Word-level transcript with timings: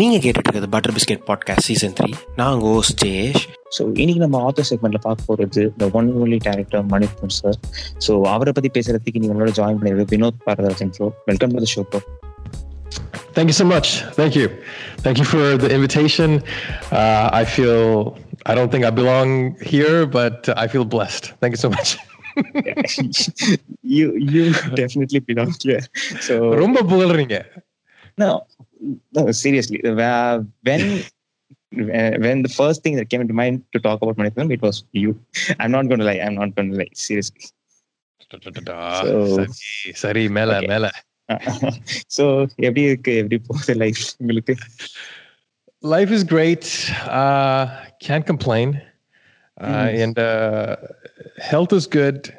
நீங்கள் 0.00 0.22
கேட்டுட்டு 0.22 0.48
இருக்கிறது 0.48 0.68
butter 0.74 0.94
biscuit 0.96 1.24
podcast 1.28 1.66
season 1.68 1.94
three 1.98 2.10
நான் 2.38 2.52
உங்கள் 2.54 2.72
ஹோஸ்ட் 2.76 2.96
ஜெயேஷ் 3.04 3.44
ஸோ 3.76 3.82
இன்னைக்கு 4.02 4.22
நம்ம 4.24 4.38
ஆத்தர் 4.48 4.68
செக்மெண்ட்ல 4.70 5.00
பார்க்க 5.06 5.28
போறது 5.28 5.62
இந்த 5.72 5.86
one 5.98 6.08
only 6.22 6.38
director 6.46 6.84
Manipur 6.92 7.34
sir 7.38 7.58
so 8.06 8.14
அவரை 8.34 8.52
பத்தி 8.52 8.70
பேசுறதுக்கு 8.76 9.20
நீங்க 9.20 9.34
உங்களோட 9.34 9.54
ஜாயின் 9.60 9.78
பண்ணிருக்கு 9.80 10.12
Vinod 10.14 10.44
பாரதராஜன் 10.46 10.94
bro 10.96 11.08
welcome 11.30 11.54
to 11.56 11.64
the 11.66 11.70
show 11.76 11.84
bro 11.90 12.02
Thank 13.36 13.48
you 13.48 13.54
so 13.54 13.64
much. 13.66 13.88
Thank 14.12 14.36
you. 14.36 14.48
Thank 14.98 15.18
you 15.18 15.24
for 15.24 15.56
the 15.56 15.68
invitation. 15.68 16.28
Uh, 16.92 17.28
I 17.32 17.44
feel, 17.44 18.16
I 18.46 18.54
don't 18.54 18.70
think 18.70 18.84
I 18.84 18.90
belong 18.92 19.56
here, 19.72 20.06
but 20.08 20.48
I 20.56 20.68
feel 20.68 20.84
blessed. 20.86 21.24
Thank 21.40 21.54
you 21.54 21.56
so 21.56 21.70
much. 21.70 21.90
you 23.94 24.06
you 24.34 24.44
definitely 24.74 25.20
belong 25.20 25.52
here. 25.60 25.82
So 26.20 26.34
ரொம்ப 26.54 26.82
புகழ்றீங்க 26.92 27.36
no, 28.18 28.30
no, 28.79 29.31
seriously, 29.31 29.83
uh, 29.83 30.39
when 30.63 31.03
when 31.71 32.41
the 32.41 32.49
first 32.49 32.83
thing 32.83 32.95
that 32.95 33.09
came 33.09 33.21
into 33.21 33.33
mind 33.33 33.63
to 33.73 33.79
talk 33.79 34.01
about 34.01 34.17
Maniratnam, 34.17 34.51
it 34.53 34.61
was 34.61 34.83
you. 34.91 35.19
I'm 35.59 35.71
not 35.71 35.87
going 35.87 35.99
to 35.99 36.05
lie. 36.05 36.19
I'm 36.19 36.35
not 36.35 36.55
going 36.55 36.71
to 36.71 36.77
lie. 36.77 36.89
Seriously. 36.93 37.45
சரி 39.93 40.23
every 40.29 40.45
every 40.47 40.89
so 42.15 42.47
எப்படி 42.55 42.81
இருக்கு 42.81 43.13
life. 43.21 43.41
போகுது 43.47 43.75
life 43.75 43.97
உங்களுக்கு 44.17 44.55
life 45.79 46.11
is 46.11 46.25
great 46.25 46.67
can 48.07 48.25
complain 48.31 48.73
and 50.03 50.19
health 51.51 51.73
is 51.73 51.89
good 51.89 52.37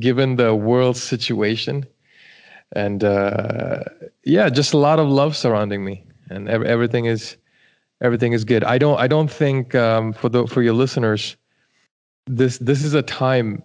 given 0.00 0.36
the 0.36 0.50
world 0.68 0.96
situation 0.96 1.76
and 2.72 3.04
uh, 3.04 3.84
yeah, 4.24 4.48
just 4.48 4.72
a 4.72 4.78
lot 4.78 4.98
of 4.98 5.08
love 5.08 5.36
surrounding 5.36 5.84
me, 5.84 6.04
and 6.30 6.48
ev- 6.48 6.62
everything 6.64 7.06
is 7.06 7.36
everything 8.00 8.32
is 8.32 8.44
good. 8.44 8.64
I 8.64 8.78
don't 8.78 8.98
I 8.98 9.06
don't 9.06 9.30
think 9.30 9.74
um, 9.74 10.12
for 10.12 10.28
the 10.28 10.46
for 10.46 10.62
your 10.62 10.74
listeners, 10.74 11.36
this 12.26 12.58
this 12.58 12.84
is 12.84 12.94
a 12.94 13.02
time 13.02 13.62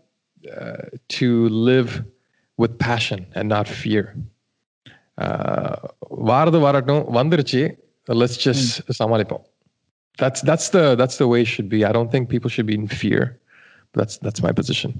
uh, 0.60 0.78
to 1.10 1.50
live 1.50 2.04
with 2.58 2.78
passion 2.80 3.26
and 3.36 3.50
not 3.50 3.68
fear. 3.68 4.16
Uh, 5.18 5.76
Varadu 6.12 6.60
varattum. 6.62 7.06
Let's 8.08 8.38
just 8.38 8.86
samalipom. 8.88 9.44
That's 10.18 10.42
that's 10.42 10.70
the 10.70 10.96
that's 10.96 11.18
the 11.18 11.28
way 11.28 11.42
it 11.42 11.46
should 11.46 11.70
be. 11.70 11.86
I 11.86 11.92
don't 11.92 12.12
think 12.12 12.30
people 12.30 12.50
should 12.50 12.66
be 12.66 12.76
in 12.76 12.88
fear. 12.88 13.40
That's 13.94 14.18
that's 14.18 14.42
my 14.42 14.52
position. 14.52 15.00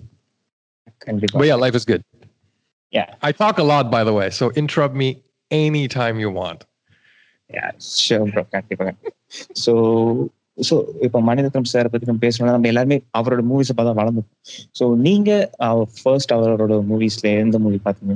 But 1.40 1.48
yeah, 1.48 1.56
life 1.56 1.76
is 1.76 1.86
good. 1.86 2.04
Yeah. 2.94 3.10
i 3.22 3.32
talk 3.34 3.58
a 3.58 3.64
lot 3.64 3.92
by 3.92 4.04
the 4.04 4.14
way 4.14 4.30
so 4.30 4.46
interrupt 4.52 4.96
me 4.96 5.10
anytime 5.52 6.18
you 6.20 6.32
want. 6.42 6.62
Sure 8.06 8.32
bro 8.32 8.42
கண்டிப்பா 8.50 8.86
so 9.66 9.74
so 10.58 10.76
இப்போ 11.02 11.20
மணிரத்னம் 11.22 11.70
சாரை 11.74 11.90
பத்தி 11.92 12.08
நம்ம 12.10 12.22
பேசணும்னா 12.26 12.56
நம்ம 12.56 12.68
எல்லாருமே 12.68 12.98
அவரோட 13.18 13.42
மூவிஸை 13.52 13.74
பார்த்தா 13.78 13.94
வளர்ந்தோம் 14.00 14.28
ஸோ 14.80 14.86
நீங்க 14.96 15.32
ஃபர்ஸ்ட் 16.02 16.34
அவரோட 16.34 16.76
மூவிஸ்ல 16.90 17.28
எந்த 17.44 17.60
மூவி 17.66 17.80
பார்த்தீங்க? 17.86 18.16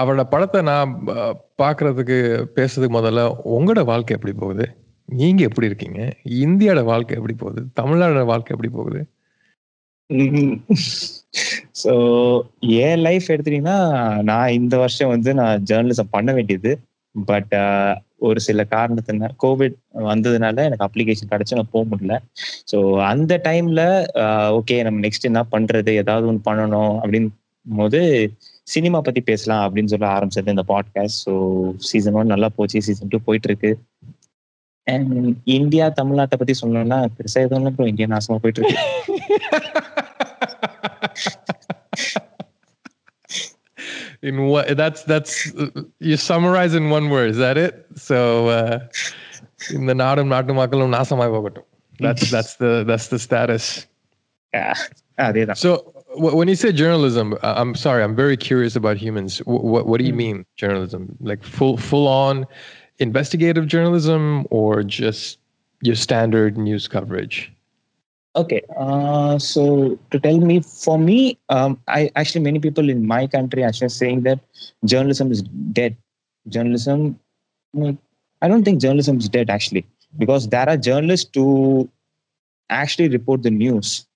அவரோட 0.00 0.22
படத்தை 0.24 0.62
நான் 0.62 0.90
பார்க்கறதுக்கு 1.62 2.16
பேசுறதுக்கு 2.56 2.96
முதல்ல 2.98 3.22
உங்களோட 3.56 3.84
வாழ்க்கை 3.84 4.16
எப்படி 4.16 4.34
போகுது? 4.42 4.66
நீங்க 5.08 5.42
எப்படி 5.48 5.66
இருக்கீங்க? 5.66 6.00
இந்தியாவோட 6.44 6.84
வாழ்க்கை 6.84 7.16
எப்படி 7.16 7.36
போகுது? 7.44 7.62
தமிழ்நாடோட 7.80 8.24
வாழ்க்கை 8.32 8.54
எப்படி 8.56 8.72
போகுது? 8.78 9.00
ஸோ 11.82 11.92
என் 12.84 13.02
லைஃப் 13.06 13.26
எடுத்துட்டீங்கன்னா 13.32 13.78
நான் 14.30 14.56
இந்த 14.58 14.74
வருஷம் 14.76 15.12
வந்து 15.14 15.30
நான் 15.34 15.64
ஜேர்னலிசம் 15.70 16.14
பண்ண 16.16 16.30
வேண்டியது. 16.32 16.72
பட் 17.14 17.54
ஒரு 18.26 18.40
சில 18.40 18.62
காரணத்தினால 18.72 19.30
கோவிட் 19.44 19.76
வந்ததுனால 20.10 20.64
எனக்கு 20.68 20.86
அப்ளிகேஷன் 20.86 21.30
கிடச்சி 21.32 21.58
நான் 21.58 21.72
போக 21.72 21.84
முடியல. 21.90 22.16
ஸோ 22.72 22.78
அந்த 23.10 23.32
டைம்ல 23.44 23.82
ஓகே 24.58 24.76
நம்ம 24.82 25.00
நெக்ஸ்ட் 25.06 25.28
என்ன 25.30 25.42
பண்றது? 25.54 25.92
ஏதாவது 26.02 26.28
ஒன்று 26.30 26.46
பண்ணணும் 26.50 26.94
அப்படின்னு 27.02 27.30
போது 27.66 28.00
சினிமா 28.66 28.98
பத்தி 29.00 29.20
பேசலாம் 29.22 29.64
அப்படின்னு 29.66 29.92
சொல்ல 29.92 30.06
ஆரம்பிச்சது 30.16 30.54
இந்த 30.54 30.64
பாட்காஸ்ட் 30.68 31.20
ஸோ 31.26 31.34
சீசன் 31.90 32.18
ஒன் 32.20 32.32
நல்லா 32.34 32.50
போச்சு. 32.56 32.84
சீசன் 32.88 33.12
டூ 33.14 33.20
போயிட்டு 33.28 33.48
இருக்கு 33.50 33.72
அண்ட் 34.86 35.12
இந்தியா 35.56 35.86
தமிழ்நாட்டை 36.00 36.36
பத்தி 36.38 36.54
சொல்லணும்னா 36.62 37.00
பெருசா 37.18 37.44
எதுவும் 37.46 37.68
இல்லை 37.70 37.90
இந்தியா 37.92 38.08
நாசமா 38.14 38.38
போயிட்டு 38.44 38.62
இருக்கு 38.62 39.80
in 44.22 44.46
what 44.46 44.76
that's 44.76 45.02
that's 45.04 45.52
you 45.98 46.16
summarize 46.16 46.74
in 46.74 46.90
one 46.90 47.10
word 47.10 47.30
is 47.30 47.36
that 47.38 47.58
it? 47.58 47.86
So 47.96 48.48
uh 48.48 48.78
in 49.70 49.86
the 49.86 49.94
nadam 49.94 50.28
natum 50.28 50.56
makalam 50.56 50.90
nasamaipapattum 50.94 51.64
that's 51.98 52.30
that's 52.30 52.56
the 52.56 52.84
that's 52.86 53.08
the 53.08 53.18
status. 53.18 53.86
Yeah 54.52 54.74
so 55.54 56.04
when 56.14 56.48
you 56.48 56.54
say 56.54 56.72
journalism 56.72 57.36
i'm 57.42 57.74
sorry 57.74 58.02
i'm 58.02 58.16
very 58.16 58.36
curious 58.36 58.76
about 58.76 58.96
humans. 58.96 59.38
What 59.38 59.86
what 59.86 59.98
do 59.98 60.04
you 60.04 60.12
hmm. 60.12 60.18
mean 60.18 60.46
journalism? 60.56 61.16
Like 61.20 61.42
full 61.42 61.76
full 61.76 62.06
on 62.08 62.46
investigative 62.98 63.66
journalism 63.66 64.46
or 64.50 64.82
just 64.82 65.38
your 65.82 65.96
standard 65.96 66.56
news 66.56 66.88
coverage? 66.88 67.52
Okay. 68.34 68.62
Uh, 68.76 69.38
so 69.38 69.98
to 70.10 70.18
tell 70.18 70.38
me, 70.38 70.60
for 70.60 70.98
me, 70.98 71.38
um, 71.48 71.78
I 71.88 72.10
actually 72.16 72.40
many 72.42 72.58
people 72.60 72.88
in 72.88 73.06
my 73.06 73.26
country 73.26 73.62
actually 73.62 73.90
saying 73.90 74.22
that 74.22 74.40
journalism 74.84 75.30
is 75.30 75.42
dead. 75.72 75.96
Journalism, 76.48 77.18
I 78.42 78.48
don't 78.48 78.64
think 78.64 78.80
journalism 78.80 79.18
is 79.18 79.28
dead 79.28 79.50
actually, 79.50 79.86
because 80.18 80.48
there 80.48 80.68
are 80.68 80.76
journalists 80.76 81.30
to 81.32 81.88
actually 82.70 83.08
report 83.08 83.42
the 83.42 83.50
news. 83.50 84.06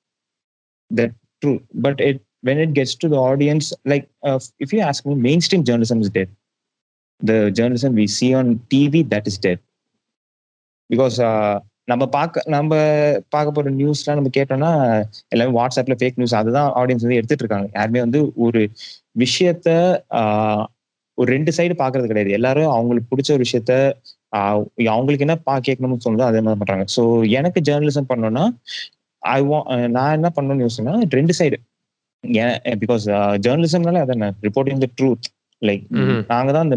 That 0.90 1.12
true, 1.42 1.62
but 1.74 2.00
it 2.00 2.20
when 2.42 2.58
it 2.58 2.72
gets 2.74 2.94
to 2.96 3.08
the 3.08 3.16
audience, 3.16 3.72
like 3.84 4.08
uh, 4.22 4.38
if 4.58 4.72
you 4.72 4.80
ask 4.80 5.04
me, 5.06 5.14
mainstream 5.14 5.64
journalism 5.64 6.00
is 6.00 6.10
dead. 6.10 6.28
The 7.20 7.50
journalism 7.50 7.94
we 7.94 8.06
see 8.06 8.34
on 8.34 8.60
TV 8.70 9.02
that 9.04 9.26
is 9.26 9.38
dead, 9.38 9.60
because. 10.88 11.20
Uh, 11.20 11.60
நம்ம 11.88 12.04
பார்க்க 12.16 12.42
நம்ம 12.54 12.72
பார்க்க 13.34 13.56
போற 13.56 13.70
நியூஸ்லாம் 13.80 14.18
நம்ம 14.18 14.30
கேட்டோம்னா 14.36 14.70
எல்லாமே 15.34 15.52
வாட்ஸ்அப்ல 15.58 15.96
ஃபேக் 16.00 16.18
நியூஸ் 16.20 16.34
அதுதான் 16.40 16.70
ஆடியன்ஸ் 16.80 17.04
வந்து 17.06 17.18
எடுத்துட்டு 17.20 17.44
இருக்காங்க. 17.44 17.68
யாருமே 17.78 18.00
வந்து 18.06 18.20
ஒரு 18.46 18.62
விஷயத்த 19.22 19.68
ஒரு 21.18 21.28
ரெண்டு 21.34 21.50
சைடு 21.58 21.74
பாக்குறது 21.82 22.10
கிடையாது. 22.10 22.30
எல்லாரும் 22.38 22.72
அவங்களுக்கு 22.76 23.10
பிடிச்ச 23.12 23.30
ஒரு 23.36 23.44
விஷயத்த 23.46 23.72
அவங்களுக்கு 24.94 25.26
என்ன 25.26 25.36
பா 25.48 25.54
கேட்கணும்னு 25.68 26.04
சொல்லுதோ 26.06 26.26
அதே 26.30 26.40
மாதிரி 26.46 26.60
பண்றாங்க. 26.62 26.86
ஸோ 26.96 27.02
எனக்கு 27.38 27.60
ஜேர்னலிசம் 27.68 28.10
பண்ணோம்னா 28.10 28.44
ஐ 29.22 29.38
வா 29.50 29.60
நான் 29.96 30.16
என்ன 30.18 30.28
பண்ணணும்னு 30.36 30.64
யோசிச்சேன்னா 30.66 30.96
ரெண்டு 31.18 31.34
சைடு 31.40 31.58
பிகாஸ் 32.82 33.04
ஜேர்னலிசம்னால 33.46 34.02
அதான் 34.04 34.36
ரிப்போர்ட்டிங் 34.46 34.82
த 34.84 34.88
ட்ரூத் 34.98 35.26
லைக். 35.62 35.84
நாங்க 36.32 36.50
தான் 36.56 36.66
அந்த 36.66 36.76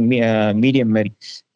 மீடியம் 0.63 0.93
மாதிரி. 0.97 1.11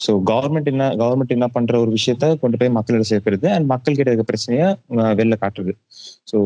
ஸோ 0.06 0.12
கவர்மெண்ட் 0.32 0.70
என்ன 0.72 0.88
கவர்மெண்ட் 1.02 1.36
என்ன 1.36 1.48
பண்ற 1.56 1.74
ஒரு 1.84 1.92
விஷயத்த 1.98 2.32
கொண்டு 2.44 2.60
போய் 2.62 2.74
மக்களிடம் 2.78 3.10
சேர்க்கிறது 3.12 3.48
அண்ட் 3.56 3.68
மக்கள் 3.74 3.98
கிட்ட 4.00 4.10
இருக்க 4.12 4.26
பிரச்சனைய 4.32 4.64
வெளில 5.20 5.38
காட்டுறது. 5.44 5.74
ஸோ 6.32 6.38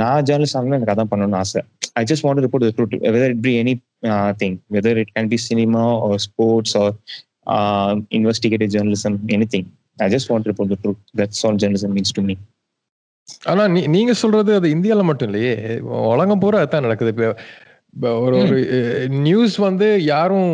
நான் 0.00 0.26
ஜேர்னலிஸ்ட் 0.30 0.58
ஆகணும் 0.60 0.78
எனக்கு 0.78 0.94
அதான் 0.94 1.10
பண்ணணும்னு 1.12 1.40
ஆசை. 1.42 1.62
I 2.00 2.04
just 2.10 2.26
want 2.26 2.44
report 2.46 2.66
the 2.68 2.72
truth 2.78 2.98
whether 3.16 3.32
it 3.34 3.44
be 3.48 3.54
anything 4.42 4.58
whether 4.76 5.00
it 5.04 5.12
can 5.16 5.30
be 5.34 5.40
cinema 5.48 5.84
or 6.08 6.20
sports 6.28 6.76
or 6.82 6.94
investigative 8.18 8.72
journalism 8.76 9.18
anything 9.54 9.68
I 10.06 10.10
just 10.16 10.30
want 10.32 10.48
report 10.52 10.72
the 10.74 10.78
truth 10.84 11.02
that's 11.20 11.42
all 11.48 11.60
journalism 11.64 11.94
means 11.98 12.16
to 12.18 12.24
me 12.28 12.36
ஆனா 13.50 13.62
நீ 13.72 13.80
நீங்க 13.94 14.12
சொல்றது 14.20 14.50
அது 14.58 14.68
இந்தியால 14.74 15.02
மட்டும் 15.08 15.28
இல்லையே. 15.28 15.54
உலகம் 16.12 16.40
பூரா 16.42 16.60
அதான் 16.64 16.84
நடக்குது. 16.86 17.10
இப்போ 17.14 17.26
ஒரு 18.23 18.35
ஒரு 18.43 18.57
நியூஸ் 19.25 19.55
வந்து 19.67 20.03
யாரும் 20.05 20.51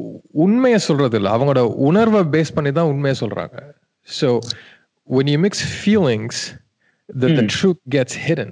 உ- 0.00 0.18
உண்மையை 0.44 0.78
சொல்றது 0.88 1.16
இல்ல 1.16 1.30
அவங்களோட 1.36 1.62
உணர்வை 1.88 2.20
பேஸ் 2.34 2.54
பண்ணி 2.54 2.72
தான் 2.72 2.90
உண்மையை 2.92 3.16
சொல்றாங்க 3.20 3.56
so 4.08 4.28
when 5.08 5.26
you 5.26 5.38
mix 5.38 5.54
feelings 5.84 6.36
that 7.08 7.32
the 7.38 7.42
Hmm. 7.42 7.52
truth 7.56 7.80
gets 7.88 8.14
hidden 8.26 8.50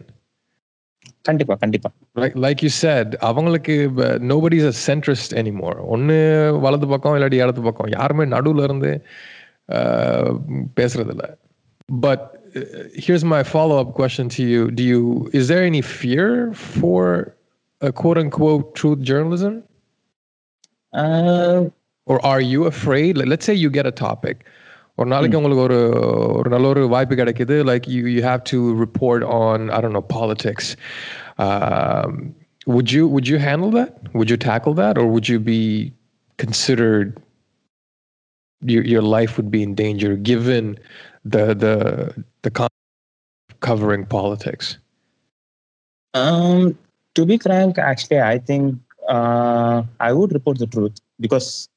கண்டிப்பா 1.23 1.55
கண்டிப்பா 1.55 1.89
like 2.15 2.35
like 2.45 2.61
you 2.62 2.73
said 2.83 3.07
அவங்களுக்கு 3.21 3.75
uh, 3.97 4.17
nobody's 4.33 4.67
a 4.71 4.77
centrist 4.87 5.31
anymore 5.43 5.77
ஒன்னு 5.95 6.17
வலது 6.61 6.87
பக்கம் 6.87 7.17
இல்லாட்டி 7.17 7.39
இடது 7.45 7.62
பக்கம் 7.62 7.91
யாருமே 7.91 8.25
நடுவுல 8.35 8.62
இருந்து 8.62 8.93
uh, 9.69 10.29
பேசுறது 10.79 11.12
இல்ல 11.15 11.27
but 11.89 12.21
uh, 12.55 12.65
here's 13.05 13.25
my 13.35 13.43
follow 13.55 13.79
up 13.83 13.91
question 13.95 14.29
to 14.37 14.45
you 14.53 14.62
do 14.71 14.87
you 14.93 15.03
is 15.33 15.47
there 15.53 15.65
any 15.65 15.83
fear 15.99 16.29
for 16.79 17.03
a 17.85 17.93
quote 18.01 18.19
unquote 18.25 18.67
truth 18.81 19.03
journalism 19.12 19.57
Uh, 20.93 21.59
or 22.11 22.17
are 22.29 22.41
you 22.53 22.61
afraid 22.69 23.17
like, 23.19 23.29
let's 23.33 23.47
say 23.49 23.55
you 23.55 23.71
get 23.79 23.87
a 23.87 23.97
topic 24.07 24.39
ஒரு 25.01 25.09
நாளைக்கு 25.12 25.37
உங்களுக்கு 25.39 25.62
ஒரு 25.67 25.77
ஒரு 26.39 26.49
நல்ல 26.55 26.67
ஒரு 26.73 26.81
வாய்ப்பு 26.95 27.15
கிடைக்குது 27.21 27.57
like 27.69 27.87
you 27.97 28.01
you 28.15 28.23
have 28.31 28.43
to 28.51 28.59
report 28.83 29.25
on 29.37 29.62
I 29.77 29.79
don't 29.85 29.99
know 30.01 30.05
politics 30.17 30.71
would 32.75 32.89
you 32.95 33.05
would 33.12 33.27
you 33.33 33.39
handle 33.39 33.71
that 33.79 33.91
would 34.19 34.31
you 34.33 34.39
tackle 34.49 34.75
that 34.81 34.95
or 35.01 35.05
would 35.12 35.27
you 35.33 35.39
be 35.55 35.61
considered 36.43 37.09
your, 38.73 38.83
your 38.93 39.03
life 39.17 39.33
would 39.37 39.51
be 39.51 39.62
in 39.67 39.73
danger 39.75 40.11
given 40.33 40.65
the 41.35 41.45
the 41.65 41.75
the 42.45 42.51
con- 42.59 42.69
covering 43.61 44.05
politics? 44.19 44.67
Um, 46.15 46.77
to 47.16 47.26
be 47.26 47.38
frank, 47.38 47.78
actually, 47.78 48.20
I 48.22 48.40
think 48.40 48.80
uh, 49.10 49.84
I 50.00 50.14
would 50.14 50.34
report 50.34 50.60
the 50.60 50.68
truth 50.68 50.98
because 51.20 51.70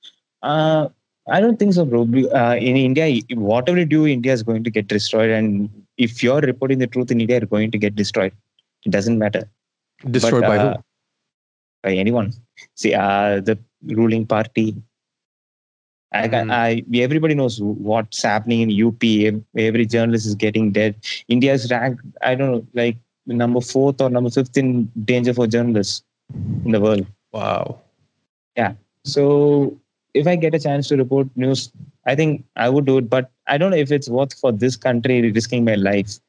uh, 0.42 0.88
I 1.30 1.40
don't 1.40 1.58
think 1.58 1.74
so, 1.74 1.84
bro. 1.84 2.02
Uh, 2.02 2.56
in 2.60 2.76
India, 2.76 3.20
whatever 3.34 3.78
you 3.78 3.86
do, 3.86 4.06
India 4.06 4.32
is 4.32 4.42
going 4.42 4.64
to 4.64 4.70
get 4.70 4.88
destroyed, 4.88 5.30
and 5.30 5.70
if 5.96 6.22
you're 6.22 6.40
reporting 6.40 6.78
the 6.78 6.86
truth 6.86 7.10
in 7.10 7.20
India, 7.20 7.38
you're 7.38 7.46
going 7.46 7.70
to 7.70 7.78
get 7.78 7.94
destroyed. 7.94 8.32
It 8.84 8.90
doesn't 8.90 9.18
matter. 9.18 9.48
Destroyed 10.10 10.42
But, 10.42 10.48
by 10.48 10.58
uh, 10.58 10.74
who? 10.74 10.82
By 11.82 11.92
anyone. 11.94 12.32
See, 12.74 12.94
uh, 12.94 13.40
the 13.40 13.58
ruling 13.84 14.26
party. 14.26 14.76
I, 16.12 16.26
can, 16.28 16.48
Mhm. 16.48 16.52
I 16.52 16.84
everybody 17.02 17.34
knows 17.34 17.60
what's 17.60 18.22
happening 18.22 18.62
in 18.62 18.70
UP. 18.70 19.02
Every 19.56 19.84
journalist 19.84 20.26
is 20.26 20.34
getting 20.34 20.72
dead. 20.72 20.96
India 21.28 21.52
is 21.52 21.70
ranked. 21.70 22.02
I 22.22 22.34
don't 22.34 22.50
know, 22.52 22.66
like 22.72 22.96
number 23.27 23.61
fourth 23.61 24.01
or 24.01 24.09
number 24.09 24.29
fifth 24.29 24.57
in 24.57 24.91
danger 25.05 25.33
for 25.33 25.47
journalists 25.47 26.03
in 26.65 26.71
the 26.71 26.79
world. 26.79 27.05
Wow. 27.31 27.79
So 29.05 29.77
if 30.13 30.27
I 30.27 30.35
get 30.35 30.55
a 30.55 30.59
chance 30.59 30.87
to 30.87 30.97
report 30.97 31.27
news, 31.35 31.71
I 32.05 32.15
think 32.15 32.45
I 32.55 32.69
would 32.69 32.85
do 32.85 32.97
it. 32.99 33.09
But 33.09 33.31
I 33.47 33.57
don't 33.57 33.71
know 33.71 33.77
if 33.77 33.91
it's 33.91 34.09
worth 34.09 34.33
for 34.39 34.51
this 34.51 34.75
country 34.75 35.31
risking 35.31 35.65
my 35.65 35.75
life. 35.75 36.19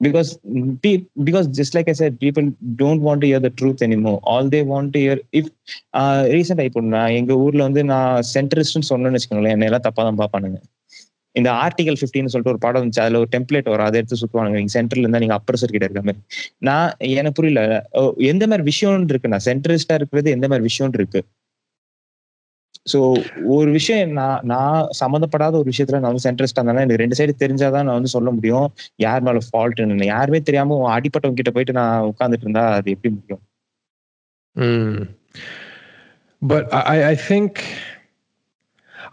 Because 0.00 0.38
pe- 0.82 1.06
because 1.24 1.46
just 1.48 1.74
like 1.74 1.88
I 1.88 1.92
said, 1.92 2.20
people 2.20 2.52
don't 2.76 3.00
want 3.00 3.22
to 3.22 3.26
hear 3.26 3.40
the 3.40 3.48
truth 3.48 3.80
anymore. 3.80 4.20
All 4.24 4.46
they 4.46 4.62
want 4.62 4.92
to 4.92 4.98
hear 4.98 5.18
if 5.32 5.46
uh, 5.94 6.22
ரீசெண்டாக 6.34 6.68
இப்போ 6.70 6.80
நான் 6.94 7.14
எங்க 7.20 7.32
ஊர்ல 7.44 7.62
வந்து 7.62 7.84
நான் 7.84 8.26
சென்ட்ரிஸ்ட்னு 8.34 8.88
சொன்னேன்னு 8.90 9.18
வச்சுக்கோங்களேன் 9.18 9.56
என்ன 9.56 9.64
எல்லாம் 9.64 9.86
தப்பா 9.86 10.02
தான் 10.02 10.18
பார்ப்பானுங்க 10.20 10.60
இந்த 11.35 11.49
ஆர்டிகல் 11.63 11.99
15 12.01 12.31
சொல்லிட்டு 12.31 12.53
ஒரு 12.53 12.61
பாடம் 12.63 12.79
இருந்துச்சு. 12.81 13.03
அதுல 13.03 13.19
ஒரு 13.23 13.29
டெம்ப்ளேட் 13.35 13.69
வரும். 13.73 13.87
அதை 13.87 13.99
எடுத்து 14.01 14.19
சுத்துவானுங்க. 14.21 14.57
நீங்க 14.61 14.73
சென்டர்ல 14.77 15.03
இருந்தா 15.05 15.21
நீங்க 15.23 15.35
அப்பர் 15.39 15.59
கிட்ட 15.65 15.85
இருக்க 15.87 16.01
மாதிரி. 16.07 16.21
நான் 16.69 16.89
எனக்கு 17.13 17.37
புரியல. 17.39 17.61
எந்த 18.31 18.43
மாதிரி 18.51 18.65
விஷயம்னு 18.71 19.13
இருக்கு. 19.13 19.33
நான் 19.33 19.47
சென்ட்ரிஸ்டா 19.49 19.97
இருக்கிறது 19.99 20.35
எந்த 20.37 20.47
மாதிரி 20.51 20.67
விஷயம் 20.69 20.97
இருக்கு. 20.99 21.21
ஸோ 22.91 22.99
ஒரு 23.55 23.69
விஷயம் 23.77 24.13
நான் 24.19 24.39
நான் 24.51 24.77
சம்மந்தப்படாத 24.99 25.55
ஒரு 25.61 25.67
விஷயத்துல 25.71 25.99
நான் 25.99 26.11
வந்து 26.11 26.25
சென்ட்ரிஸ்டா 26.27 26.59
இருந்தாலும் 26.59 26.83
எனக்கு 26.85 27.01
ரெண்டு 27.03 27.17
சைடு 27.19 27.33
தெரிஞ்சாதான் 27.43 27.85
நான் 27.87 27.99
வந்து 27.99 28.13
சொல்ல 28.15 28.29
முடியும். 28.37 28.67
யார் 29.05 29.25
மேல 29.27 29.41
ஃபால்ட்னு 29.47 30.07
யாருமே 30.13 30.39
தெரியாம 30.47 30.79
அடிப்பட்டவங்க 30.95 31.39
கிட்ட 31.39 31.53
போயிட்டு 31.57 31.77
நான் 31.79 32.07
உட்கார்ந்துட்டு 32.11 32.47
இருந்தா 32.47 32.65
அது 32.77 32.93
எப்படி 32.95 33.11
முடியும்? 33.17 33.43
But 36.41 36.67
I 36.93 36.97
I 37.11 37.15
think 37.29 37.59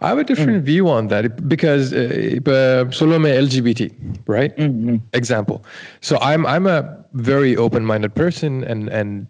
think 0.00 0.02
I 0.02 0.08
have 0.08 0.18
a 0.18 0.24
different 0.24 0.64
view 0.64 0.88
on 0.88 1.08
that 1.08 1.48
because 1.48 1.92
uh, 1.92 2.84
Solome 2.98 3.30
LGBT, 3.46 3.92
right? 4.26 4.52
ம், 4.58 4.74
ம், 4.90 5.00
Example. 5.12 5.58
So 6.00 6.18
I'm 6.30 6.46
I'm 6.46 6.66
a 6.66 6.80
very 7.12 7.56
open-minded 7.56 8.14
person, 8.14 8.64
and 8.64 8.88
and 8.88 9.26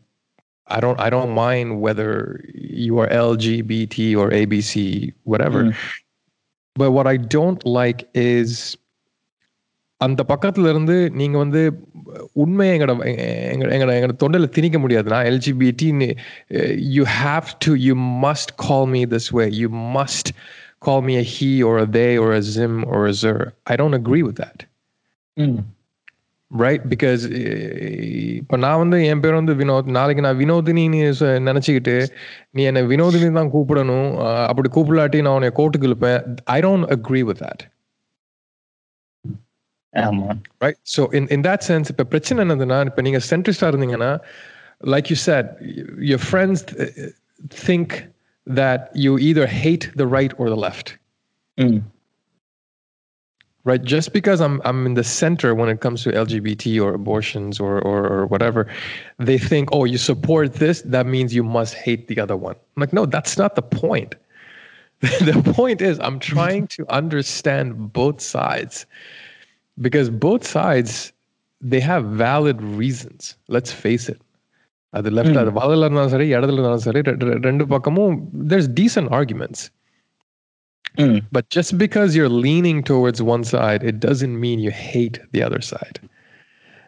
I 0.67 0.81
don't 0.81 0.99
I 1.07 1.11
don't 1.11 1.33
mind 1.47 1.81
whether 1.81 2.11
you 2.55 2.99
are 3.01 3.09
LGBT 3.09 4.17
or 4.17 4.31
ABC, 4.31 5.13
whatever. 5.25 5.65
Mm. 5.65 5.75
But 6.77 6.91
what 6.93 7.07
I 7.07 7.17
don't 7.37 7.61
like 7.81 8.09
is 8.15 8.77
அந்த 10.05 10.23
பக்கத்துல 10.29 10.69
இருந்து 10.69 11.11
நீங்க 11.11 11.39
வந்து 11.39 11.61
உண்மையை 12.33 12.73
எங்கட 12.77 12.93
எங்க 13.53 13.67
எங்கட 13.77 13.93
எங்கட 13.99 14.15
தொண்டையில 14.23 14.49
திணிக்க 14.57 14.79
முடியாது 14.79 15.11
நான் 15.11 15.25
எல்ஜிபிடின்னு 15.25 16.17
you 16.97 17.05
have 17.23 17.45
to 17.67 17.75
you 17.87 17.95
must 18.27 18.53
call 18.57 18.87
me 18.87 19.03
this 19.15 19.29
way 19.39 19.45
you 19.51 19.69
must 19.99 20.31
call 20.83 21.03
me 21.03 21.17
a 21.17 21.27
he 21.35 21.51
or 21.63 21.75
a 21.79 21.87
they 21.97 22.11
or 22.19 22.31
a 22.33 22.43
zim 22.49 22.75
or 22.87 23.03
a 23.07 23.15
zer 23.23 23.39
I 23.67 23.77
don't 23.77 23.95
agree 23.95 24.25
with 24.29 24.37
that 24.37 24.59
ம், 25.37 25.59
right 26.51 26.83
because 26.89 27.23
இப்போ 28.41 28.57
நான் 28.57 28.81
வந்து 28.83 28.99
என் 29.11 29.23
பேர் 29.23 29.39
வந்து 29.39 29.55
வினோத் 29.55 29.95
நாளைக்கு 29.97 30.25
நான் 30.27 30.41
வினோதினின்னு 30.41 31.01
சொ- 31.21 31.39
நினைச்சுக்கிட்டு 31.49 31.95
நீ 32.53 32.63
என்னை 32.65 32.83
வினோதினி 32.91 33.31
தான் 33.39 33.53
கூப்பிடணும் 33.55 34.11
அஹ் 34.25 34.47
அப்படி 34.51 34.71
கூப்பிடாட்டி 34.71 35.21
நான் 35.27 35.37
உன்னை 35.39 35.53
கோர்ட்டுக்கு 35.59 35.89
இழுப்பேன் 35.91 36.21
I 36.57 36.61
don't 36.61 36.89
agree 36.97 37.23
with 37.31 37.43
that 37.45 37.65
ஆமா 39.95 40.29
right 40.63 40.79
so 40.95 41.03
in 41.19 41.25
in 41.29 41.43
that 41.43 41.61
sense 41.63 41.87
இப்ப 41.93 42.07
பிரச்சனை 42.13 42.39
என்னதுன்னா 42.45 42.79
இப்ப 42.87 43.03
நீங்க 43.03 43.21
சென்ட்ரிஸ்டா 43.31 43.69
இருந்தீங்கன்னா 43.71 44.13
like 44.95 45.09
you 45.13 45.19
said 45.21 45.45
y- 45.71 45.85
your 46.11 46.21
friends 46.31 46.59
th- 46.71 46.89
think 47.67 47.91
that 48.50 48.90
you 48.96 49.18
either 49.20 49.46
hate 49.48 49.92
the 49.96 50.08
right 50.08 50.34
or 50.38 50.50
the 50.50 50.58
left. 50.58 50.98
ம், 51.58 51.84
right? 53.64 53.84
Just 53.84 54.14
because 54.14 54.42
i'm 54.42 54.62
i'm 54.66 54.86
in 54.86 54.96
the 54.96 55.04
center 55.04 55.54
when 55.54 55.70
it 55.70 55.80
comes 55.82 56.04
to 56.04 56.10
lgbt 56.12 56.82
or 56.84 56.94
abortions 56.94 57.60
or 57.60 57.74
or, 57.90 58.08
or 58.08 58.26
whatever 58.26 58.62
they 59.20 59.38
think 59.38 59.70
oh 59.72 59.84
you 59.86 59.98
support 59.98 60.54
this 60.54 60.82
that 60.82 61.06
means 61.06 61.36
you 61.36 61.44
must 61.44 61.74
hate 61.76 62.08
the 62.08 62.20
other 62.20 62.38
one. 62.38 62.56
I'm 62.56 62.82
like 62.82 62.94
no 62.94 63.06
that's 63.06 63.38
not 63.38 63.56
the 63.56 63.62
point. 63.62 64.16
The 65.30 65.42
point 65.56 65.82
is 65.82 66.00
i'm 66.00 66.20
trying 66.20 66.68
to 66.76 66.82
understand 66.90 67.94
both 67.94 68.20
sides. 68.22 68.86
Because 69.80 70.10
both 70.10 70.44
sides 70.46 71.14
they 71.62 71.80
have 71.80 72.04
valid 72.06 72.62
reasons. 72.62 73.36
Let's 73.48 73.72
face 73.72 74.10
it 74.10 74.20
அது 74.93 75.09
left 75.11 75.37
Hmm. 75.37 75.43
அது 75.43 75.51
வலதுல 75.51 75.87
இருந்தாலும் 75.87 76.13
சரி 76.15 76.27
இடத்துல 76.35 76.59
இருந்தாலும் 76.59 76.85
சரி 76.87 77.01
ரெ- 77.01 77.19
ரெ- 77.29 77.41
ரெண்டு 77.43 77.65
பக்கமும் 77.67 78.13
there's 78.51 78.69
decent 78.83 79.09
arguments 79.11 79.63
ம், 80.99 81.17
but 81.33 81.45
just 81.51 81.73
because 81.79 82.11
you're 82.17 82.35
leaning 82.47 82.79
towards 82.83 83.21
one 83.35 83.45
side, 83.45 83.83
it 83.83 83.97
doesn't 83.99 84.37
mean 84.45 84.59
you 84.67 84.73
hate 84.89 85.17
the 85.33 85.43
other 85.43 85.61
side. 85.71 85.97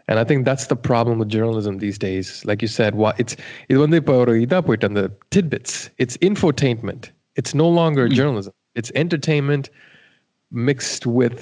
And 0.09 0.17
I 0.21 0.25
think 0.25 0.41
that's 0.45 0.67
the 0.67 0.77
problem 0.83 1.19
with 1.19 1.29
journalism 1.29 1.75
these 1.79 1.99
days. 1.99 2.45
Like 2.45 2.61
you 2.63 2.69
said, 2.69 2.95
what 2.95 3.15
it's 3.19 3.35
இது 3.69 3.79
வந்து 3.79 3.97
இப்போ 3.97 4.15
ஒரு 4.17 4.35
இதா 4.45 4.61
போயிட்டு 4.61 4.87
அந்த 4.87 5.03
tidbits. 5.35 5.73
It's 5.99 6.17
infotainment. 6.29 7.05
It's 7.37 7.55
no 7.55 7.69
longer 7.81 8.05
journalism. 8.11 8.55
It's 8.75 8.93
entertainment 8.95 9.67
mixed 10.53 11.05
with 11.21 11.41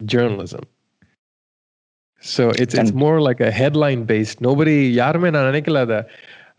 journalism. 0.00 0.64
So 2.19 2.49
it's 2.49 2.73
it's 2.73 2.93
more 2.93 3.21
like 3.21 3.39
a 3.39 3.51
headline 3.51 4.03
based. 4.03 4.41
Nobody 4.41 4.95
yarume 4.95 6.05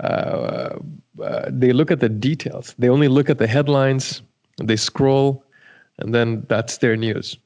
uh, 0.01 0.79
uh, 1.23 1.47
they 1.49 1.73
look 1.73 1.91
at 1.91 2.01
the 2.01 2.09
details. 2.09 2.75
They 2.79 2.89
only 2.89 3.09
look 3.09 3.29
at 3.29 3.39
the 3.39 3.47
headlines. 3.47 4.23
They 4.63 4.77
scroll, 4.77 5.45
and 5.99 6.15
then 6.15 6.47
that's 6.49 6.79
their 6.79 6.97
news. 6.97 7.37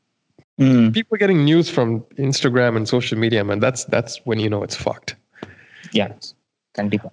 Mm. 0.61 0.92
People 0.92 1.16
getting 1.16 1.45
news 1.45 1.71
from 1.71 2.00
Instagram 2.19 2.76
and 2.76 2.87
social 2.87 3.19
media, 3.19 3.42
man. 3.45 3.61
That's 3.61 3.85
that's 3.85 4.19
when 4.25 4.38
you 4.38 4.50
know 4.50 4.62
it's 4.62 4.76
fucked. 4.76 5.16
Yeah, 5.92 6.12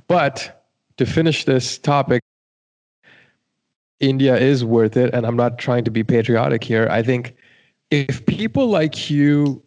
But 0.07 0.63
to 0.97 1.05
finish 1.05 1.45
this 1.45 1.77
topic, 1.77 2.21
India 3.99 4.37
is 4.37 4.63
worth 4.63 4.97
it, 4.97 5.13
and 5.13 5.25
I'm 5.25 5.35
not 5.35 5.57
trying 5.57 5.85
to 5.85 5.91
be 5.91 6.03
patriotic 6.03 6.63
here. 6.63 6.87
I 6.91 7.01
think 7.01 7.35
if 7.91 8.25
people 8.25 8.67
like 8.67 9.09
you 9.09 9.63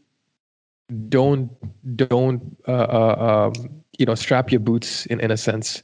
don't 1.09 1.51
don't 1.97 2.43
uh, 2.69 2.73
uh, 2.73 3.51
um, 3.55 3.83
you 3.99 4.07
know 4.07 4.15
strap 4.15 4.51
your 4.53 4.61
boots 4.61 5.07
in 5.07 5.21
in 5.21 5.31
a 5.31 5.37
sense 5.37 5.83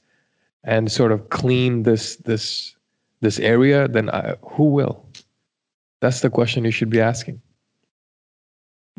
and 0.64 0.90
sort 0.90 1.12
of 1.12 1.28
clean 1.30 1.82
this 1.84 2.16
this 2.16 2.74
this 3.20 3.38
area, 3.40 3.88
then 3.88 4.10
I, 4.10 4.36
who 4.42 4.64
will? 4.64 5.04
That's 6.00 6.20
the 6.20 6.30
question 6.30 6.64
you 6.64 6.70
should 6.70 6.90
be 6.90 7.00
asking. 7.00 7.40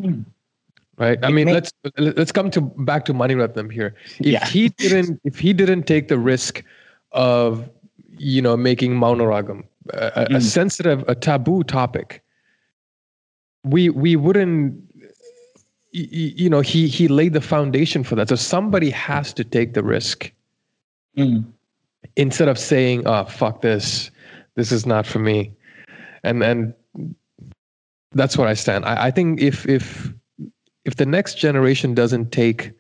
Hmm. 0.02 0.22
Right. 0.98 1.18
I 1.24 1.30
It 1.30 1.32
mean, 1.32 1.48
let's 1.48 1.72
let's 1.98 2.32
come 2.34 2.52
to 2.52 2.62
back 2.62 3.06
to 3.06 3.14
Mani 3.14 3.36
Ratnam 3.36 3.72
here. 3.72 3.96
If 4.20 4.26
Yeah. 4.26 4.46
he 4.46 4.70
didn't, 4.70 5.22
if 5.24 5.40
he 5.40 5.54
didn't 5.54 5.84
take 5.88 6.10
the 6.10 6.18
risk 6.20 6.64
of, 7.14 7.70
you 8.18 8.42
know, 8.42 8.58
making 8.58 8.96
Maunaragam 8.96 9.64
a, 9.94 10.12
a- 10.16 10.24
a 10.24 10.40
Mm. 10.40 10.42
sensitive, 10.42 11.06
a 11.08 11.16
taboo 11.16 11.64
topic, 11.64 12.22
we 13.64 13.90
we 13.90 14.16
wouldn't. 14.18 14.76
You 15.92 16.50
know, 16.50 16.62
he 16.62 16.88
he 16.88 17.08
laid 17.08 17.34
the 17.34 17.42
foundation 17.42 18.04
for 18.04 18.16
that. 18.16 18.30
So 18.30 18.36
somebody 18.36 18.92
has 18.92 19.34
to 19.34 19.44
take 19.44 19.74
the 19.74 19.84
risk 19.84 20.32
ம், 21.18 21.44
instead 22.16 22.48
of 22.48 22.60
saying, 22.60 23.08
"Oh, 23.08 23.26
fuck 23.26 23.62
this, 23.62 24.12
this 24.56 24.72
is 24.72 24.86
not 24.86 25.08
for 25.08 25.20
me," 25.20 25.52
and 26.24 26.44
and 26.44 26.74
that's 28.12 28.38
where 28.38 28.48
I 28.48 28.54
stand. 28.54 28.86
I, 28.86 29.08
I 29.08 29.12
think 29.12 29.42
if 29.42 29.68
if 29.68 30.14
if 30.86 30.96
the 30.96 31.06
next 31.06 31.36
generation 31.36 31.96
doesn't 31.96 32.32
take 32.32 32.72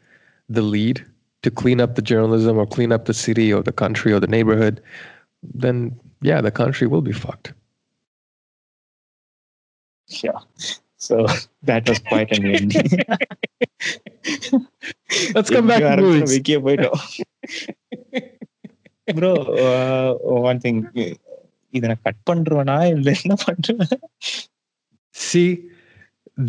the 0.49 0.61
lead 0.61 1.05
to 1.43 1.51
clean 1.51 1.81
up 1.81 1.95
the 1.95 2.01
journalism 2.01 2.57
or 2.57 2.67
clean 2.67 2.91
up 2.91 3.05
the 3.05 3.13
city 3.13 3.53
or 3.53 3.63
the 3.63 3.71
country 3.71 4.13
or 4.13 4.19
the 4.19 4.27
neighborhood, 4.27 4.81
then 5.41 5.99
yeah, 6.21 6.41
the 6.41 6.51
country 6.51 6.87
will 6.87 7.01
be 7.01 7.13
fucked. 7.13 7.53
sure. 10.09 10.41
So 10.98 11.16
that 11.68 11.88
was 11.88 11.98
quite 12.10 12.30
an 12.36 12.44
end. 12.56 12.72
Let's 15.34 15.50
come 15.50 15.66
back 15.72 15.80
to 15.80 15.96
movies. 16.04 16.30
விக்கிய 16.34 16.58
போயிட்டோம் 16.66 17.00
bro 19.18 19.32
one 20.50 20.60
thing 20.64 20.80
இதை 21.76 21.84
நான் 21.90 22.04
cut 22.06 22.22
பண்றேனா 22.30 22.78
இல்ல 22.94 23.10
என்ன 23.22 23.36
பண்றேன் 23.46 23.84
See, 25.14 25.48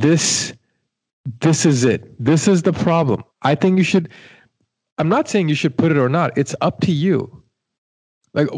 this 0.03 0.25
this 1.45 1.59
is 1.71 1.79
it. 1.93 2.01
This 2.29 2.43
is 2.53 2.59
the 2.67 2.73
problem. 2.85 3.19
I 3.51 3.55
think 3.61 3.73
you 3.81 3.87
should. 3.91 4.07
I'm 4.97 5.09
not 5.15 5.27
saying 5.31 5.49
you 5.51 5.57
should 5.61 5.75
put 5.81 5.91
it 5.93 5.99
or 6.05 6.09
not. 6.09 6.29
It's 6.41 6.55
up 6.67 6.77
to 6.87 6.91
you. 7.05 7.17
Like, 8.33 8.49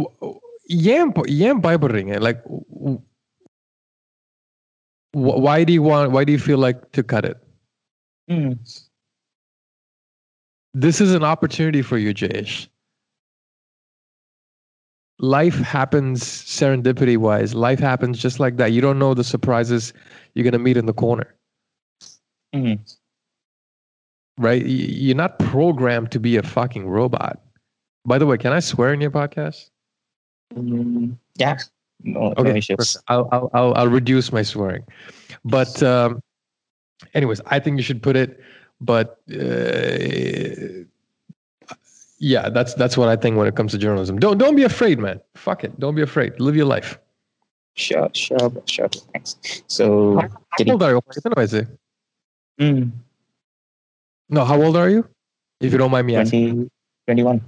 yeah, 0.87 1.03
yeah, 1.41 1.53
Bible 1.67 1.89
ring. 1.97 2.09
Like, 2.27 2.39
w- 2.43 2.65
w- 2.83 3.01
why 5.12 5.64
do 5.64 5.72
you 5.72 5.82
want 5.82 6.10
why 6.10 6.24
do 6.24 6.32
you 6.32 6.38
feel 6.38 6.58
like 6.58 6.92
to 6.92 7.02
cut 7.02 7.24
it? 7.24 7.36
Mm. 8.30 8.58
this 10.74 11.00
is 11.00 11.12
an 11.12 11.24
opportunity 11.24 11.82
for 11.82 11.98
you 11.98 12.14
jayesh. 12.14 12.68
Life 15.18 15.56
happens 15.56 16.24
serendipity 16.24 17.16
wise 17.16 17.54
life 17.54 17.78
happens 17.78 18.18
just 18.18 18.40
like 18.40 18.56
that. 18.56 18.72
You 18.72 18.80
don't 18.80 18.98
know 18.98 19.14
the 19.14 19.24
surprises 19.24 19.92
you're 20.34 20.44
going 20.44 20.52
to 20.52 20.58
meet 20.58 20.76
in 20.76 20.86
the 20.86 20.94
corner. 20.94 21.34
Mm. 22.54 22.78
right? 24.38 24.64
You're 24.64 25.16
not 25.16 25.38
programmed 25.38 26.10
to 26.12 26.20
be 26.20 26.36
a 26.36 26.42
fucking 26.42 26.86
robot. 26.86 27.40
By 28.04 28.18
the 28.18 28.26
way 28.26 28.38
can 28.38 28.52
i 28.52 28.60
swear 28.60 28.92
in 28.92 29.00
your 29.00 29.10
podcast? 29.10 29.70
Mm, 30.54 31.16
yeah 31.36 31.58
okay, 32.06 32.60
I'll, 33.08 33.50
I'll, 33.52 33.74
I'll, 33.74 33.88
reduce 33.88 34.32
my 34.32 34.42
swearing. 34.42 34.84
But, 35.44 35.82
um, 35.82 36.22
anyways, 37.14 37.40
I 37.46 37.58
think 37.58 37.76
you 37.76 37.82
should 37.82 38.02
put 38.02 38.16
it. 38.16 38.40
But 38.80 39.20
uh, 39.30 40.84
yeah, 42.18 42.48
that's 42.50 42.74
that's 42.74 42.96
what 42.96 43.08
I 43.08 43.16
think 43.16 43.36
when 43.36 43.46
it 43.46 43.54
comes 43.54 43.70
to 43.72 43.78
journalism. 43.78 44.18
Don't 44.18 44.38
don't 44.38 44.56
be 44.56 44.64
afraid, 44.64 44.98
man. 44.98 45.20
Fuck 45.36 45.62
it. 45.62 45.78
Don't 45.78 45.94
be 45.94 46.02
afraid. 46.02 46.38
Live 46.40 46.56
your 46.56 46.66
life. 46.66 46.98
Sure, 47.74 48.10
sure, 48.12 48.52
sure. 48.66 48.88
Thanks. 49.12 49.36
So, 49.68 50.18
how, 50.18 50.28
how 50.50 50.72
old 50.72 50.82
are 50.82 50.90
you? 50.90 51.00
I 51.36 51.46
say. 51.46 51.66
Mm. 52.60 52.90
No, 54.28 54.44
how 54.44 54.60
old 54.60 54.76
are 54.76 54.90
you? 54.90 55.08
If 55.60 55.72
you 55.72 55.78
don't 55.78 55.90
mind 55.90 56.06
me 56.06 56.14
20, 56.14 56.26
asking. 56.26 56.70
21. 57.06 57.40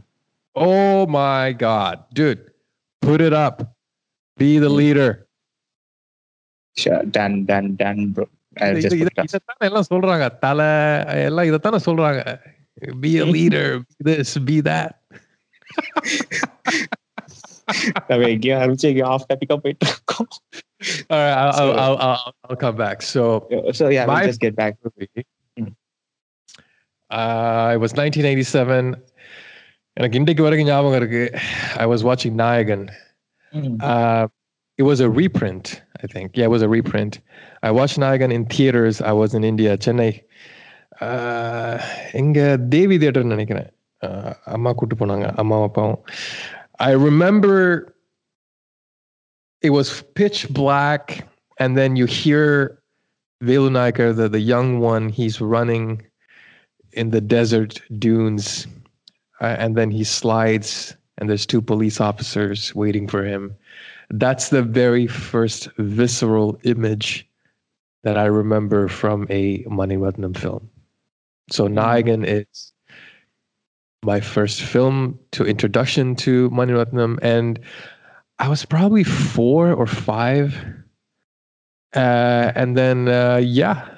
Oh 0.55 1.07
my 1.07 1.53
God, 1.53 2.05
dude, 2.15 2.51
put 3.03 3.21
it 3.21 3.33
up. 3.33 3.74
Be 4.40 4.52
the 4.58 4.72
leader. 4.72 5.10
sure 6.78 7.00
done 7.16 7.34
done 7.46 7.68
done 7.76 8.02
bro 8.16 8.26
I'll 8.58 8.78
இது- 8.78 8.84
just 8.84 8.96
இது- 8.96 9.08
put 9.08 9.12
it 9.14 9.20
up. 9.22 9.28
இதைத்தானே 9.30 9.68
எல்லாம் 9.70 9.90
சொல்றாங்க 9.90 10.26
தலை 10.46 10.68
எல்லாம் 11.28 11.48
இதைத்தானே 11.50 11.80
சொல்றாங்க 11.88 12.22
be 13.04 13.12
a 13.24 13.28
leader 13.36 13.66
be 13.80 14.04
this 14.10 14.32
be 14.50 14.58
that 14.70 14.92
நம்ம 18.10 18.22
எங்கேயோ 18.36 18.56
ஆரம்பிச்சு 18.62 18.88
எங்கேயோ 18.92 19.10
ஆஃப் 19.16 19.28
டாபிக்கா 19.32 19.58
போயிட்டு 19.66 19.86
இருக்கோம் 19.92 20.30
all 21.14 21.20
right 21.24 21.36
I'll, 21.40 21.52
So- 21.58 21.66
I'll, 21.84 21.98
I'll, 21.98 21.98
I'll, 22.08 22.34
I'll 22.46 22.60
come 22.64 22.78
back 22.84 22.98
so 23.14 23.24
so 23.80 23.86
yeah 23.96 24.06
My- 24.12 24.16
we'll 24.20 24.32
just 24.32 24.44
get 24.46 24.56
back 24.62 24.74
movie 24.86 25.10
Mm. 25.58 25.70
uh, 27.12 27.68
it 27.76 27.80
was 27.84 27.94
1987 28.00 28.80
எனக்கு 29.98 30.18
இன்றைக்கு 30.20 30.46
வரைக்கும் 30.46 30.70
ஞாபகம் 30.72 31.00
இருக்கு 31.02 31.24
I 31.84 31.88
was 31.94 32.02
watching 32.10 32.34
நாயகன் 32.44 32.86
Mm. 33.55 33.83
Uh, 33.83 34.29
it 34.77 34.83
was 34.83 35.01
a 35.01 35.09
reprint, 35.09 35.83
I 36.03 36.07
think. 36.07 36.37
Yeah, 36.37 36.47
it 36.47 36.51
was 36.51 36.63
a 36.63 36.69
reprint. 36.69 37.21
I 37.63 37.71
watched 37.71 37.99
Nayagan 37.99 38.33
in 38.33 38.47
theaters. 38.47 39.01
I 39.01 39.13
was 39.13 39.35
in 39.35 39.45
India, 39.45 39.79
Chennai. 39.79 40.23
Uh, 41.01 41.81
Inga 42.15 42.59
Devi 42.59 42.99
theater 42.99 43.21
Amma 43.21 44.75
kuttu 44.75 45.39
amma 45.39 45.99
I 46.81 46.91
remember 46.91 47.95
it 49.63 49.71
was 49.71 50.03
pitch 50.15 50.49
black, 50.51 51.27
and 51.59 51.77
then 51.77 51.97
you 51.97 52.07
hear 52.07 52.79
Velu 53.43 53.71
Nagar, 53.71 54.13
the, 54.13 54.29
the 54.29 54.41
young 54.41 54.81
one, 54.81 55.09
he's 55.09 55.41
running 55.41 56.03
in 56.93 57.11
the 57.11 57.21
desert 57.21 57.81
dunes, 57.99 58.67
uh, 59.41 59.57
and 59.59 59.77
then 59.77 59.91
he 59.91 60.05
slides 60.05 60.97
and 61.19 61.29
there's 61.29 61.47
two 61.47 61.63
police 61.63 62.01
officers 62.01 62.75
waiting 62.75 63.09
for 63.09 63.25
him 63.25 63.57
that's 64.11 64.49
the 64.51 64.63
very 64.63 65.07
first 65.07 65.69
visceral 65.79 66.59
image 66.65 67.29
that 68.03 68.19
I 68.19 68.27
remember 68.27 68.89
from 68.89 69.27
a 69.31 69.65
Mani 69.67 69.97
Ratnam 69.97 70.37
film. 70.37 70.69
So 71.51 71.69
Nayagan 71.69 72.25
is 72.27 72.73
my 74.03 74.21
first 74.21 74.63
film 74.63 75.19
to 75.33 75.45
introduction 75.45 76.15
to 76.17 76.51
Mani 76.51 76.73
Ratnam, 76.73 77.19
and 77.23 77.59
I 78.39 78.49
was 78.49 78.65
probably 78.65 79.05
four 79.05 79.73
or 79.73 79.87
five. 79.87 80.55
Uh, 81.95 82.53
and 82.55 82.77
then, 82.77 83.09
uh, 83.09 83.41
yeah, 83.43 83.89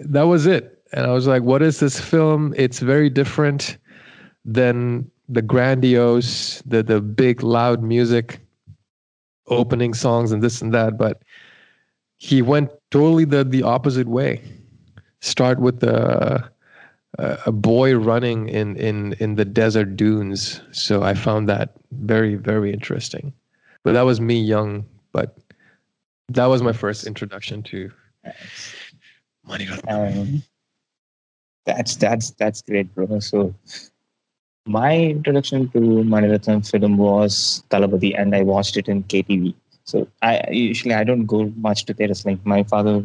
that 0.00 0.22
was 0.26 0.46
it. 0.46 0.82
And 0.92 1.06
I 1.06 1.12
was 1.12 1.26
like, 1.26 1.42
what 1.42 1.62
is 1.62 1.80
this 1.80 2.00
film? 2.00 2.54
It's 2.56 2.80
very 2.80 3.10
different 3.10 3.76
than 4.44 5.10
the 5.28 5.42
grandiose, 5.42 6.62
the, 6.62 6.82
the 6.82 7.00
big, 7.00 7.42
loud 7.42 7.82
music 7.82 8.40
opening 9.46 9.94
songs 9.94 10.32
and 10.32 10.42
this 10.42 10.62
and 10.62 10.72
that, 10.74 10.96
but 10.98 11.22
he 12.16 12.42
went 12.42 12.70
totally 12.90 13.24
the 13.24 13.44
the 13.44 13.62
opposite 13.62 14.08
way. 14.08 14.40
Start 15.20 15.58
with 15.60 15.80
the 15.80 16.42
uh, 17.18 17.36
a 17.46 17.52
boy 17.52 17.96
running 17.96 18.48
in 18.48 18.76
in 18.76 19.14
in 19.14 19.34
the 19.34 19.44
desert 19.44 19.96
dunes. 19.96 20.60
So 20.72 21.02
I 21.02 21.14
found 21.14 21.48
that 21.48 21.74
very 21.92 22.36
very 22.36 22.72
interesting. 22.72 23.32
But 23.82 23.92
that 23.92 24.02
was 24.02 24.20
me 24.20 24.40
young, 24.40 24.86
but 25.12 25.36
that 26.28 26.46
was 26.46 26.62
my 26.62 26.72
first 26.72 27.06
introduction 27.06 27.62
to 27.64 27.92
Ratnam. 29.46 29.82
Um, 29.88 30.42
that's 31.66 31.96
that's 31.96 32.30
that's 32.32 32.62
great, 32.62 32.94
bro. 32.94 33.20
So 33.20 33.54
my 34.66 34.96
introduction 34.96 35.68
to 35.70 35.78
Maniratnam 35.78 36.68
film 36.68 36.96
was 36.96 37.62
Talabadi, 37.70 38.18
and 38.18 38.34
I 38.34 38.42
watched 38.42 38.76
it 38.76 38.88
in 38.88 39.02
KTV. 39.04 39.54
So 39.84 40.08
I 40.22 40.42
usually 40.50 40.94
I 40.94 41.04
don't 41.04 41.26
go 41.26 41.52
much 41.56 41.84
to 41.86 41.94
theaters. 41.94 42.24
Like 42.24 42.44
my 42.46 42.62
father 42.64 43.02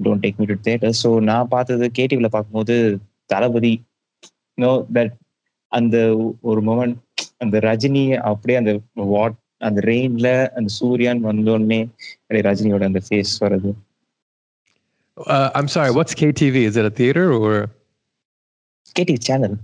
don't 0.00 0.22
take 0.22 0.38
me 0.38 0.46
to 0.46 0.56
theaters. 0.56 0.98
So 0.98 1.18
now 1.18 1.44
part 1.44 1.68
of 1.70 1.80
the 1.80 1.90
KTV 1.90 2.22
la 2.22 2.42
Talabadi. 3.30 3.82
No, 4.56 4.86
that 4.90 5.16
and 5.72 5.92
the 5.92 6.36
or 6.42 6.60
moment 6.60 7.00
and 7.40 7.52
the 7.52 7.60
Rajini 7.60 8.22
apre 8.22 8.56
and 8.56 8.66
the 8.66 8.82
what 8.94 9.34
and 9.60 9.76
the 9.76 9.82
rain 9.82 10.16
la 10.18 10.48
and 10.56 10.66
the 10.66 10.70
Suryan 10.70 11.20
me, 11.66 11.80
and 11.80 11.90
the 12.38 12.42
Rajini 12.42 12.72
would 12.72 12.82
on 12.82 12.92
the 12.92 13.00
face 13.00 13.38
for 13.38 13.50
the 13.50 13.74
uh, 15.26 15.50
I'm 15.54 15.68
sorry, 15.68 15.90
what's 15.90 16.14
KTV? 16.14 16.54
Is 16.54 16.76
it 16.76 16.86
a 16.86 16.90
theater 16.90 17.32
or 17.32 17.68
KTV 18.94 19.22
channel? 19.22 19.58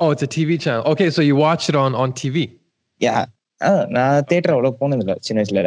Oh, 0.00 0.10
it's 0.10 0.22
a 0.22 0.26
TV 0.28 0.60
channel. 0.60 0.84
Okay, 0.92 1.08
so 1.10 1.22
you 1.22 1.36
watched 1.36 1.68
it 1.68 1.76
on 1.76 1.94
on 1.94 2.12
TV. 2.22 2.38
யா 3.00 3.14
நான் 3.96 4.24
theatre 4.30 4.52
அவ்வளோ 4.54 4.70
போனதில்லை 4.80 5.14
சின்ன 5.26 5.42
வயசுல 5.42 5.60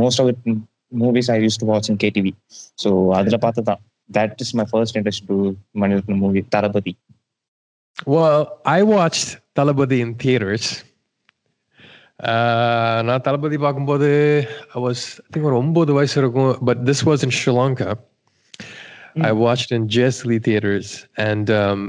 most 0.00 0.20
of 0.22 0.28
it 0.32 0.44
movies 0.92 1.28
I 1.34 1.36
use 1.44 1.58
to 1.62 1.66
watch 1.70 1.88
in 1.92 2.00
KTV 2.04 2.32
so 2.82 2.90
அதில் 3.18 3.42
பார்த்து 3.44 3.62
தான் 3.70 3.80
that 4.10 4.40
is 4.44 4.52
my 4.60 4.66
first 4.70 4.96
interest 4.98 5.26
to 5.30 5.38
Mani Ratnam 5.82 6.22
movie 6.26 6.42
Thalapathi 6.56 6.94
Well, 8.06 8.42
I 8.76 8.82
watched 8.82 9.38
Talabadi 9.58 10.00
in 10.00 10.10
theaters. 10.22 10.64
Uh, 12.32 12.96
நான் 13.06 13.24
தளபதி 13.26 13.56
பார்க்கும்போது 13.64 14.08
I 14.76 14.80
was 14.86 14.98
I 15.24 15.28
think 15.32 15.44
ஒரு 15.50 15.56
ஒன்பது 15.62 15.92
வயசு 15.98 16.16
இருக்கும் 16.22 16.52
but 16.68 16.78
this 16.88 17.00
was 17.08 17.20
in 17.26 17.32
Sri 17.38 17.52
Lanka. 17.58 17.90
I 19.28 19.32
watched 19.44 19.70
in 19.76 19.84
Jesli 19.96 20.38
theaters 20.46 20.88
and 21.28 21.46
um, 21.60 21.80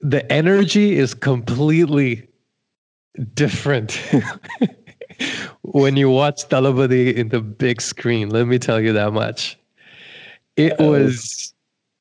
the 0.00 0.30
energy 0.32 0.98
is 0.98 1.14
completely 1.14 2.28
different 3.34 4.00
when 5.62 5.96
you 5.96 6.10
watch 6.10 6.48
Talabadi 6.48 7.14
in 7.14 7.28
the 7.28 7.40
big 7.40 7.80
screen. 7.80 8.30
Let 8.30 8.46
me 8.46 8.58
tell 8.58 8.80
you 8.80 8.92
that 8.92 9.12
much. 9.12 9.58
It 10.56 10.78
was 10.78 11.52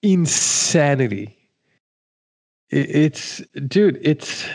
insanity. 0.01 1.37
It's, 2.69 3.41
dude, 3.67 3.99
it's 4.01 4.47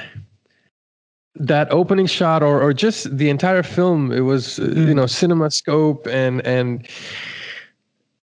that 1.36 1.70
opening 1.70 2.06
shot 2.06 2.42
or, 2.42 2.60
or 2.60 2.72
just 2.72 3.16
the 3.16 3.30
entire 3.30 3.62
film. 3.62 4.12
It 4.12 4.20
was, 4.20 4.58
uh, 4.58 4.64
you 4.64 4.94
know, 4.94 5.06
cinema 5.06 5.50
scope 5.50 6.06
and, 6.06 6.44
and, 6.44 6.86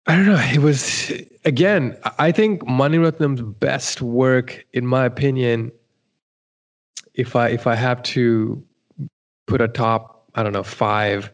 I 0.06 0.16
don't 0.16 0.26
know. 0.26 0.50
It 0.54 0.60
was 0.60 1.12
again. 1.46 1.98
I 2.20 2.32
think 2.32 2.66
Mani 2.66 2.98
Ratnam's 2.98 3.42
best 3.42 4.02
work, 4.02 4.66
in 4.74 4.86
my 4.86 5.06
opinion, 5.06 5.72
if 7.14 7.36
I 7.36 7.50
if 7.50 7.68
I 7.68 7.76
have 7.76 8.02
to 8.04 8.64
put 9.48 9.62
a 9.62 9.68
top, 9.68 10.28
I 10.36 10.44
don't 10.44 10.54
know, 10.54 10.64
five, 10.64 11.32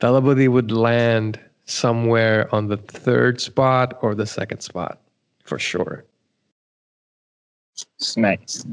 Talabadi 0.00 0.48
would 0.48 0.70
land 0.70 1.40
somewhere 1.64 2.52
on 2.54 2.68
the 2.68 2.76
third 2.76 3.40
spot 3.40 3.98
or 4.00 4.14
the 4.14 4.26
second 4.26 4.60
spot, 4.60 5.00
for 5.44 5.58
sure. 5.58 6.04
It's 7.96 8.16
nice. 8.16 8.64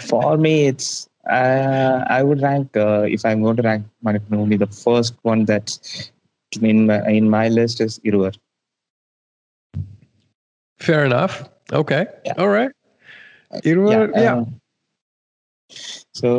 For 0.00 0.36
me, 0.36 0.66
it's 0.66 1.08
uh, 1.30 2.04
I 2.08 2.22
would 2.22 2.42
rank 2.42 2.76
uh, 2.76 3.06
if 3.08 3.24
I'm 3.24 3.42
going 3.42 3.56
to 3.56 3.62
rank 3.62 3.86
Manipan 4.04 4.30
movie, 4.30 4.56
the 4.56 4.66
first 4.66 5.14
one 5.22 5.44
that's 5.44 6.10
in 6.60 6.86
my, 6.86 7.08
in 7.08 7.30
my 7.30 7.48
list 7.48 7.80
is 7.80 7.98
Iruvar. 8.00 8.36
Fair 10.81 11.05
enough. 11.05 11.49
Okay. 11.73 12.05
Yeah. 12.25 12.33
All 12.37 12.49
right. 12.49 12.71
Iruvar, 13.63 14.11
yeah. 14.15 14.35
uh, 14.35 14.45
so 16.21 16.29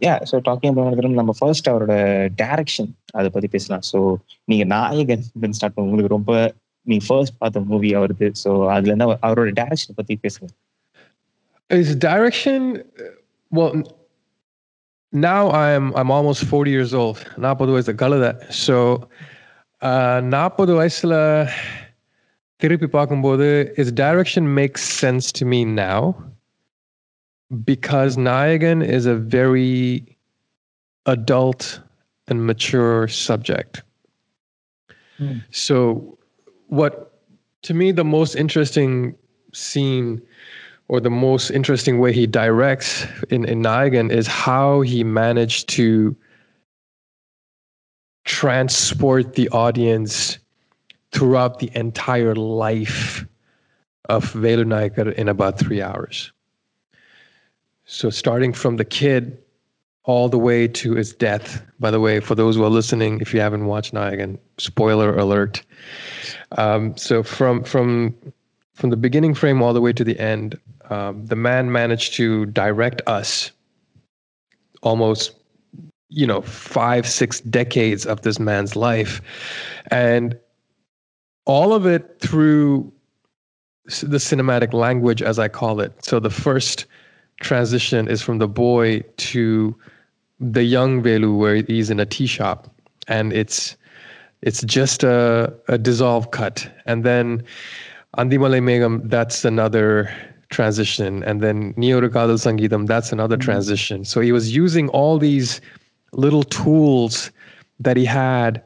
yeah 0.00 0.12
so 0.30 0.36
talking 0.44 0.66
about 0.66 1.08
நம்ம 1.08 1.32
first 1.38 1.70
அவரோட 1.70 1.94
direction 2.42 2.90
அதை 3.10 3.30
பத்தி 3.30 3.48
பேசலாம் 3.48 3.82
so 3.92 4.16
நீங்க 4.44 4.64
நாயகன் 4.64 5.24
start 5.52 5.74
பண்ண 5.74 5.88
உங்களுக்கு 5.88 6.14
ரொம்ப 6.14 6.54
நீங்க 6.82 7.04
ஃபர்ஸ்ட் 7.08 7.38
பார்த்த 7.38 7.60
மூவி 7.60 7.94
அவருது 7.94 8.32
ஸோ 8.44 8.68
அதுல 8.70 8.92
இருந்து 8.92 9.04
அவர்- 9.04 9.22
அவரோட 9.22 9.52
டைரக்ஷன் 9.52 9.96
பத்தி 9.96 10.18
பேசுங்க 10.22 10.48
His 11.70 11.96
direction, 11.96 12.76
uh, 12.76 13.10
well, 13.52 13.72
n- 13.72 13.86
now 15.12 15.50
I'm 15.50 15.92
I'm 15.94 16.10
almost 16.10 16.44
40 16.50 16.70
years 16.70 16.94
old. 16.94 17.18
நாற்பது 17.36 17.72
வயசு 17.72 17.92
கழுத 17.92 18.26
ஸோ 18.66 18.76
நாற்பது 20.20 20.82
வயசுல 20.82 21.14
திருப்பி 22.62 22.86
பார்க்கும்போது 22.86 23.48
his 23.78 23.88
direction 24.04 24.44
makes 24.60 24.82
sense 25.04 25.26
to 25.38 25.44
me 25.52 25.60
now 25.64 26.00
because 27.64 28.16
Nayagan 28.16 28.80
is 28.84 29.06
a 29.06 29.14
very 29.14 30.16
adult 31.06 31.80
and 32.28 32.44
mature 32.44 33.06
subject. 33.08 33.82
Hmm. 35.18 35.38
So, 35.50 36.18
what 36.66 36.94
to 37.62 37.74
me 37.74 37.92
the 37.92 38.04
most 38.04 38.34
interesting 38.34 39.14
scene 39.52 40.20
or 40.88 41.00
the 41.00 41.10
most 41.10 41.50
interesting 41.50 41.98
way 41.98 42.12
he 42.12 42.26
directs 42.26 43.06
in, 43.30 43.44
in 43.44 43.62
Nayagan 43.62 44.10
is 44.10 44.26
how 44.26 44.82
he 44.82 45.02
managed 45.02 45.68
to 45.70 46.16
transport 48.24 49.34
the 49.34 49.48
audience 49.50 50.38
throughout 51.11 51.59
the 51.59 51.69
entire 51.75 52.35
life 52.35 53.25
of 54.05 54.31
Velu 54.33 55.13
in 55.13 55.29
about 55.29 55.59
three 55.59 55.81
hours. 55.81 56.31
So 57.85 58.09
starting 58.09 58.53
from 58.53 58.77
the 58.77 58.85
kid 58.85 59.37
all 60.03 60.29
the 60.29 60.37
way 60.37 60.67
to 60.67 60.93
his 60.95 61.13
death. 61.13 61.61
By 61.79 61.91
the 61.91 61.99
way, 61.99 62.19
for 62.19 62.35
those 62.35 62.55
who 62.55 62.63
are 62.63 62.69
listening, 62.69 63.19
if 63.21 63.33
you 63.33 63.39
haven't 63.39 63.65
watched 63.65 63.93
Nayagan, 63.93 64.39
spoiler 64.57 65.15
alert. 65.15 65.61
Um, 66.57 66.95
so 66.97 67.23
from 67.23 67.63
from 67.63 68.15
from 68.73 68.89
the 68.89 68.97
beginning 68.97 69.35
frame 69.35 69.61
all 69.61 69.73
the 69.73 69.81
way 69.81 69.93
to 69.93 70.03
the 70.03 70.17
end, 70.19 70.57
um, 70.89 71.25
the 71.25 71.35
man 71.35 71.71
managed 71.71 72.13
to 72.15 72.47
direct 72.47 73.01
us 73.05 73.51
almost 74.81 75.35
you 76.09 76.25
know 76.25 76.41
five 76.41 77.07
six 77.07 77.39
decades 77.41 78.05
of 78.05 78.21
this 78.21 78.39
man's 78.39 78.75
life 78.75 79.21
and 79.91 80.37
all 81.45 81.73
of 81.73 81.85
it 81.85 82.19
through 82.19 82.91
the 83.85 84.17
cinematic 84.17 84.73
language 84.73 85.21
as 85.21 85.39
i 85.39 85.47
call 85.47 85.79
it. 85.79 86.05
So 86.05 86.19
the 86.19 86.29
first 86.29 86.85
transition 87.41 88.07
is 88.07 88.21
from 88.21 88.37
the 88.37 88.47
boy 88.47 89.03
to 89.17 89.75
the 90.39 90.63
young 90.63 91.01
velu 91.01 91.37
where 91.37 91.55
he's 91.55 91.89
in 91.89 91.99
a 91.99 92.05
tea 92.05 92.27
shop 92.27 92.73
and 93.07 93.33
it's 93.33 93.75
it's 94.41 94.61
just 94.63 95.03
a, 95.03 95.53
a 95.67 95.77
dissolve 95.77 96.31
cut. 96.31 96.69
And 96.85 97.03
then 97.03 97.43
andimale 98.17 98.61
megam 98.61 99.09
that's 99.09 99.45
another 99.45 100.09
transition. 100.49 101.23
And 101.23 101.41
then 101.41 101.73
Neorakadal 101.73 102.37
Sangeetam, 102.37 102.85
that's 102.85 103.11
another 103.11 103.35
mm-hmm. 103.35 103.51
transition. 103.51 104.05
So 104.05 104.21
he 104.21 104.31
was 104.31 104.55
using 104.55 104.89
all 104.89 105.17
these 105.17 105.61
little 106.11 106.43
tools 106.43 107.31
that 107.79 107.97
he 107.97 108.05
had 108.05 108.61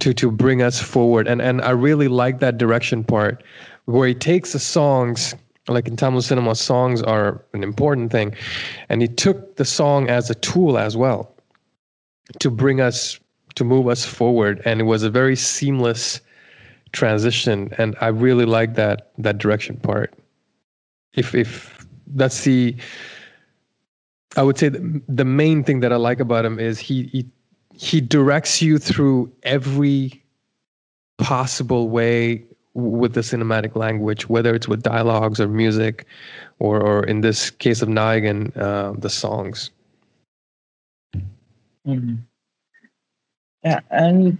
to 0.00 0.14
to 0.14 0.30
bring 0.30 0.62
us 0.62 0.80
forward. 0.80 1.26
And 1.28 1.40
and 1.42 1.62
I 1.62 1.70
really 1.70 2.08
like 2.08 2.40
that 2.40 2.58
direction 2.58 3.04
part 3.04 3.42
where 3.86 4.08
he 4.08 4.14
takes 4.14 4.52
the 4.52 4.58
songs, 4.58 5.34
like 5.66 5.88
in 5.88 5.96
Tamil 5.96 6.22
cinema, 6.22 6.54
songs 6.54 7.02
are 7.02 7.44
an 7.54 7.62
important 7.62 8.12
thing. 8.12 8.34
And 8.88 9.00
he 9.00 9.08
took 9.08 9.56
the 9.56 9.64
song 9.64 10.08
as 10.08 10.30
a 10.30 10.34
tool 10.34 10.78
as 10.78 10.96
well 10.96 11.34
to 12.38 12.50
bring 12.50 12.80
us 12.80 13.18
to 13.54 13.64
move 13.64 13.88
us 13.88 14.04
forward. 14.04 14.62
And 14.64 14.80
it 14.80 14.84
was 14.84 15.02
a 15.02 15.10
very 15.10 15.36
seamless 15.36 16.20
transition. 16.92 17.72
And 17.78 17.96
I 18.00 18.08
really 18.08 18.44
like 18.44 18.74
that 18.74 19.10
that 19.18 19.38
direction 19.38 19.76
part 19.76 20.14
if 21.18 21.34
if 21.34 21.86
that's 22.14 22.44
the 22.44 22.74
i 24.36 24.42
would 24.42 24.58
say 24.58 24.68
the, 24.68 25.02
the 25.08 25.24
main 25.24 25.62
thing 25.64 25.80
that 25.80 25.92
i 25.92 25.96
like 25.96 26.20
about 26.20 26.44
him 26.44 26.58
is 26.58 26.78
he 26.78 27.04
he 27.04 27.26
he 27.78 28.00
directs 28.00 28.60
you 28.60 28.76
through 28.78 29.30
every 29.44 30.22
possible 31.18 31.88
way 31.88 32.42
with 32.74 33.14
the 33.14 33.20
cinematic 33.20 33.76
language, 33.76 34.28
whether 34.28 34.54
it's 34.54 34.68
with 34.68 34.82
dialogues 34.82 35.40
or 35.40 35.48
music, 35.48 36.04
or, 36.58 36.80
or 36.80 37.04
in 37.04 37.20
this 37.20 37.50
case 37.50 37.80
of 37.80 37.88
Nayagan, 37.88 38.56
uh, 38.56 38.92
the 38.98 39.08
songs. 39.08 39.70
Mm-hmm. 41.86 42.16
Yeah, 43.64 43.80
and 43.90 44.38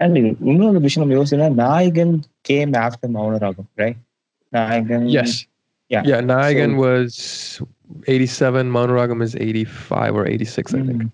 and 0.00 0.16
you 0.16 0.36
know 0.40 0.72
the 0.72 0.80
vision 0.80 1.02
of 1.02 1.10
yours 1.10 1.32
is 1.32 1.38
that 1.38 1.52
யோசிச்சுன்னா 1.52 2.24
came 2.42 2.74
after 2.74 3.08
after 3.08 3.14
Mouna Ragam 3.14 3.70
right? 3.76 3.96
Nayakan 4.48 5.06
Yes. 5.18 5.46
Yeah. 5.94 6.02
yeah, 6.10 6.20
Nayagan 6.22 6.72
so, 6.74 6.82
was 6.84 7.12
87, 8.08 8.70
Maunaragam 8.70 9.22
is 9.22 9.34
85 9.34 10.14
or 10.16 10.26
86, 10.26 10.72
I 10.72 10.78
think. 10.78 10.90
Mm-hmm. 10.90 11.06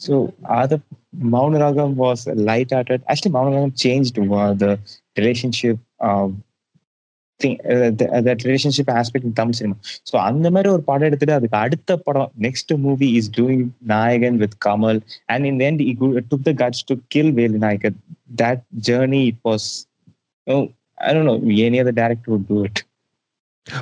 So 0.00 0.14
other 0.56 0.80
Maunaragam 1.34 1.94
was 1.96 2.26
light-hearted. 2.48 3.02
Actually, 3.08 3.32
Maunaragam 3.32 3.72
changed 3.76 4.18
uh, 4.18 4.52
the 4.54 4.78
relationship 5.16 5.78
um, 6.00 6.42
thing, 7.40 7.58
uh, 7.64 7.90
the, 7.90 8.06
uh, 8.08 8.20
that 8.20 8.44
relationship 8.44 8.88
aspect 8.90 9.24
in 9.24 9.32
Tamil 9.32 9.52
cinema. 9.52 9.76
So 10.04 10.14
அந்த 10.28 10.46
மாதிரி 10.50 10.68
ஒரு 10.74 10.82
படம் 10.82 11.08
எடுத்துட்டு 11.08 11.36
அதுக்கு 11.38 11.58
அடுத்த 11.64 11.96
படம் 12.06 12.30
next 12.46 12.72
movie 12.86 13.08
is 13.20 13.30
doing 13.38 13.66
நாயகன் 13.94 14.38
with 14.44 14.56
Kamal 14.66 15.00
and 15.34 15.46
in 15.50 15.60
end 15.68 15.80
he 15.80 15.94
go- 16.02 16.14
took 16.30 16.42
the 16.50 16.54
guts 16.62 16.82
to 16.90 16.96
kill 17.14 17.30
Velu 17.40 17.58
நாயகன் 17.66 17.98
that 18.42 18.60
journey 18.88 19.22
it 19.32 19.38
was 19.50 19.64
oh, 20.46 20.62
I 20.98 21.12
don't 21.14 21.28
know 21.30 21.38
any 21.68 21.80
other 21.84 21.96
director 22.02 22.30
would 22.34 22.46
do 22.54 22.60
it 22.68 22.78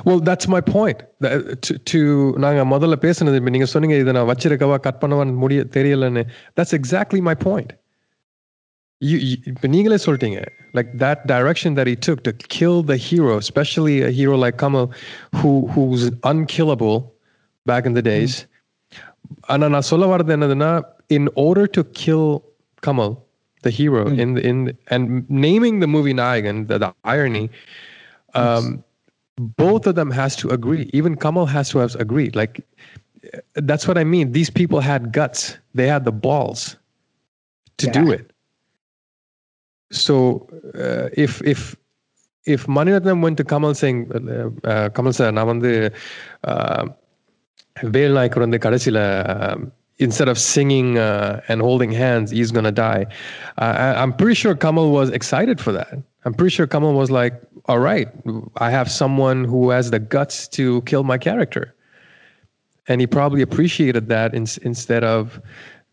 well 0.05 0.19
that's 0.29 0.47
my 0.55 0.61
point 0.75 0.99
The- 1.23 1.55
to 1.65 1.73
to 1.91 1.99
நாங்க 2.43 2.63
முதல்ல 2.73 2.95
பேசுனது 3.05 3.39
இப்ப 3.41 3.51
நீங்க 3.55 3.67
சொன்னீங்க 3.73 3.97
இதை 4.03 4.13
நான் 4.17 4.29
வச்சிருக்கவா 4.31 4.77
cut 4.87 5.01
பண்ணவா 5.03 5.25
முடிய 5.43 5.61
தெரியலன்னு 5.77 6.23
that's 6.57 6.73
exactly 6.79 7.21
my 7.29 7.35
point 7.47 7.69
you, 9.01 9.17
you 9.27 9.35
இப்ப 9.51 9.67
நீங்களே 9.75 9.99
சொல்லிட்டீங்க 10.05 10.41
like 10.77 10.89
that 11.05 11.19
direction 11.33 11.71
that 11.77 11.87
he 11.91 11.95
took 12.07 12.19
to 12.27 12.31
kill 12.55 12.77
the 12.91 12.97
hero 13.07 13.33
especially 13.43 13.95
a 14.09 14.11
hero 14.19 14.35
like 14.45 14.57
Kamal 14.63 14.85
who 15.39 15.51
who's 15.73 16.03
unkillable 16.31 16.97
back 17.65 17.85
in 17.89 17.95
the 17.99 18.05
days 18.13 18.35
ஆனா 19.53 19.65
நான் 19.75 19.87
சொல்ல 19.91 20.05
வர்றது 20.13 20.33
என்னதுன்னா 20.37 20.71
in 21.17 21.25
order 21.45 21.65
to 21.77 21.81
kill 22.01 22.25
Kamal 22.85 23.11
the 23.63 23.71
hero 23.79 24.01
in 24.23 24.29
the, 24.35 24.41
in 24.49 24.57
the- 24.65 24.75
and 24.93 25.03
naming 25.45 25.75
the 25.83 25.89
movie 25.95 26.15
Nayagan 26.21 26.57
the, 26.69 26.75
the 26.83 26.89
irony 27.15 27.45
um, 28.41 28.65
both 29.37 29.85
of 29.87 29.95
them 29.95 30.09
has 30.11 30.35
to 30.35 30.49
agree 30.49 30.89
even 30.93 31.15
kamal 31.15 31.45
has 31.45 31.69
to 31.69 31.77
have 31.77 31.95
agreed 32.05 32.35
like 32.35 32.61
that's 33.69 33.87
what 33.87 33.97
i 33.97 34.03
mean 34.03 34.31
these 34.31 34.49
people 34.49 34.79
had 34.79 35.11
guts 35.11 35.57
they 35.73 35.87
had 35.87 36.03
the 36.05 36.11
balls 36.27 36.61
to 37.77 37.87
do 37.99 38.05
Yeah. 38.07 38.17
it 38.19 38.25
so 39.91 40.15
uh, 40.75 41.09
if 41.13 41.41
if 41.43 41.75
if 42.45 42.65
Maniratnam 42.67 43.21
went 43.21 43.37
to 43.37 43.43
Kamal 43.43 43.73
saying, 43.73 44.09
uh, 44.13 44.49
uh, 44.67 44.89
Kamal 44.89 45.13
sir, 45.13 45.29
நான் 45.37 45.49
வந்து 45.53 45.71
uh, 46.51 46.83
வேல் 47.95 48.15
நாயக்கர் 48.17 48.45
வந்து 48.45 48.59
கடைசியில 48.65 48.99
um, 49.35 49.59
instead 50.05 50.29
of 50.33 50.37
singing 50.53 50.89
uh, 50.97 51.41
and 51.49 51.57
holding 51.67 51.91
hands, 52.03 52.27
he's 52.37 52.51
gonna 52.57 52.71
die. 52.71 53.03
Uh, 53.57 53.73
I, 53.85 53.87
I'm 54.01 54.13
pretty 54.19 54.37
sure 54.41 54.53
Kamal 54.65 54.87
was 54.99 55.09
excited 55.19 55.57
for 55.65 55.71
that. 55.79 55.95
I'm 56.24 56.34
pretty 56.34 56.54
sure 56.54 56.66
Kamal 56.66 56.94
was 56.94 57.10
like, 57.10 57.40
"All 57.66 57.78
right, 57.78 58.08
I 58.56 58.70
have 58.70 58.90
someone 58.90 59.44
who 59.44 59.70
has 59.70 59.90
the 59.90 59.98
guts 59.98 60.48
to 60.48 60.82
kill 60.82 61.04
my 61.04 61.18
character," 61.18 61.74
and 62.88 63.00
he 63.00 63.06
probably 63.06 63.42
appreciated 63.42 64.08
that 64.08 64.34
in, 64.34 64.46
instead 64.62 65.04
of 65.04 65.40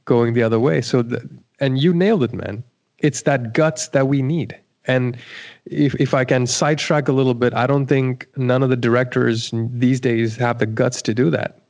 going 0.05 0.33
the 0.33 0.43
other 0.43 0.59
way. 0.59 0.81
So, 0.81 1.01
the, 1.01 1.27
and 1.59 1.79
you 1.79 1.93
nailed 1.93 2.23
it, 2.23 2.33
man. 2.33 2.63
It's 2.99 3.23
that 3.23 3.53
guts 3.53 3.89
that 3.89 4.07
we 4.07 4.21
need. 4.21 4.55
And 4.85 5.17
if 5.65 5.95
if 5.95 6.13
I 6.13 6.25
can 6.25 6.47
sidetrack 6.47 7.07
a 7.07 7.11
little 7.11 7.33
bit, 7.33 7.53
I 7.53 7.67
don't 7.67 7.85
think 7.85 8.27
none 8.37 8.63
of 8.63 8.69
the 8.69 8.75
directors 8.75 9.51
these 9.53 9.99
days 9.99 10.35
have 10.37 10.59
the 10.59 10.65
guts 10.65 11.01
to 11.03 11.13
do 11.13 11.29
that. 11.29 11.61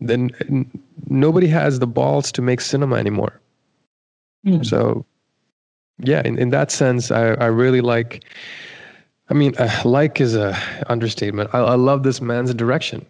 Then 0.00 0.30
nobody 1.08 1.46
has 1.46 1.78
the 1.78 1.86
balls 1.86 2.30
to 2.32 2.42
make 2.42 2.60
cinema 2.60 2.96
anymore. 2.96 3.40
Hmm. 4.44 4.62
So, 4.62 5.06
yeah, 5.98 6.22
in, 6.24 6.38
in 6.38 6.50
that 6.50 6.70
sense, 6.70 7.10
I, 7.10 7.34
I 7.34 7.46
really 7.46 7.80
like. 7.80 8.24
I 9.28 9.34
mean, 9.34 9.54
uh, 9.58 9.82
like 9.84 10.20
is 10.20 10.36
a 10.36 10.56
understatement. 10.86 11.50
I, 11.52 11.58
I 11.58 11.74
love 11.74 12.04
this 12.04 12.20
man's 12.20 12.54
direction. 12.54 13.04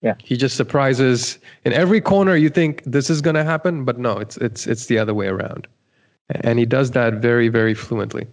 Yeah. 0.00 0.14
He 0.18 0.36
just 0.36 0.56
surprises 0.56 1.38
in 1.64 1.72
every 1.72 2.00
corner. 2.00 2.36
You 2.36 2.48
think 2.48 2.82
this 2.84 3.10
is 3.10 3.20
going 3.20 3.34
to 3.34 3.44
happen, 3.44 3.84
but 3.84 3.98
no, 3.98 4.18
it's 4.18 4.36
it's 4.38 4.66
it's 4.66 4.86
the 4.86 4.98
other 4.98 5.14
way 5.14 5.26
around, 5.26 5.66
and 6.30 6.58
he 6.58 6.66
does 6.66 6.92
that 6.92 7.14
very 7.14 7.48
very 7.48 7.74
fluently. 7.74 8.26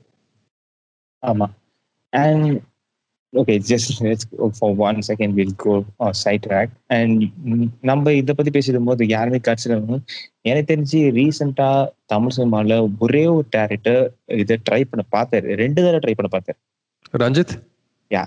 ஆமா 1.26 1.54
and 2.14 2.62
okay 3.34 3.56
just 3.68 4.48
for 4.60 4.76
one 4.78 5.00
second 5.08 5.34
will 5.34 5.56
go 5.56 5.84
side 6.12 6.46
track 6.50 6.74
and 6.88 7.24
நம்ம 7.82 8.14
இதை 8.14 8.36
பத்தி 8.36 8.52
பேசிடும் 8.52 8.84
போது 8.84 9.08
யாருமே 9.08 9.38
கட்சிகளும் 9.38 10.02
எனக்கு 10.42 10.76
தெரிஞ்சு 10.76 11.00
ரீசெண்டா 11.20 11.70
தமிழ் 12.06 12.36
சினிமால 12.38 12.90
ஒரே 13.00 13.26
ஒரு 13.26 13.48
டேரக்டர் 13.56 14.10
இதை 14.26 14.58
ட்ரை 14.70 14.84
பண்ண 14.92 15.04
பார்த்தாரு. 15.12 15.54
ரெண்டு 15.56 15.82
தடவை 15.84 16.00
ட்ரை 16.00 16.16
பண்ண 16.16 16.30
பார்த்தாரு. 16.36 16.60
Ranjith? 17.18 17.54
Yeah 18.10 18.26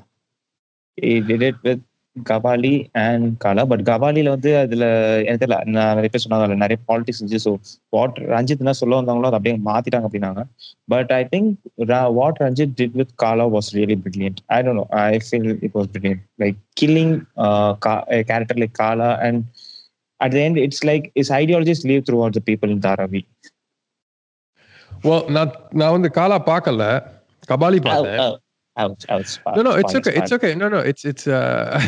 with 1.63 1.83
Kabali 2.17 2.73
and 3.03 3.27
Kaala 3.39 3.65
but 3.65 3.83
கபாலில 3.89 4.33
வந்து 4.35 4.51
அதுல 4.59 4.85
எனக்கு 5.25 5.43
தெரியல 5.45 5.59
நான் 5.75 5.95
நிறைய 5.99 6.11
பேர் 6.13 6.25
சொன்னாங்க 6.25 6.57
நிறைய 6.65 6.79
பாலிடிக்ஸ் 6.89 7.21
இருந்துச்சு. 7.21 7.43
ஸோ 7.47 7.53
வாட் 7.97 8.19
ரஞ்சித் 8.35 8.63
என்ன 8.65 8.75
சொல்ல 8.81 9.01
வந்தாங்களோ 9.01 9.29
அதை 9.31 9.39
அப்படியே 9.39 9.57
மாத்திட்டாங்க 9.71 10.09
அப்படின்னாங்க. 10.09 10.43
But 10.89 11.13
I 11.13 11.23
think 11.35 11.51
what 12.21 12.41
Ranjith 12.45 12.75
did 12.81 12.97
with 13.01 13.15
Kaala 13.25 13.47
was 13.57 13.71
really 13.79 13.97
brilliant 14.05 14.41
I 14.47 14.63
don't 14.63 14.81
know 14.83 14.87
I 15.05 15.21
feel 15.27 15.51
it 15.67 15.75
was 15.75 15.91
brilliant 15.95 16.25
like 16.45 16.59
killing 16.83 17.15
character 18.31 18.61
like 18.65 18.77
Kaala 18.83 19.11
and 19.29 19.43
at 20.21 20.31
the 20.31 20.43
end 20.43 20.57
it's 20.57 20.83
like 20.85 21.13
his 21.15 21.31
ideologies 21.31 21.85
live 21.85 22.03
throughout 22.05 22.33
the 22.33 22.41
people 22.41 22.71
in 22.71 22.79
Dharavi. 22.81 23.21
well, 25.05 25.23
நான் 25.29 25.51
நான் 25.71 25.95
வந்து 25.97 26.09
காலா 26.11 26.39
பார்க்கல. 26.47 26.85
Kabali 27.49 27.79
Ouch, 27.79 27.87
பார்த்தேன். 27.89 28.37
ouch, 28.78 29.04
ouch, 29.10 29.32
ouch. 29.46 29.56
No, 29.58 29.62
no, 29.68 29.72
it's 29.82 29.96
okay. 29.96 30.14
It's 30.20 30.32
okay. 30.32 30.54
No, 30.56 30.68
no, 30.70 30.80
it's 30.92 31.04
it's 31.06 31.26
uh, 31.28 31.80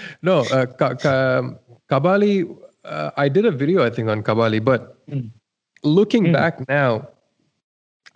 no. 0.21 0.35
Uh, 0.57 0.65
Ka- 0.81 0.95
Ka- 0.95 1.53
Kabali. 1.91 2.33
Uh, 2.85 3.11
I 3.15 3.29
did 3.29 3.45
a 3.45 3.51
video, 3.51 3.79
I 3.87 3.89
think, 3.89 4.09
on 4.09 4.21
Kabali, 4.23 4.59
but 4.71 4.81
Mm. 5.07 5.27
looking 5.83 6.25
Mm. 6.27 6.33
back 6.39 6.55
now, 6.67 6.91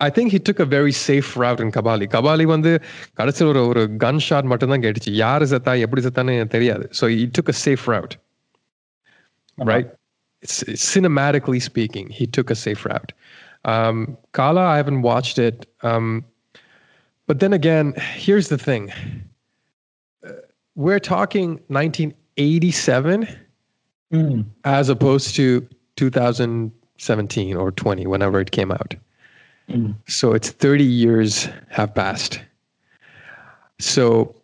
I 0.06 0.08
think 0.14 0.30
he 0.34 0.38
took 0.48 0.58
a 0.64 0.68
very 0.76 0.92
safe 0.92 1.28
route 1.42 1.60
in 1.64 1.70
Kabali. 1.76 2.06
Kabali 2.16 2.44
வந்து 2.54 2.72
கடைசியில் 3.20 3.50
ஒரு 3.52 3.62
ஒரு 3.72 3.82
கன் 4.04 4.20
shot 4.26 4.50
மட்டும் 4.52 4.72
தான் 4.72 4.84
கேட்டுச்சு 4.86 5.12
யாரு 5.24 5.46
செத்தா 5.52 5.72
எப்படி 5.86 6.02
செத்தான்னு 6.06 6.36
எனக்கு 6.40 6.56
தெரியாது 6.56 6.84
so 6.98 7.06
he 7.14 7.26
took 7.38 7.48
a 7.54 7.58
safe 7.66 7.84
route 7.92 8.14
right 9.72 9.88
it's, 10.44 10.58
cinematically 10.92 11.60
speaking 11.70 12.06
he 12.18 12.26
took 12.36 12.50
a 12.56 12.58
safe 12.64 12.82
route 12.90 13.10
um, 13.72 13.96
Kala 14.38 14.64
I 14.74 14.76
haven't 14.82 15.02
watched 15.10 15.38
it 15.48 15.58
um, 15.88 16.08
but 17.28 17.40
then 17.40 17.52
again 17.52 17.86
here's 18.24 18.48
the 18.48 18.58
thing 18.58 18.84
Uh, 20.22 20.32
we're 20.76 21.04
talking 21.14 21.48
1987 21.68 23.28
Mm. 24.10 24.38
as 24.64 24.88
opposed 24.88 25.36
to 25.36 25.46
2017 25.96 27.54
or 27.56 27.70
20 27.72 28.06
whenever 28.06 28.40
it 28.40 28.50
came 28.50 28.70
out 28.72 28.92
Mm. 29.68 29.94
so 30.08 30.32
it's 30.32 30.50
30 30.64 30.82
years 30.82 31.32
have 31.70 31.94
passed 31.94 32.34
so 33.78 34.34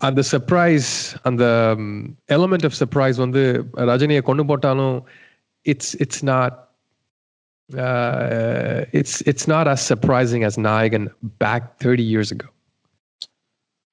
on 0.00 0.14
the 0.14 0.24
surprise 0.24 0.88
on 1.24 1.36
the 1.36 1.74
um, 1.76 2.16
element 2.28 2.64
of 2.64 2.72
surprise 2.74 3.18
வந்து 3.18 3.42
ரஜினியை 3.90 4.22
கொண்டு 4.22 4.44
போட்டாலும் 4.44 4.94
it's 5.66 5.88
it's 6.04 6.20
not 6.32 6.52
Uh, 7.75 8.85
it's 8.91 9.21
it's 9.21 9.47
not 9.47 9.67
as 9.67 9.81
surprising 9.81 10.43
as 10.43 10.57
Nayagan 10.57 11.11
back 11.39 11.79
30 11.79 12.03
years 12.03 12.31
ago. 12.31 12.47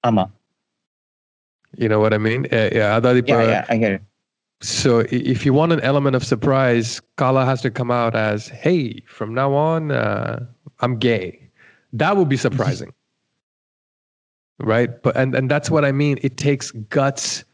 Ama. 0.04 0.30
You 1.76 1.88
know 1.88 2.00
what 2.00 2.12
I 2.12 2.18
mean? 2.18 2.46
Uh, 2.52 2.70
yeah, 2.72 3.00
yeah, 3.00 3.42
yeah, 3.42 3.66
I 3.68 3.76
hear 3.76 3.94
it. 3.94 4.02
So 4.60 5.04
if 5.10 5.46
you 5.46 5.54
want 5.54 5.72
an 5.72 5.80
element 5.80 6.16
of 6.16 6.24
surprise, 6.24 7.00
Kala 7.16 7.46
has 7.46 7.62
to 7.62 7.70
come 7.70 7.90
out 7.90 8.14
as, 8.14 8.48
"Hey, 8.48 9.00
from 9.06 9.32
now 9.32 9.54
on, 9.54 9.90
uh, 9.90 10.44
I'm 10.80 10.98
gay." 10.98 11.48
That 11.92 12.16
would 12.16 12.28
be 12.28 12.36
mm-hmm. 12.36 12.42
surprising, 12.42 12.92
right? 14.58 15.02
But 15.02 15.16
and 15.16 15.34
and 15.34 15.50
that's 15.50 15.70
what 15.70 15.84
I 15.84 15.92
mean. 15.92 16.18
It 16.22 16.36
takes 16.36 16.72
guts, 16.72 17.44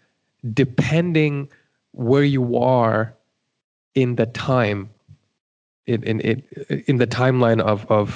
depending 0.53 1.49
where 1.93 2.25
you 2.25 2.57
are 2.57 3.15
in 3.95 4.17
the 4.17 4.27
time 4.27 4.91
in 5.88 6.00
in 6.04 6.18
in, 6.32 6.38
in 6.92 6.96
the 6.98 7.08
timeline 7.20 7.62
of 7.74 7.80
of 8.00 8.08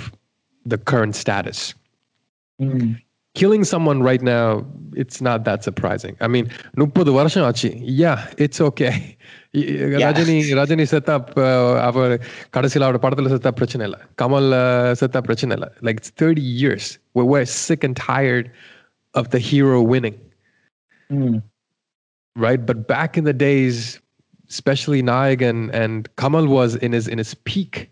the 0.66 0.80
current 0.92 1.16
status 1.24 1.60
Mm. 2.60 2.84
killing 3.36 3.64
someone 3.72 4.00
right 4.10 4.22
now 4.22 4.44
it's 5.02 5.18
not 5.28 5.40
that 5.48 5.60
surprising 5.68 6.14
i 6.26 6.28
mean 6.34 6.46
முப்பது 6.82 7.12
வருஷம் 7.18 7.46
ஆச்சு 7.48 7.70
yeah 8.04 8.20
it's 8.44 8.60
okay 8.68 8.94
Rajini 10.04 10.36
Rajini 10.60 10.86
செத்தா 10.94 11.16
அவர் 11.88 12.14
கடைசியில் 12.56 12.86
அவரோட 12.86 13.02
படத்துல 13.06 13.32
செத்தா 13.34 13.52
பிரச்சனை 13.60 13.84
இல்லை 13.90 14.00
கமல் 14.22 14.48
uh, 14.62 14.92
செத்தா 15.02 15.22
பிரச்சனை 15.28 15.56
இல்லை 15.58 15.70
like 15.88 16.00
it's 16.02 16.14
30 16.24 16.46
years 16.62 16.86
we're, 17.16 17.28
we're 17.34 17.50
sick 17.66 17.84
and 17.90 17.98
tired 18.12 18.48
of 19.14 19.28
the 19.36 19.42
hero 19.50 19.80
winning 19.94 20.18
Mm. 21.10 21.36
right 22.36 22.62
but 22.70 22.80
back 22.96 23.12
in 23.22 23.26
the 23.32 23.38
days 23.50 23.78
especially 24.51 25.03
Nayak 25.03 25.41
and, 25.49 25.71
and 25.75 26.15
Kamal 26.17 26.47
was 26.47 26.75
in 26.77 26.93
his 26.93 27.09
in 27.09 27.19
his 27.19 27.35
peak. 27.35 27.91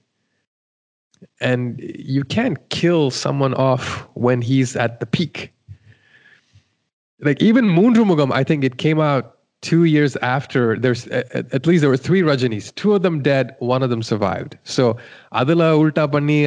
And 1.41 1.81
you 1.81 2.23
can't 2.25 2.69
kill 2.69 3.11
someone 3.11 3.55
off 3.55 4.07
when 4.15 4.43
he's 4.43 4.77
at 4.77 5.01
the 5.01 5.07
peak. 5.07 5.53
Like 7.21 7.43
even 7.43 7.65
Moondrumugam 7.65 8.33
I 8.33 8.45
think 8.45 8.65
it 8.65 8.79
came 8.79 9.01
out 9.01 9.37
two 9.61 9.85
years 9.85 10.17
after 10.17 10.79
there's 10.79 11.07
at, 11.09 11.53
at 11.53 11.67
least 11.67 11.81
there 11.81 11.91
were 11.91 11.97
three 11.97 12.23
Rajinis. 12.23 12.75
Two 12.75 12.95
of 12.95 13.03
them 13.03 13.23
dead 13.23 13.57
one 13.59 13.83
of 13.83 13.91
them 13.91 14.03
survived. 14.03 14.57
So 14.65 14.97
adila 15.33 15.75
ulta 15.79 16.09
panni 16.11 16.45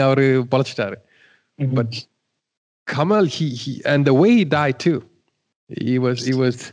palachitaru 0.48 0.98
Mhm. 1.60 1.76
but 1.76 2.06
Kamal 2.88 3.26
he, 3.26 3.50
he 3.50 3.82
and 3.86 4.06
the 4.06 4.14
way 4.14 4.32
he 4.32 4.46
died 4.46 4.80
too 4.80 5.04
he 5.71 5.99
was 5.99 6.25
he 6.25 6.35
was 6.35 6.73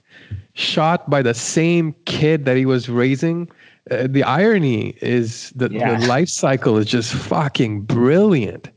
shot 0.54 1.10
by 1.10 1.22
the 1.22 1.34
same 1.34 1.94
kid 2.06 2.46
that 2.46 2.58
he 2.58 2.66
was 2.66 2.90
raising 2.90 3.50
uh, 3.92 4.08
the 4.10 4.24
irony 4.24 4.96
is 5.02 5.52
that 5.56 5.72
Yeah. 5.72 6.00
the 6.00 6.08
life 6.08 6.30
cycle 6.30 6.78
is 6.78 6.86
just 6.86 7.14
fucking 7.14 7.82
brilliant 7.82 8.70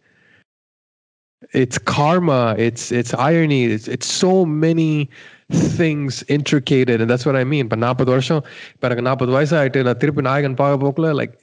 it's 1.52 1.78
karma 1.78 2.54
it's 2.58 2.90
it's 2.90 3.12
irony 3.14 3.64
it's 3.64 3.88
it's 3.88 4.06
so 4.06 4.44
many 4.46 5.08
things 5.52 6.24
intricated 6.28 7.00
and 7.00 7.08
that's 7.10 7.26
what 7.28 7.36
i 7.36 7.44
mean 7.44 7.68
but 7.68 7.78
நாற்பது 7.78 8.10
வருஷம் 8.16 8.42
இப்போ 8.74 8.86
எனக்கு 8.88 9.06
நாற்பது 9.08 9.30
வயசு 9.36 9.54
ஆயிட்டு 9.60 9.84
நான் 9.88 10.00
திருப்பி 10.02 10.22
நாயகன் 10.30 10.58
பார்க்க 10.62 10.84
போக்குல 10.86 11.10
like 11.20 11.34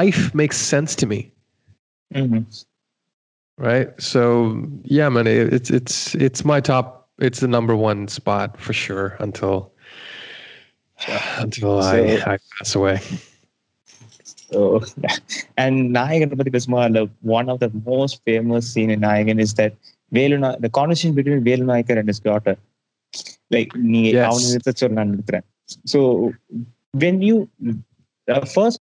life 0.00 0.22
makes 0.42 0.56
sense 0.74 0.94
to 1.02 1.06
me 1.14 1.20
Mhm. 2.22 2.40
right 3.58 3.90
so 4.12 4.22
yeah 4.96 5.08
man 5.16 5.26
it, 5.26 5.52
it's 5.58 5.70
it's 5.78 5.96
it's 6.26 6.42
my 6.52 6.60
top 6.72 6.86
it's 7.26 7.40
the 7.44 7.50
number 7.56 7.74
one 7.88 8.00
spot 8.08 8.50
for 8.64 8.74
sure 8.84 9.08
until 9.26 9.56
until 11.44 11.72
I, 11.82 11.92
So- 11.92 12.30
I 12.32 12.36
pass 12.52 12.72
away 12.80 12.96
So, 14.46 14.60
and 15.62 15.74
Nayagan 15.96 16.36
பத்தி 16.38 16.52
பேசும்போது 16.56 17.02
one 17.38 17.46
of 17.52 17.58
the 17.64 17.70
most 17.86 18.14
famous 18.28 18.64
scene 18.72 18.90
in 18.94 19.00
Nayagan 19.06 19.38
is 19.44 19.52
that 19.60 19.72
Velu 20.12 20.36
நா- 20.38 20.56
the 20.64 20.70
conversation 20.78 21.12
between 21.18 21.40
Velu 21.48 21.64
Nayakkar 21.70 22.00
and 22.02 22.08
his 22.12 22.20
daughter 22.28 22.54
like 23.54 23.70
நீ 23.92 24.00
Yes. 24.12 24.26
அவனை 24.28 24.46
நிறுத்த 24.50 24.72
சொல்லு 24.80 24.98
நான் 24.98 25.12
நிறுத்துறேன் 25.14 25.46
so 25.92 26.00
when 26.94 27.16
you 27.28 27.36
the 28.28 28.38
first 28.56 28.78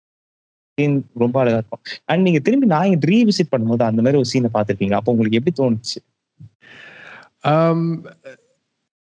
scene 0.78 0.96
ரொம்ப 1.24 1.36
அழகா 1.42 1.60
இருக்கும் 1.62 1.84
அண்ட் 2.12 2.24
நீங்க 2.28 2.40
திரும்பி 2.48 2.68
நாயகன் 2.76 3.06
ரீவிசிட் 3.14 3.52
பண்ணும்போது 3.54 3.86
அந்த 3.90 4.02
மாதிரி 4.06 4.20
ஒரு 4.22 4.30
சீனை 4.34 4.52
பார்த்திருப்பீங்க 4.58 4.98
அப்போ 5.00 5.12
உங்களுக்கு 5.12 5.40
எப்படி 5.42 5.56
தோணுச்சு 5.62 6.00
um, 7.45 8.09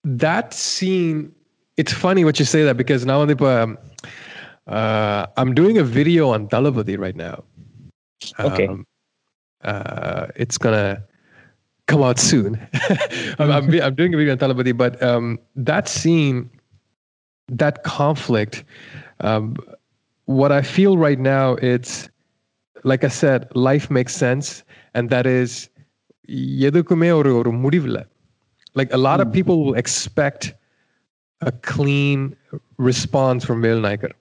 that 0.04 0.54
scene, 0.54 1.34
it's 1.78 1.94
funny 1.94 2.24
what 2.24 2.40
you 2.40 2.46
say 2.46 2.64
that 2.64 2.78
because 2.78 3.06
now 3.06 3.22
um, 3.22 3.78
uh, 4.68 5.28
I'm 5.38 5.54
doing 5.54 5.78
a 5.78 5.84
video 5.84 6.30
on 6.30 6.48
Talabadi 6.48 6.98
right 6.98 7.16
now. 7.16 7.44
okay. 8.40 8.68
Um, 8.68 8.86
uh, 9.64 10.28
it's 10.36 10.58
gonna 10.58 11.04
come 11.88 12.04
out 12.04 12.20
soon. 12.20 12.60
I'm, 13.40 13.52
I'm, 13.52 13.82
I'm, 13.82 13.96
doing 13.96 14.14
a 14.14 14.18
video 14.18 14.34
on 14.34 14.38
Talabadi, 14.38 14.76
but 14.76 15.02
um, 15.02 15.40
that 15.56 15.88
scene, 15.88 16.50
that 17.48 17.84
conflict, 17.84 18.64
um, 19.22 19.56
what 20.26 20.52
I 20.52 20.62
feel 20.62 20.98
right 20.98 21.20
now, 21.20 21.54
it's 21.56 22.10
like 22.84 23.04
I 23.04 23.08
said, 23.08 23.48
life 23.56 23.90
makes 23.90 24.16
sense, 24.16 24.64
and 24.94 25.10
that 25.10 25.26
is 25.26 25.70
எதுக்குமே 26.68 27.12
ஒரு 27.12 27.36
ஒரு 27.36 27.52
முடிவில் 27.54 28.00
like 28.78 28.94
a 28.94 28.98
lot 28.98 29.20
of 29.20 29.28
hmm. 29.28 29.34
people 29.34 29.66
will 29.66 29.74
expect 29.74 30.54
a 31.42 31.52
clean 31.52 32.36
response 32.78 33.46
from 33.46 33.62
Vel 33.62 33.78
Nikar. 33.78 34.12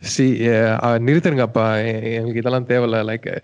See, 0.00 0.44
yeah, 0.44 0.78
Nirithangappa, 0.82 1.78
eh, 1.82 2.20
eh, 2.20 3.02
like, 3.02 3.26
uh, 3.26 3.40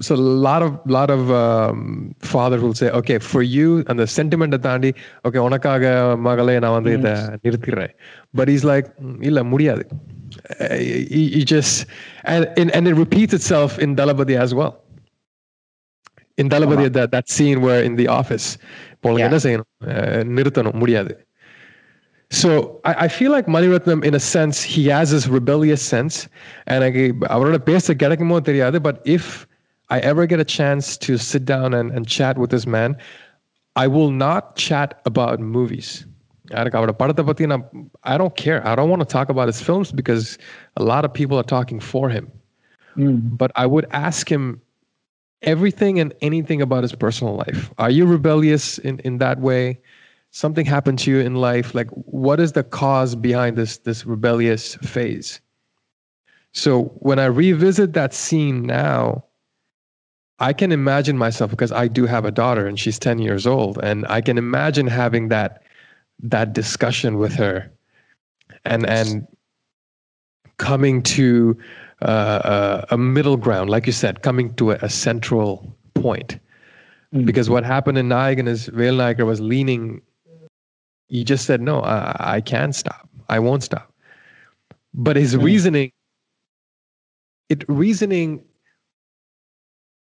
so 0.00 0.14
a 0.14 0.16
lot 0.16 0.62
of 0.62 0.80
lot 0.86 1.10
of 1.10 1.30
um, 1.30 2.14
fathers 2.20 2.62
will 2.62 2.72
say, 2.72 2.88
okay, 2.90 3.18
for 3.18 3.42
you 3.42 3.84
and 3.88 3.98
the 3.98 4.06
sentiment 4.06 4.54
of 4.54 4.62
Tandi, 4.62 4.94
okay, 5.26 5.38
onakaga 5.38 6.16
magale 6.16 6.58
na 6.58 6.80
vandhe 6.80 7.92
But 8.32 8.48
he's 8.48 8.64
like, 8.64 8.86
illa 9.20 9.42
muriyadu. 9.42 9.84
He 11.10 11.44
just, 11.44 11.84
and, 12.24 12.48
and 12.56 12.88
it 12.88 12.94
repeats 12.94 13.34
itself 13.34 13.78
in 13.78 13.96
Talabadi 13.96 14.38
as 14.38 14.54
well 14.54 14.80
in 16.39 16.47
Dalabadi 16.49 16.85
that 16.97 17.09
that 17.11 17.27
scene 17.35 17.61
where 17.65 17.81
in 17.83 17.95
the 17.95 18.07
office 18.19 18.47
இப்போ 18.93 19.07
உங்களுக்கு 19.09 19.23
Yeah. 19.23 19.29
என்ன 19.29 19.39
செய்யணும் 19.45 19.69
அஹ், 19.93 20.23
நிறுத்தணும் 20.37 20.79
முடியாது 20.83 21.13
so 22.31 22.49
I, 22.89 22.93
I 23.05 23.07
feel 23.07 23.31
like 23.31 23.45
Maniratnam, 23.45 24.03
in 24.03 24.13
a 24.15 24.23
sense, 24.35 24.61
he 24.75 24.83
has 24.87 25.11
this 25.11 25.25
rebellious 25.27 25.81
sense, 25.93 26.15
and 26.67 26.79
I 26.83 26.89
அவரோட 27.35 27.57
பேச 27.69 27.93
கிடைக்குமோ 27.93 28.39
தெரியாது. 28.39 28.77
But 28.87 28.95
if 29.17 29.25
I 29.89 29.99
ever 30.11 30.23
get 30.25 30.39
a 30.39 30.49
chance 30.57 30.85
to 31.05 31.13
sit 31.31 31.43
down 31.53 31.69
and, 31.79 31.89
and 31.95 32.03
chat 32.07 32.35
with 32.41 32.49
this 32.49 32.65
man, 32.77 32.91
I 33.75 33.87
will 33.95 34.11
not 34.25 34.43
chat 34.67 34.89
about 35.11 35.39
movies. 35.57 35.89
எனக்கு 36.51 36.77
அவரோட 36.79 36.93
படத்தை 37.01 37.25
பத்தி 37.25 37.45
நான் 37.51 37.63
I 38.13 38.17
don't 38.21 38.35
care. 38.43 38.59
I 38.69 38.75
don't 38.77 38.91
want 38.93 39.03
to 39.05 39.11
talk 39.17 39.29
about 39.35 39.47
his 39.53 39.61
films 39.61 39.91
because 40.01 40.25
a 40.81 40.85
lot 40.91 41.03
of 41.07 41.13
people 41.19 41.37
are 41.37 41.49
talking 41.57 41.79
for 41.93 42.05
him. 42.09 42.25
But 43.41 43.51
I 43.63 43.67
would 43.73 43.87
ask 44.05 44.25
him 44.35 44.45
everything 45.42 45.98
and 45.98 46.14
anything 46.20 46.60
about 46.60 46.82
his 46.82 46.94
personal 46.94 47.34
life. 47.34 47.72
Are 47.78 47.90
you 47.90 48.06
rebellious 48.06 48.78
in, 48.78 48.98
in 49.00 49.18
that 49.18 49.40
way? 49.40 49.80
Something 50.30 50.64
happened 50.66 50.98
to 51.00 51.10
you 51.10 51.18
in 51.18 51.34
life. 51.36 51.74
Like, 51.74 51.90
what 51.90 52.38
is 52.40 52.52
the 52.52 52.62
cause 52.62 53.16
behind 53.16 53.56
this 53.56 53.78
this 53.78 54.06
rebellious 54.06 54.76
phase? 54.76 55.40
So 56.52 56.84
when 56.96 57.18
I 57.18 57.26
revisit 57.26 57.92
that 57.94 58.14
scene 58.14 58.62
now, 58.62 59.24
I 60.38 60.52
can 60.52 60.72
imagine 60.72 61.18
myself 61.18 61.50
because 61.50 61.72
I 61.72 61.88
do 61.88 62.06
have 62.06 62.24
a 62.24 62.30
daughter 62.30 62.66
and 62.66 62.78
she's 62.78 62.98
10 62.98 63.18
years 63.18 63.46
old, 63.46 63.78
and 63.82 64.06
I 64.08 64.20
can 64.20 64.38
imagine 64.38 64.86
having 64.86 65.28
that 65.28 65.62
that 66.22 66.52
discussion 66.52 67.18
with 67.18 67.34
her 67.34 67.70
and 68.64 68.86
and 68.86 69.26
coming 70.58 71.02
to 71.02 71.56
uh, 72.02 72.04
uh, 72.04 72.84
a 72.90 72.96
middle 72.96 73.36
ground, 73.36 73.68
like 73.68 73.84
you 73.86 73.92
said, 73.92 74.22
coming 74.22 74.54
to 74.54 74.70
a, 74.70 74.78
a 74.80 74.88
central 74.88 75.76
point. 75.92 76.38
Mm-hmm. 77.14 77.26
Because 77.26 77.50
what 77.50 77.62
happened 77.62 77.98
in 77.98 78.08
Nijegen 78.08 78.48
is 78.48 78.68
Vale 78.68 79.14
was 79.26 79.40
leaning. 79.40 80.00
He 81.08 81.24
just 81.24 81.44
said, 81.44 81.60
"No, 81.60 81.80
I, 81.80 82.36
I 82.36 82.40
can 82.40 82.72
stop. 82.72 83.06
I 83.28 83.38
won't 83.38 83.62
stop." 83.62 83.92
But 84.94 85.16
his 85.16 85.34
mm-hmm. 85.34 85.44
reasoning, 85.44 85.92
it 87.50 87.68
reasoning, 87.68 88.44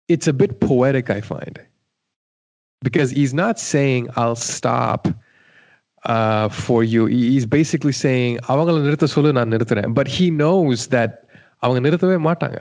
it's 0.08 0.26
a 0.26 0.32
bit 0.32 0.60
poetic, 0.60 1.10
I 1.10 1.20
find, 1.20 1.60
because 2.82 3.10
he's 3.10 3.32
not 3.34 3.60
saying, 3.60 4.08
"I'll 4.16 4.36
stop." 4.36 5.08
Uh, 6.06 6.50
for 6.50 6.84
you. 6.84 7.06
He's 7.06 7.46
basically 7.46 7.92
saying, 7.92 8.38
But 8.46 10.06
he 10.06 10.30
knows 10.30 10.88
that 10.88 11.23
அவங்க 11.63 11.89
நிறுத்தவே 11.89 12.19
மாட்டாங்க. 12.19 12.57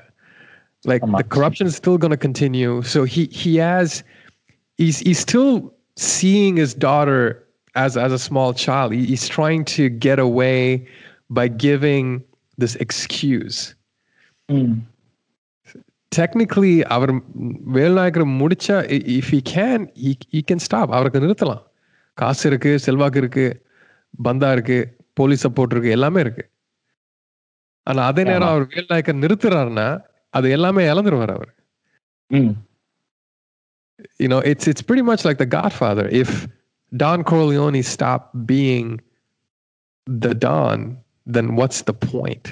Like 0.84 1.02
ஆமா. 1.02 1.18
the 1.18 1.26
corruption 1.36 1.66
is 1.66 1.76
still 1.76 1.96
going 1.96 2.14
to 2.14 2.20
continue. 2.28 2.82
So 2.82 3.04
he 3.04 3.22
he 3.44 3.52
has 3.56 3.88
he's 4.82 4.98
he's 5.04 5.20
still 5.26 5.74
seeing 5.94 6.56
his 6.56 6.74
daughter 6.74 7.46
as 7.74 7.98
as 7.98 8.12
a 8.12 8.20
small 8.30 8.52
child. 8.66 8.92
He- 8.92 9.08
he's 9.12 9.26
trying 9.36 9.62
to 9.62 9.84
get 10.08 10.18
away 10.18 10.84
by 11.34 11.48
giving 11.62 12.06
this 12.60 12.76
excuse. 12.76 13.58
Technically, 16.18 16.84
அவர் 16.84 17.14
வேல்நாயகர் 17.72 18.26
முடிச்சா 18.26 18.76
i- 18.90 19.18
if 19.18 19.26
he 19.30 19.40
can, 19.54 19.88
he 20.04 20.12
he 20.32 20.40
can 20.50 20.56
stop. 20.56 20.88
அவருக்கு 20.90 21.20
நிறுத்தலாம். 21.20 21.62
காசு 22.14 22.48
இருக்கு 22.48 22.78
செல்வாக்கு 22.78 23.18
இருக்கு 23.18 23.66
பந்தா 24.22 24.52
இருக்கு 24.52 24.96
police 25.12 25.46
support 25.46 25.70
இருக்கு 25.70 25.90
எல்லாமே 25.90 26.20
இருக்கு 26.20 26.50
ஆனா 27.90 28.02
அதே 28.10 28.22
நேரம் 28.30 28.50
அவர் 28.52 28.64
வேல்நாயக்கர் 28.74 29.22
நிறுத்துறாருன்னா 29.24 29.88
அது 30.38 30.46
எல்லாமே 30.56 30.82
இழந்துருவார் 30.92 31.34
அவர் 31.36 31.52
you 34.22 34.28
know 34.30 34.40
it's 34.50 34.64
it's 34.70 34.82
pretty 34.88 35.04
much 35.10 35.22
like 35.26 35.38
the 35.42 35.50
godfather 35.58 36.04
if 36.22 36.30
don 37.02 37.20
corleone 37.30 37.80
stopped 37.94 38.30
being 38.50 38.88
the 40.24 40.32
don 40.44 40.78
then 41.36 41.46
what's 41.58 41.80
the 41.88 41.96
point 42.12 42.46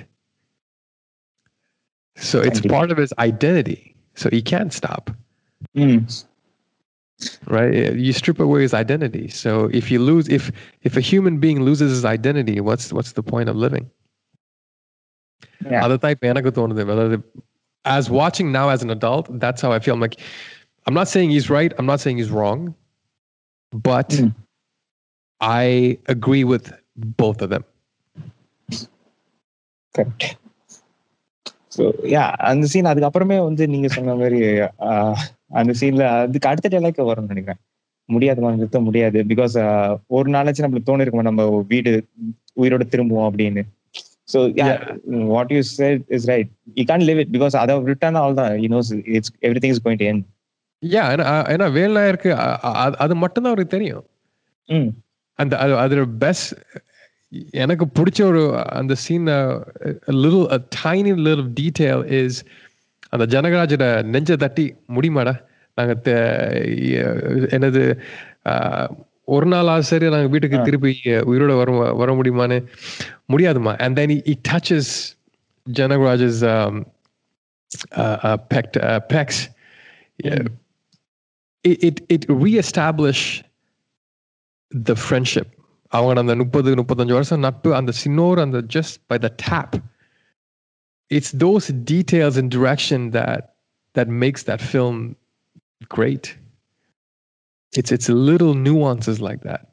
so 2.28 2.36
it's 2.48 2.60
Indeed. 2.62 2.74
part 2.76 2.90
of 2.94 2.98
his 3.04 3.12
identity 3.28 3.80
so 4.20 4.26
he 4.36 4.40
can't 4.52 4.72
stop 4.80 5.04
right 7.56 7.74
you 8.06 8.12
strip 8.20 8.40
away 8.46 8.60
his 8.66 8.74
identity 8.84 9.26
so 9.42 9.52
if 9.80 9.86
you 9.92 10.00
lose 10.10 10.26
if 10.38 10.44
if 10.90 10.94
a 11.02 11.04
human 11.12 11.36
being 11.44 11.60
loses 11.68 11.90
his 11.96 12.06
identity 12.18 12.56
what's 12.70 12.88
what's 12.98 13.12
the 13.20 13.26
point 13.32 13.50
of 13.54 13.56
living 13.66 13.86
Other 15.65 15.97
type 15.97 16.25
எனக்கு 16.25 16.51
தோணுது 16.59 16.81
அதாவது 16.81 17.17
as 17.85 18.09
watching 18.11 18.51
now 18.51 18.65
as 18.69 18.81
an 18.83 18.89
adult 18.89 19.25
that's 19.39 19.61
how 19.61 19.71
i 19.71 19.79
feel. 19.79 19.93
I'm 19.93 19.99
like 19.99 20.17
i'm 20.87 20.93
not 20.93 21.07
saying 21.13 21.29
he's 21.29 21.49
right. 21.49 21.73
I'm 21.77 21.85
not 21.85 21.99
saying 21.99 22.17
he's 22.17 22.33
wrong 22.39 22.61
but 23.73 24.09
Mm. 24.19 24.31
i 25.41 25.67
agree 26.05 26.43
with 26.43 26.65
both 27.17 27.41
of 27.41 27.49
them. 27.49 27.63
So 31.77 31.83
yeah 32.03 32.31
அந்த 32.31 32.65
scene 32.65 32.85
அதுக்கப்புறமே 32.85 33.43
வந்து 33.43 33.67
நீங்க 33.67 33.87
சொன்ன 33.87 34.15
மாதிரி 34.15 34.39
அந்த 35.59 35.73
சீன்ல 35.79 36.03
அதுக்கு 36.19 36.49
அடுத்த 36.49 36.67
டைலாக் 36.69 37.09
வரும்னு 37.11 37.27
நினைக்கிறேன். 37.27 37.61
முடியாதுமா 38.09 38.55
நிறுத்த 38.55 38.79
முடியாது. 38.79 39.23
பிகாஸ் 39.23 39.55
ஒரு 40.07 40.31
நாளாச்சும் 40.31 40.65
நம்மளுக்கு 40.65 40.89
தோணு 40.89 40.99
இருக்குமா 40.99 41.21
நம்ம 41.21 41.63
வீடு 41.67 42.07
உயிரோட 42.55 42.83
திரும்புவோம் 42.93 43.27
அப்படின்னு. 43.31 43.63
So 44.30 44.38
what 45.30 45.52
you 45.52 45.60
said 45.72 46.02
is 46.10 46.26
right 46.28 46.48
you 46.76 46.84
can 46.84 47.04
live 47.04 47.18
it 47.18 47.32
because 47.32 47.56
அதை 47.56 47.76
ரிட்டர்ன் 47.84 48.18
ஆல் 48.22 48.34
தான் 48.34 48.52
you 48.58 48.68
nose 48.68 48.90
it's 49.16 49.32
every 49.42 49.62
thing 49.64 49.74
is 49.76 49.84
going 49.84 50.02
to 50.02 50.08
N 50.08 50.22
yeah 50.82 51.06
ஏன்னா 51.12 51.24
ஏன்னா 51.50 51.66
வேல்நாயருக்கு 51.72 52.30
அ- 52.40 52.58
அ- 52.80 52.98
அது 52.98 53.14
மட்டும்தான் 53.16 53.52
அவருக்கு 53.52 53.76
தெரியும் 53.76 54.04
ம் 54.68 54.90
அந்த 55.38 55.54
அது 55.58 55.72
அதோட 55.76 56.04
பெஸ்ட் 56.18 56.50
எனக்கு 57.58 57.84
பிடிச்ச 57.96 58.20
ஒரு 58.24 58.42
அந்த 58.72 58.94
scene 58.96 59.26
little 60.16 60.46
a 60.50 60.60
tiny 60.76 61.12
little 61.26 61.48
detail 61.56 61.98
is 62.18 62.34
அந்த 63.12 63.24
ஜனகராஜோட 63.32 63.84
நெஞ்ச 64.06 64.36
தட்டி 64.36 64.64
முடியுமாடா 64.88 65.34
நாங்க 65.78 65.94
தெ- 66.00 66.16
என்னது 67.52 67.82
ஆஹ், 68.46 68.88
ஒரு 69.34 69.46
நாள் 69.52 69.70
ஆசை 69.74 69.84
சரி 69.90 70.08
நாங்க 70.14 70.30
வீட்டுக்கு 70.34 70.58
திருப்பி 70.68 70.92
உயிரோட 71.30 71.52
வர 71.60 71.70
வர 72.00 72.10
முடியுமான்னு 72.18 72.58
முடியாதுமா 73.32 73.72
and 73.84 73.92
then 73.98 74.10
he, 74.14 74.18
he 74.30 74.34
touches 74.50 74.88
ஜனகராஜ's 75.66 76.38
um, 76.54 76.74
uh, 78.02 78.16
uh, 78.28 78.36
pect, 78.52 78.74
uh, 78.88 79.00
pecs 79.12 79.38
Yeah. 80.18 80.44
it, 81.64 81.78
it 81.88 81.96
it 82.14 82.22
reestablish 82.44 83.22
the 84.70 84.96
friendship 85.06 85.48
அவங்க 85.92 86.20
அந்த 86.22 86.34
முப்பது 86.42 86.70
முப்பத்தஞ்சு 86.80 87.16
வருஷம் 87.18 87.44
நட்பு 87.46 87.70
அந்த 87.78 87.92
சின்னோர் 88.02 88.40
அந்த 88.44 88.58
just 88.76 88.94
by 89.10 89.18
the 89.24 89.30
tap 89.44 89.70
it's 91.10 91.30
those 91.44 91.66
details 91.92 92.36
and 92.40 92.48
direction 92.56 93.00
that 93.18 93.42
that 93.96 94.08
makes 94.22 94.42
that 94.50 94.62
film 94.72 94.96
great 95.96 96.26
it's 97.75 97.91
it's 97.91 98.09
little 98.09 98.53
nuances 98.53 99.21
like 99.21 99.41
that. 99.41 99.67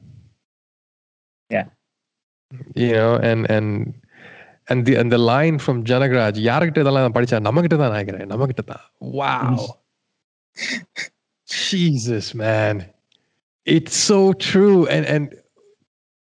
Yeah. 1.49 1.65
You 2.75 2.93
know 2.93 3.15
and 3.15 3.49
and 3.49 3.93
and 4.69 4.85
the 4.85 4.95
and 4.95 5.11
the 5.11 5.17
line 5.17 5.59
from 5.59 5.83
Janagaraj 5.83 6.37
wow. 8.99 9.79
Jesus 11.47 12.33
man. 12.33 12.89
It's 13.65 13.95
so 13.95 14.33
true. 14.33 14.87
And 14.87 15.05
and 15.05 15.35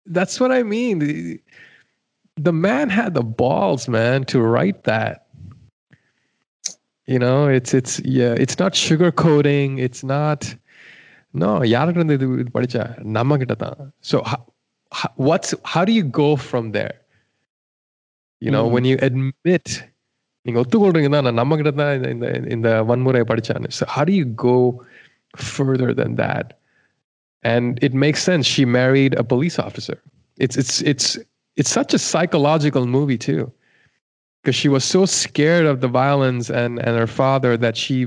that's 0.06 0.38
what 0.38 0.52
i 0.52 0.62
mean. 0.62 1.40
The 2.36 2.52
man 2.52 2.90
had 2.90 3.14
the 3.14 3.22
balls 3.22 3.88
man 3.88 4.24
to 4.24 4.40
write 4.40 4.84
that. 4.84 5.26
You 7.06 7.18
know 7.18 7.48
it's 7.48 7.74
it's 7.74 8.00
yeah 8.00 8.34
it's 8.36 8.58
not 8.58 8.72
sugarcoating. 8.72 9.78
It's 9.78 10.02
not 10.02 10.54
no, 11.41 11.49
யாருக்கு 11.75 11.99
இருந்து 12.01 12.17
இது 12.19 12.27
இது 12.43 12.51
படிச்சா 12.57 12.83
நம்ம 13.17 13.37
கிட்ட 13.41 13.55
தான். 13.63 13.79
So 14.09 14.17
how, 14.31 14.39
how, 14.91 15.09
what's 15.27 15.51
how 15.73 15.83
do 15.89 15.93
you 15.99 16.05
go 16.23 16.29
from 16.49 16.71
there? 16.77 16.95
You 18.41 18.51
know, 18.55 18.65
Mm. 18.67 18.71
when 18.75 18.85
you 18.91 18.97
admit 19.09 19.67
நீங்க 20.45 20.59
ஒத்துக்கொள்றீங்க 20.63 21.09
தான் 21.13 21.25
நான் 21.27 21.39
நம்ம 21.39 21.55
கிட்ட 21.59 21.71
தான் 21.79 21.91
இந்த- 21.95 22.11
இந்த 22.15 22.27
இந்த 22.55 22.69
வன்முறையை 22.89 23.25
படிச்சான்னு 23.31 23.69
so 23.77 23.85
how 23.95 24.03
do 24.09 24.13
you 24.19 24.27
go 24.49 24.57
further 25.55 25.89
than 25.99 26.11
that 26.21 26.45
and 27.43 27.65
it 27.87 27.93
makes 28.03 28.21
sense 28.29 28.45
she 28.53 28.63
married 28.79 29.13
a 29.23 29.25
police 29.33 29.57
officer 29.65 29.97
it's 30.45 30.55
it's 30.61 30.75
it's 30.91 31.07
it's 31.59 31.71
such 31.79 31.91
a 31.97 32.01
psychological 32.09 32.85
movie 32.95 33.19
too 33.27 33.43
because 34.39 34.57
she 34.61 34.69
was 34.75 34.85
so 34.95 35.01
scared 35.21 35.67
of 35.73 35.77
the 35.85 35.91
violence 36.03 36.47
and 36.61 36.73
and 36.85 36.93
her 37.01 37.09
father 37.21 37.53
that 37.65 37.75
she 37.83 37.97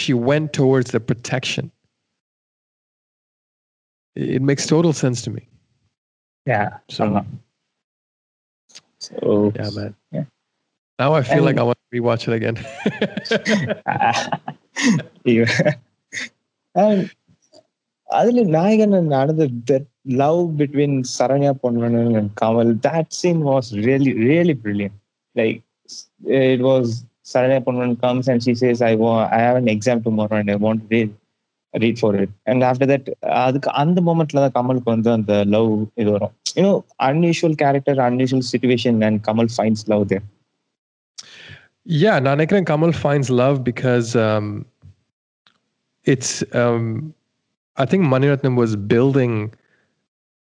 she 0.00 0.12
went 0.30 0.48
towards 0.60 0.88
the 0.96 1.02
protection. 1.10 1.64
it 4.15 4.41
makes 4.41 4.65
total 4.65 4.93
sense 4.93 5.21
to 5.23 5.29
me. 5.29 5.47
Yeah. 6.45 6.77
So. 6.89 7.05
Uh-huh. 7.05 7.23
Yeah, 9.55 9.69
man. 9.71 9.95
Yeah. 10.11 10.25
Now 10.99 11.13
I 11.15 11.23
feel 11.23 11.43
like 11.43 11.57
I 11.57 11.63
want 11.63 11.77
to 11.91 11.99
rewatch 11.99 12.27
it 12.27 12.33
again. 12.33 12.57
and 16.75 17.11
other 18.11 18.29
I 18.29 18.43
Nagan 18.43 18.95
and 18.95 19.07
another 19.07 19.47
that 19.47 19.85
love 20.05 20.57
between 20.57 21.03
Saranya 21.03 21.59
Ponvannan 21.59 22.17
and 22.17 22.35
Kamal, 22.35 22.73
that 22.73 23.13
scene 23.13 23.41
was 23.41 23.73
really, 23.75 24.13
really 24.13 24.53
brilliant. 24.53 24.93
Like 25.35 25.63
it 26.25 26.61
was 26.61 27.05
Saranya 27.25 27.63
Ponvannan 27.63 27.99
comes 27.99 28.27
and 28.27 28.43
she 28.43 28.53
says, 28.53 28.81
I 28.81 28.95
want, 28.95 29.31
I 29.33 29.39
have 29.39 29.55
an 29.57 29.67
exam 29.67 30.03
tomorrow 30.03 30.35
and 30.35 30.51
I 30.51 30.55
want 30.55 30.81
to 30.81 30.87
read. 30.87 31.15
Read 31.83 31.99
for 32.01 32.17
it 32.23 32.33
and 32.51 32.63
after 32.69 32.89
that 32.93 33.07
அதுக்கு 33.45 33.69
அந்த 33.81 34.01
மோமெண்ட்ல 34.07 34.43
தான் 34.45 34.55
கமலுக்கு 34.59 34.89
வந்து 34.95 35.11
அந்த 35.17 35.35
love 35.55 35.71
இது 36.01 36.09
வரும் 36.15 36.33
you know 36.57 36.73
unusual 37.09 37.57
character 37.63 38.01
unusual 38.09 38.45
situation 38.51 38.99
and 39.09 39.21
Kamal 39.29 39.51
finds 39.55 39.83
love 39.93 40.05
there 40.11 40.25
yeah 42.03 42.13
நான் 42.25 42.35
நினைக்கிறேன் 42.37 42.67
Kamal 42.73 42.95
finds 43.01 43.31
love 43.43 43.57
because 43.69 44.09
it's 46.07 46.37
I 47.77 47.87
think 47.93 48.07
Maniratnam 48.15 48.59
was 48.63 48.75
building 48.93 49.39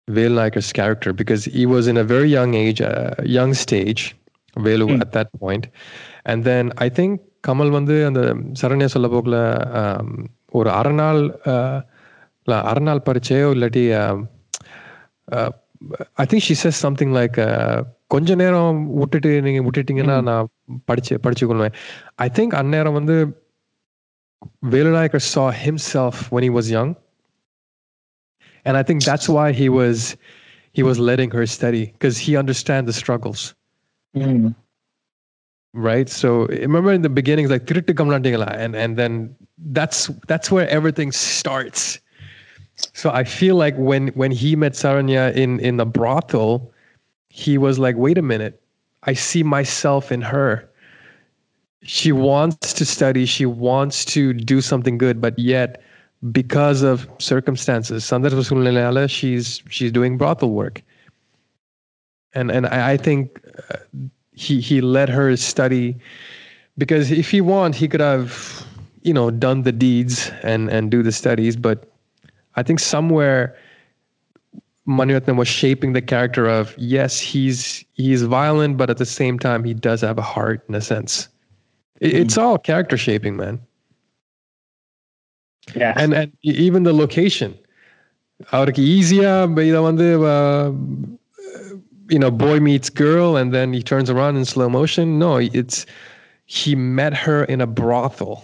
Velu 0.08 0.34
Naicker's 0.34 0.72
character 0.72 1.12
because 1.12 1.44
he 1.46 1.66
was 1.66 1.86
in 1.86 1.96
a 1.96 2.04
very 2.04 2.28
young 2.28 2.54
age, 2.54 2.80
uh, 2.80 3.14
young 3.24 3.54
stage, 3.54 4.16
Velu 4.56 4.88
mm. 4.88 5.00
at 5.00 5.12
that 5.12 5.32
point. 5.38 5.68
And 6.26 6.44
then 6.44 6.72
I 6.78 6.88
think 6.88 7.20
Kamal 7.42 7.70
Vandu 7.70 8.06
and 8.06 8.16
the 8.16 8.34
Saranya 8.60 8.88
Solabogla 8.88 9.74
um, 9.74 10.28
ஒரு 10.59 10.69
அரை 10.79 10.93
நாள் 11.01 11.21
uh, 11.53 11.77
இல்ல, 12.45 12.55
அரை 12.71 12.83
நாள் 12.87 13.05
பரீட்சையோ 13.07 13.47
இல்லாட்டி 13.55 13.83
um, 14.01 14.19
uh, 15.27 15.51
I 16.17 16.25
think 16.29 16.41
she 16.47 16.55
says 16.61 16.75
something 16.85 17.11
like 17.19 17.37
uh, 17.49 17.77
கொஞ்ச 18.13 18.35
நேரம் 18.41 18.77
விட்டுட்டு 19.01 19.29
நீங்க 19.45 19.61
விட்டுட்டீங்கன்னா 19.67 20.17
ம். 20.21 20.27
நான் 20.29 20.49
படிச்சு 20.89 21.13
படிச்சுக்கொள்வேன் 21.25 21.75
ஐ 22.25 22.29
திங்க் 22.39 22.55
அந்நேரம் 22.61 22.99
வந்து 22.99 23.17
Velunayakar 24.63 25.21
saw 25.23 25.51
himself 25.51 26.31
when 26.31 26.43
he 26.43 26.49
was 26.49 26.69
young. 26.69 26.95
And 28.65 28.77
I 28.77 28.83
think 28.83 29.03
that's 29.03 29.27
why 29.29 29.51
he 29.51 29.69
was 29.69 30.15
he 30.71 30.83
was 30.83 30.99
letting 30.99 31.31
her 31.31 31.45
study 31.45 31.85
because 31.93 32.17
he 32.17 32.35
understands 32.35 32.87
the 32.87 32.93
struggles, 32.93 33.41
Mm. 34.13 34.55
right? 35.73 36.09
So 36.09 36.45
remember 36.65 36.91
in 36.91 37.01
the 37.01 37.09
beginning, 37.09 37.45
it's 37.45 37.51
like 37.51 37.65
"திருட்டு 37.71 37.93
கமலாண்டிங்களா," 37.93 38.49
and 38.57 38.75
and 38.75 38.97
then 38.97 39.13
that's 39.66 40.08
that's 40.26 40.50
where 40.50 40.68
everything 40.68 41.12
starts. 41.12 42.00
So 42.94 43.10
I 43.10 43.24
feel 43.24 43.56
like 43.56 43.76
when 43.76 44.08
when 44.08 44.30
he 44.30 44.56
met 44.56 44.72
Saranya 44.72 45.34
in 45.34 45.60
in 45.60 45.76
the 45.76 45.86
brothel, 45.86 46.72
he 47.28 47.58
was 47.58 47.78
like, 47.78 47.96
"Wait 47.96 48.18
a 48.18 48.22
minute, 48.22 48.60
I 49.04 49.12
see 49.14 49.42
myself 49.42 50.10
in 50.10 50.22
her." 50.22 50.66
She 51.82 52.12
wants 52.12 52.74
to 52.74 52.84
study, 52.84 53.24
she 53.24 53.46
wants 53.46 54.04
to 54.06 54.34
do 54.34 54.60
something 54.60 54.98
good, 54.98 55.18
but 55.18 55.38
yet 55.38 55.82
because 56.30 56.82
of 56.82 57.08
circumstances, 57.18 58.04
she's 59.08 59.62
she's 59.70 59.90
doing 59.90 60.18
brothel 60.18 60.50
work. 60.50 60.82
And 62.34 62.50
and 62.50 62.66
I, 62.66 62.92
I 62.92 62.96
think 62.96 63.40
uh, 63.70 63.76
he 64.32 64.60
he 64.60 64.80
let 64.80 65.08
her 65.08 65.36
study 65.36 65.96
because 66.76 67.10
if 67.10 67.30
he 67.30 67.40
want, 67.40 67.74
he 67.74 67.88
could 67.88 68.00
have 68.00 68.66
you 69.03 69.13
know 69.13 69.31
done 69.31 69.63
the 69.63 69.71
deeds 69.71 70.31
and 70.43 70.69
and 70.69 70.91
do 70.91 71.03
the 71.03 71.11
studies, 71.11 71.55
but 71.55 71.91
I 72.55 72.63
think 72.63 72.79
somewhere 72.79 73.55
Maniratnam 74.87 75.35
was 75.37 75.47
shaping 75.47 75.93
the 75.93 76.01
character 76.01 76.47
of 76.47 76.73
yes, 76.77 77.19
he's 77.19 77.83
he's 77.93 78.23
violent, 78.23 78.77
but 78.77 78.89
at 78.89 78.97
the 78.97 79.05
same 79.05 79.39
time 79.39 79.63
he 79.63 79.73
does 79.73 80.01
have 80.01 80.17
a 80.17 80.21
heart 80.21 80.63
in 80.69 80.75
a 80.75 80.81
sense. 80.81 81.27
It- 82.01 82.13
It's 82.13 82.37
all 82.37 82.57
character 82.57 82.97
shaping, 82.97 83.35
man. 83.37 83.59
yeah 85.75 85.93
And 85.97 86.13
and 86.13 86.31
e- 86.43 86.57
even 86.67 86.83
the 86.83 86.93
location. 86.93 87.51
அவருக்கு 88.57 88.81
ஈஸியா 88.95 89.33
இதை 89.67 89.81
வந்து 89.89 90.07
uh, 90.35 90.67
you 92.13 92.19
know 92.23 92.31
boy 92.45 92.57
meets 92.67 92.89
girl 93.03 93.29
and 93.41 93.53
then 93.57 93.67
he 93.77 93.81
turns 93.91 94.09
around 94.13 94.33
in 94.39 94.45
slow 94.53 94.67
motion 94.79 95.05
no 95.25 95.29
it's 95.59 95.77
he 96.57 96.71
met 96.99 97.13
her 97.25 97.39
in 97.53 97.61
a 97.67 97.69
brothel 97.81 98.35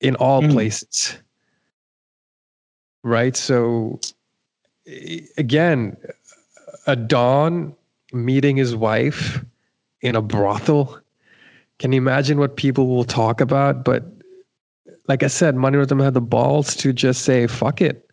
in 0.00 0.14
all 0.16 0.42
Mm. 0.42 0.52
places 0.52 1.18
right? 3.06 3.36
So 3.36 4.00
again 5.38 5.96
a 6.86 6.96
don 6.96 7.74
meeting 8.12 8.56
his 8.56 8.74
wife 8.76 9.44
in 10.02 10.14
a 10.16 10.22
brothel. 10.22 11.00
Can 11.78 11.92
you 11.92 11.98
imagine 11.98 12.38
what 12.38 12.56
people 12.56 12.88
will 12.88 13.04
talk 13.04 13.40
about? 13.40 13.84
But 13.84 14.04
like 15.08 15.22
i 15.22 15.28
said 15.28 15.54
Maniratnam 15.54 16.02
had 16.02 16.14
the 16.14 16.20
balls 16.20 16.74
to 16.76 16.92
just 16.92 17.22
say 17.22 17.46
fuck 17.46 17.80
it. 17.80 18.10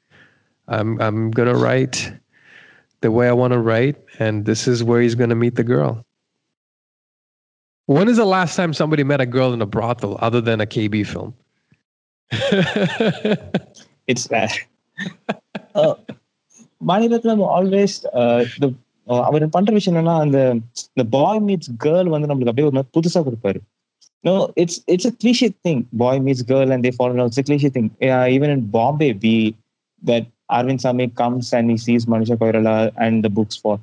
I'm 0.68 1.02
i'm 1.02 1.32
gonna 1.32 1.56
write 1.56 2.12
the 3.02 3.12
way 3.12 3.28
i 3.28 3.34
want 3.34 3.52
to 3.54 3.60
write 3.60 3.98
and 4.20 4.46
this 4.46 4.68
is 4.68 4.84
where 4.84 5.02
he's 5.02 5.16
gonna 5.16 5.36
meet 5.36 5.56
the 5.56 5.64
girl. 5.64 6.06
When 7.88 8.08
is 8.08 8.18
the 8.18 8.26
last 8.26 8.56
time 8.56 8.74
somebody 8.74 9.04
met 9.04 9.22
a 9.22 9.26
girl 9.26 9.54
in 9.54 9.62
a 9.62 9.66
brothel 9.66 10.18
other 10.22 10.40
than 10.40 10.62
a 10.62 10.66
kb 10.66 11.06
film 11.08 11.34
it's 14.08 14.28
bad. 14.28 14.52
uh, 15.76 15.96
Mani Ratnam 16.88 17.44
always 17.58 17.98
uh, 18.14 18.46
uh, 18.62 18.74
அவர் 19.08 19.50
பண்ற 19.50 19.74
விஷயம் 19.74 19.98
என்னன்னா 19.98 20.18
அந்த 20.20 20.56
இந்த 20.94 21.04
பாய் 21.10 21.40
meets 21.40 21.72
girl 21.84 22.10
வந்து 22.10 22.28
நம்மளுக்கு 22.28 22.52
அப்படியே 22.54 22.68
ஒரு 22.68 22.76
மாதிரி 22.76 22.92
புதுசா 22.96 23.20
கொடுப்பாரு. 23.24 23.60
No 24.20 24.52
it's 24.54 24.84
it's 24.86 25.06
a 25.06 25.14
cliche 25.24 25.50
thing 25.68 25.84
boy 25.98 26.20
meets 26.20 26.46
girl 26.48 26.72
and 26.72 26.88
they 26.88 26.92
follow 27.00 27.24
it's 27.24 27.52
cliche 27.52 27.70
thing 27.74 27.90
even 28.36 28.52
in 28.58 28.70
Bombay 28.70 29.14
be 29.14 29.56
that 30.06 30.26
Arvind 30.54 30.84
Swamy 30.84 31.08
comes 31.14 31.56
and 31.56 31.70
he 31.70 31.74
sees 31.74 32.12
Manisha 32.12 32.38
Koirala 32.40 32.90
and 32.96 33.28
the 33.28 33.42
books 33.42 33.62
for 33.62 33.80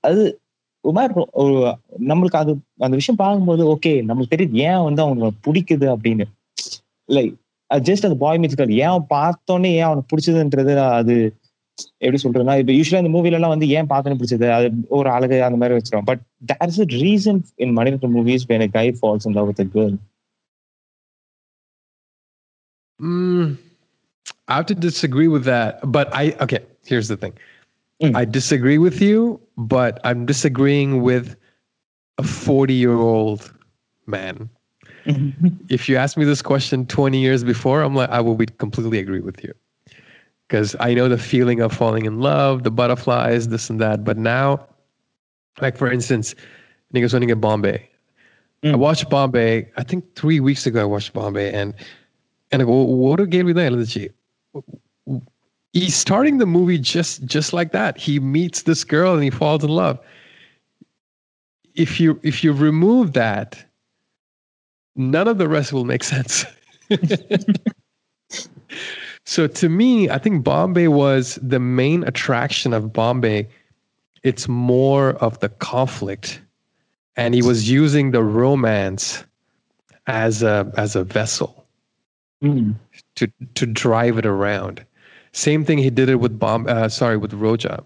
அது 0.00 0.40
ஒரு 0.80 1.76
நம்மளுக்கு 2.06 2.36
அது 2.36 2.56
அந்த 2.78 2.96
விஷயம் 2.96 3.16
பார்க்கும்போது 3.16 3.74
okay 3.74 3.92
நம்மளுக்கு 4.08 4.34
தெரியுது 4.34 4.52
ஏன் 4.52 4.82
வந்து 4.82 5.02
அவனுக்கு 5.02 5.52
பிடிக்குது 5.52 5.86
அப்படின்னு. 5.96 6.24
லைக் 7.08 7.34
ஜஸ்ட் 7.71 8.07
அந்த 8.07 8.17
பாய் 8.23 8.39
மீட்ஸ் 8.41 8.59
கேர்ள் 8.59 8.77
ஏன் 8.83 8.91
அவன் 8.93 9.07
பார்த்தோன்னே 9.17 9.71
ஏன் 9.79 9.87
அவனுக்கு 9.89 10.11
பிடிச்சதுன்றது 10.13 10.73
அது 10.99 11.15
எப்படி 12.05 12.19
சொல்றதுன்னா 12.23 12.55
இப்ப 12.61 12.73
யூஸ்வலா 12.77 13.01
இந்த 13.03 13.11
மூவில 13.15 13.37
எல்லாம் 13.39 13.53
வந்து 13.55 13.67
ஏன் 13.77 13.89
பார்த்தோன்னே 13.91 14.19
பிடிச்சது 14.21 14.47
அது 14.57 14.67
ஒரு 14.99 15.09
அழகு 15.15 15.37
அந்த 15.47 15.57
மாதிரி 15.61 15.77
வச்சிருவோம் 15.77 16.07
but 16.11 16.21
there 16.51 16.69
is 16.73 16.83
a 16.85 16.89
reason 17.01 17.41
in 17.65 17.73
Mani Ratnam 17.79 18.15
movies 18.19 18.47
when 18.51 18.63
a 18.67 18.71
guy 18.77 18.87
falls 19.01 19.25
in 19.29 19.33
love 19.39 19.49
with 19.51 19.63
a 19.65 19.69
girl 19.77 19.95
Mm, 22.99 23.57
I 24.47 24.55
have 24.55 24.65
to 24.67 24.75
disagree 24.75 25.27
with 25.27 25.43
that. 25.45 25.79
But 25.83 26.13
I 26.13 26.31
okay. 26.41 26.59
Here's 26.85 27.07
the 27.07 27.17
thing. 27.17 27.33
Mm. 27.99 28.15
I 28.15 28.25
disagree 28.25 28.77
with 28.77 29.01
you, 29.01 29.39
but 29.57 29.99
I'm 30.03 30.25
disagreeing 30.25 31.01
with 31.03 31.35
a 32.17 32.23
40 32.23 32.73
year 32.73 32.93
old 32.93 33.51
man. 34.07 34.49
if 35.68 35.88
you 35.88 35.96
asked 35.96 36.16
me 36.16 36.24
this 36.24 36.42
question 36.42 36.86
20 36.86 37.18
years 37.18 37.44
before, 37.44 37.82
I'm 37.82 37.94
like, 37.94 38.10
I 38.10 38.20
will 38.20 38.34
be 38.34 38.46
completely 38.46 38.98
agree 38.98 39.20
with 39.20 39.42
you. 39.42 39.52
Because 40.48 40.76
I 40.80 40.94
know 40.94 41.08
the 41.08 41.18
feeling 41.18 41.60
of 41.60 41.72
falling 41.72 42.04
in 42.04 42.20
love, 42.20 42.62
the 42.62 42.70
butterflies, 42.70 43.48
this 43.48 43.70
and 43.70 43.80
that. 43.80 44.04
But 44.04 44.18
now, 44.18 44.66
like 45.60 45.76
for 45.76 45.90
instance, 45.90 46.34
niggas 46.94 47.12
running 47.12 47.30
at 47.30 47.40
Bombay. 47.40 47.88
I 48.64 48.68
Mm. 48.68 48.78
watched 48.78 49.10
Bombay, 49.10 49.68
I 49.76 49.82
think 49.82 50.14
three 50.14 50.38
weeks 50.38 50.66
ago 50.66 50.82
I 50.82 50.84
watched 50.84 51.12
Bombay 51.12 51.52
and 51.52 51.74
and 52.52 52.62
I 52.62 52.64
go, 52.64 52.82
what 52.82 53.28
gave 53.30 53.46
me 53.46 53.52
that 53.54 54.12
He's 55.72 55.94
starting 55.96 56.36
the 56.38 56.46
movie 56.46 56.78
just 56.78 57.24
just 57.24 57.52
like 57.52 57.72
that. 57.72 57.96
He 57.96 58.20
meets 58.20 58.62
this 58.62 58.84
girl 58.84 59.14
and 59.14 59.24
he 59.24 59.30
falls 59.30 59.64
in 59.64 59.70
love. 59.70 59.98
If 61.74 61.98
you 61.98 62.20
if 62.22 62.44
you 62.44 62.52
remove 62.52 63.14
that, 63.14 63.64
none 64.96 65.28
of 65.28 65.38
the 65.38 65.48
rest 65.48 65.72
will 65.72 65.84
make 65.84 66.04
sense. 66.04 66.44
so 69.24 69.46
to 69.46 69.68
me, 69.68 70.10
I 70.10 70.18
think 70.18 70.44
Bombay 70.44 70.88
was 70.88 71.38
the 71.42 71.60
main 71.60 72.04
attraction 72.04 72.72
of 72.72 72.92
Bombay. 72.92 73.48
It's 74.22 74.48
more 74.48 75.10
of 75.14 75.38
the 75.40 75.48
conflict. 75.48 76.40
And 77.16 77.34
he 77.34 77.42
was 77.42 77.68
using 77.68 78.12
the 78.12 78.22
romance 78.22 79.24
as 80.06 80.42
a 80.42 80.72
as 80.76 80.96
a 80.96 81.04
vessel 81.04 81.58
Mm. 82.42 82.74
to 83.14 83.30
to 83.54 83.66
drive 83.66 84.18
it 84.18 84.26
around. 84.26 84.84
Same 85.32 85.64
thing 85.64 85.78
he 85.78 85.90
did 85.90 86.08
it 86.08 86.16
with 86.16 86.40
bomb. 86.40 86.66
Uh, 86.66 86.88
sorry, 86.88 87.16
with 87.16 87.30
Roja. 87.30 87.84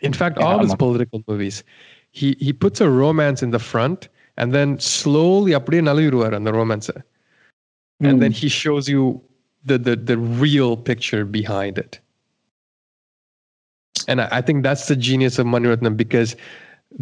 In 0.00 0.12
fact, 0.12 0.38
all 0.38 0.60
his 0.60 0.74
political 0.76 1.24
movies, 1.26 1.64
he 2.12 2.36
he 2.38 2.52
puts 2.52 2.80
a 2.80 2.88
romance 2.88 3.42
in 3.42 3.50
the 3.50 3.58
front 3.58 4.08
and 4.37 4.53
then 4.57 4.69
slowly 4.79 5.53
அப்படியே 5.59 5.83
நழுவிடுவார் 5.89 6.37
அந்த 6.39 6.51
romance 6.59 6.89
and 8.07 8.15
Mm. 8.15 8.19
then 8.23 8.33
he 8.41 8.47
shows 8.61 8.85
you 8.93 9.03
the 9.69 9.77
the 9.85 9.93
the 10.09 10.17
real 10.43 10.71
picture 10.89 11.21
behind 11.37 11.75
it. 11.83 11.93
And 14.07 14.21
I, 14.21 14.27
I 14.31 14.41
think 14.41 14.63
that's 14.67 14.87
the 14.87 14.95
genius 14.95 15.39
of 15.39 15.45
Maniratnam 15.53 15.97
because 15.97 16.35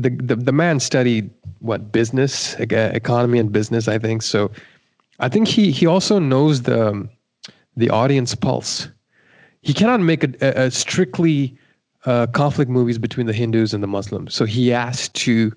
the, 0.04 0.10
the 0.30 0.36
the 0.36 0.52
man 0.52 0.80
studied 0.80 1.30
what 1.60 1.92
business, 1.92 2.56
ec- 2.60 2.72
economy, 2.72 3.40
and 3.40 3.52
business. 3.52 3.88
I 3.88 3.98
think 4.00 4.22
so. 4.22 4.52
I 5.20 5.30
think 5.30 5.48
he 5.48 5.72
he 5.72 5.86
also 5.86 6.20
knows 6.20 6.62
the 6.64 6.82
the 7.78 7.90
audience 7.90 8.34
pulse. 8.36 8.88
He 9.62 9.74
cannot 9.74 10.00
make 10.00 10.24
a, 10.24 10.32
a, 10.42 10.66
a 10.68 10.72
strictly 10.72 11.58
uh, 12.06 12.28
conflict 12.28 12.70
movies 12.72 12.98
between 12.98 13.28
the 13.28 13.34
Hindus 13.34 13.74
and 13.74 13.82
the 13.84 13.88
Muslims. 13.88 14.34
So 14.34 14.46
he 14.46 14.70
has 14.70 15.10
to 15.10 15.52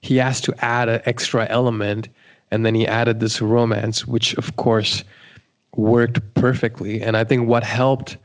he 0.00 0.16
has 0.16 0.40
to 0.42 0.54
add 0.64 0.88
an 0.88 1.02
extra 1.04 1.46
element, 1.48 2.08
and 2.50 2.64
then 2.64 2.74
he 2.74 2.86
added 2.86 3.20
this 3.20 3.40
romance, 3.40 4.06
which 4.06 4.34
of 4.34 4.56
course 4.56 5.04
worked 5.76 6.20
perfectly. 6.34 7.02
And 7.02 7.16
I 7.16 7.24
think 7.24 7.48
what 7.48 7.62
helped 7.62 8.16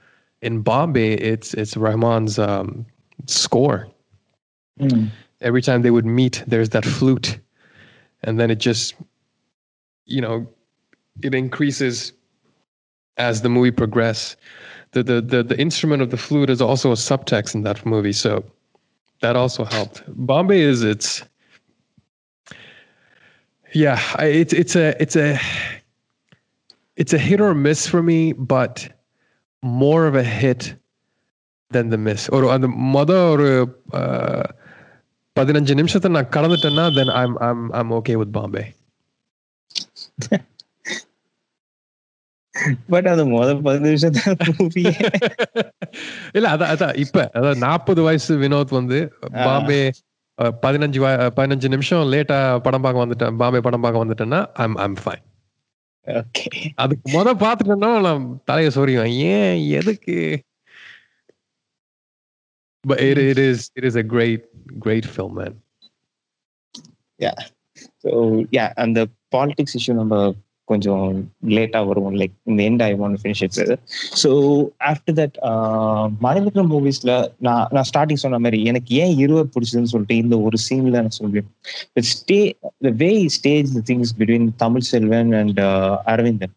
in 0.41 0.61
Bombay, 0.61 1.13
it's 1.13 1.53
it's 1.53 1.75
Rahman's 1.75 2.39
um, 2.39 2.85
score. 3.27 3.87
Mm. 4.79 5.09
Every 5.41 5.61
time 5.61 5.81
they 5.81 5.91
would 5.91 6.05
meet, 6.05 6.43
there's 6.47 6.69
that 6.69 6.85
flute, 6.85 7.39
and 8.23 8.39
then 8.39 8.49
it 8.49 8.59
just, 8.59 8.95
you 10.05 10.21
know, 10.21 10.47
it 11.21 11.33
increases 11.35 12.13
as 13.17 13.41
the 13.41 13.49
movie 13.49 13.71
progresses. 13.71 14.37
The, 14.91 15.03
the 15.03 15.21
the 15.21 15.43
the 15.43 15.59
instrument 15.59 16.01
of 16.01 16.09
the 16.09 16.17
flute 16.17 16.49
is 16.49 16.61
also 16.61 16.91
a 16.91 16.95
subtext 16.95 17.53
in 17.53 17.63
that 17.63 17.85
movie, 17.85 18.13
so 18.13 18.43
that 19.21 19.35
also 19.35 19.65
helped. 19.65 20.03
Bombay 20.07 20.61
is 20.61 20.83
it's 20.83 21.23
yeah, 23.74 23.98
I- 24.16 24.34
it's 24.36 24.54
it's 24.54 24.76
a 24.76 24.86
it's 24.98 25.16
a 25.18 25.28
it's 26.98 27.12
a 27.12 27.20
hit 27.20 27.40
or 27.40 27.54
miss 27.56 27.86
for 27.86 28.02
me, 28.02 28.18
but 28.48 28.74
more 29.62 30.06
of 30.06 30.14
a 30.16 30.26
hit 30.34 30.62
than 31.70 31.88
the 31.88 31.98
miss. 31.98 32.22
ஒரு 32.30 32.50
அந்த 32.50 32.66
மொத 32.92 33.30
ஒரு 33.30 33.48
அஹ், 33.92 34.48
பதினஞ்சு 35.36 35.74
நிமிஷத்தை 35.74 36.10
நான் 36.10 36.32
கடந்துட்டேன்னா 36.32 36.86
then 36.94 37.10
I'm 37.14 37.34
I'm 37.40 37.60
I'm 37.72 37.90
okay 37.92 38.16
with 38.16 38.32
Bombay. 38.32 38.66
But 42.88 43.06
அந்த 43.06 43.24
முதல் 43.30 43.60
பதினஞ்சு 43.62 43.90
நிமிஷத்துல 43.90 44.54
மூவியே 44.58 44.92
இல்ல 46.32 46.46
அதான் 46.48 46.72
அதான் 46.72 46.94
இப்ப 46.96 47.18
அதாவது 47.32 47.58
நாற்பது 47.60 48.02
வயசு 48.02 48.36
வினோத் 48.38 48.68
வந்து 48.70 48.98
பாம்பே 49.40 49.78
அஹ், 49.84 49.98
பதினஞ்சு 50.41 50.99
பதினஞ்சு 51.35 51.67
நிமிஷம் 51.67 52.11
லேட்டா 52.11 52.59
படம் 52.61 52.81
பார்க்க 52.81 53.05
வந்துட்டேன். 53.05 53.35
பாம்பே 53.35 53.59
படம் 53.59 53.81
பார்க்க 53.81 54.05
வந்துட்டேன்னா 54.05 54.45
ஐம் 54.53 54.75
ஐம் 54.75 54.95
ஃபைன் 55.05 55.23
ஓகே 56.07 56.71
அதுக்கு 56.75 57.05
முத 57.11 57.33
பார்த்துட்டேன்னா 57.35 58.01
நான் 58.01 58.41
தலையை 58.45 58.71
சொறிவேன் 58.75 59.11
ஏன்? 59.11 59.69
எதுக்கு? 59.79 60.43
But 62.87 62.99
it, 62.99 63.17
it 63.17 63.37
is 63.37 63.71
it 63.75 63.83
is 63.83 63.95
a 63.95 64.03
great 64.03 64.43
great 64.79 65.05
film, 65.05 65.33
man. 65.37 65.53
So 68.03 68.11
yeah 68.51 68.73
அந்த 68.73 69.05
பாலிடிக்ஸ் 69.35 69.75
இஷ்யூ 69.77 69.93
நம்ம 69.93 70.35
கொஞ்சம் 70.67 71.03
லேட்டா 71.47 71.79
வருவோம் 71.87 72.15
லைக் 72.21 72.35
இந்த 72.43 72.61
end 72.63 72.83
I 72.83 72.91
want 72.93 73.19
finish 73.21 73.41
it 73.43 73.57
so 74.21 74.29
after 74.91 75.17
that 75.19 75.37
Mani Ratnam 76.21 76.71
மூவிஸ்ல 76.75 77.13
நான் 77.39 77.67
நான் 77.71 77.87
ஸ்டார்டிங் 77.91 78.23
சொன்ன 78.23 78.39
மாதிரி 78.39 78.59
எனக்கு 78.63 78.93
ஏன் 78.95 79.13
இருவ 79.17 79.43
பிடிச்சதுன்னு 79.55 79.91
சொல்லிட்டு 79.93 80.17
இந்த 80.17 80.37
ஒரு 80.39 80.59
சீன்ல 80.67 80.95
நான் 80.97 81.19
சொல்லுவேன் 81.19 82.07
stay 82.13 82.39
the 82.81 82.91
way 83.03 83.11
stage 83.37 83.69
the 83.73 83.83
things 83.85 84.15
between 84.19 84.47
Tamil 84.55 84.87
Selvan 84.93 85.33
and 85.33 85.61
Aravindan. 86.05 86.55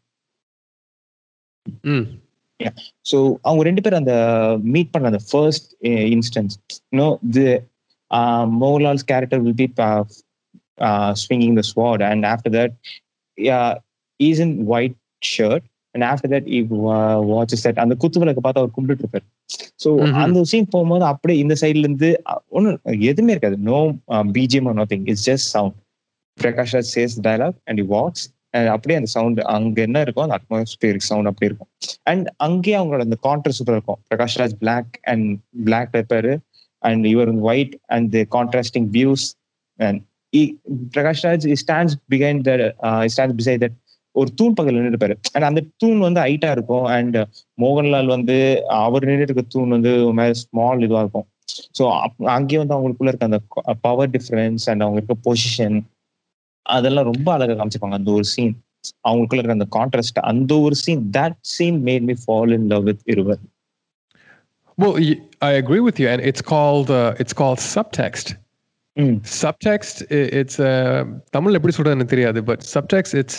Mm. 1.84 2.04
So 3.11 3.18
அவங்க 3.42 3.62
ரெண்டு 3.62 3.82
பேரும் 3.82 4.02
அந்த 4.02 4.14
மீட் 4.64 4.90
பண்ண 4.90 5.11
அந்த 5.11 5.20
first 5.30 5.68
instance 6.14 6.54
no 6.90 7.06
the 7.36 7.44
Mohanlal's 8.62 9.04
character 9.04 9.40
will 9.40 9.61
be 9.61 9.68
swinging 11.22 11.54
the 11.54 11.64
sword 11.72 12.02
and 12.02 12.26
after 12.26 12.54
that 12.56 12.74
he's 14.26 14.40
in 14.44 14.54
white 14.74 14.96
shirt 15.32 15.66
and 15.94 16.06
after 16.10 16.32
that 16.34 16.48
he 16.56 16.60
watches 17.32 17.64
that 17.66 17.80
அந்த 17.84 17.94
குத்து 18.02 18.22
விளக்க 18.22 18.40
பார்த்து 18.46 18.62
அவர் 18.62 18.74
கும்பிட்டு 18.76 19.04
இருப்பார். 19.04 19.26
ஸோ. 19.84 19.90
அந்த 20.24 20.40
சீன் 20.50 20.72
போகும்போது 20.74 21.04
அப்படியே 21.12 21.38
இந்த 21.44 21.54
சைட்ல 21.60 21.84
இருந்து 21.86 22.10
ஒன்றும் 22.56 22.80
எதுவுமே 23.10 23.32
இருக்காது. 23.34 23.58
No 23.70 23.78
BGM 24.38 24.72
no 24.80 24.86
thing 24.94 25.06
it's 25.12 25.28
just 25.30 25.48
sound 25.54 25.76
Prakash 26.38 26.74
Raj 26.76 26.90
says 26.96 27.14
dialogue 27.28 27.56
and 27.70 27.82
walks 27.94 28.24
அப்படியே 28.72 28.96
அந்த 28.98 29.10
சவுண்ட் 29.14 29.40
அங்க 29.54 29.78
என்ன 29.86 30.00
இருக்கும் 30.04 30.24
அந்த 30.26 30.36
அட்மாஸ்பியரிக் 30.38 31.08
சவுண்ட் 31.08 31.28
அப்படி 31.30 31.48
இருக்கும். 31.50 31.70
அண்ட் 32.10 32.26
அங்கேயே 32.46 32.76
அவங்களோட 32.80 33.02
அந்த 33.08 33.18
கான்ட்ராஸ்ட் 33.26 33.60
சூப்பர் 33.60 33.76
இருக்கும். 33.78 33.98
Prakash 34.10 34.36
Raj 34.40 34.54
black 34.62 34.92
and 35.12 35.26
black 35.66 35.90
paper 35.96 36.30
and 36.88 37.04
இவர் 37.12 37.30
white 37.50 37.74
and 37.96 38.14
contrasting 38.36 38.88
views 38.96 39.26
and 39.78 40.00
Prakash 40.96 41.24
Raj 41.28 41.46
stands 41.64 41.96
behind 42.14 42.42
the 42.48 42.54
stands 43.14 43.38
beside 43.40 43.62
that 43.64 43.76
ஒரு 44.20 44.30
தூண் 44.38 44.54
பக்கத்துல 44.56 44.84
நின்றுப்பாரு 44.84 45.16
அண்ட் 45.32 45.48
அந்த 45.48 45.60
தூண் 45.82 45.98
வந்து 46.06 46.20
ஹைட்டா 46.26 46.50
இருக்கும். 46.56 46.86
அண்ட் 46.96 47.18
மோகன்லால் 47.64 48.14
வந்து 48.14 48.36
அவர் 48.84 49.08
நின்றுட்டு 49.10 49.30
இருக்க 49.30 49.44
தூண் 49.56 49.74
வந்து 49.76 49.92
ஸ்மால் 50.42 50.84
இதுவா 50.86 51.02
இருக்கும். 51.04 51.28
ஸோ 51.78 51.84
அங்கேயே 52.36 52.60
வந்து 52.62 52.76
அவங்களுக்குள்ள 52.76 53.12
இருக்க 53.12 53.30
அந்த 53.30 53.40
பவர் 53.86 54.14
டிஃபரன்ஸ் 54.16 54.64
அண்ட் 54.70 54.84
அவங்க 54.84 55.00
இருக்க 55.00 55.16
பொசிஷன் 55.28 55.78
அதெல்லாம் 56.76 57.08
ரொம்ப 57.12 57.28
அழகா 57.34 57.54
காமிச்சிருப்பாங்க. 57.60 58.00
அந்த 58.00 58.10
ஒரு 58.18 58.26
சீன் 58.34 58.56
அவங்களுக்குள்ள 59.08 59.42
இருக்க 59.42 59.58
அந்த 59.58 59.70
கான்ட்ராஸ்ட் 59.78 60.18
அந்த 60.32 60.52
ஒரு 60.66 60.76
scene 60.84 61.04
that 61.18 61.38
scene 61.54 61.78
made 61.88 62.06
me 62.10 62.16
fall 62.24 62.52
in 62.58 62.68
love 62.74 62.84
with 62.90 63.06
Iruvar 63.14 63.40
Well, 64.78 64.96
I 65.42 65.52
agree 65.60 65.80
with 65.80 65.96
you, 66.00 66.06
and 66.10 66.20
it's 66.28 66.42
called 66.50 66.88
uh, 66.96 67.22
it's 67.22 67.34
called 67.40 67.60
subtext. 67.74 68.26
ம் 68.96 69.16
Subtext, 69.42 69.96
it's 70.40 70.56
uh, 70.68 71.00
தமிழ்ல 71.36 71.58
எப்படி 71.58 71.74
சொல்றதுன்னு 71.76 72.06
தெரியாது, 72.12 72.40
but 72.50 72.60
subtext, 72.74 73.12
it's 73.22 73.36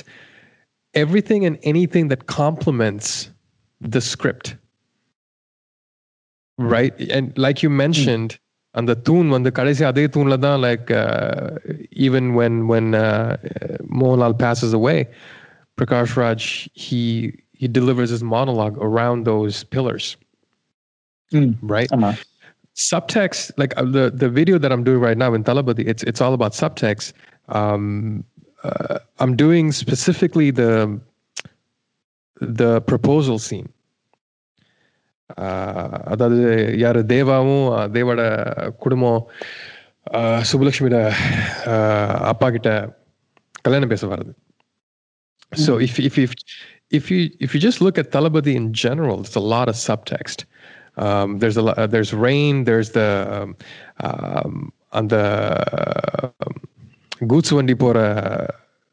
everything 0.95 1.45
and 1.45 1.59
anything 1.62 2.09
that 2.09 2.26
complements 2.26 3.30
the 3.80 4.01
script, 4.01 4.57
right? 6.59 6.95
And 7.11 7.36
like 7.36 7.62
you 7.62 7.70
mentioned, 7.70 8.30
அந்த 8.80 8.92
தூண் 9.09 9.28
வந்து 9.34 9.51
கடைசி 9.59 9.82
அதே 9.84 10.05
தூண்ல 10.14 10.36
தான் 10.45 10.61
like 10.68 10.88
uh, 10.90 11.51
even 12.07 12.24
when 12.38 12.55
when 12.70 12.86
uh, 13.07 13.36
Mohanlal 14.01 14.34
passes 14.45 14.72
away, 14.78 14.99
Prakash 15.78 16.12
Raj 16.20 16.42
he 16.84 17.03
he 17.61 17.66
delivers 17.78 18.11
his 18.14 18.22
monologue 18.34 18.76
around 18.88 19.18
those 19.32 19.57
pillars, 19.74 20.07
ம் 21.40 21.53
right? 21.74 21.90
ஆமா 21.97 22.12
subtext 22.90 23.42
like 23.62 23.72
uh, 23.80 23.84
the 23.97 24.05
the 24.22 24.28
video 24.38 24.57
that 24.62 24.72
i'm 24.74 24.84
doing 24.88 25.01
right 25.09 25.18
now 25.24 25.28
in 25.36 25.42
talabadi 25.49 25.82
it's 25.92 26.03
it's 26.11 26.20
all 26.24 26.34
about 26.38 26.53
subtext 26.62 27.07
um 27.59 27.84
uh, 28.64 28.99
i'm 29.20 29.34
doing 29.45 29.66
specifically 29.72 30.49
the 30.61 30.70
the 32.61 32.72
proposal 32.90 33.38
scene 33.47 33.68
uh, 35.45 35.97
அதாவது 36.12 36.40
யார் 36.78 37.01
தேவாவும் 37.12 37.66
uh, 37.76 37.86
தேவோட 37.97 38.22
குடும்பம் 38.84 39.20
uh, 40.18 40.40
சுப்புலட்சுமியோட 40.51 40.99
uh, 41.72 42.14
அப்பா 42.32 42.49
கிட்ட 42.51 42.70
கல்யாணம் 43.62 43.92
பேச 43.95 44.07
வருது 44.07 44.34
so 45.64 45.78
if 45.78 45.99
if 45.99 46.18
if 46.18 46.32
if 46.90 47.11
you 47.11 47.30
if 47.40 47.55
you 47.55 47.61
just 47.61 47.80
look 47.80 47.99
at 47.99 48.11
Talabadi 48.11 48.55
in 48.55 48.72
general, 48.72 49.20
it's 49.20 49.34
a 49.34 49.40
lot 49.40 49.68
of 49.68 49.74
subtext. 49.74 50.45
Um, 50.97 51.38
there's 51.38 51.57
a 51.57 51.62
lot, 51.62 51.78
uh, 51.78 51.86
there's 51.86 52.12
rain. 52.12 52.64
There's 52.64 52.90
the 52.90 53.09
um, 53.30 53.57
um, 54.01 54.72
on 54.92 55.09
the 55.09 55.24
um, 56.40 56.55
goods 57.32 57.55
வண்டி 57.57 57.76
போற 57.76 57.99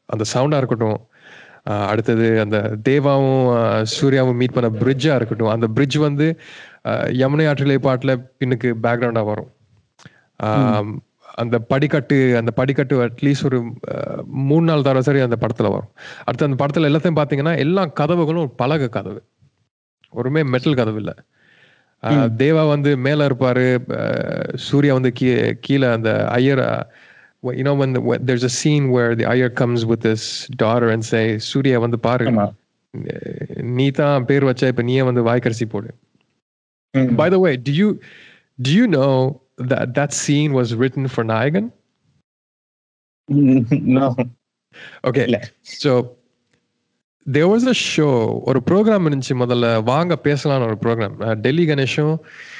அந்த 0.09 0.23
சவுண்டா 0.33 0.59
இருக்கட்டும் 0.61 0.99
அடுத்தது 1.91 2.27
அந்த 2.43 2.57
தேவாவும் 2.87 3.41
சூர்யாவும் 3.93 4.39
meet 4.41 4.55
பண்ண 4.55 4.69
பிரிட்ஜா 4.81 5.13
இருக்கட்டும் 5.15 5.53
அந்த 5.55 5.67
பிரிட்ஜ் 5.67 5.97
வந்து 6.05 6.27
யமுனை 7.21 7.45
ஆற்றிலே 7.51 7.77
பாட்டுல 7.87 8.13
பின்னுக்கு 8.39 8.69
பேக்ரவுண்டா 8.83 9.23
வரும். 9.31 9.51
அந்த 11.41 11.55
படிக்கட்டு 11.71 12.17
அந்த 12.37 12.51
படிக்கட்டு 12.51 12.95
அட்லீஸ்ட் 13.05 13.45
ஒரு 13.45 13.57
மூணு 14.49 14.65
நாள் 14.65 14.85
தடவை 14.87 15.01
சரி 15.01 15.19
அந்த 15.25 15.37
படத்துல 15.41 15.71
வரும். 15.73 15.91
அடுத்து 16.25 16.47
அந்த 16.49 16.57
படத்துல 16.61 16.89
எல்லாத்தையும் 16.89 17.19
பாத்தீங்கன்னா 17.19 17.53
எல்லா 17.65 17.83
கதவுகளும் 17.99 18.43
ஒரு 18.45 18.53
பலகை 18.61 18.87
கதவு. 18.89 19.21
ஒருமே 20.13 20.43
மெட்டல் 20.43 20.79
கதவு 20.79 20.99
இல்ல. 21.03 21.13
தேவா 22.43 22.63
வந்து 22.67 22.91
மேல 22.97 23.27
இருப்பாரு 23.29 23.67
சூர்யா 24.55 24.93
வந்து 24.93 25.11
கீ 25.11 25.27
கீழே 25.65 25.87
அந்த 25.87 26.11
Iyer 26.31 26.63
you 27.58 27.64
know 27.64 27.74
when, 27.74 27.92
the, 27.92 28.00
when 28.00 28.24
there's 28.24 28.44
a 28.44 28.52
scene 28.58 28.90
where 28.90 29.12
the 29.14 29.24
ayar 29.24 29.50
comes 29.50 29.84
with 29.84 30.02
his 30.02 30.22
daughter 30.62 30.88
and 30.94 31.04
say 31.12 31.24
Surya 31.50 31.78
வந்து 31.84 31.98
பாரு 32.08 32.26
ஆமா 32.32 32.46
நீ 33.76 33.86
தான் 34.00 34.24
பேர் 34.30 34.48
வச்ச 34.50 34.72
இப்ப 34.72 34.84
நீயே 34.88 35.02
வந்து 35.10 35.22
வாய்க்கரிசி 35.30 35.66
போடு 35.74 35.90
ம். 36.94 37.12
by 37.20 37.28
the 37.34 37.40
way 37.44 37.54
do 37.68 37.72
you 37.80 37.88
do 38.58 38.72
you 38.78 38.86
know 38.96 39.14
that 39.70 39.86
that 39.98 40.10
scene 40.22 40.52
was 40.60 40.70
written 40.80 41.04
for 41.14 41.24
Nayagan 41.32 41.66
no 43.98 44.08
okay 45.08 45.24
இல்ல. 45.28 45.38
so 45.82 45.92
there 47.26 47.48
was 47.54 47.64
a 47.74 47.76
show 47.92 48.14
ஒரு 48.50 48.60
ப்ரோக்ராம் 48.70 49.06
இருந்துச்சு 49.08 49.34
முதல்ல 49.42 49.66
வாங்க 49.92 50.14
பேசலாம்னு 50.28 50.68
ஒரு 50.70 50.78
program 50.84 51.16
Delhi 51.46 51.66
கணேஷும் 51.72 52.14
uh, 52.14 52.55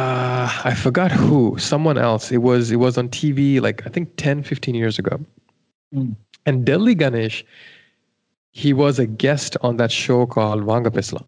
I 0.00 0.74
forgot 0.74 1.10
who, 1.10 1.58
someone 1.58 1.98
else. 1.98 2.30
It 2.30 2.38
was 2.38 2.70
it 2.70 2.76
was 2.76 2.96
on 2.96 3.08
TV 3.08 3.60
like 3.60 3.84
I 3.86 3.90
think 3.90 4.12
10, 4.16 4.42
15 4.42 4.74
years 4.74 4.98
ago. 4.98 5.18
Mm. 5.94 6.14
And 6.46 6.64
Delhi 6.64 6.94
Ganesh, 6.94 7.44
he 8.52 8.72
was 8.72 8.98
a 8.98 9.06
guest 9.06 9.56
on 9.62 9.76
that 9.78 9.90
show 9.90 10.26
called 10.26 10.62
Vanga 10.62 10.90
Pisla. 10.90 11.24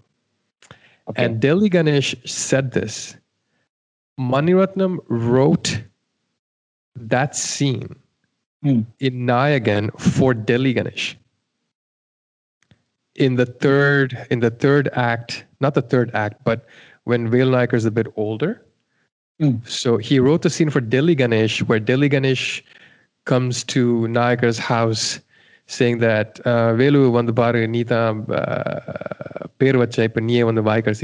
Okay. 1.08 1.24
And 1.24 1.40
Delhi 1.40 1.68
Ganesh 1.68 2.14
said 2.24 2.72
this. 2.72 3.16
Maniratnam 4.18 4.98
wrote 5.08 5.82
that 6.96 7.34
scene 7.34 7.96
Hmm. 8.62 8.82
in 8.98 9.26
Nayagan 9.26 9.98
for 9.98 10.34
Delhi 10.34 10.74
Ganesh. 10.74 11.16
In 13.14 13.36
the 13.36 13.46
third, 13.46 14.26
in 14.30 14.40
the 14.40 14.50
third 14.50 14.88
act, 14.92 15.46
not 15.60 15.72
the 15.72 15.80
third 15.82 16.10
act, 16.12 16.44
but 16.44 16.66
when 17.04 17.30
Vale 17.30 17.50
Naik 17.50 17.72
is 17.72 17.84
a 17.84 17.90
bit 17.90 18.06
older. 18.16 18.64
Mm. 19.40 19.66
So 19.68 19.96
he 19.96 20.18
wrote 20.18 20.42
the 20.42 20.50
scene 20.50 20.70
for 20.70 20.80
Delhi 20.80 21.14
Ganesh 21.14 21.62
where 21.62 21.80
Delhi 21.80 22.08
Ganesh 22.08 22.62
comes 23.24 23.64
to 23.64 24.06
Nayakar's 24.08 24.58
house 24.58 25.20
saying 25.66 25.98
that 25.98 26.40
uh, 26.44 26.72
Velu 26.74 27.26
to 27.26 27.32
paru 27.32 27.66
Nita, 27.66 28.24
thaan 29.58 30.16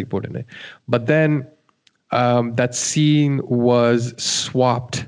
per. 0.08 0.44
But 0.88 1.06
then 1.06 1.46
um, 2.10 2.54
that 2.56 2.74
scene 2.74 3.40
was 3.44 4.14
swapped 4.22 5.06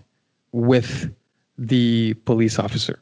with 0.53 1.13
the 1.59 2.15
police 2.25 2.59
officer. 2.59 2.99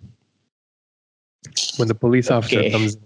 When 1.76 1.88
the 1.88 1.94
police 1.94 2.30
okay. 2.30 2.36
officer 2.36 2.70
comes. 2.70 2.96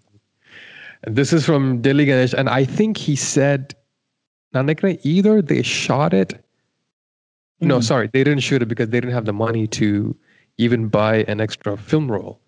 And 1.03 1.17
this 1.17 1.33
is 1.33 1.47
from 1.47 1.81
Delhi 1.81 2.05
Ganesh, 2.05 2.35
and 2.35 2.49
I 2.49 2.65
think 2.65 2.97
he 2.99 3.17
said 3.17 3.75
now, 4.53 4.63
Nakane, 4.63 4.99
either 5.03 5.43
they 5.43 5.63
shot 5.63 6.13
it. 6.13 6.45
No, 7.61 7.77
mm-hmm. 7.77 7.83
sorry, 7.83 8.11
they 8.13 8.25
didn't 8.25 8.41
shoot 8.41 8.63
it 8.63 8.67
because 8.67 8.89
they 8.89 9.01
didn't 9.01 9.15
have 9.15 9.27
the 9.27 9.33
money 9.33 9.67
to 9.69 10.17
even 10.59 10.89
buy 10.89 11.25
an 11.29 11.41
extra 11.41 11.77
film 11.77 12.11
roll. 12.11 12.41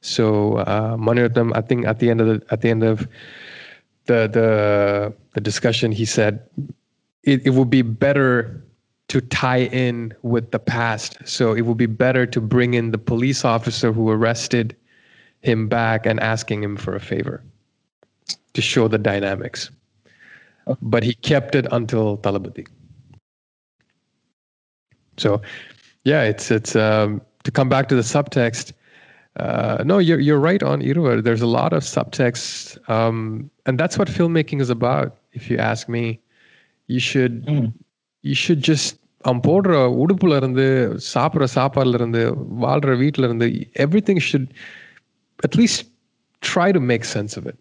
So 0.00 0.58
uh, 0.58 0.96
them. 1.28 1.52
I 1.54 1.60
think 1.60 1.86
at 1.86 1.98
the 1.98 2.10
end 2.10 2.20
of 2.20 2.26
the 2.26 2.46
at 2.50 2.60
the 2.60 2.68
end 2.68 2.82
of 2.84 3.08
the 4.06 4.28
the 4.28 5.14
the 5.34 5.40
discussion, 5.40 5.92
he 5.92 6.04
said 6.04 6.48
it, 7.22 7.46
it 7.46 7.50
would 7.50 7.70
be 7.70 7.82
better 7.82 8.62
to 9.08 9.20
tie 9.20 9.62
in 9.62 10.14
with 10.22 10.50
the 10.50 10.58
past. 10.58 11.18
So 11.24 11.52
it 11.54 11.62
would 11.62 11.76
be 11.76 11.86
better 11.86 12.26
to 12.26 12.40
bring 12.40 12.74
in 12.74 12.90
the 12.90 12.98
police 12.98 13.44
officer 13.44 13.92
who 13.92 14.10
arrested 14.10 14.76
him 15.42 15.68
back 15.68 16.06
and 16.06 16.18
asking 16.20 16.62
him 16.62 16.76
for 16.76 16.94
a 16.96 17.00
favor 17.00 17.42
to 18.54 18.62
show 18.62 18.88
the 18.88 18.98
dynamics 18.98 19.70
but 20.82 21.02
he 21.02 21.14
kept 21.14 21.54
it 21.54 21.66
until 21.70 22.18
Talabadi. 22.18 22.66
So, 25.18 25.40
yeah, 26.04 26.22
it's 26.22 26.50
it's 26.50 26.76
um, 26.76 27.22
to 27.44 27.50
come 27.50 27.68
back 27.68 27.88
to 27.88 27.94
the 27.94 28.02
subtext. 28.02 28.72
Uh, 29.36 29.82
no, 29.84 29.98
you're 29.98 30.20
you're 30.20 30.38
right 30.38 30.62
on 30.62 30.80
Iruvar. 30.80 31.22
There's 31.22 31.42
a 31.42 31.46
lot 31.46 31.72
of 31.72 31.82
subtext, 31.82 32.78
um, 32.88 33.50
and 33.66 33.78
that's 33.78 33.98
what 33.98 34.08
filmmaking 34.08 34.60
is 34.60 34.70
about. 34.70 35.18
If 35.32 35.50
you 35.50 35.58
ask 35.58 35.88
me, 35.88 36.20
you 36.86 37.00
should 37.00 37.46
mm. 37.46 37.72
you 38.22 38.34
should 38.34 38.60
just 38.60 38.98
அவன் 39.28 39.40
போடுற 39.46 39.76
உடுப்புல 40.02 40.34
இருந்து 40.36 40.64
சாப்பிட்ற 41.14 41.46
சாப்பாடுல 41.54 41.98
இருந்து 41.98 42.20
வாழ்ற 42.64 42.92
வீட்டில 43.02 43.26
இருந்து 43.28 43.46
everything 44.08 44.20
should 44.28 44.48
at least 45.46 45.82
try 46.48 46.68
to 46.76 46.80
make 46.90 47.06
sense 47.14 47.34
of 47.38 47.46
it 47.50 47.58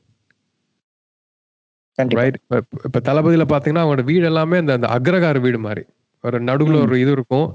right 2.18 2.37
இப்போ 2.41 2.57
இப்போ 2.85 3.01
தளபதியில் 3.09 3.51
பார்த்தீங்கன்னா 3.53 3.85
அவனோட 3.85 4.05
வீடு 4.11 4.24
எல்லாமே 4.24 4.59
இந்த 4.59 4.72
அந்த 4.78 4.89
அக்ரகார 4.97 5.39
வீடு 5.47 5.59
மாதிரி 5.66 5.83
ஒரு 6.24 6.39
நடுவில் 6.49 6.78
ஒரு 6.85 6.97
இது 7.03 7.12
இருக்கும் 7.12 7.49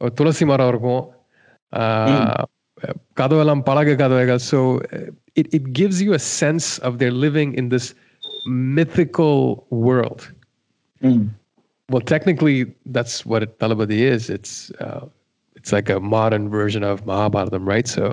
ஒரு 0.00 0.12
துளசி 0.14 0.44
மரம் 0.44 0.70
இருக்கும் 0.72 1.02
ஆஹ், 1.72 2.44
கதவெல்லாம் 3.16 3.62
பழக 3.62 3.96
கதவைகள் 3.96 4.40
so 4.50 4.58
it 5.36 5.50
it 5.58 5.68
gives 5.78 6.02
you 6.06 6.12
a 6.14 6.22
sense 6.40 6.68
of 6.88 6.98
there 7.02 7.16
living 7.24 7.54
in 7.62 7.70
this 7.74 7.90
mythical 8.74 9.36
world 9.86 10.22
ம் 11.02 11.22
well 11.88 12.04
technically 12.10 12.56
that's 12.86 13.14
what 13.24 13.42
it, 13.42 13.52
talabadi 13.58 13.98
is 14.08 14.22
it's 14.30 14.52
uh, 14.78 15.02
it's 15.56 15.72
like 15.72 15.88
a 15.88 16.00
modern 16.14 16.44
version 16.50 16.82
of 16.82 16.96
mahabharatam 17.04 17.64
right 17.66 17.88
so 17.88 18.04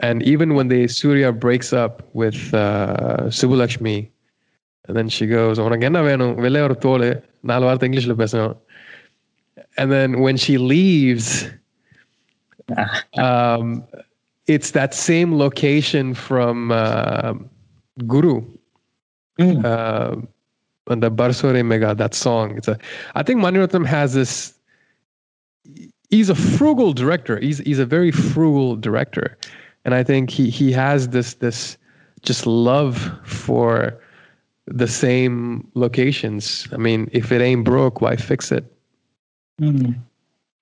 and 0.00 0.18
even 0.24 0.54
when 0.54 0.68
the 0.68 0.80
surya 0.90 1.30
breaks 1.44 1.70
up 1.74 1.94
with 2.14 2.38
uh, 2.56 2.64
subulakshmi 3.32 3.96
and 4.89 4.97
then 4.97 5.07
she 5.15 5.25
goes, 5.27 5.57
உனக்கு 5.65 5.87
என்ன 5.89 5.99
வேணும் 6.07 6.35
வெளியே 6.45 6.61
ஒரு 6.67 6.75
தோல் 6.85 7.05
நாலு 7.49 7.65
வார்த்தை 7.67 7.87
இங்கிலீஷில் 7.89 8.21
பேசணும் 8.23 8.57
And 9.81 9.89
then 9.95 10.11
when 10.25 10.37
she 10.43 10.53
leaves, 10.57 11.27
um, 13.27 13.65
it's 14.53 14.71
that 14.71 14.93
same 14.93 15.29
location 15.45 16.05
from 16.13 16.55
uh, 16.71 17.33
Guru. 18.13 18.35
Mm. 19.39 20.27
And 20.87 21.03
the 21.03 21.11
Barso 21.11 21.53
Re 21.53 21.61
Megha, 21.61 21.91
that 22.03 22.13
song. 22.13 22.57
It's 22.57 22.67
a, 22.67 22.77
I 23.19 23.23
think 23.23 23.39
Maniratnam 23.45 23.85
has 23.85 24.09
this. 24.13 24.33
He's 26.09 26.29
a 26.29 26.39
frugal 26.57 26.91
director. 27.01 27.39
He's 27.39 27.59
he's 27.59 27.81
a 27.87 27.89
very 27.97 28.11
frugal 28.11 28.75
director, 28.75 29.27
and 29.85 29.93
I 29.93 30.03
think 30.03 30.23
he 30.29 30.49
he 30.49 30.71
has 30.83 31.09
this 31.09 31.35
this 31.35 31.77
just 32.29 32.47
love 32.47 32.95
for 33.23 34.01
the 34.69 34.87
same 34.87 35.67
locations. 35.73 36.67
I 36.71 36.77
mean, 36.77 37.09
if 37.11 37.31
it 37.31 37.41
ain't 37.41 37.65
broke, 37.65 38.01
why 38.01 38.15
fix 38.15 38.51
it? 38.51 38.65
Mm. 39.61 39.97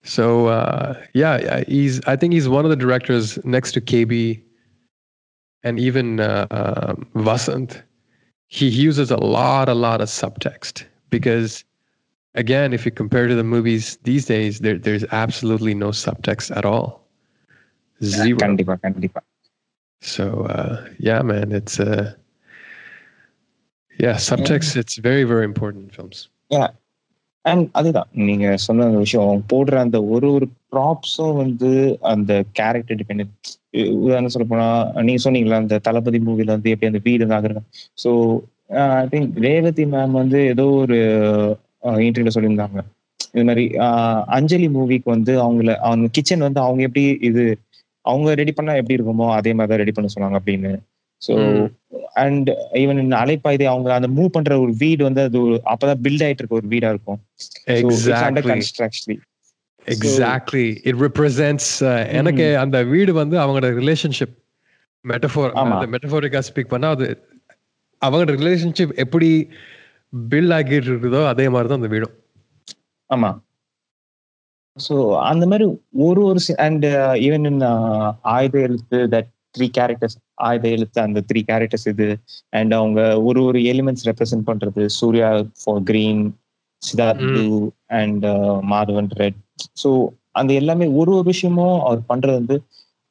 So 0.03 0.47
uh, 0.47 1.01
yeah, 1.14 1.64
he's. 1.68 2.01
I 2.05 2.16
think 2.16 2.34
he's 2.34 2.47
one 2.47 2.66
of 2.66 2.70
the 2.70 2.76
directors 2.76 3.43
next 3.45 3.74
to 3.74 3.82
KB 3.82 4.41
and 5.64 5.80
even 5.80 6.20
uh, 6.20 6.47
uh, 6.51 6.95
Vasant. 7.16 7.82
He 8.47 8.70
uses 8.70 9.12
a 9.12 9.18
lot, 9.18 9.68
a 9.68 9.74
lot 9.74 9.99
of 9.99 10.08
subtext 10.08 10.86
because, 11.10 11.66
again, 12.36 12.72
if 12.72 12.86
you 12.86 12.91
compare 12.91 13.28
to 13.28 13.36
the 13.36 13.43
movies 13.43 13.97
these 14.03 14.26
days, 14.26 14.60
there, 14.60 14.78
there's 14.78 15.03
absolutely 15.12 15.74
no 15.74 15.89
subtext 15.89 16.55
at 16.55 16.64
all. 16.64 17.05
Zero. 18.01 18.38
So 20.01 20.43
uh, 20.45 20.88
yeah, 20.99 21.22
man, 21.22 21.51
it's 21.51 21.80
a 21.80 22.16
yeah, 23.98 24.16
subtext. 24.22 24.76
It's 24.76 24.95
very, 25.00 25.24
very 25.26 25.45
important 25.45 25.84
in 25.84 25.91
films. 25.91 26.20
And 27.45 27.68
அதுதான் 27.80 28.08
நீங்க 28.28 28.45
சொன்ன 28.62 28.86
அந்த 28.86 29.00
விஷயம் 29.00 29.43
போடுற 29.52 29.76
அந்த 29.84 29.98
ஒரு 30.14 30.28
ஒரு 30.32 30.45
ப்ராப்ஸும் 30.72 31.36
வந்து 31.36 31.70
அந்த 32.10 32.32
கேரக்டர் 32.58 32.98
டிபெண்ட் 33.00 33.24
உதாரணம் 34.02 34.34
சொல்ல 34.34 34.48
போனா 34.48 34.66
நீங்க 35.02 35.22
சொன்னீங்களா 35.26 35.60
அந்த 35.62 35.78
தளபதி 35.86 36.20
மூவில 36.26 36.56
வந்து 36.56 36.72
எப்படி 36.74 36.89
அந்த 36.89 37.02
வீடு 37.06 37.26
நகரம் 37.32 37.66
so 37.98 38.10
I 38.95 39.06
think 39.14 39.38
Revathi 39.45 39.86
ma'am 39.93 40.18
வந்து 40.20 40.41
ஏதோ 40.52 40.66
ஒரு 40.82 40.98
இன்டர்வியூல 42.02 42.36
சொல்லியிருந்தாங்க 42.36 42.84
இது 43.34 43.45
மாதிரி 43.45 43.66
ஆஹ், 43.86 44.22
அஞ்சலி 44.36 44.70
மூவிக்கு 44.76 45.10
வந்து 45.16 45.36
அவங்கள 45.43 45.72
அவங்க 45.84 46.10
கிச்சன் 46.16 46.45
வந்து 46.48 46.62
அவங்க 46.64 46.84
எப்படி 46.88 47.06
இது 47.30 47.45
அவங்க 48.06 48.36
ரெடி 48.36 48.54
பண்ணா 48.54 48.76
எப்படி 48.82 48.98
இருக்குமோ 48.98 49.30
அதே 49.38 49.54
மாதிரி 49.54 49.72
தான் 49.72 49.84
ரெடி 49.84 49.95
பண்ண 49.95 50.10
சொன்னாங்க 50.14 50.39
அப்படின்னு 50.41 50.74
ஸோ. 51.22 51.34
அண்ட் 52.24 52.50
ஈவன் 52.74 53.16
அலைப்பாய்தே 53.22 53.66
அவங்க 53.66 53.89
அந்த 53.93 54.08
மூவ் 54.08 54.34
பண்ற 54.36 54.60
ஒரு 54.60 54.74
வீடு 54.78 55.02
வந்து 55.04 55.22
அது 55.22 55.38
ஒரு 55.41 55.56
அப்பதான் 55.66 56.02
பில்ட் 56.06 56.26
ஆயிட்டு 56.26 56.43
இருக்க 56.43 56.60
ஒரு 56.62 56.68
வீடா 56.68 56.89
இருக்கும். 56.89 57.20
எக்ஸாக்ட்லி 59.86 60.66
இட் 60.89 61.00
ரெப்ரசன்ட்ஸ் 61.02 61.72
எனக்கு 62.20 62.45
அந்த 62.58 62.78
வீடு 62.84 63.14
வந்து 63.14 63.38
அவங்களோட 63.38 63.70
ரிலேஷன்ஷிப் 63.82 64.36
மெட்டஃபோர் 65.06 65.52
மெட்டஃபோரிக்கா 65.95 66.41
ஸ்பீக் 66.50 66.74
பண்ணா 66.76 66.89
அது 66.89 67.08
அவங்களோட 68.02 68.32
ரிலேஷன்ஷிப் 68.41 68.93
எப்படி 69.06 69.30
பில்ட் 70.14 70.54
ஆகிட்டு 70.58 70.89
இருக்குதோ 70.91 71.22
அதே 71.28 71.45
மாதிரி 71.50 71.70
தான் 71.70 71.80
அந்த 71.82 71.91
வீடும். 71.93 72.16
ஆமா. 73.10 73.30
ஸோ 74.78 74.95
அந்த 75.22 75.43
மாதிரி 75.48 75.66
ஒரு 76.08 76.22
ஒரு 76.26 76.39
அண்ட் 76.58 76.86
ஈவன் 77.26 77.45
இன் 77.52 77.62
ஆயுத 78.34 78.56
எழுத்து 78.60 78.98
தட் 79.14 79.30
த்ரீ 79.56 79.68
கேரக்டர்ஸ் 79.78 80.18
ஆயுத 80.38 80.65
எழுத்து 80.69 81.01
அந்த 81.01 81.19
த்ரீ 81.29 81.41
கேரக்டர்ஸ் 81.51 81.88
இது. 81.93 82.07
அண்ட் 82.49 82.73
அவங்க 82.73 83.01
ஒரு 83.21 83.43
ஒரு 83.43 83.59
எலிமெண்ட்ஸ் 83.73 84.07
ரெப்ரசென்ட் 84.09 84.47
பண்றது. 84.47 84.85
Surya 84.99 85.29
for 85.63 85.83
green 85.83 86.23
Siddharth 86.81 87.23
hmm. 87.27 87.31
Blue 87.33 87.69
and 88.01 88.25
Madhavan 88.73 89.11
red 89.15 89.39
so 89.83 89.91
அந்த 90.31 90.53
எல்லாமே 90.53 90.88
ஒரு 91.01 91.11
ஒரு 91.11 91.23
விஷயமும் 91.23 91.77
அவர் 91.81 92.09
பண்றது 92.09 92.39
வந்து 92.41 92.57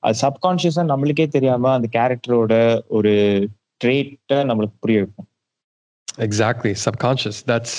அது 0.02 0.18
சப்கான்ஷியஸா 0.22 0.82
நம்மளுக்கே 0.92 1.28
தெரியாம 1.28 1.72
அந்த 1.72 1.88
கேரக்டரோட 1.92 2.54
ஒரு 2.88 3.14
ட்ரேட்டை 3.84 4.38
நம்மளுக்கு 4.50 4.82
புரிய 4.84 4.98
வைக்கும். 4.98 5.28
Exactly. 6.18 6.70
Subconscious. 6.84 7.38
That's 7.50 7.72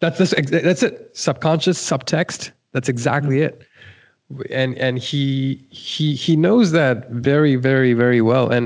that's 0.00 0.18
that's 0.66 0.82
it. 0.86 0.94
Subconscious 1.26 1.78
subtext. 1.90 2.40
That's 2.72 2.90
exactly 2.94 3.38
it. 3.46 3.54
and 4.53 4.71
and 4.79 4.95
he 4.99 5.23
he 5.81 6.05
he 6.15 6.33
knows 6.37 6.67
that 6.73 6.97
very 7.23 7.55
very 7.61 7.93
very 7.95 8.21
well 8.23 8.47
and 8.49 8.65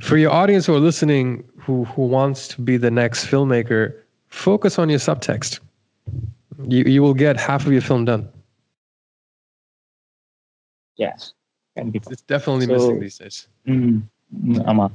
for 0.00 0.16
your 0.16 0.32
audience 0.32 0.64
who 0.66 0.74
are 0.74 0.80
listening 0.82 1.26
who 1.62 1.84
who 1.86 2.02
wants 2.08 2.46
to 2.48 2.56
be 2.62 2.76
the 2.78 2.92
next 2.92 3.20
filmmaker 3.26 3.82
focus 4.32 4.78
on 4.78 4.88
your 4.88 5.00
subtext 5.00 5.52
you 6.68 6.82
you 6.86 7.00
will 7.02 7.18
get 7.18 7.36
half 7.40 7.62
of 7.66 7.72
your 7.72 7.82
film 7.82 8.04
done 8.04 8.24
yeah 10.98 11.16
கண்டிப்பா 11.76 12.12
it's 12.14 12.24
definitely 12.28 12.66
So- 12.66 12.74
missing 12.76 12.98
these 13.00 13.18
days 13.18 13.36
ம் 13.66 13.98
ம், 14.48 14.62
ஆமா 14.70 14.86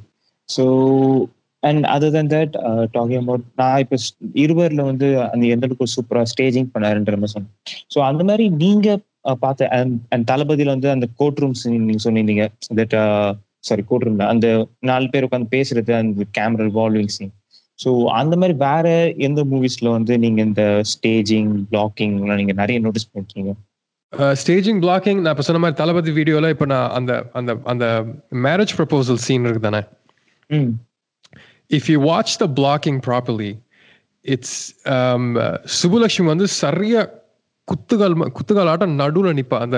so 0.49 0.64
and 1.64 1.86
other 1.93 2.12
than 2.12 2.32
that 2.34 2.56
talking 2.95 3.22
about 3.22 3.45
நான் 3.56 3.80
இப்போ 3.84 3.97
இருவரில் 4.43 4.88
வந்து 4.89 5.08
அந்த 5.28 5.43
எந்த 5.47 5.66
அளவுக்கு 5.68 5.93
சூப்பராக 5.95 6.30
ஸ்டேஜிங் 6.34 6.70
பண்ணாருன்ற 6.74 7.16
மாதிரி 7.16 7.34
சொன்னேன் 7.36 7.54
ஸோ 7.93 7.99
அந்த 8.10 8.24
மாதிரி 8.30 8.45
நீங்க 8.64 8.88
அஹ், 9.25 9.39
பார்த்த 9.41 9.69
அண்ட் 10.12 10.27
தளபதியில 10.31 10.75
வந்து 10.75 10.91
அந்த 10.91 11.07
கோர்ட் 11.16 11.41
ரூம்ஸ் 11.41 11.64
நீங்க 11.71 12.03
சொன்னீங்க. 12.07 12.45
தட் 12.79 12.97
சாரி 13.61 13.83
கோர்ட் 13.83 14.07
ரூம்ல 14.07 14.27
அந்த 14.27 14.47
நாலு 14.83 15.07
பேர் 15.09 15.27
உட்காந்து 15.27 15.55
பேசுறது 15.55 15.93
அந்த 15.97 16.25
கேமரா 16.39 16.66
வால்விங் 16.77 17.14
சீன் 17.14 17.33
ஸோ 17.79 17.91
அந்த 18.14 18.35
மாதிரி 18.37 18.55
வேற 18.61 18.87
எந்த 19.21 19.41
மூவிஸ்ல 19.45 19.89
வந்து 19.91 20.19
நீங்க 20.19 20.41
இந்த 20.43 20.62
ஸ்டேஜிங் 20.93 21.53
பிளாக்கிங் 21.71 22.14
நீங்க 22.33 22.55
நிறைய 22.55 22.79
நோட்டீஸ் 22.81 23.09
பண்ணிருக்கீங்க? 23.09 23.53
ஸ்டேஜிங் 24.37 24.81
பிளாக்கிங் 24.81 25.21
நான் 25.21 25.33
இப்போ 25.33 25.43
சொன்ன 25.43 25.59
மாதிரி 25.59 25.77
தளபதி 25.77 26.12
வீடியோல 26.12 26.51
இப்போ 26.51 26.66
நான் 26.66 26.91
அந்த 26.91 27.12
அந்த 27.33 27.53
அந்த 27.64 27.85
மேரேஜ் 28.47 28.75
ப்ரப்போசல் 28.77 29.21
சீன் 29.27 29.45
இருக்கு 29.45 29.66
தானே? 29.66 29.83
ம். 30.51 30.71
If 31.71 31.89
you 31.89 32.01
watch 32.03 32.39
the 32.39 32.49
blocking 32.51 32.99
properly, 33.01 33.51
it's 34.25 34.53
um, 34.87 35.25
uh, 35.39 35.57
Subbulakshmi 35.79 36.29
வந்து 36.29 36.47
சரியா 36.57 37.01
குத்துக்கால் 37.71 38.16
குத்துக்கால் 38.37 38.71
ஆட்டம் 38.73 38.97
நடுவில் 39.03 39.37
நிற்பா 39.39 39.59
அந்த 39.66 39.77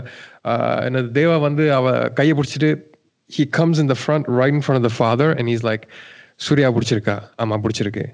என்னது 0.86 1.08
தேவா 1.18 1.36
வந்து 1.48 1.64
அவ 1.78 1.92
கையை 2.18 2.34
பிடிச்சிட்டு 2.38 2.70
ஹி 3.30 3.44
கம்ஸ் 3.58 3.80
இந்த 3.84 3.96
front 4.00 4.28
right 4.40 4.56
in 4.56 4.64
front 4.66 4.80
of 4.80 4.88
the 4.88 4.92
father 4.98 5.32
and 5.38 5.50
is 5.54 5.64
like 5.70 5.84
Surya 6.46 6.68
பிடிச்சிருக்கா? 6.76 7.16
ஆமாம் 7.42 7.62
பிடிச்சிருக்கு. 7.64 8.04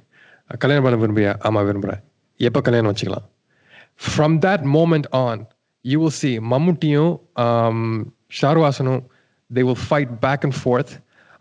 கல்யாணம் 0.63 0.85
பண்ண 0.87 0.97
விரும்புறியா? 1.03 1.33
ஆமா 1.49 1.61
விரும்புகிறேன் 1.69 2.03
எப்போ 2.41 2.61
கல்யாணம் 2.67 2.91
வச்சுக்கலாம்? 2.93 3.27
From 4.07 4.37
that 4.47 4.65
moment 4.77 5.09
on 5.25 5.43
you 5.85 5.99
will 6.03 6.17
see 6.23 6.31
மம்முட்டியும் 6.53 7.13
ஷார்வாசனும் 8.41 9.03
they 9.51 9.63
will 9.69 9.83
fight 9.87 10.13
back 10.25 10.45
and 10.49 10.59
forth 10.61 10.93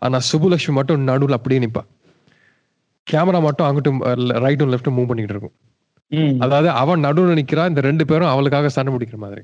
ஆனால் 0.02 0.24
சுபுலக்ஷ்மி 0.30 0.74
மட்டும் 0.78 1.06
நடுவில் 1.10 1.38
அப்படியே 1.38 1.60
நிற்பா 1.64 1.82
கேமரா 3.06 3.40
மட்டும் 3.46 3.66
அங்கிட்டும் 3.68 4.00
ரைட்டும் 4.44 4.70
லெஃப்ட்டும் 4.72 4.96
மூவ் 4.98 5.08
பண்ணிக்கிட்டு 5.10 5.36
இருக்கும். 5.36 5.56
அதாவது 6.43 6.69
அவன் 6.81 7.03
நடுவுல 7.07 7.35
நிக்கிறா 7.39 7.63
இந்த 7.71 7.81
ரெண்டு 7.89 8.03
பேரும் 8.09 8.31
அவளுக்காக 8.33 8.71
சண்டை 8.77 8.91
பிடிக்கிற 8.95 9.19
மாதிரி 9.25 9.43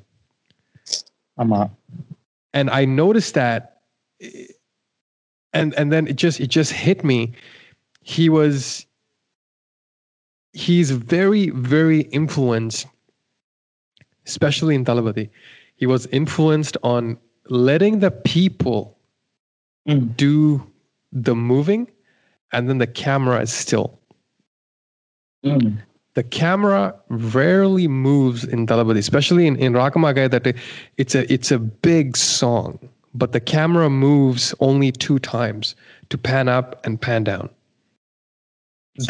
ஆமா 1.38 1.62
and 2.54 2.68
I 2.80 2.84
noticed 3.02 3.34
that 3.42 3.62
and 5.54 5.70
and 5.80 5.88
then 5.94 6.04
it 6.12 6.18
just 6.24 6.38
it 6.46 6.50
just 6.58 6.72
hit 6.86 7.00
me 7.12 7.18
he 8.08 8.26
was 8.38 8.56
he's 10.56 10.90
very 11.16 11.44
very 11.76 12.02
influenced 12.20 12.82
especially 14.28 14.76
in 14.80 14.84
Talabadi 14.90 15.26
he 15.82 15.88
was 15.94 16.04
influenced 16.20 16.78
on 16.94 17.04
letting 17.70 17.96
the 18.06 18.14
people 18.36 18.80
ம் 19.86 20.06
do 20.26 20.36
the 21.14 21.36
moving 21.52 21.84
and 22.52 22.62
then 22.70 22.80
the 22.86 22.92
camera 23.04 23.38
is 23.48 23.54
still 23.64 23.88
ம் 25.44 25.70
the 26.16 26.24
camera 26.24 26.96
rarely 27.10 27.88
moves 27.88 28.44
in 28.44 28.66
Talabadi, 28.66 28.98
especially 28.98 29.46
in, 29.48 29.56
in 29.58 29.74
Rakamagai, 29.74 30.32
that 30.32 30.48
it- 30.48 30.58
it's 30.98 31.16
a 31.16 31.32
it's 31.36 31.52
a 31.52 31.60
big 31.60 32.18
song, 32.18 32.80
but 33.14 33.32
the 33.32 33.40
camera 33.40 33.90
moves 33.90 34.54
only 34.60 34.92
two 34.92 35.20
times 35.20 35.76
to 36.10 36.18
pan 36.18 36.48
up 36.50 36.68
and 36.86 37.00
pan 37.00 37.24
down. 37.24 37.50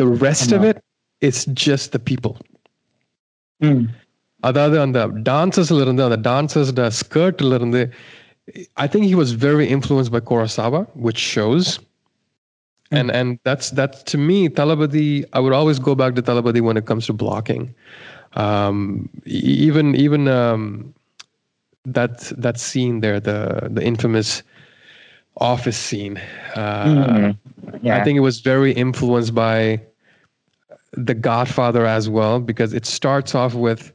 The 0.02 0.08
rest 0.08 0.52
of 0.52 0.62
Ama. 0.64 0.70
it, 0.72 0.84
it's 1.22 1.46
just 1.68 1.92
the 1.96 2.00
people. 2.12 2.36
ம் 3.64 3.86
அதாவது 4.40 4.80
அந்த 4.80 5.00
டான்சஸ்ல 5.30 5.82
இருந்து 5.82 6.04
அந்த 6.08 6.18
dances 6.30 6.72
ஸ்கர்ட்ல 7.02 7.54
இருந்து 7.54 7.82
I 8.84 8.88
think 8.92 9.04
he 9.12 9.16
was 9.16 9.32
very 9.48 9.66
influenced 9.76 10.12
by 10.16 10.22
Kurosawa, 10.30 10.82
which 11.06 11.18
shows. 11.36 11.66
Mm. 12.93 13.01
and 13.01 13.11
and 13.11 13.39
that's 13.45 13.71
that's 13.71 14.03
to 14.05 14.19
me 14.19 14.49
Talabadi. 14.49 15.25
I 15.33 15.41
would 15.41 15.53
always 15.53 15.79
go 15.79 15.95
back 15.95 16.15
to 16.15 16.23
Talabadi 16.23 16.61
when 16.61 16.77
it 16.77 16.87
comes 16.87 17.07
to 17.07 17.13
blocking. 17.13 17.75
Um, 18.35 19.09
even 19.25 19.95
even 19.95 20.29
um, 20.29 20.95
that 21.85 22.33
that 22.37 22.61
scene 22.61 23.01
there, 23.01 23.19
the 23.19 23.69
the 23.71 23.83
infamous 23.83 24.43
office 25.39 25.77
scene. 25.77 26.21
Uh, 26.55 26.85
mm-hmm. 26.85 27.87
yeah. 27.87 27.97
I 27.97 28.05
think 28.05 28.17
it 28.19 28.21
was 28.21 28.41
very 28.41 28.73
influenced 28.73 29.35
by 29.35 29.81
The 30.93 31.15
Godfather 31.15 31.87
as 31.87 32.11
well 32.11 32.41
because 32.41 32.75
it 32.75 32.85
starts 32.85 33.35
off 33.35 33.55
with 33.55 33.93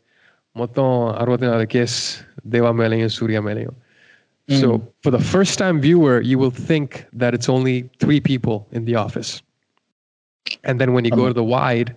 "Moton 0.55 1.13
arvatin 1.19 2.25
deva 2.49 2.73
meleyo 2.73 3.11
surya 3.11 3.41
meleyo." 3.41 3.73
Mm. 4.49 4.61
So 4.61 4.93
for 5.03 5.11
the 5.11 5.19
first 5.19 5.57
time 5.57 5.81
viewer, 5.81 6.21
you 6.21 6.37
will 6.37 6.51
think 6.51 7.05
that 7.13 7.33
it's 7.33 7.49
only 7.49 7.89
three 7.99 8.19
people 8.19 8.67
in 8.71 8.85
the 8.85 8.95
office. 8.95 9.41
And 10.63 10.79
then 10.79 10.93
when 10.93 11.05
you 11.05 11.11
go 11.11 11.23
um. 11.23 11.27
to 11.27 11.33
the 11.33 11.43
wide, 11.43 11.95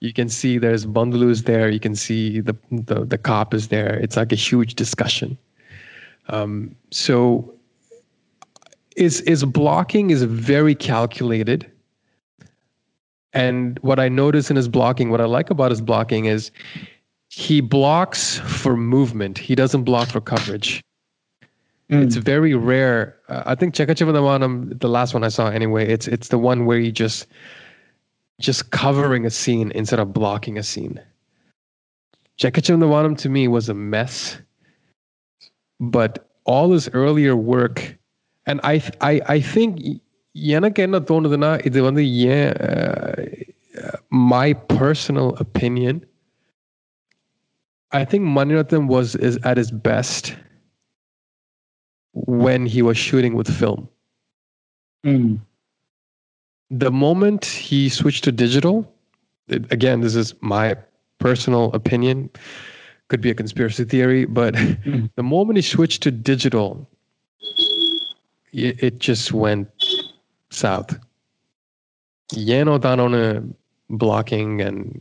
you 0.00 0.12
can 0.12 0.28
see 0.28 0.58
there's 0.58 0.84
Bundaloo's 0.84 1.44
there. 1.44 1.68
You 1.68 1.80
can 1.80 1.94
see 1.94 2.40
the, 2.40 2.56
the, 2.70 3.04
the 3.04 3.18
cop 3.18 3.54
is 3.54 3.68
there. 3.68 3.94
It's 4.00 4.16
like 4.16 4.32
a 4.32 4.36
huge 4.36 4.74
discussion. 4.74 5.38
Um, 6.28 6.74
so 6.90 7.54
is 8.96 9.20
is 9.22 9.44
blocking 9.44 10.10
is 10.10 10.22
very 10.22 10.74
calculated. 10.74 11.70
And 13.32 13.78
what 13.78 13.98
I 13.98 14.08
notice 14.08 14.50
in 14.50 14.56
his 14.56 14.68
blocking, 14.68 15.10
what 15.10 15.20
I 15.20 15.24
like 15.24 15.50
about 15.50 15.70
his 15.70 15.80
blocking 15.80 16.26
is 16.26 16.50
he 17.28 17.60
blocks 17.60 18.38
for 18.40 18.76
movement. 18.76 19.38
He 19.38 19.54
doesn't 19.54 19.84
block 19.84 20.08
for 20.08 20.20
coverage. 20.20 20.82
Mm. 21.92 22.04
It's 22.04 22.16
very 22.16 22.54
rare. 22.54 23.16
Uh, 23.28 23.42
I 23.44 23.54
think 23.54 23.74
Chekka 23.74 23.90
Chivantha 23.90 24.22
Vaanam, 24.22 24.80
the 24.80 24.88
last 24.88 25.12
one 25.12 25.24
I 25.24 25.28
saw 25.28 25.48
anyway, 25.48 25.86
it's 25.86 26.08
it's 26.08 26.28
the 26.28 26.38
one 26.38 26.64
where 26.64 26.78
you 26.78 26.90
just 26.90 27.26
just 28.40 28.70
covering 28.70 29.26
a 29.26 29.30
scene 29.30 29.70
instead 29.72 30.00
of 30.00 30.12
blocking 30.12 30.56
a 30.56 30.62
scene. 30.62 30.98
Chekka 32.38 32.62
Chivantha 32.62 32.88
Vaanam 32.88 33.18
to 33.18 33.28
me 33.28 33.46
was 33.46 33.68
a 33.68 33.74
mess, 33.74 34.38
but 35.80 36.30
all 36.44 36.72
his 36.72 36.88
earlier 36.94 37.36
work, 37.36 37.94
and 38.46 38.58
I 38.64 38.82
I 39.02 39.20
I 39.36 39.40
think 39.40 40.00
எனக்கு 40.52 40.80
என்ன 40.82 40.98
தோணுதுன்னா 41.08 41.48
இது 41.68 41.78
வந்து 41.86 42.02
ஏன் 42.34 42.52
my 44.32 44.48
personal 44.74 45.32
opinion 45.44 46.00
I 48.00 48.06
think 48.10 48.24
Maniratnam 48.36 48.84
was 48.88 49.08
is 49.28 49.34
at 49.50 49.56
his 49.60 49.70
best 49.88 50.24
when 52.12 52.66
he 52.66 52.82
was 52.82 52.96
shooting 52.96 53.34
with 53.34 53.48
film. 53.62 53.88
ம் 55.04 55.32
The 56.70 56.90
moment 56.90 57.44
he 57.44 57.88
switched 57.90 58.24
to 58.24 58.32
digital, 58.32 58.76
it- 59.54 59.70
again, 59.76 60.00
this 60.00 60.14
is 60.14 60.28
my 60.40 60.66
personal 61.18 61.64
opinion, 61.80 62.30
could 63.08 63.20
be 63.20 63.30
a 63.30 63.34
conspiracy 63.34 63.84
theory, 63.84 64.24
but 64.24 64.54
Mm. 64.54 65.10
the 65.20 65.22
moment 65.22 65.56
he 65.58 65.62
switched 65.62 66.02
to 66.04 66.10
digital, 66.10 66.68
it, 68.52 68.74
it 68.86 68.94
just 69.08 69.32
went 69.32 69.68
south. 70.50 70.90
Yano 72.34 72.78
Danone 72.78 73.54
blocking 73.90 74.62
and 74.62 75.00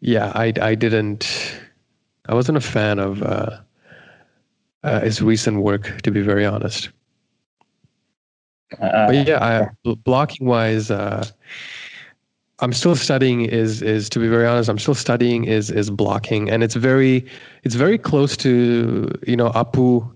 yeah, 0.00 0.30
I 0.44 0.52
I 0.70 0.74
didn't 0.76 1.22
I 2.30 2.34
wasn't 2.34 2.58
a 2.58 2.60
fan 2.60 2.98
of 2.98 3.22
uh, 3.22 3.50
uh, 4.86 5.00
his 5.00 5.20
recent 5.20 5.62
work, 5.62 6.00
to 6.02 6.10
be 6.10 6.22
very 6.22 6.46
honest. 6.46 6.90
Uh, 8.80 9.06
But 9.06 9.26
yeah, 9.28 9.44
I, 9.44 9.68
bl- 9.84 9.94
blocking 10.04 10.46
wise, 10.46 10.90
uh, 10.90 11.24
I'm 12.60 12.72
still 12.72 12.96
studying. 12.96 13.42
Is 13.42 13.82
is 13.82 14.08
to 14.10 14.18
be 14.18 14.28
very 14.28 14.46
honest, 14.46 14.68
I'm 14.68 14.78
still 14.78 14.94
studying. 14.94 15.44
Is 15.44 15.70
is 15.70 15.90
blocking, 15.90 16.50
and 16.50 16.62
it's 16.62 16.74
very 16.74 17.26
it's 17.64 17.74
very 17.74 17.98
close 17.98 18.36
to 18.38 19.10
you 19.26 19.36
know 19.36 19.50
Apu 19.50 20.10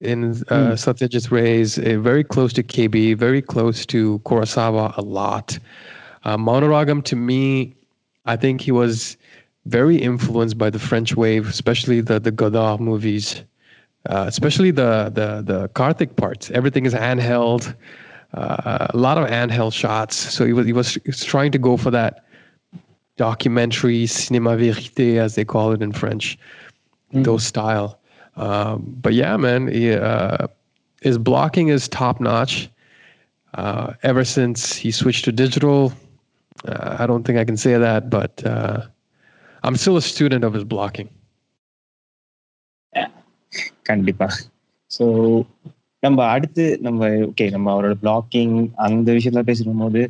in 0.00 0.32
uh, 0.50 0.76
Satyajit 0.76 1.30
Ray's, 1.30 1.78
uh, 1.78 1.96
very 1.98 2.22
close 2.22 2.52
to 2.52 2.62
KB, 2.62 3.16
very 3.16 3.40
close 3.40 3.86
to 3.86 4.18
Kurosawa 4.26 4.94
a 4.98 5.00
lot. 5.00 5.58
Uh, 6.24 6.36
Maunaragam 6.36 7.02
to 7.04 7.16
me, 7.16 7.74
I 8.26 8.36
think 8.36 8.60
he 8.60 8.72
was 8.72 9.16
very 9.64 9.96
influenced 9.96 10.58
by 10.58 10.68
the 10.68 10.78
French 10.78 11.16
wave, 11.16 11.48
especially 11.48 12.02
the 12.02 12.20
the 12.20 12.30
Godard 12.30 12.80
movies 12.80 13.42
uh, 14.08 14.24
especially 14.26 14.70
the 14.70 15.10
the 15.12 15.42
the 15.42 15.68
Karthik 15.70 16.16
parts. 16.16 16.50
Everything 16.50 16.86
is 16.86 16.94
handheld, 16.94 17.74
uh, 18.34 18.88
a 18.90 18.96
lot 18.96 19.18
of 19.18 19.28
handheld 19.28 19.72
shots. 19.72 20.16
So 20.16 20.44
he 20.44 20.52
was 20.52 20.66
he 20.66 20.72
was, 20.72 20.98
trying 21.24 21.52
to 21.52 21.58
go 21.58 21.76
for 21.76 21.90
that 21.90 22.24
documentary 23.16 24.04
cinéma 24.04 24.56
vérité, 24.56 25.16
as 25.16 25.34
they 25.34 25.44
call 25.44 25.72
it 25.72 25.82
in 25.82 25.92
French, 25.92 26.38
those 27.12 27.44
style. 27.44 27.98
Um, 28.36 28.94
but 29.00 29.14
yeah, 29.14 29.36
man, 29.36 29.68
he, 29.68 29.92
uh, 29.92 30.46
his 31.00 31.16
blocking 31.18 31.68
is 31.68 31.88
top 31.88 32.20
notch. 32.20 32.68
Uh, 33.54 33.94
ever 34.02 34.24
since 34.24 34.74
he 34.74 34.90
switched 34.90 35.24
to 35.24 35.32
digital, 35.32 35.92
uh, 36.68 36.96
I 36.98 37.06
don't 37.06 37.24
think 37.24 37.38
I 37.38 37.44
can 37.44 37.56
say 37.56 37.78
that, 37.78 38.10
but 38.10 38.44
uh, 38.44 38.82
I'm 39.62 39.76
still 39.76 39.96
a 39.96 40.02
student 40.02 40.44
of 40.44 40.52
his 40.52 40.64
blocking. 40.64 41.08
கண்டிப்பா. 43.86 44.28
So 44.90 45.04
நம்ம 46.02 46.24
அடுத்து 46.26 46.64
நம்ம 46.80 47.06
okay 47.28 47.44
நம்ம 47.50 47.68
அவரோட 47.74 47.94
blocking 48.02 48.56
அந்த 48.86 49.12
விஷயத்துல 49.12 49.42
பேசும்போது 49.42 50.02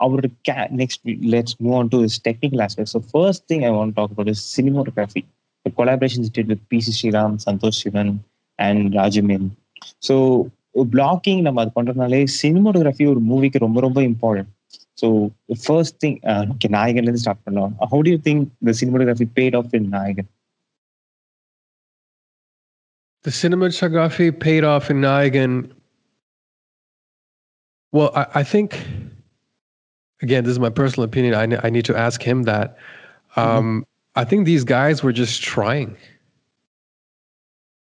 அவரோட 0.00 0.28
okay 0.42 0.54
next 0.80 1.04
let's 1.34 1.56
move 1.64 1.74
on 1.74 1.88
to 1.88 1.98
technical 2.28 2.62
aspect 2.66 2.92
so 2.92 3.00
first 3.10 3.44
thing 3.52 3.64
I 3.64 3.70
want 3.70 3.94
talk 3.94 4.12
about 4.12 4.32
is 4.34 4.44
cinematography 4.56 5.22
collaboration 5.78 6.26
with 6.46 6.64
P 6.68 6.80
C 6.80 6.92
Sreeram 6.98 7.36
Santosh 7.46 7.80
Sivan 7.82 8.12
and 8.58 8.94
Rajiv Menon 8.94 9.46
so 10.08 10.16
blocking 10.92 11.40
நம்ம 11.40 11.60
அது 11.60 11.72
பண்றதுனாலே 11.78 12.20
cinematography 12.42 13.06
ஒரு 13.12 13.22
மூவிக்கு 13.30 13.64
ரொம்ப 13.66 13.80
ரொம்ப 13.80 14.00
important 14.02 14.50
so 15.00 15.08
first 15.64 15.98
thing 16.04 16.18
okay 16.52 16.68
நாயகன்லேருந்து 16.68 17.22
start 17.24 17.44
பண்ணலாம். 17.44 17.74
How 17.92 18.02
do 18.06 18.10
you 18.10 18.18
think 18.28 18.44
the 18.64 18.74
cinematography 18.80 19.28
paid 19.38 19.56
off 19.56 19.72
in 19.72 19.88
Nayakan 19.88 20.28
The 23.24 23.30
cinematography 23.30 24.38
paid 24.38 24.64
off 24.64 24.90
in 24.90 25.00
Nayagan. 25.00 25.72
Well, 27.90 28.12
I, 28.14 28.26
I 28.34 28.42
think, 28.42 28.86
again, 30.20 30.44
this 30.44 30.50
is 30.50 30.58
my 30.58 30.68
personal 30.68 31.04
opinion. 31.04 31.34
I, 31.34 31.66
I 31.66 31.70
need 31.70 31.86
to 31.86 31.96
ask 31.96 32.22
him 32.22 32.42
that. 32.42 32.76
Um, 33.36 33.86
I 34.14 34.24
think 34.24 34.44
these 34.44 34.62
guys 34.62 35.02
were 35.02 35.12
just 35.12 35.42
trying. 35.42 35.96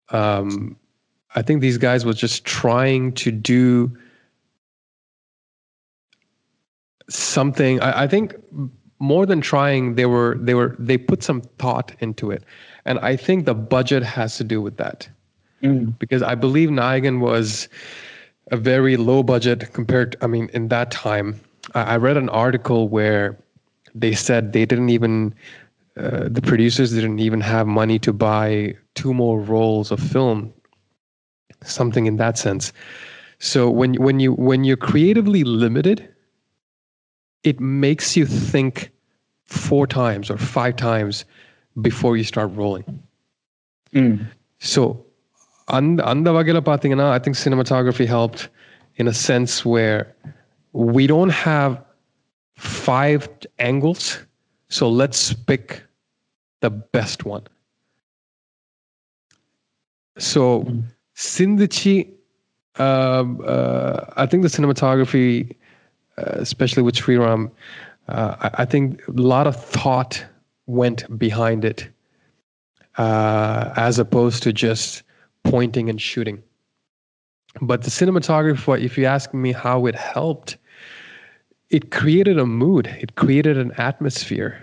Um, 0.09 0.77
I 1.35 1.41
think 1.41 1.59
these 1.59 1.77
guys 1.77 2.05
were 2.05 2.13
just 2.13 2.45
trying 2.45 3.11
to 3.15 3.31
do 3.31 3.91
something. 7.09 7.81
I, 7.81 8.03
I 8.03 8.07
think 8.07 8.33
more 8.99 9.25
than 9.25 9.41
trying, 9.41 9.95
they 9.95 10.05
were 10.05 10.37
they 10.39 10.53
were 10.53 10.73
they 10.79 10.97
put 10.97 11.21
some 11.21 11.41
thought 11.59 11.91
into 11.99 12.31
it, 12.31 12.45
and 12.85 12.97
I 12.99 13.17
think 13.17 13.45
the 13.45 13.53
budget 13.53 14.03
has 14.03 14.37
to 14.37 14.45
do 14.45 14.61
with 14.61 14.77
that 14.77 15.09
because 15.99 16.21
I 16.21 16.35
believe 16.35 16.69
Nayagan 16.69 17.19
was 17.19 17.67
a 18.51 18.57
very 18.57 18.97
low 18.97 19.23
budget 19.23 19.73
compared. 19.73 20.15
I 20.21 20.27
mean, 20.27 20.49
in 20.53 20.67
that 20.69 20.91
time, 20.91 21.39
I, 21.75 21.81
I 21.83 21.97
read 21.97 22.17
an 22.17 22.29
article 22.29 22.89
where 22.89 23.37
they 23.95 24.13
said 24.13 24.53
they 24.53 24.65
didn't 24.65 24.89
even 24.89 25.33
uh, 25.97 26.29
the 26.29 26.41
producers 26.41 26.91
didn't 26.93 27.19
even 27.19 27.41
have 27.41 27.65
money 27.65 27.97
to 27.99 28.13
buy 28.13 28.75
two 28.93 29.13
more 29.13 29.39
rolls 29.39 29.91
of 29.91 29.99
film, 29.99 30.53
something 31.63 32.05
in 32.05 32.17
that 32.17 32.37
sense. 32.37 32.71
So 33.39 33.69
when 33.69 33.95
when 33.95 34.19
you 34.19 34.33
when 34.33 34.63
you're 34.63 34.77
creatively 34.77 35.43
limited, 35.43 36.07
it 37.43 37.59
makes 37.59 38.15
you 38.15 38.25
think 38.25 38.91
four 39.45 39.87
times 39.87 40.29
or 40.29 40.37
five 40.37 40.75
times 40.75 41.25
before 41.81 42.17
you 42.17 42.23
start 42.23 42.51
rolling. 42.53 43.03
So 44.59 45.06
அந்த 45.76 46.04
அந்த 46.12 46.28
வகையில் 46.36 46.68
பார்த்தீங்கன்னா 46.70 47.06
I 47.16 47.20
think 47.24 47.36
cinematography 47.44 48.06
helped 48.16 48.42
in 49.00 49.06
a 49.08 49.16
sense 49.28 49.52
where 49.72 50.00
we 50.96 51.06
don't 51.12 51.34
have 51.48 51.72
five 52.56 53.28
angles, 53.58 54.02
so 54.68 54.88
let's 54.88 55.32
pick 55.48 55.82
the 56.60 56.70
best 56.70 57.24
one. 57.24 57.44
So 60.18 60.42
Sindichi, 61.16 61.96
um, 62.76 63.40
uh, 63.46 64.04
I 64.16 64.26
think 64.26 64.42
the 64.42 64.48
cinematography, 64.48 65.54
uh, 66.18 66.36
especially 66.46 66.82
with 66.82 66.94
Sriram, 66.94 67.50
uh, 68.08 68.36
I, 68.40 68.50
I 68.62 68.64
think 68.64 69.06
a 69.08 69.12
lot 69.34 69.46
of 69.46 69.56
thought 69.56 70.24
went 70.66 71.00
behind 71.18 71.64
it, 71.64 71.88
uh, 72.98 73.72
as 73.76 73.98
opposed 73.98 74.42
to 74.44 74.52
just 74.52 75.02
pointing 75.49 75.89
and 75.89 76.01
shooting. 76.01 76.41
But 77.61 77.81
the 77.83 77.89
cinematography, 77.89 78.83
if 78.83 78.97
you 78.97 79.05
ask 79.05 79.33
me 79.33 79.51
how 79.51 79.85
it 79.85 79.95
helped, 79.95 80.57
it 81.69 81.91
created 81.91 82.37
a 82.37 82.45
mood, 82.45 82.87
it 82.99 83.15
created 83.15 83.57
an 83.57 83.71
atmosphere. 83.77 84.61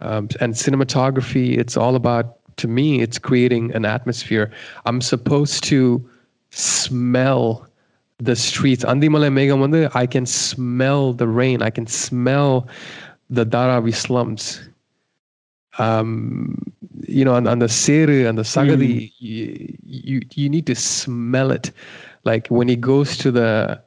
Um, 0.00 0.28
and 0.40 0.54
cinematography, 0.54 1.58
it's 1.58 1.76
all 1.76 1.94
about, 1.94 2.38
to 2.56 2.68
me, 2.68 3.00
it's 3.00 3.18
creating 3.18 3.74
an 3.74 3.84
atmosphere. 3.84 4.50
I'm 4.86 5.00
supposed 5.00 5.64
to 5.64 6.08
smell 6.50 7.66
the 8.18 8.36
streets. 8.36 8.84
Andimala 8.84 9.30
Megamanda, 9.30 9.94
I 9.94 10.06
can 10.06 10.26
smell 10.26 11.12
the 11.12 11.28
rain, 11.28 11.62
I 11.62 11.70
can 11.70 11.86
smell 11.86 12.68
the 13.30 13.44
Dharavi 13.44 13.94
slums. 13.94 14.60
Um, 15.78 16.72
you 17.06 17.24
know, 17.24 17.34
on, 17.34 17.46
on 17.46 17.60
the 17.60 17.66
Seru 17.66 18.28
and 18.28 18.36
the 18.36 18.42
Sagadi, 18.42 19.12
you, 19.18 19.76
you 19.84 20.22
you 20.34 20.48
need 20.48 20.66
to 20.66 20.74
smell 20.74 21.50
it. 21.50 21.70
Like 22.24 22.48
when 22.48 22.68
he 22.68 22.76
goes 22.76 23.16
to 23.18 23.30
the 23.30 23.80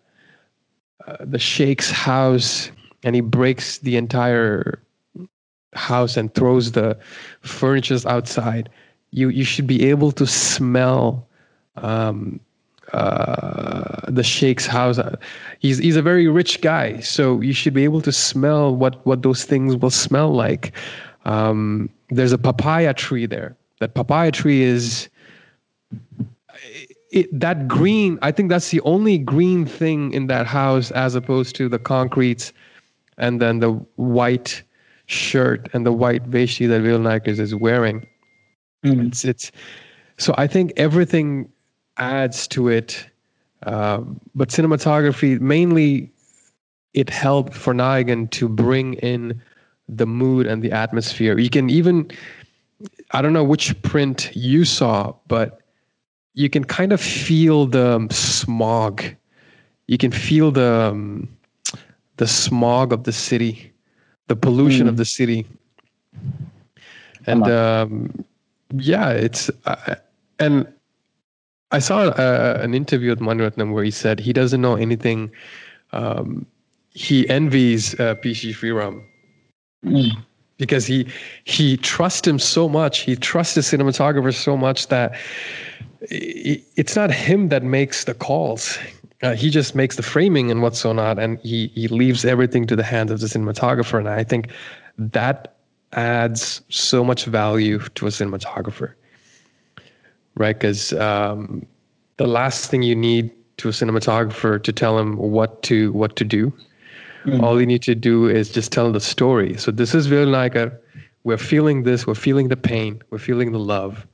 uh, 1.08 1.18
the 1.20 1.40
sheikh's 1.40 1.92
house 1.92 2.72
and 3.04 3.16
he 3.16 3.22
breaks 3.22 3.80
the 3.80 3.98
entire 3.98 4.82
house 5.74 6.18
and 6.18 6.34
throws 6.34 6.72
the 6.72 6.98
furnitures 7.42 8.06
outside, 8.06 8.70
you 9.12 9.30
you 9.30 9.44
should 9.44 9.68
be 9.68 9.90
able 9.90 10.12
to 10.14 10.26
smell 10.26 11.28
um, 11.76 12.40
uh, 12.94 14.02
the 14.08 14.24
sheikh's 14.24 14.66
house. 14.66 15.00
He's 15.60 15.78
he's 15.78 15.96
a 15.96 16.02
very 16.02 16.28
rich 16.28 16.62
guy, 16.62 17.00
so 17.00 17.42
you 17.42 17.54
should 17.54 17.74
be 17.74 17.84
able 17.84 18.02
to 18.02 18.12
smell 18.12 18.76
what 18.76 19.06
what 19.06 19.24
those 19.24 19.44
things 19.44 19.76
will 19.76 19.92
smell 19.92 20.34
like. 20.34 20.74
Um, 21.26 21.90
there's 22.10 22.32
a 22.32 22.38
papaya 22.38 22.94
tree 22.94 23.26
there. 23.26 23.56
That 23.80 23.94
papaya 23.94 24.32
tree 24.32 24.64
is 24.64 25.10
it, 27.12 27.40
that 27.40 27.68
green. 27.68 28.18
I 28.22 28.32
think 28.32 28.50
that's 28.50 28.70
the 28.70 28.82
only 28.82 29.18
green 29.18 29.66
thing 29.66 30.14
in 30.14 30.28
that 30.28 30.48
house, 30.48 30.92
as 30.92 31.16
opposed 31.16 31.56
to 31.58 31.70
the 31.70 31.80
concretes, 31.80 32.54
and 33.18 33.42
then 33.42 33.60
the 33.60 33.72
white 33.96 34.64
shirt 35.06 35.70
and 35.74 35.86
the 35.86 35.92
white 35.92 36.30
veshi 36.30 36.68
that 36.70 36.82
Velu 36.82 37.02
Naicker's 37.02 37.40
is 37.40 37.54
wearing. 37.54 38.08
It's 38.84 39.26
it's. 39.26 39.52
So 40.18 40.34
I 40.38 40.48
think 40.48 40.74
everything 40.78 41.50
adds 41.98 42.48
to 42.50 42.68
it, 42.70 43.06
um, 43.64 44.20
but 44.36 44.50
cinematography 44.50 45.40
mainly 45.40 46.12
it 46.94 47.10
helped 47.10 47.54
for 47.54 47.74
Nayagan 47.74 48.30
to 48.32 48.48
bring 48.48 48.96
in 48.96 49.42
the 49.92 50.06
mood 50.08 50.48
and 50.48 50.64
the 50.64 50.72
atmosphere. 50.72 51.38
You 51.38 51.50
can 51.50 51.70
even, 51.70 52.10
I 53.12 53.22
don't 53.22 53.34
know 53.34 53.44
which 53.44 53.80
print 53.84 54.32
you 54.34 54.66
saw, 54.66 55.14
but 55.28 55.62
you 56.34 56.50
can 56.50 56.64
kind 56.64 56.94
of 56.94 57.02
feel 57.02 57.68
the 57.68 58.08
smog. 58.10 59.04
You 59.88 59.98
can 59.98 60.12
feel 60.12 60.52
the 60.52 60.90
um, 60.92 61.28
the 62.18 62.28
smog 62.28 62.94
of 62.94 63.04
the 63.04 63.12
city, 63.12 63.74
the 64.28 64.36
pollution 64.36 64.88
of 64.88 64.96
the 64.96 65.04
city, 65.04 65.46
and 67.28 67.44
um, 67.50 68.24
yeah, 68.74 69.10
it's 69.10 69.52
uh, 69.66 69.96
and 70.40 70.72
I 71.72 71.80
saw 71.80 72.04
uh, 72.04 72.60
an 72.62 72.74
interview 72.74 73.10
with 73.10 73.20
Maniratnam 73.20 73.74
where 73.74 73.84
he 73.84 73.92
said 73.92 74.20
he 74.20 74.32
doesn't 74.32 74.62
know 74.62 74.76
anything. 74.76 75.32
Um, 75.92 76.46
he 76.94 77.28
envies 77.30 78.00
uh, 78.00 78.16
P.C. 78.16 78.54
Because 80.58 80.86
he 80.86 81.08
he 81.44 81.78
trusts 81.78 82.28
him 82.28 82.38
so 82.38 82.70
much. 82.70 83.00
He 83.00 83.16
trusts 83.16 83.56
the 83.56 83.62
cinematographer 83.62 84.34
so 84.34 84.56
much 84.56 84.88
that 84.88 85.16
it's 86.02 86.96
not 86.96 87.12
him 87.12 87.50
that 87.50 87.64
makes 87.64 88.06
the 88.06 88.14
calls. 88.14 88.78
Uh, 89.24 89.36
he 89.36 89.50
just 89.50 89.76
makes 89.76 89.96
the 89.96 90.04
framing 90.04 90.50
and 90.50 90.62
what's 90.62 90.80
so 90.80 90.94
not, 90.94 91.20
and 91.20 91.40
he 91.40 91.68
he 91.68 91.88
leaves 91.88 92.26
everything 92.26 92.66
to 92.68 92.76
the 92.76 92.84
hands 92.84 93.12
of 93.12 93.20
the 93.20 93.28
cinematographer. 93.28 93.98
And 93.98 94.10
I 94.10 94.24
think 94.24 94.50
that 94.98 95.56
adds 95.94 96.62
so 96.70 97.04
much 97.04 97.26
value 97.26 97.80
to 97.96 98.08
a 98.08 98.10
cinematographer, 98.10 98.94
right? 100.36 100.58
Because 100.58 100.94
um, 100.94 101.66
the 102.18 102.28
last 102.28 102.70
thing 102.70 102.84
you 102.84 102.96
need 102.96 103.32
to 103.58 103.70
a 103.70 103.72
cinematographer 103.72 104.62
to 104.62 104.72
tell 104.72 104.98
him 104.98 105.18
what 105.18 105.62
to 105.64 105.92
what 105.94 106.16
to 106.16 106.24
do 106.24 106.54
Mm. 107.26 107.44
All 107.44 107.60
you 107.60 107.66
need 107.66 107.84
to 107.84 107.96
do 107.96 108.28
is 108.28 108.50
just 108.50 108.72
tell 108.72 108.92
the 108.92 109.00
story. 109.00 109.58
So 109.58 109.72
this 109.72 109.94
is 109.94 110.08
very 110.08 110.26
like 110.26 110.56
a, 110.56 110.72
We're 111.24 111.38
feeling 111.38 111.84
this. 111.84 112.08
We're 112.08 112.16
feeling 112.16 112.48
the 112.48 112.58
pain. 112.58 113.02
We're 113.12 113.20
feeling 113.20 113.52
the 113.52 113.60
love. 113.60 114.08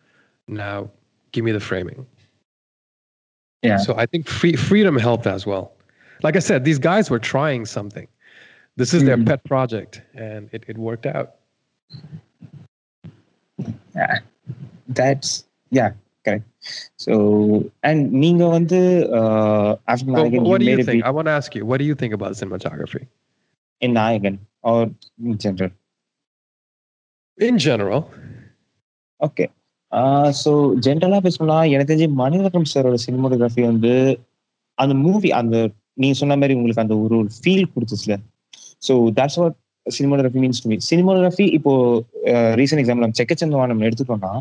Now, 0.47 0.91
give 1.32 1.45
me 1.45 1.51
the 1.51 1.60
framing. 1.60 2.05
Yeah. 3.64 3.78
So 3.78 3.95
I 3.97 4.05
think 4.05 4.28
free, 4.28 4.55
freedom 4.55 4.97
helped 4.97 5.28
as 5.28 5.45
well. 5.45 5.74
Like 6.24 6.36
I 6.36 6.39
said, 6.39 6.66
these 6.66 6.80
guys 6.80 7.10
were 7.10 7.20
trying 7.20 7.66
something. 7.66 8.08
This 8.76 8.93
is 8.93 9.03
mm. 9.03 9.08
their 9.08 9.18
hmm. 9.18 9.26
pet 9.26 9.43
project, 9.43 10.01
and 10.14 10.49
it, 10.51 10.64
it 10.68 10.78
worked 10.78 11.05
out. 11.05 11.36
Yeah. 13.95 14.20
That's 14.88 15.45
yeah. 15.72 15.93
Okay. 16.28 16.43
So 17.05 17.13
and 17.89 18.03
நீங்க 18.24 18.43
வந்து 18.57 18.80
after 19.93 20.13
நாயகன் 20.15 20.47
what 20.51 20.61
do 20.65 20.70
you 20.74 20.86
think? 20.89 21.03
I 21.09 21.13
want 21.18 21.28
to 21.32 21.36
ask 21.39 21.51
you, 21.57 21.63
what 21.72 21.80
do 21.82 21.88
you 21.89 21.97
think 22.01 22.13
about 22.18 22.34
cinematography? 22.41 23.03
In 23.82 23.93
Nayakan 23.99 24.39
or 24.72 24.88
in 25.26 25.41
general 25.45 25.74
in 27.38 27.57
general? 27.68 28.01
Okay 29.20 29.45
so 30.41 30.51
ஜென்ரலாக 30.86 31.22
பேசணும்னா 31.26 31.57
எனக்கு 31.74 31.91
தெரிஞ்சு 31.91 32.09
மணிரத்னம் 32.22 32.72
சாரோட 32.72 32.97
cinematography 33.05 33.61
வந்து 33.72 33.93
அந்த 34.78 34.93
மூவி 35.03 35.30
அந்த 35.41 35.55
நீங்க 36.01 36.15
சொன்ன 36.22 36.36
மாதிரி 36.41 36.55
உங்களுக்கு 36.57 36.84
அந்த 36.86 36.95
ஒரு 37.03 37.18
feel 37.38 37.72
கொடுத்துச்சுல. 37.74 38.15
So 38.88 38.93
that's 39.20 39.39
what 39.41 39.55
cinematography 39.86 40.39
means 40.43 40.61
to 40.63 40.70
me 40.72 40.78
cinematography 40.89 41.45
இப்போ 41.57 41.74
ரீசன்ட் 42.59 42.82
எக்ஸாம்பிள் 42.82 43.05
நம்ம 43.05 43.18
செக்கச்சந்தவானம் 43.22 43.86
எடுத்துட்டோம்னா 43.88 44.32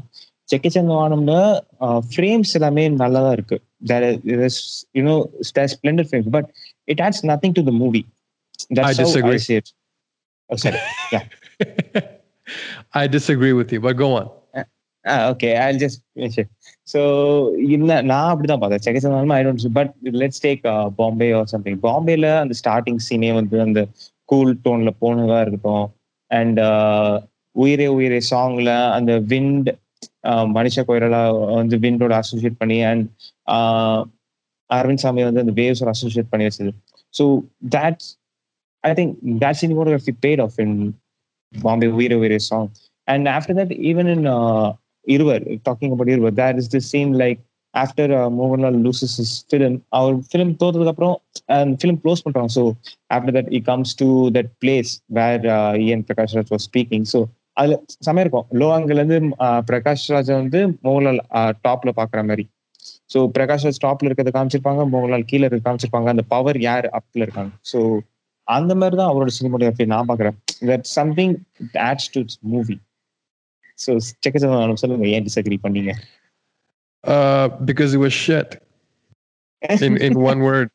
செக்கச்சந்தவானம்ல 0.48 1.36
ஃப்ரேம்ஸ் 2.12 2.54
எல்லாமே 2.58 2.84
நல்லா 3.02 3.20
தான் 3.26 3.36
இருக்கு 3.38 3.56
you know 4.98 5.16
splendid 5.72 6.08
frames 6.10 6.30
but 6.36 6.50
it 6.88 7.02
adds 7.06 7.24
nothing 7.32 7.56
to 7.60 7.64
the 7.70 7.74
movie 7.82 8.02
I 8.82 8.92
disagree. 8.94 9.40
சரி 10.50 10.80
I 13.00 13.06
disagree 13.08 13.52
with 13.52 13.70
you, 13.74 13.80
but 13.86 13.96
go 14.02 14.08
on. 14.18 14.26
Okay 15.30 15.48
I 15.58 15.66
just 15.82 16.00
so 16.88 17.00
என்ன 17.76 17.98
நான் 18.10 18.30
அப்படிதான் 18.30 18.60
பார்த்தேன். 18.62 18.84
செகச்சந்தாலும் 18.86 19.34
I 19.36 19.40
don't 19.46 19.66
but 19.78 19.92
let's 20.20 20.42
take 20.44 20.62
Bombay 21.00 21.28
or 21.38 21.50
something 21.52 21.78
பாம்பேல 21.86 22.30
அந்த 22.42 22.54
starting 22.60 23.00
சீனே 23.08 23.30
வந்து 23.38 23.56
அந்த 23.66 23.80
கூல் 24.28 24.52
டோன்ல 24.64 24.92
போனதா 25.02 25.38
இருக்கட்டும். 25.44 25.86
அண்ட் 26.30 26.60
உயிரே 27.56 27.88
உயிரே 27.98 28.20
சாங்ல 28.32 28.70
அந்த 28.96 29.12
விண்ட் 29.32 29.68
மனிஷா 30.56 30.82
கொய்ரலா 30.88 31.22
வந்து 31.58 31.76
விண்டோட 31.84 32.14
அசோசியேட் 32.22 32.60
பண்ணி 32.62 32.78
அண்ட் 32.90 33.06
அரவிந்த் 34.70 35.02
சாமி 35.04 35.24
வந்து 35.28 35.42
அந்த 35.44 35.54
வேவ்ஸோட 35.60 35.90
அசோசியேட் 35.96 36.30
பண்ணி 36.32 36.46
வச்சது. 36.48 36.72
So 37.14 37.24
that's 37.76 38.08
I 38.84 38.92
think 39.00 39.14
that 39.42 39.60
cinematography 39.62 40.14
paid 40.26 40.42
off 40.46 40.58
in 40.64 40.76
Bombay 41.52 41.88
வீர 41.98 42.14
வீர 42.22 42.38
song 42.50 42.70
and 43.08 43.28
after 43.36 43.58
that 43.60 43.74
even 43.90 44.10
in 44.14 44.26
Iruvar 45.06 45.44
talking 45.68 45.92
about 45.94 46.14
Iruvar 46.14 46.34
that 46.42 46.58
is 46.62 46.72
the 46.76 46.80
same 46.92 47.12
like 47.22 47.40
after 47.74 48.12
Mohanlal 48.38 48.76
loses 48.84 49.16
his 49.22 49.34
film 49.48 49.76
our 49.98 50.14
film 50.28 50.52
தோத்ததுக்கு 50.60 50.92
அப்புறம் 50.94 51.16
film 51.80 51.98
close 52.04 52.24
பண்றாங்க. 52.26 52.50
So 52.56 52.62
after 53.14 53.34
that 53.38 53.50
he 53.58 53.60
comes 53.70 53.92
to 54.02 54.08
that 54.36 54.50
place 54.62 54.92
where 55.18 55.42
in 55.84 56.04
Prakash 56.10 56.34
Raj 56.38 56.52
was 56.54 56.66
speaking 56.70 57.06
so 57.14 57.20
அதுல 57.60 57.76
செமையா 58.06 58.24
இருக்கும். 58.24 58.46
Low 58.60 58.66
angle 58.76 58.98
இருந்து 59.00 59.18
பிரகாஷ் 59.70 60.06
ராஜா 60.14 60.34
வந்து 60.42 60.60
மோகன்லால் 60.86 61.20
டாப்ல 61.66 61.92
பாக்குற 62.00 62.22
மாதிரி. 62.30 62.44
ஸோ 63.12 63.18
பிரகாஷ் 63.36 63.66
ராஜ் 63.66 63.80
டாப்ல 63.86 64.08
இருக்கிறத 64.08 64.32
காமிச்சிருப்பாங்க 64.36 64.84
மோகன்லால் 64.94 65.28
கீழே 65.30 65.46
இருக்க 65.48 65.64
காமிச்சிருப்பாங்க. 65.68 66.10
அந்த 66.14 66.24
பவர் 66.34 66.58
யார் 66.68 66.88
அப்ல 67.00 67.26
இருக்காங்க? 67.26 67.52
ஸோ 67.72 67.80
அந்த 68.56 68.72
மாதிரி 68.80 68.96
தான் 69.00 69.10
அவரோட 69.12 69.30
சினிமோகிராஃபி 69.38 69.86
நான் 69.94 70.10
பாக்குறேன். 70.10 70.36
That 70.70 70.86
something 70.98 71.34
adds 71.88 72.10
to 72.16 72.22
movie 72.52 72.76
so 73.84 73.90
Chekka 74.24 74.36
சொல்லுங்க 74.82 75.06
ஏன் 75.14 75.26
டிஸ்அக்ரி 75.28 75.58
பண்ணீங்க? 75.66 75.92
Because 77.70 77.90
it 77.96 78.04
was 78.06 78.20
shit 78.28 78.54
shit. 79.62 79.82
In, 79.86 79.94
in 80.06 80.14
one 80.30 80.40
word. 80.48 80.68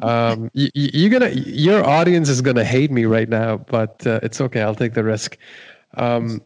um, 0.00 0.50
you, 0.54 0.68
you're 0.74 1.10
gonna, 1.10 1.30
your 1.68 1.84
audience 1.84 2.28
is 2.28 2.40
gonna 2.40 2.64
hate 2.64 2.90
me 2.90 3.04
right 3.04 3.28
now, 3.28 3.58
but 3.58 4.06
uh, 4.06 4.20
it's 4.22 4.40
okay. 4.40 4.62
I'll 4.62 4.74
take 4.74 4.94
the 4.94 5.04
risk. 5.04 5.38
Um, 5.94 6.42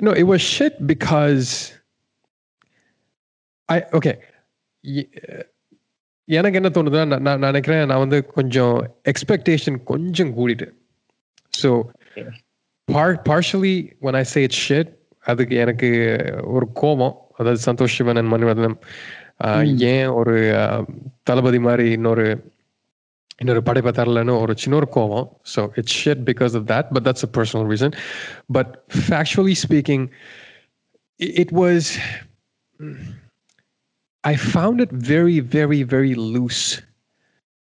no, 0.00 0.12
it 0.12 0.24
was 0.24 0.40
shit 0.40 0.86
because 0.86 1.72
I 3.68 3.84
okay. 3.92 4.16
Uh, 4.84 5.42
எனக்கு 6.28 6.58
என்ன 6.60 6.70
தோணுதுன்னா 6.76 7.20
நான் 7.26 7.44
நினைக்கிறேன் 7.48 7.86
நான் 7.86 8.02
வந்து 8.04 8.18
கொஞ்சம் 8.38 8.74
expectation 9.10 9.78
கொஞ்சம் 9.92 10.32
கூடிட்டு 10.38 10.66
so 11.62 11.70
partially 13.28 13.76
one 14.08 14.14
I 14.14 14.24
say 14.32 14.42
it's 14.42 14.64
shit 14.68 14.90
அதுக்கு 15.30 15.54
எனக்கு 15.56 15.88
ஒரு 16.56 16.66
கோபம் 16.72 17.16
அதாவது 17.38 17.60
சந்தோஷ் 17.70 17.96
சிவன் 17.98 18.16
அண்ட் 18.16 18.32
மணிரத்னம் 18.34 18.76
ஏன் 19.87 20.07
ஒரு 20.13 20.35
ஆஹ், 20.59 20.83
தளபதி 21.23 21.59
மாதிரி 21.59 21.85
இன்னொரு 21.91 22.25
இன்னொரு 23.39 23.61
படைப்பை 23.63 23.91
தரலன்னு 23.91 24.33
ஒரு 24.41 24.53
சின்ன 24.57 24.75
ஒரு 24.75 24.87
கோவம் 24.93 25.25
so 25.53 25.61
it's 25.75 25.97
shit 26.01 26.23
because 26.27 26.53
of 26.55 26.67
that 26.69 26.89
but 26.93 27.05
that's 27.07 27.25
a 27.25 27.31
personal 27.33 27.67
reason 27.71 27.95
but 28.51 28.71
factually 29.01 29.55
speaking 29.63 30.05
it 31.37 31.53
was 31.55 31.89
I 34.23 34.35
found 34.51 34.79
it 34.79 34.91
very, 35.07 35.39
very, 35.51 35.83
very 35.85 36.13
loose. 36.27 36.61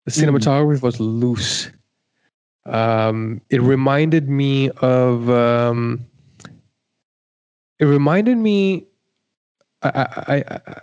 The 0.07 0.11
cinematography 0.11 0.81
was 0.81 0.99
loose. 0.99 1.51
Um, 2.65 3.17
it 3.49 3.61
reminded 3.63 4.27
me 4.31 4.53
of. 4.89 5.29
Um, 5.39 5.81
it 7.79 7.85
reminded 7.87 8.37
me. 8.39 8.57
I, 9.83 9.89
I, 9.95 10.05
I, 10.27 10.43
I, 10.49 10.73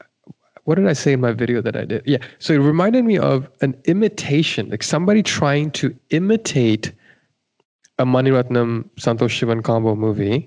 what 0.68 0.74
did 0.78 0.88
I 0.88 0.94
say 0.94 1.12
in 1.12 1.20
my 1.20 1.32
video 1.32 1.61
that 1.66 1.76
I 1.76 1.84
did? 1.84 2.02
Yeah. 2.12 2.18
So 2.38 2.55
it 2.55 2.59
reminded 2.59 3.05
me 3.05 3.16
of 3.18 3.50
an 3.61 3.72
imitation, 3.84 4.70
like 4.70 4.82
somebody 4.82 5.22
trying 5.22 5.70
to 5.80 5.94
imitate 6.18 6.92
a 7.98 8.07
Maniratnam 8.14 8.70
Santosh 9.05 9.34
Shivan 9.38 9.62
combo 9.62 9.94
movie, 9.94 10.38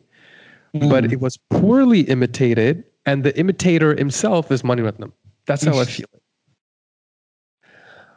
but 0.93 1.03
it 1.13 1.19
was 1.21 1.37
poorly 1.49 2.01
imitated, 2.15 2.83
and 3.05 3.23
the 3.23 3.33
imitator 3.43 3.95
himself 3.95 4.51
is 4.51 4.63
Maniratnam. 4.63 5.11
That's 5.45 5.63
how 5.63 5.77
I 5.79 5.85
feel 5.85 6.09
it. 6.13 6.23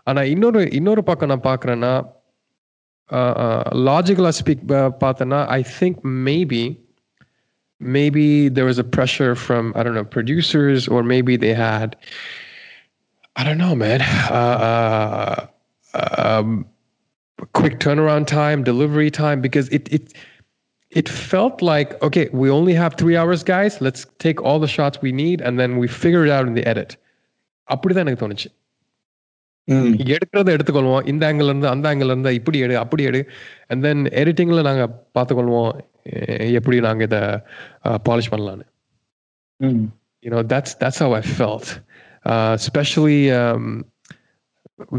ஆனா 0.09 0.21
இன்னொரு 0.35 0.61
இன்னொரு 0.79 1.03
பக்கம் 1.09 1.31
நான் 1.33 1.47
பார்க்குறேன்னா 1.49 1.93
லாஜிக்கலாக 3.89 4.35
speak 4.39 4.63
பார்த்தேன்னா 5.05 5.41
ஐ 5.57 5.61
think 5.79 5.99
maybe 6.29 6.63
maybe 7.81 8.25
there 8.51 8.65
was 8.65 8.79
a 8.79 8.85
pressure 8.87 9.35
from 9.37 9.73
I 9.75 9.83
don't 9.83 9.95
know 9.95 10.05
producers, 10.07 10.89
or 10.89 11.03
maybe 11.05 11.37
they 11.37 11.55
had 11.55 11.97
I 13.37 13.45
don't 13.45 13.59
know, 13.59 13.75
man. 13.77 14.01
Uh, 14.31 15.47
uh, 15.95 16.07
um, 16.19 16.67
quick 17.53 17.79
turnaround 17.79 18.27
time, 18.29 18.63
delivery 18.65 19.11
time, 19.13 19.41
because 19.41 19.69
it 19.71 19.89
it 19.91 20.13
it 20.93 21.09
felt 21.09 21.63
like 21.63 22.03
okay, 22.03 22.29
we 22.33 22.51
only 22.51 22.75
have 22.75 22.95
three 22.95 23.17
hours, 23.17 23.43
guys. 23.45 23.81
Let's 23.81 24.07
take 24.19 24.43
all 24.43 24.59
the 24.59 24.67
shots 24.69 25.01
we 25.01 25.13
need, 25.13 25.41
and 25.41 25.59
then 25.59 25.79
we 25.79 25.87
figure 25.89 26.25
it 26.25 26.31
out 26.31 26.47
in 26.47 26.55
the 26.55 26.67
edit. 26.67 26.91
அப்படிதான் 27.69 27.99
எனக்கு 27.99 28.23
தோணுச்சு 28.27 28.49
எடுக்கிறத 30.09 30.49
எடுத்துக்கொள்வோம் 30.57 31.05
இந்த 31.07 31.33
angle 31.33 31.45
இருந்து 31.45 31.69
அந்த 31.69 31.95
angle 31.95 32.05
இருந்து 32.05 32.35
இப்படி 32.35 32.59
எடு 32.59 32.79
அப்படி 32.79 33.03
எடு 33.03 33.21
அண்ட் 33.67 33.83
தென் 33.85 34.05
எடிட்டிங்ல 34.21 34.63
நாங்க 34.63 34.85
பார்த்துக்கொள்வோம் 35.15 35.69
எ- 35.77 35.94
எப்படி 36.59 36.77
நாங்க 36.89 37.05
இதை 37.11 37.23
பாலிஷ் 38.09 38.33
பண்ணலான்னு 38.35 38.67
you 40.25 40.31
know 40.33 40.43
that's 40.53 40.73
that's 40.83 40.99
how 41.03 41.11
i 41.19 41.23
felt 41.39 41.67
uh, 42.31 42.53
especially 42.61 43.21
um, 43.41 43.65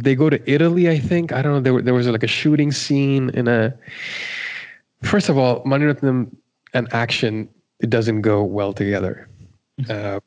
they 0.05 0.13
go 0.21 0.27
to 0.33 0.39
italy 0.55 0.83
i 0.95 0.99
think 1.09 1.25
i 1.37 1.41
don't 1.41 1.53
know 1.55 1.63
there, 1.65 1.75
were- 1.75 1.83
there 1.87 1.97
was 1.99 2.07
like 2.15 2.25
a 2.29 2.33
shooting 2.39 2.71
scene 2.83 3.25
in 3.39 3.47
a 3.57 3.59
first 5.11 5.27
of 5.31 5.35
all 5.43 5.55
maniratnam 5.71 6.17
and 6.77 6.85
action 7.03 7.33
it 7.85 7.89
doesn't 7.95 8.21
go 8.31 8.37
well 8.57 8.73
together 8.81 9.13
uh, 9.95 10.17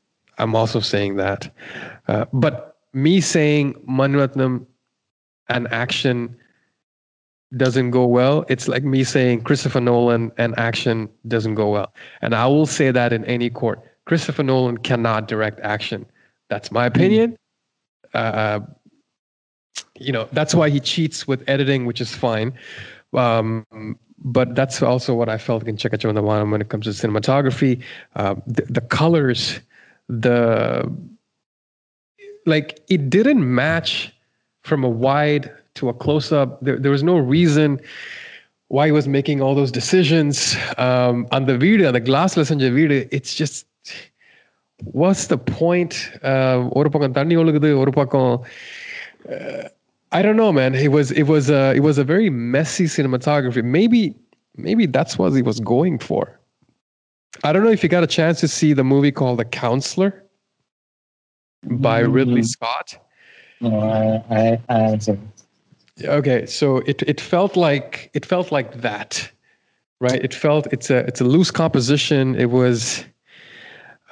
i'm 0.41 0.55
also 0.61 0.81
saying 0.93 1.13
that 1.25 1.43
uh, 2.13 2.25
but 2.45 2.55
me 3.05 3.15
saying 3.35 3.67
maniratnam 4.01 4.55
and 5.55 5.63
action 5.85 6.19
doesn't 7.58 7.92
go 7.92 8.06
well 8.06 8.46
it's 8.48 8.68
like 8.68 8.84
me 8.84 9.04
saying 9.04 9.42
christopher 9.42 9.82
nolan 9.82 10.32
and 10.38 10.58
action 10.60 11.10
doesn't 11.28 11.56
go 11.56 11.70
well 11.70 11.92
and 12.22 12.36
i 12.36 12.46
will 12.46 12.68
say 12.68 12.92
that 12.92 13.12
in 13.12 13.26
any 13.26 13.50
court 13.50 13.84
Christopher 14.10 14.42
Nolan 14.42 14.80
cannot 14.80 15.28
direct 15.28 15.60
action. 15.60 16.04
That's 16.48 16.72
my 16.72 16.88
opinion. 16.88 17.38
Uh, 18.16 18.62
you 20.00 20.12
know, 20.12 20.28
that's 20.32 20.56
why 20.56 20.72
he 20.72 20.80
cheats 20.80 21.28
with 21.28 21.48
editing, 21.48 21.86
which 21.86 22.02
is 22.02 22.16
fine. 22.16 22.52
Um, 23.14 23.68
but 24.18 24.56
that's 24.56 24.82
also 24.82 25.14
what 25.14 25.30
I 25.30 25.38
felt 25.38 25.68
in 25.68 25.78
Chekka 25.78 26.00
Chivantha 26.00 26.24
Vaanam 26.24 26.50
when 26.50 26.60
it 26.60 26.70
comes 26.70 26.86
to 26.86 26.90
cinematography. 26.90 27.84
Uh, 28.16 28.34
the, 28.48 28.64
the 28.64 28.82
colors, 28.82 29.60
the 30.08 30.92
like, 32.48 32.80
it 32.90 33.12
didn't 33.12 33.54
match 33.54 34.12
from 34.64 34.84
a 34.84 34.90
wide 34.90 35.52
to 35.79 35.89
a 35.89 35.95
close 35.95 36.33
up. 36.33 36.61
There, 36.63 36.79
there 36.79 36.91
was 36.91 37.03
no 37.03 37.17
reason 37.19 37.81
why 38.69 38.87
he 38.87 38.93
was 38.93 39.07
making 39.09 39.41
all 39.41 39.55
those 39.55 39.73
decisions. 39.73 40.57
Um, 40.79 41.27
on 41.33 41.47
the 41.47 41.57
video, 41.59 41.89
on 41.89 41.95
the 41.95 42.01
glassless 42.01 42.51
on 42.51 42.59
the 42.59 42.71
video, 42.71 43.07
it's 43.11 43.35
just 43.35 43.67
what's 44.83 45.27
the 45.33 45.39
point? 45.39 45.95
Uh, 46.23 46.59
ஒரு 46.79 46.89
பக்கம் 46.91 47.17
தண்ணி 47.19 47.37
ஒழுகுது 47.37 47.71
ஒரு 47.83 47.93
பக்கம் 48.01 48.33
uh, 49.35 49.69
I 50.19 50.23
don't 50.23 50.37
know, 50.37 50.53
man. 50.53 50.73
It 50.87 50.93
was 50.97 51.11
it 51.11 51.27
was 51.35 51.51
a 51.51 51.63
it 51.79 51.83
was 51.89 51.99
a 51.99 52.05
very 52.05 52.29
messy 52.57 52.87
cinematography. 52.97 53.63
Maybe 53.79 54.03
maybe 54.67 54.87
that's 54.97 55.15
what 55.19 55.33
he 55.39 55.43
was 55.43 55.59
going 55.75 55.97
for. 56.09 56.25
I 57.43 57.53
don't 57.53 57.65
know 57.67 57.75
if 57.79 57.83
you 57.83 57.89
got 57.89 58.05
a 58.05 58.13
chance 58.19 58.39
to 58.41 58.49
see 58.49 58.73
the 58.81 58.85
movie 58.85 59.11
called 59.21 59.39
The 59.43 59.45
Counselor 59.45 60.11
by 61.87 61.99
Ridley 62.17 62.43
Mm. 62.43 62.47
Scott. 62.47 62.89
No, 63.61 63.81
I, 63.81 64.03
I, 64.39 64.61
I 64.69 64.79
haven't 64.85 65.03
seen 65.07 65.19
Okay, 66.05 66.47
so 66.47 66.79
it 66.79 67.03
it 67.03 67.21
felt 67.21 67.57
like 67.57 68.11
it 68.15 68.25
felt 68.27 68.51
like 68.51 68.81
that, 68.81 69.31
right? 70.01 70.21
It 70.25 70.35
felt 70.35 70.67
it's 70.73 70.91
a 70.91 70.99
it's 71.11 71.21
a 71.21 71.25
loose 71.25 71.51
composition. 71.51 72.35
It 72.35 72.51
was, 72.51 73.05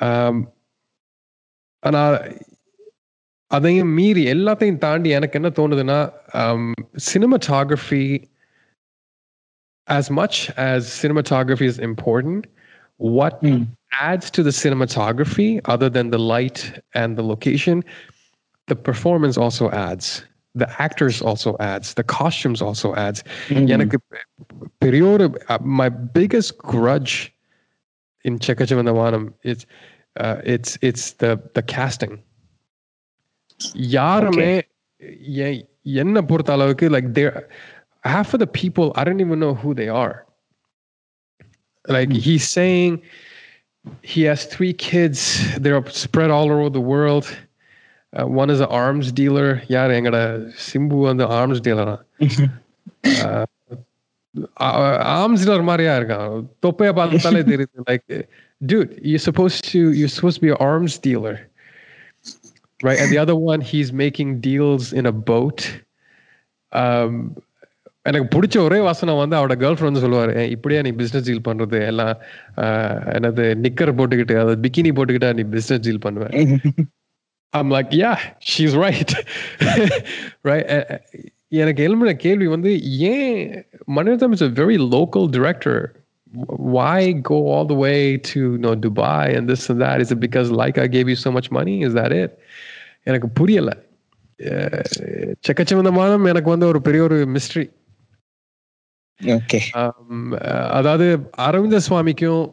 um, 0.01 0.37
ஆனா 1.81 2.03
அதையும் 3.51 3.93
மீறி 3.99 4.23
எல்லாத்தையும் 4.35 4.79
தாண்டி 4.79 5.09
எனக்கு 5.19 5.39
என்ன 5.41 5.51
தோணுதுன்னா 5.59 5.99
cinematography 7.11 8.07
as 9.99 10.07
much 10.11 10.37
as 10.57 10.81
cinematography 11.01 11.67
is 11.73 11.79
important 11.91 12.41
what 13.19 13.35
Mm. 13.43 13.63
adds 14.11 14.27
to 14.37 14.41
the 14.49 14.55
cinematography 14.63 15.49
other 15.75 15.89
than 15.97 16.07
the 16.15 16.23
light 16.35 16.61
and 17.01 17.11
the 17.19 17.25
location 17.33 17.77
the 18.71 18.77
performance 18.89 19.37
also 19.45 19.65
adds 19.89 20.07
the 20.55 20.69
actors 20.87 21.17
also 21.29 21.51
adds 21.73 21.89
the 22.01 22.07
costumes 22.19 22.61
also 22.69 22.89
adds 23.07 23.21
Mm. 23.51 23.67
எனக்கு 23.75 23.99
பெரிய 24.85 25.03
ஒரு 25.13 25.27
uh, 25.53 25.61
my 25.81 25.89
biggest 26.19 26.51
grudge 26.73 27.15
in 28.29 28.35
Chekachavandhavanam 28.47 29.25
is 29.53 29.61
uh, 30.23 30.37
it's 30.55 30.73
it's 30.89 31.05
the 31.23 31.33
the 31.59 31.65
casting 31.75 32.15
யாருமே 33.97 34.53
எ- 35.47 35.65
என்ன 36.03 36.23
பொறுத்த 36.31 36.53
அளவுக்கு 36.57 36.87
like 36.97 37.09
they 37.17 37.27
half 38.15 38.29
of 38.35 38.41
the 38.45 38.51
people 38.63 38.87
I 39.01 39.05
don't 39.07 39.23
even 39.27 39.41
know 39.45 39.55
who 39.63 39.71
they 39.81 39.89
are 40.03 40.15
like 41.97 42.11
he's 42.27 42.47
saying 42.59 42.93
he 44.13 44.21
has 44.31 44.41
three 44.55 44.75
kids 44.91 45.19
they're 45.63 45.83
spread 46.05 46.31
all 46.37 46.49
over 46.55 46.69
the 46.79 46.85
world 46.95 47.27
uh, 47.31 47.37
one 48.37 48.51
is 48.51 48.61
an 48.61 48.73
arms 48.79 49.07
dealer 49.13 49.47
யார் 49.69 49.97
எங்கட 49.99 50.19
சிம்பு 50.67 50.97
வந்து 51.09 51.27
arms 51.37 51.61
dealer 51.61 51.87
arms 55.13 55.43
dealer 55.43 55.69
மாதிரியா 55.69 55.95
இருக்கான் 55.99 56.35
தொப்பைய 56.65 56.91
பார்த்தாலே 56.99 57.43
தெரியுது 57.51 57.87
like 57.89 58.05
dude 58.61 58.91
you're 59.03 59.25
supposed 59.27 59.61
to 59.71 59.81
you're 59.93 60.13
supposed 60.15 60.39
to 60.39 60.45
be 60.45 60.51
an 60.51 60.61
arms 60.67 60.95
dealer 60.99 61.35
right 62.81 62.99
and 63.01 63.11
the 63.11 63.19
other 63.19 63.37
one 63.45 63.61
he's 63.63 63.91
making 64.03 64.29
deals 64.41 64.85
in 64.93 65.07
a 65.07 65.17
boat 65.31 65.61
um 66.73 67.15
எனக்கு 68.07 68.27
பிடிச்ச 68.31 68.57
ஒரே 68.59 68.79
வாசனம் 68.81 69.21
வந்து 69.21 69.37
அவட 69.37 69.55
கேர்ள் 69.55 69.77
ஃப்ரெண்ட் 69.79 70.01
சொல்லுவாரு 70.05 70.33
"ஏய், 70.41 70.51
இப்படியா 70.55 70.81
நீ 70.83 70.91
பிசினஸ் 70.93 71.27
டீல் 71.27 71.45
பண்றது 71.49 71.79
எல்லாம் 71.91 72.15
ஆஹ், 72.63 73.03
என்னது 73.15 73.45
நிக்கர் 73.65 73.93
போட்டுக்கிட்டு 73.99 74.35
அதாவது 74.37 74.57
பிகினி 74.65 74.91
போட்டுக்கிட்டா 74.97 75.31
நீ 75.39 75.45
பிசினஸ் 75.53 75.85
டீல் 75.87 76.03
பண்ணுவ 76.07 76.25
I'm 77.54 77.72
like 77.72 77.94
yeah 78.04 78.12
she 78.50 78.62
is 78.70 78.78
right 78.86 79.14
right 80.50 80.72
எனக்கு 81.62 81.82
எழும்புன 81.88 82.14
கேள்வி 82.26 82.48
வந்து 82.48 82.72
ஏன் 83.12 83.38
Mani Ratnam 83.98 84.34
is 84.38 84.46
a 84.50 84.52
very 84.62 84.80
local 84.96 85.30
director 85.38 85.82
why 86.76 87.12
go 87.30 87.38
all 87.48 87.66
the 87.66 87.76
way 87.76 88.18
to 88.30 88.40
you 88.40 88.58
know 88.58 88.76
Dubai 88.76 89.36
and 89.36 89.50
this 89.50 89.70
and 89.70 89.82
that? 89.82 90.02
Is 90.02 90.12
it 90.12 90.20
because 90.20 90.50
Lyca 90.52 90.92
gave 90.92 91.08
you 91.10 91.16
so 91.16 91.32
much 91.32 91.50
money? 91.50 91.76
Is 91.82 91.94
that 91.94 92.12
it? 92.12 92.32
எனக்கு 93.04 93.28
புரியல 93.30 93.72
செக்கச்சமந்தமானம் 95.48 96.26
எனக்கு 96.26 96.50
வந்து 96.50 96.68
ஒரு 96.68 96.80
பெரிய 96.82 97.02
ஒரு 97.04 97.18
mystery 97.36 97.66
அதாவது 100.78 101.06
அரவிந்த 101.46 101.78
சுவாமிக்கும் 101.88 102.44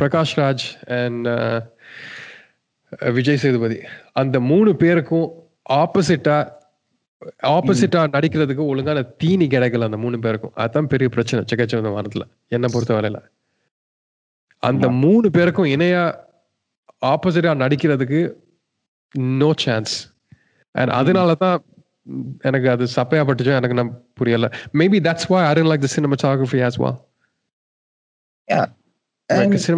Prakash 0.00 0.34
Raj 0.36 0.64
and 1.00 1.28
Vijay 2.98 3.36
Sethupathi. 3.36 3.80
அந்த 4.12 4.40
மூணு 4.40 4.76
பேருக்கும் 4.76 5.32
ஆப்போசிட்டா 5.70 6.52
ஆப்போசிட்டா 7.42 8.08
நடிக்கிறதுக்கு 8.12 8.66
ஒழுங்கான 8.66 9.02
தீனி 9.02 9.46
கிடைக்கல 9.46 9.84
அந்த 9.84 9.96
மூணு 9.96 10.18
பேருக்கும். 10.18 10.52
அதுதான் 10.54 10.86
பெரிய 10.86 11.08
பிரச்சனை 11.08 11.44
செக்கச்சவந்த 11.44 11.94
வாரத்துல. 11.94 12.20
என்ன 12.48 12.66
பொறுத்த 12.72 13.00
வரையில. 13.00 13.20
அந்த. 14.58 14.90
மூணு 14.90 15.30
பேருக்கும் 15.30 15.64
இணையா 15.64 16.14
ஆப்போசிட்டா 17.06 17.54
நடிக்கிறதுக்கு 17.64 18.34
நோ 19.18 19.52
சான்ஸ் 19.56 20.14
அண்ட் 20.70 20.90
அதனால 20.90 21.34
தான் 21.34 21.64
எனக்கு 22.40 22.70
அது 22.70 22.84
சப்பையா 22.84 23.24
பட்டுச்சோ 23.24 23.56
எனக்கு 23.56 23.74
நான் 23.74 24.02
புரியல. 24.14 24.50
Maybe 24.72 25.00
that's 25.00 25.28
why 25.28 25.44
I 25.44 25.54
didn't 25.54 25.66
like 25.66 25.80
the 25.80 25.88
cinematography 25.96 26.60
as 26.60 26.78
well. 26.78 27.04
Yeah. 28.52 28.66
Right, 29.32 29.72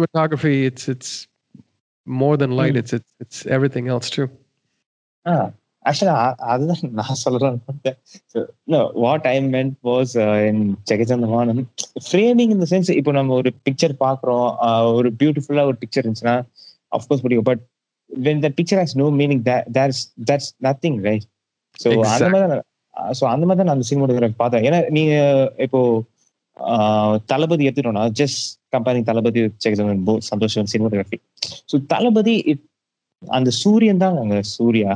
more 2.07 2.37
than 2.37 2.51
light. 2.51 2.73
Mm. 2.73 2.77
It's 2.77 2.93
it's 2.93 3.11
it's 3.19 3.45
everything 3.47 3.87
else 3.87 4.09
too. 4.09 4.27
Ah, 5.25 5.45
actually, 5.85 6.13
அதுதான் 6.51 6.95
நான் 6.99 7.21
சொல்றேன் 7.23 7.59
no, 8.67 8.81
what 9.05 9.23
I 9.25 9.39
meant 9.53 9.75
was 9.81 10.09
uh, 10.15 10.49
in 10.49 10.59
ஜெகச்சந்தமானம் 10.91 11.63
framing 12.09 12.51
in 12.55 12.59
the 12.59 12.69
sense 12.73 12.89
இப்போ 12.99 13.13
நம்ம 13.19 13.35
ஒரு 13.41 13.51
picture 13.67 13.95
பாக்குறோம் 14.05 14.47
uh, 14.67 14.83
ஒரு 14.97 15.11
பியூட்டிஃபுல்லா 15.21 15.65
ஒரு 15.71 15.79
பிக்சர் 15.83 16.05
இருந்துச்சுன்னா 16.05 16.37
அஃப்கோர்ஸ் 16.91 17.25
புரியும் 17.25 17.47
but 17.51 17.63
when 18.09 18.39
the 18.41 18.51
picture 18.51 18.79
has 18.83 18.91
no 18.95 19.07
meaning 19.19 19.39
that 19.49 19.63
that's 19.77 19.99
that's 20.29 20.49
nothing 20.59 20.95
right 21.09 21.25
so 21.79 21.89
அந்த 22.15 22.29
மாதிரி 22.33 22.61
ஸோ 23.19 23.23
அந்த 23.31 23.43
மாதிரி 23.45 23.59
தான் 23.59 23.67
நான் 23.69 23.77
அந்த 23.77 23.87
சினிமோகிராஃபி 23.89 24.37
பார்த்தேன் 24.41 24.65
ஏன்னா 24.67 24.79
நீங்க 24.89 25.15
இப்போ 25.65 25.79
தளபதி 27.31 27.65
எடுத்துட்டோம்னா 27.67 28.05
ஜஸ்ட் 28.19 28.43
கம்பேரிங் 28.75 29.09
தளபதி 29.09 29.41
போத் 30.07 30.27
சந்தோஷம் 30.31 30.69
சினிமோகிராஃபி 30.73 31.19
ஸோ 31.71 31.77
தளபதி 31.93 32.35
அந்த 33.21 33.49
சூரியன் 33.59 34.01
தான் 34.03 34.17
அங்க 34.23 34.37
சூர்யா. 34.55 34.93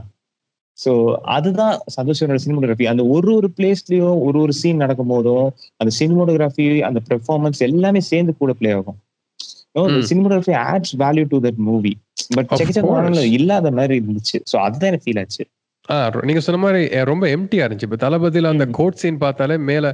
ஸோ 0.77 0.91
அதுதான் 1.35 1.75
சந்தோஷோட 1.95 2.35
சினிமோகிராஃபி 2.43 2.85
அந்த 2.91 3.03
ஒரு 3.15 3.29
ஒரு 3.35 3.47
பிளேஸ்லயும் 3.57 4.19
ஒரு 4.27 4.37
ஒரு 4.39 4.53
சீன் 4.53 4.81
நடக்கும் 4.83 5.11
போதும் 5.13 5.47
அந்த 5.77 5.91
சினிமோகிராஃபி 5.99 6.65
அந்த 6.89 6.99
பெர்ஃபார்மன்ஸ் 7.09 7.59
எல்லாமே 7.67 8.01
சேர்ந்து 8.09 8.33
கூட 8.41 8.53
ப்ளே 8.59 8.71
ஆகும். 8.71 8.99
Cinematography 10.09 10.53
adds 10.65 10.93
value 11.03 11.25
to 11.27 11.39
that 11.47 11.59
movie 11.69 11.93
but 12.35 12.47
course. 12.51 13.21
இல்லாத 13.37 13.71
மாதிரி 13.71 13.95
இருந்துச்சு. 13.99 14.37
ஸோ 14.51 14.55
அதுதான் 14.65 14.89
எனக்கு 14.91 15.05
ஃபீல் 15.05 15.21
ஆச்சு. 15.23 15.43
நீங்க 16.29 16.41
சொன்ன 16.47 16.61
மாதிரி 16.63 16.81
ரொம்ப 17.11 17.25
எம்டியா 17.35 17.65
இருந்துச்சு. 17.67 17.87
இப்ப 17.89 17.99
தளபதியில 18.05 18.51
அந்த. 18.55 18.65
கோட் 18.79 18.99
சீன் 19.03 19.21
பார்த்தாலே 19.25 19.57
மேல 19.69 19.85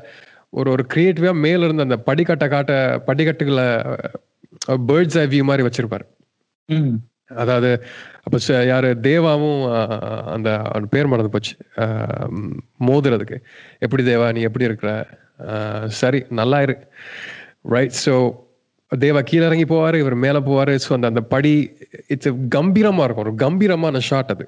ஒரு 0.60 0.70
ஒரு 0.76 0.84
கிரியேட்டிவா 0.94 1.32
மேல 1.46 1.66
இருந்த 1.68 1.88
அந்த 1.88 1.98
படிக்கட்டை 2.10 2.48
காட்ட 2.54 2.74
படிக்கட்டுகளை 3.08 3.68
பேர்ட்ஸ் 4.90 5.20
ஐ 5.24 5.26
வியூ 5.34 5.44
மாதிரி 5.50 5.66
வச்சிருப்பாரு. 5.68 6.06
அதாவது 7.42 7.70
அப்ப 8.26 8.38
யாரு 8.70 8.90
தேவாவும் 9.08 9.62
அந்த 10.34 10.50
அவன் 10.70 10.92
பேர் 10.94 11.12
மறந்து 11.12 11.34
போச்சு. 11.34 11.54
மோதுறதுக்கு. 12.88 13.38
எப்படி 13.86 14.04
தேவா 14.12 14.28
நீ 14.38 14.42
எப்படி 14.50 14.70
இருக்கிற? 14.70 14.92
சரி 16.02 16.20
நல்லா 16.40 16.60
இரு. 16.66 16.76
ரைட் 17.76 17.98
ஸோ 18.06 18.16
தேவா 18.92 19.22
கீழே 19.30 19.46
இறங்கி 19.50 19.66
போவாரு 19.74 19.98
இவர் 20.04 20.16
மேல 20.26 20.40
போவாரு. 20.50 20.74
ஸோ 20.86 20.92
அந்த 20.98 21.08
அந்த 21.12 21.24
படி 21.34 21.54
இட்ஸ் 22.14 22.32
கம்பீரமா 22.58 23.06
இருக்கும். 23.06 23.26
ஒரு 23.28 23.36
கம்பீரமான 23.46 24.02
ஷாட் 24.10 24.34
அது. 24.36 24.48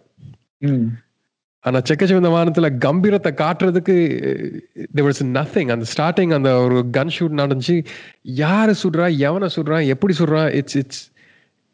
ஆனா 1.67 1.79
செக்கச்சிவந்த 1.89 2.29
வானத்துல 2.35 2.67
கம்பீரத்தை 2.85 3.31
காட்டுறதுக்கு 3.43 3.95
there 4.95 5.05
நத்திங் 5.37 5.71
அந்த 5.75 5.85
ஸ்டார்டிங் 5.93 6.33
அந்த 6.37 6.51
ஒரு 6.65 6.77
கன் 6.97 7.13
ஷூட் 7.17 7.39
நடந்துச்சு. 7.41 7.75
யாரு 8.43 8.73
சுடுறா 8.83 9.07
எவனை 9.27 9.49
சுடுறா 9.55 9.79
எப்படி 9.93 10.15
சுடுறா? 10.19 10.43
It's 10.59 10.77
it's 10.81 11.03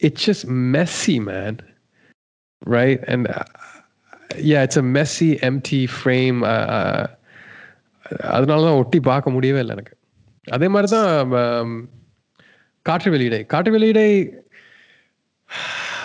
it's 0.01 0.25
just 0.27 0.47
messy 0.75 1.17
man 1.29 1.59
right 2.75 3.03
and 3.13 3.27
yeah 4.51 4.61
it's 4.67 4.81
a 4.83 4.87
messy 4.97 5.29
empty 5.49 5.81
frame 5.95 6.39
அதனால 8.35 8.59
தான் 8.67 8.79
ஒட்டி 8.81 8.99
பார்க்க 9.11 9.35
முடியவே 9.35 9.61
இல்லை 9.63 9.75
எனக்கு. 9.77 9.93
அதே 10.47 10.67
மாதிரி 10.75 10.89
தான் 10.95 11.09
um, 11.41 11.73
காற்று 12.85 13.09
வெளியிடை. 13.15 13.41
காற்று 13.53 13.71
வெளியிடை 13.75 14.09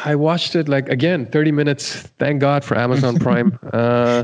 I 0.06 0.16
watched 0.16 0.56
it 0.56 0.68
like 0.68 0.90
again 0.90 1.26
30 1.26 1.52
minutes. 1.52 1.84
Thank 2.20 2.40
God 2.42 2.64
for 2.64 2.78
Amazon 2.78 3.16
Prime. 3.18 3.50
uh, 3.74 4.22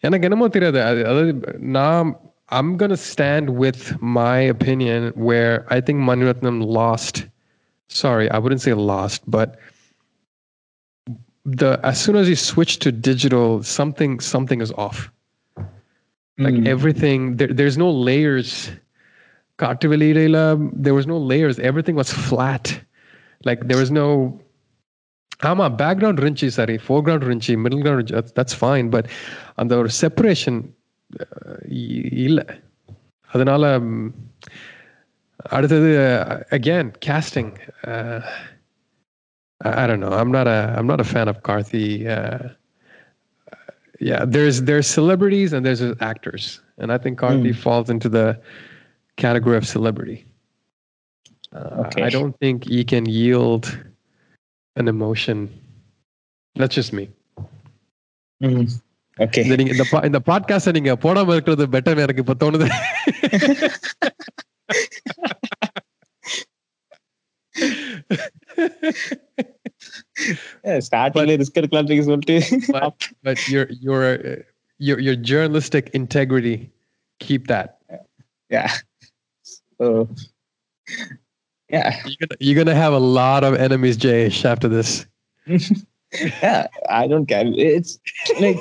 எனக்கு 0.00 0.26
என்னமோ 0.28 0.48
தெரியாது 0.48 0.82
அது- 0.82 1.06
அதாவது 1.06 1.32
நான் 1.76 2.20
I'm 2.50 2.76
gonna 2.76 3.00
stand 3.14 3.46
with 3.62 3.80
my 4.18 4.38
opinion 4.56 5.00
where 5.28 5.54
I 5.68 5.80
think 5.86 5.98
Maniratnam 6.10 6.58
lost. 6.78 7.16
Sorry, 7.86 8.26
I 8.30 8.38
wouldn't 8.38 8.62
say 8.66 8.72
lost, 8.92 9.20
but 9.36 9.48
the 11.44 11.70
as 11.82 11.96
soon 12.04 12.16
as 12.16 12.26
he 12.26 12.36
switched 12.50 12.80
to 12.86 12.90
digital, 13.10 13.62
something 13.78 14.12
something 14.34 14.60
is 14.66 14.72
off. 14.86 14.98
Like 16.38 16.56
everything, 16.66 17.20
there, 17.38 17.52
there's 17.58 17.76
no 17.76 17.90
layers. 18.08 18.50
Kaativalidela, 19.58 20.44
there 20.84 20.94
was 20.94 21.06
no 21.06 21.18
layers. 21.32 21.58
Everything 21.58 21.96
was 21.96 22.10
flat. 22.26 22.66
Like 23.45 23.67
there 23.67 23.77
was 23.77 23.91
no 23.91 24.39
I'm 25.41 25.59
a 25.59 25.69
background 25.69 26.19
fore 26.19 26.51
sorry, 26.59 26.77
foreground 26.89 27.23
middle 27.23 27.57
middle 27.65 27.81
that's 27.83 28.33
that's 28.37 28.55
fine, 28.65 28.89
but 28.95 29.05
ஒரு 29.83 29.91
separation 30.01 30.59
uh, 31.23 31.57
இல்லை 32.27 32.45
அதனால 33.33 33.63
அடுத்தது 35.55 35.91
uh, 36.07 36.57
again 36.57 36.89
casting 37.07 37.53
uh, 37.87 38.21
I 39.63 39.87
don't 39.87 39.99
know. 39.99 40.11
I'm 40.11 40.31
not 40.31 40.47
a 40.47 40.75
I'm 40.77 40.87
not 40.87 40.99
a 40.99 41.03
fan 41.03 41.27
of 41.27 41.41
Karthi. 41.43 42.07
Uh, 42.07 42.49
yeah, 43.99 44.25
there's 44.25 44.63
there's 44.63 44.87
celebrities 44.87 45.53
and 45.53 45.65
there's 45.65 45.81
actors, 46.01 46.61
and 46.77 46.91
I 46.91 46.97
think 46.97 47.19
Karthi 47.19 47.53
mm. 47.53 47.55
falls 47.55 47.89
into 47.89 48.09
the 48.09 48.39
category 49.15 49.55
of 49.55 49.65
celebrity. 49.65 50.25
Uh, 51.52 51.82
Okay. 51.82 52.02
I 52.02 52.10
don't 52.10 52.34
think 52.42 52.64
he 52.64 52.80
can 52.84 53.04
yield 53.18 53.64
an 54.76 54.86
emotion. 54.86 55.38
That's 56.56 56.74
just 56.74 56.92
me. 56.92 57.04
Okay 59.18 59.40
இந்த 59.44 59.54
நீங்க 59.56 59.72
இந்த 59.72 59.84
பா- 59.92 60.04
இந்த 60.04 60.18
podcast 60.26 60.72
நீங்க 60.72 60.92
போடாம 60.94 61.32
இருக்கிறது 61.32 61.64
better 61.66 62.02
எனக்கு 62.02 62.22
இப்ப 62.24 62.36
தோணுது 62.42 62.66
ஸ்டார்டிங்ல 70.86 71.36
ரிஸ்க் 71.40 71.58
எடுக்கலாம் 71.60 71.90
சொல்லிட்டு 72.10 72.36
but, 72.76 73.08
but 73.22 73.40
your 73.48 73.66
your 73.86 74.02
uh, 74.30 74.36
your 74.80 74.98
your 75.06 75.16
journalistic 75.30 75.86
integrity 76.00 76.56
keep 77.20 77.46
that 77.48 77.68
yeah 78.50 78.70
so 79.78 79.86
yeah 81.70 81.88
you're 82.04 82.20
gonna, 82.20 82.36
you're 82.40 82.58
gonna 82.58 82.74
have 82.74 82.94
a 82.94 83.04
lot 83.18 83.42
of 83.44 83.54
enemies 83.66 83.96
Jayesh 83.98 84.40
after 84.44 84.68
this 84.68 84.90
yeah 86.42 86.60
i 86.92 87.06
don't 87.06 87.26
care 87.26 87.46
it's 87.70 87.92
like 88.40 88.60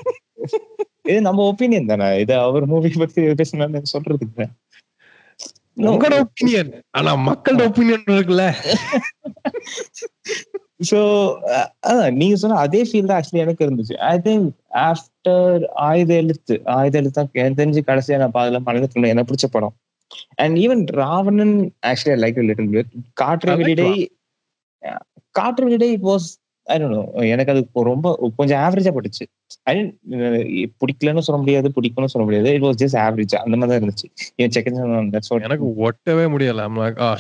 இது 1.09 1.19
நம்ம 1.27 1.43
opinion 1.51 1.91
தானே 1.91 2.07
இது 2.21 2.33
அவர் 2.45 2.63
movie 2.71 2.89
பத்தி 3.03 3.21
பேசினா 3.41 3.67
சொல்றதுக்கு 3.93 4.47
No. 5.77 5.89
உங்களோட 5.89 6.15
opinion 6.23 6.69
ஆனா 6.97 7.11
மக்களோட 7.25 7.63
ஒப்பீனியன் 7.69 8.05
இருக்குல்ல 8.13 8.45
ஸோ 10.89 10.99
அதான் 11.87 12.15
நீங்க 12.17 12.35
சொன்ன 12.41 12.59
அதே 12.63 12.81
ஃபீல் 12.87 13.09
தான் 13.09 13.17
ஆக்சுவலி 13.19 13.43
எனக்கு 13.43 13.65
இருந்துச்சு 13.65 13.95
ஐ 14.09 14.15
திங்க் 14.25 14.47
ஆஃப்டர் 14.87 15.61
ஆயுத 15.87 16.11
எழுத்து 16.21 16.55
ஆயுத 16.77 16.97
எழுத்து 17.01 17.17
தான் 17.19 17.29
எனக்கு 17.35 17.59
தெரிஞ்சு 17.61 17.83
கடைசியா 17.89 18.19
நான் 18.23 18.35
பாதல 18.37 18.61
மனிதத்துல 18.69 19.11
எனக்கு 19.13 19.29
பிடிச்ச 19.31 19.49
படம் 19.55 19.75
and 20.34 20.56
even 20.64 20.84
Raavanan 21.02 21.56
actually 21.86 22.18
like 22.24 22.40
little 22.50 22.72
bit 22.76 22.90
Kaatru 23.22 23.50
I 23.50 23.56
like 23.56 23.64
விடை 23.64 23.90
காற்று 25.30 25.64
விடை 25.64 25.90
வாஸ் 26.08 26.28
எனக்கு 27.32 27.52
அது 27.52 27.60
ரொம்ப 27.90 28.32
கொஞ்சம் 28.36 28.60
ஆவரேஜா 28.64 28.92
பட்டுச்சு. 28.96 29.24
பிடிக்கலன்னு 30.82 31.26
சொல்ல 31.28 31.40
முடியாது 31.42 31.68
பிடிக்கணும்னு 31.76 32.12
சொல்ல 32.14 32.26
முடியாது. 32.28 32.48
இட் 32.56 32.64
வாஸ் 32.66 32.80
ஜஸ்ட் 32.82 32.98
ஆவரேஜ் 33.04 33.34
அந்த 33.44 33.56
மாதிரி 33.56 33.72
தான் 33.72 33.82
இருந்துச்சு. 33.82 34.08
ஏன் 34.42 34.54
செகண்ட் 34.56 35.42
எனக்கு 35.48 35.66
ஒட்டவே 35.88 36.26
முடியல. 36.34 36.68
Like 36.82 37.00
oh 37.06 37.18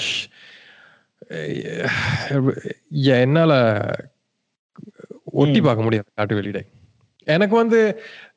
என்னால 3.18 3.52
ஒட்டி. 5.40 5.60
பார்க்க 5.66 5.86
முடியாது 5.86 6.08
காட்டு 6.14 6.38
வெளியிடை 6.38 6.62
எனக்கு 7.26 7.54
வந்து 7.56 7.80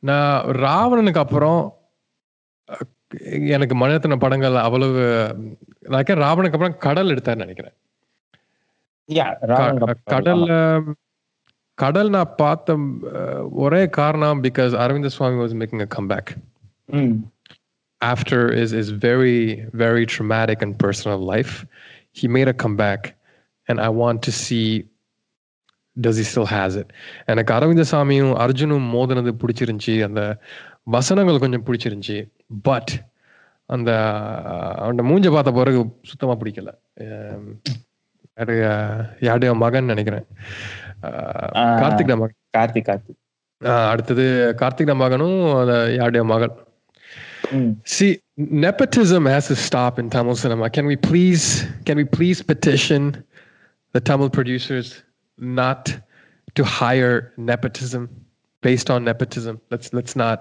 நான் 0.09 0.45
ராவணனுக்கு 0.65 1.23
அப்புறம் 1.25 1.61
எனக்கு 3.47 3.75
மணிரத்ன 3.77 4.19
படங்கள் 4.19 4.55
அவ்வளவு 4.55 5.01
நான் 5.81 6.03
ராவனுக்கு 6.03 6.51
அப்புறம் 6.51 6.77
கடல் 6.77 7.07
எடுத்தாருன்னு 7.07 7.35
நினைக்கிறேன். 7.35 7.73
கடல்ல 10.11 10.93
கடல் 11.73 12.09
நான் 12.09 12.33
பார்த்த 12.37 12.77
ஒரே 13.51 13.89
காரணம் 13.89 14.43
because 14.43 14.77
Arvind 14.77 15.07
Swamy 15.07 15.43
was 15.43 15.55
making 15.55 15.79
a 15.79 15.85
come 15.85 16.09
after 18.05 18.51
is 18.61 18.73
is 18.73 18.93
very 18.93 19.67
very 19.77 20.05
dramatic 20.17 20.61
and 20.61 20.83
personal 20.83 21.25
life 21.25 21.53
he 22.21 22.25
made 22.25 22.47
a 22.47 22.53
come 22.53 22.77
and 23.63 23.79
I 23.79 23.87
want 23.87 24.19
to 24.19 24.29
see 24.29 24.89
does 26.01 26.09
he 26.09 26.23
still 26.35 26.45
has 26.49 26.79
it? 26.79 26.89
எனக்கு 27.25 27.53
அரவிந்த 27.53 27.83
சாமியும் 27.91 28.37
அர்ஜுனும் 28.37 28.89
மோதினது 28.89 29.35
பிடிச்சிருந்துச்சி 29.37 30.03
அந்த 30.03 30.37
வசனங்கள் 30.83 31.39
கொஞ்சம் 31.39 31.65
பிடிச்சிருந்துச்சி 31.65 32.29
பட் 32.61 33.05
அந்த 33.65 34.11
அவன் 34.75 34.95
மூஞ்ச 34.95 35.31
பார்த்த 35.31 35.51
பிறகு 35.51 35.99
சுத்தமா 36.03 36.35
பிடிக்கல. 36.35 36.67
Um, 36.99 37.61
uh, 38.35 39.05
யாருடைய 39.19 39.53
மகன் 39.53 39.85
நினைக்கிறேன். 39.85 40.25
Uh. 41.01 41.07
கார்த்திக் 41.55 42.07
மகன். 42.07 42.33
கார்த்திக் 42.57 42.87
கார்த்திக். 42.87 43.87
அடுத்தது 43.89 44.55
கார்த்திக் 44.57 44.95
மகனும் 44.95 45.55
அந்த 45.55 45.93
யாருடைய 45.93 46.25
மகள். 46.25 46.63
See, 47.99 48.17
nepotism 48.51 49.27
has 49.27 49.37
to 49.37 49.55
stop 49.69 49.99
in 49.99 50.07
Tamil 50.07 50.35
cinema. 50.43 50.67
Can 50.77 50.85
we 50.85 50.95
please, 51.07 51.67
can 51.89 51.93
we 51.93 52.05
please 52.17 52.39
petition 52.53 53.25
the 53.93 53.99
Tamil 54.09 54.29
producers 54.37 54.83
not 55.38 55.82
to 56.56 56.64
hire 56.64 57.32
nepotism 57.50 58.02
based 58.62 58.90
on 58.90 59.04
nepotism? 59.04 59.60
Let's 59.70 59.92
let's 59.92 60.16
not. 60.16 60.40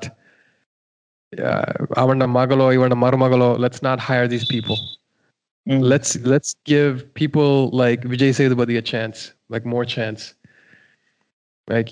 Avanda 2.02 2.28
magalo, 2.38 2.68
ivanda 2.78 2.98
marumagalo. 3.06 3.50
Let's 3.66 3.82
not 3.82 4.00
hire 4.00 4.28
these 4.28 4.48
people. 4.56 4.80
ம் 5.68 5.84
Let's 5.92 6.12
let's 6.32 6.52
give 6.72 6.94
people 7.22 7.52
like 7.82 8.02
Vijay 8.12 8.32
Sethupathi 8.38 8.76
a 8.78 8.86
chance, 8.94 9.18
like 9.54 9.66
more 9.74 9.86
chance. 9.96 10.22
Like 11.68 11.90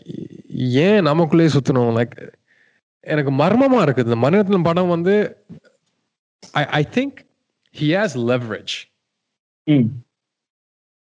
ஏன் 0.84 1.03
நமக்குள்ளே 1.09 1.47
சுத்தணும் 1.55 1.97
like 1.99 2.15
எனக்கு 3.13 3.32
மர்மமா 3.41 3.80
இருக்குது 3.86 4.09
இந்த 4.09 4.18
மனிதத்தின் 4.24 4.68
படம் 4.70 4.93
வந்து 4.95 5.15
ஐ 6.61 6.63
I 6.80 6.82
think 6.97 7.18
he 7.76 7.88
has 7.97 8.15
leverage 8.32 8.74
ம் 9.68 9.88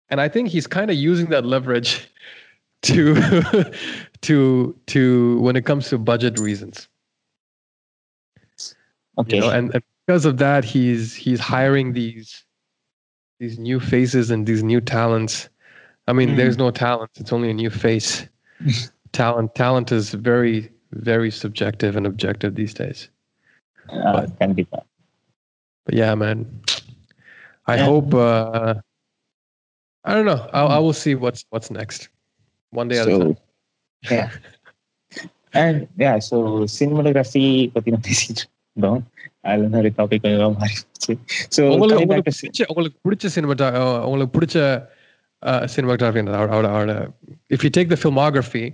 and 0.09 0.21
I 0.21 0.29
think 0.29 0.49
he's 0.49 0.67
kind 0.67 0.89
of 0.89 0.97
using 0.97 1.27
that 1.27 1.45
leverage 1.45 2.07
to 2.83 3.71
to 4.21 4.79
to 4.87 5.39
when 5.39 5.55
it 5.55 5.65
comes 5.65 5.89
to 5.89 5.97
budget 5.97 6.39
reasons. 6.39 6.87
Okay. 9.19 9.37
You 9.37 9.41
know, 9.41 9.49
and, 9.49 9.73
and, 9.73 9.83
because 10.05 10.25
of 10.25 10.37
that, 10.37 10.63
he's 10.63 11.13
he's 11.13 11.39
hiring 11.39 11.93
these 11.93 12.45
these 13.39 13.59
new 13.59 13.79
faces 13.79 14.31
and 14.31 14.47
these 14.47 14.63
new 14.63 14.79
talents. 14.79 15.49
I 16.07 16.13
mean, 16.13 16.29
mm. 16.29 16.37
there's 16.37 16.55
mm-hmm. 16.55 16.65
no 16.65 16.71
talent; 16.71 17.11
it's 17.15 17.33
only 17.33 17.49
a 17.49 17.53
new 17.53 17.69
face. 17.69 18.25
talent 19.11 19.53
talent 19.55 19.91
is 19.91 20.13
very 20.13 20.71
very 20.91 21.29
subjective 21.29 21.95
and 21.97 22.07
objective 22.07 22.55
these 22.55 22.73
days. 22.73 23.09
Uh, 23.89 24.13
but, 24.13 24.39
can 24.39 24.53
be. 24.53 24.63
But 24.63 24.85
yeah, 25.93 26.15
man. 26.15 26.61
I 27.67 27.75
yeah. 27.75 27.85
hope 27.85 28.13
uh, 28.13 28.75
I 30.07 30.13
don't 30.13 30.25
know. 30.25 30.49
I, 30.53 30.63
I 30.63 30.79
will 30.79 30.93
see 30.93 31.15
what's 31.15 31.45
what's 31.49 31.69
next. 31.69 32.07
One 32.71 32.87
day 32.87 32.99
at 32.99 33.09
a 33.09 33.19
time. 33.19 33.37
Yeah. 34.09 34.31
and 35.53 35.87
yeah, 35.97 36.19
so 36.19 36.63
cinematography 36.63 37.73
cinematography 37.73 38.47
if 47.49 47.63
you 47.63 47.69
take 47.69 47.89
the 47.89 47.95
filmography 47.95 48.73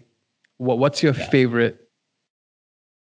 what, 0.57 0.77
what's 0.77 1.01
your 1.01 1.13
favorite 1.13 1.87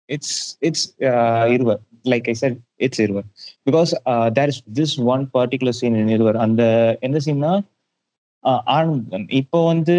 it's 0.07 0.57
it's 0.61 0.93
uh 1.01 1.47
Iruvar. 1.47 1.79
like 2.05 2.27
i 2.27 2.33
said 2.33 2.61
it's 2.77 2.99
Iruvar. 2.99 3.23
because 3.65 3.95
uh 4.05 4.29
there 4.29 4.47
is 4.47 4.61
this 4.67 4.97
one 4.97 5.27
particular 5.27 5.73
scene 5.73 5.95
in 5.95 6.07
Iruvar. 6.07 6.41
and 6.41 6.59
uh, 6.59 6.63
the 6.63 6.99
in 7.01 7.11
the 7.11 7.21
scene 7.21 7.39
now 7.39 7.63
Anandan. 8.75 9.25
இப்போ 9.39 9.59
வந்து 9.71 9.95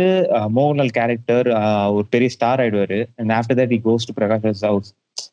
Mohanlal 0.56 0.94
character 0.98 1.48
ஒரு 1.96 2.06
பெரிய 2.14 2.30
star 2.36 2.62
ஆயிடுவாரு. 2.64 2.98
And 3.20 3.32
after 3.38 3.58
that 3.60 3.74
he 3.76 3.80
goes 3.88 4.08
to 4.08 4.14
Prakash 4.20 4.46
Raj 4.48 4.64
house 4.70 4.90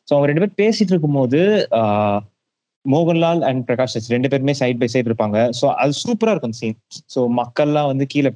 so 0.08 0.12
அவங்க 0.14 0.28
ரெண்டு 0.30 0.42
பேர் 0.44 0.58
பேசிட்டு 0.62 0.92
இருக்கும்போது 0.94 1.40
Mohanlal 2.84 3.42
and 3.48 3.62
Prakash 3.68 3.94
Raj 3.96 4.12
ரெண்டு 4.14 4.28
பேருமே 4.32 4.54
சைட் 4.60 4.80
பை 4.82 4.88
சைடு 4.92 5.08
இருப்பாங்க. 5.10 5.38
ஸோ 5.58 5.66
அது 5.82 5.92
சூப்பராக 6.04 6.34
இருக்கும் 6.34 6.56
சீன் 6.60 6.78
ஸோ 7.14 7.22
மக்கள்லாம் 7.40 7.90
வந்து 7.92 8.04
கீழே 8.12 8.30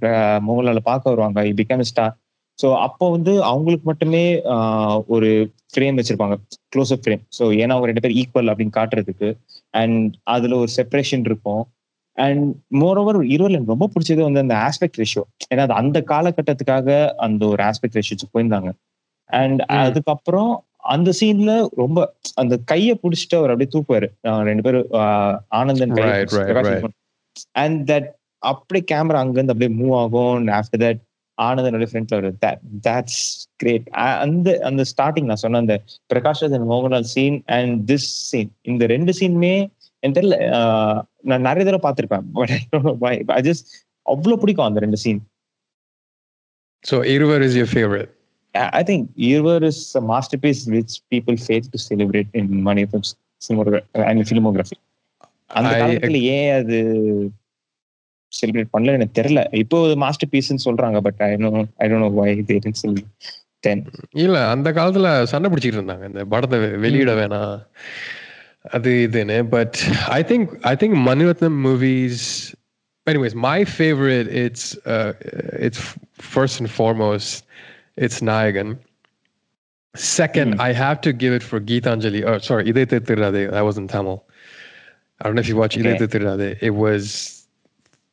மோகன்லால் 0.49 0.89
பார்க்க 0.91 1.13
வருவாங்க. 1.15 1.41
இ 1.51 1.53
பிகம் 1.61 1.89
ஸ்டார் 1.93 2.15
ஸோ 2.59 2.67
அப்போ 2.87 3.05
வந்து 3.15 3.33
அவங்களுக்கு 3.51 3.87
மட்டுமே 3.91 4.25
ஒரு 5.15 5.31
ஃப்ரேம் 5.73 5.97
வச்சிருப்பாங்க. 6.01 6.35
க்ளோஸ் 6.73 6.93
அப் 6.97 7.03
ஃப்ரேம் 7.05 7.23
ஸோ 7.39 7.45
ஏன்னா 7.63 7.75
அவங்க 7.77 7.89
ரெண்டு 7.91 8.05
பேர் 8.05 8.17
ஈக்குவல் 8.21 8.51
அப்படின்னு 8.53 8.77
காட்டுறதுக்கு. 8.81 9.31
அண்ட் 9.81 10.13
அதில் 10.35 10.61
ஒரு 10.63 10.71
செப்பரேஷன் 10.79 11.25
இருக்கும். 11.31 11.63
அண்ட் 12.15 12.55
மோர் 12.67 12.97
ஓவர் 12.97 13.25
இருவரில் 13.25 13.57
எனக்கு 13.57 13.75
ரொம்ப 13.75 13.89
பிடிச்சது 13.89 14.33
வந்து 14.33 14.41
அந்த 14.41 14.55
ஆஸ்பெக்ட் 14.55 14.99
ரேஷியோ 14.99 15.55
ஏன்னா 15.55 15.69
அது 15.69 15.73
அந்த 15.73 16.05
காலகட்டத்துக்காக 16.07 17.09
அந்த 17.09 17.47
ஒரு 17.47 17.65
ஆஸ்பெக்ட் 17.65 17.95
ரேஷியோக்கு 17.95 18.39
போயிருந்தாங்க. 18.39 18.71
அண்ட். 19.25 19.61
அதுக்கப்புறம் 19.61 20.65
அந்த 20.77 21.13
சீன்ல 21.21 21.67
ரொம்ப 21.77 22.15
அந்த 22.35 22.59
கையை 22.65 23.01
பிடிச்சிட்டு 23.03 23.37
அவர் 23.37 23.51
அப்படியே 23.51 23.71
தூக்குவாரு. 23.73 24.43
ரெண்டு 24.43 24.63
பேரும் 24.63 24.87
ஆனந்தன் 25.49 25.91
right. 25.91 26.89
அண்ட் 27.51 27.91
தட் 27.91 28.11
அப்படியே 28.39 28.99
கேமரா 28.99 29.15
அங்கிருந்து 29.15 29.53
அப்படியே 29.53 29.81
மூவ் 29.81 29.97
ஆகும். 29.97 30.47
ஆஃப்டர் 30.47 30.79
தட் 30.79 31.01
ஆனந்தனுடைய 31.43 31.87
ஃப்ரெண்ட்ல 31.93 32.15
ஒரு 32.15 32.37
தட்ஸ் 32.83 33.23
கிரேட் 33.57 33.89
அந்த 33.89 34.61
அந்த 34.63 34.83
ஸ்டார்டிங் 34.83 35.25
நான் 35.25 35.37
சொன்ன 35.37 35.59
அந்த 35.59 35.83
Prakash 36.15 36.63
Mohanlal 36.71 37.01
scene 37.01 37.43
and 37.47 37.91
this 37.91 38.11
scene 38.29 38.53
இந்த 38.63 38.87
ரெண்டு 38.87 39.13
சீனுமே 39.19 39.67
எனக்கு 40.05 40.19
தெரியல 40.19 40.37
நான் 41.31 41.47
நிறைய 41.49 41.65
தடவை 41.67 41.83
பார்த்திருப்பேன் 41.87 42.27
பட் 42.37 42.53
ஐ 43.39 43.43
ஜஸ்ட் 43.49 43.67
அவ்வளவு 44.07 44.41
பிடிக்கும் 44.43 44.69
அந்த 44.71 44.85
ரெண்டு 44.87 45.01
scene 45.05 45.23
So 46.85 46.97
Irvar 47.13 47.37
is 47.45 47.55
your 47.59 47.69
favorite. 47.75 48.11
I 48.79 48.81
think 48.89 49.07
your 49.29 49.63
is 49.69 49.85
a 50.01 50.03
masterpiece 50.43 50.61
which 50.75 50.95
people 51.13 51.37
fail 51.45 51.71
to 51.75 51.79
celebrate 51.87 52.35
in 52.41 52.51
Mani 52.67 52.83
filmography 54.29 54.77
அந்த 55.51 55.71
I 55.71 55.81
காலத்துல 55.81 56.21
ஏன் 56.35 56.51
அது 56.59 56.77
செலிப்ரேட் 58.33 58.71
பண்ணல 58.75 58.97
எனக்கு 58.99 59.17
தெரியல. 59.21 59.41
இப்போ 59.63 59.79
மாஸ்டர் 60.05 60.31
பீஸ்னு 60.35 60.65
சொல்றாங்க 60.67 61.01
but 61.07 61.23
I 61.27 61.31
know 61.45 61.51
I 61.83 61.89
don't 61.91 62.05
know 62.07 62.11
why 62.21 62.29
they 62.51 62.59
did 62.67 62.81
celebrate 62.83 63.33
then 63.67 63.83
இல்ல 64.25 64.37
அந்த 64.55 64.69
காலத்துல 64.79 65.09
சண்டை 65.33 65.51
பிடிச்சிட்டு 65.51 65.81
இருந்தாங்க 65.81 66.07
இந்த 66.13 66.25
படத்தை 66.35 66.59
வெளியிட 66.85 67.15
வேணாம். 67.21 67.55
அது 68.73 68.93
but 69.51 69.73
I 70.09 70.23
think 70.23 70.59
I 70.65 70.75
think 70.77 70.95
think 70.95 71.07
Mani Ratnam 71.09 71.61
movies. 71.61 72.55
anyways 73.07 73.35
my 73.35 73.65
favorite 73.65 74.29
it's 74.29 74.77
uh, 74.87 75.13
it's 75.67 75.81
first 76.35 76.61
and 76.61 76.71
foremost 76.71 77.45
it's 77.97 78.21
Nayagan 78.21 78.79
second 79.95 80.55
mm. 80.55 80.61
I 80.61 80.73
have 80.73 81.01
to 81.03 81.13
give 81.13 81.33
it 81.39 81.43
for 81.43 81.61
Geetanjali 81.61 82.25
oh 82.25 82.39
sorry 82.39 82.65
Idai 82.73 82.87
Thirudathe 82.87 83.51
that 83.51 83.61
was 83.61 83.77
in 83.77 83.89
Tamil 83.89 84.25
I 85.21 85.25
don't 85.25 85.35
know 85.35 85.41
if 85.41 85.49
you 85.49 85.57
watch 85.57 85.77
okay. 85.79 85.97
Thirudathe 85.99 86.59
it 86.61 86.71
was 86.71 87.47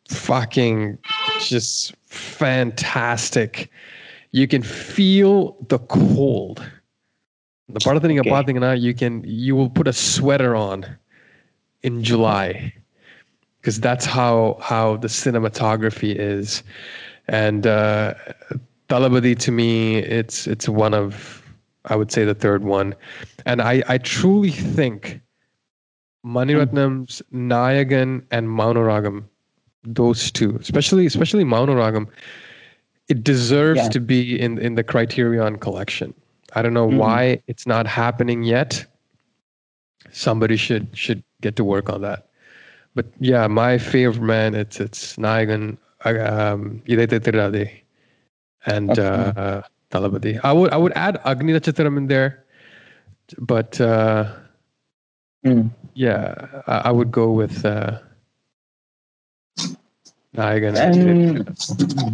fucking 0.10 0.98
just 1.40 1.96
fantastic 2.08 3.70
you 4.32 4.48
can 4.48 4.62
feel 4.62 5.56
the 5.70 5.80
cold 5.80 6.60
the 7.71 7.81
part 7.81 7.97
of 7.97 8.03
the 8.03 8.09
Okay. 8.21 8.31
பார்த்தீங்கன்னா 8.31 8.79
you 8.81 8.95
can 8.95 9.23
you 9.27 9.57
will 9.57 9.71
put 9.71 9.87
a 9.89 9.93
sweater 9.93 10.55
on 10.55 10.85
in 11.83 12.03
July 12.03 12.73
because 13.61 13.81
that's 13.81 14.07
how 14.07 14.57
how 14.61 14.97
the 14.97 15.09
cinematography 15.09 16.15
is 16.15 16.63
and 17.29 17.67
uh 17.67 18.15
Talabadi 18.89 19.37
to 19.47 19.51
me 19.51 19.97
it's 19.97 20.47
it's 20.47 20.69
one 20.69 20.95
of 20.95 21.43
I 21.87 21.97
would 21.97 22.13
say 22.13 22.25
the 22.25 22.35
third 22.45 22.63
one 22.65 22.95
and 23.45 23.61
I 23.61 23.83
I 23.89 23.99
truly 23.99 24.51
think 24.51 25.21
Maniratnam's 26.25 27.21
Nayagan 27.33 28.23
and 28.31 28.49
Maunaragam 28.49 29.25
those 29.85 30.31
two 30.31 30.57
especially 30.61 31.05
especially 31.07 31.45
Maunaragam 31.45 32.07
it 33.09 33.23
deserves 33.25 33.83
Yeah. 33.83 33.89
to 33.97 34.01
be 34.01 34.41
in 34.41 34.59
in 34.59 34.77
the 34.77 34.85
Criterion 34.85 35.57
collection 35.67 36.15
I 36.54 36.62
don't 36.62 36.74
know 36.74 36.88
mm-hmm. 36.88 36.98
why 36.98 37.42
it's 37.48 37.66
not 37.66 37.88
happening 37.88 38.44
yet. 38.44 38.86
Somebody 40.12 40.58
should 40.58 40.88
should 40.94 41.24
get 41.42 41.56
to 41.56 41.64
work 41.64 41.90
on 41.90 42.02
that. 42.02 42.28
But 42.96 43.06
yeah, 43.20 43.48
my 43.48 43.78
favorite 43.78 44.22
man, 44.22 44.56
it's 44.56 44.80
it's 44.80 45.16
Nayagan 45.16 45.78
um, 46.04 46.82
and 48.66 49.00
uh, 49.00 49.62
Talabadi. 49.92 50.40
I 50.44 50.52
would 50.52 50.74
I 50.74 50.78
would 50.78 50.94
add 50.96 51.20
Agni 51.24 51.54
Natchathiram 51.54 51.98
in 51.98 52.08
there, 52.08 52.44
but 53.40 53.80
uh, 53.80 54.32
mm. 55.46 55.70
yeah, 55.94 56.48
I, 56.68 56.90
I, 56.90 56.92
would 56.92 57.12
go 57.12 57.32
with 57.32 57.66
uh, 57.66 58.00
And, 60.36 61.50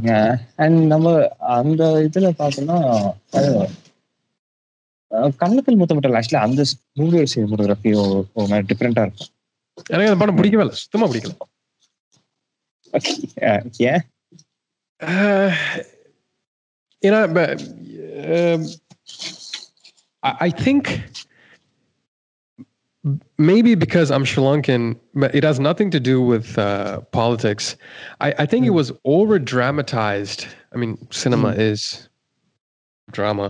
yeah, 0.02 0.40
and 0.58 0.90
number 0.90 1.30
அந்த 1.58 1.84
இதுல 2.08 2.30
பார்த்தோம்னா 2.40 2.78
கண்ணத்தில் 5.37 5.79
முத்தமிட்டல் 5.81 6.17
actually 6.19 6.43
அந்த 6.47 6.63
movie 6.93 7.23
cinematography 7.35 7.91
டிஃப்ரெண்டா 8.71 9.03
இருக்கும் 9.07 9.33
எனக்கு 9.87 10.11
அந்த 10.11 10.17
படம் 10.17 10.35
பிடிக்கவே 10.35 10.63
இல்லை 10.63 10.77
சுத்தமா 10.77 11.09
பிடிக்கல 11.11 11.35
அஹ் 13.41 13.67
ஏன் 13.91 14.03
Uh, 15.01 15.51
you 17.03 17.11
know, 17.11 17.27
but 17.27 17.53
um, 18.35 18.61
I, 20.23 20.33
I 20.47 20.51
think 20.51 20.83
maybe 23.39 23.75
because 23.75 24.13
I'm 24.13 24.25
Sri 24.25 24.43
Lankan, 24.45 24.85
but 25.15 25.35
it 25.35 25.43
has 25.43 25.59
nothing 25.59 25.91
to 25.91 26.01
do 26.01 26.21
with 26.23 26.57
uh, 26.57 27.01
politics. 27.11 27.77
I, 28.21 28.33
I 28.39 28.47
think 28.47 28.65
it 28.65 28.75
was 28.81 28.93
over 29.05 29.39
dramatized. 29.41 30.47
I 30.73 30.77
mean, 30.77 30.93
cinema 31.11 31.51
is 31.69 32.09
drama. 33.11 33.49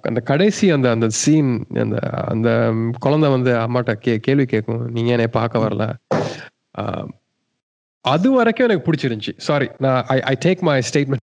அந்த 0.00 0.20
கடைசி 0.20 0.70
அந்த 0.70 0.90
அந்த 0.90 1.08
scene 1.08 1.66
அந்த 1.74 1.98
அந்த 2.26 2.50
குழந்தை 2.98 3.30
வந்து 3.30 3.52
அம்மாட்ட 3.54 3.92
K 3.94 4.18
கேள்வி 4.18 4.44
கேட்கும். 4.44 4.84
நீங்க 4.90 5.10
என்னை 5.10 5.28
பார்க்க 5.28 5.58
வரல? 5.58 5.84
அது 8.00 8.32
வரைக்கும் 8.32 8.68
எனக்கு 8.68 8.92
பிடிச்சிருந்துச்சு. 8.92 9.34
சாரி 9.36 9.68
நான் 9.78 10.04
I 10.08 10.20
I 10.22 10.34
take 10.44 10.60
my 10.60 10.82
statement 10.92 11.26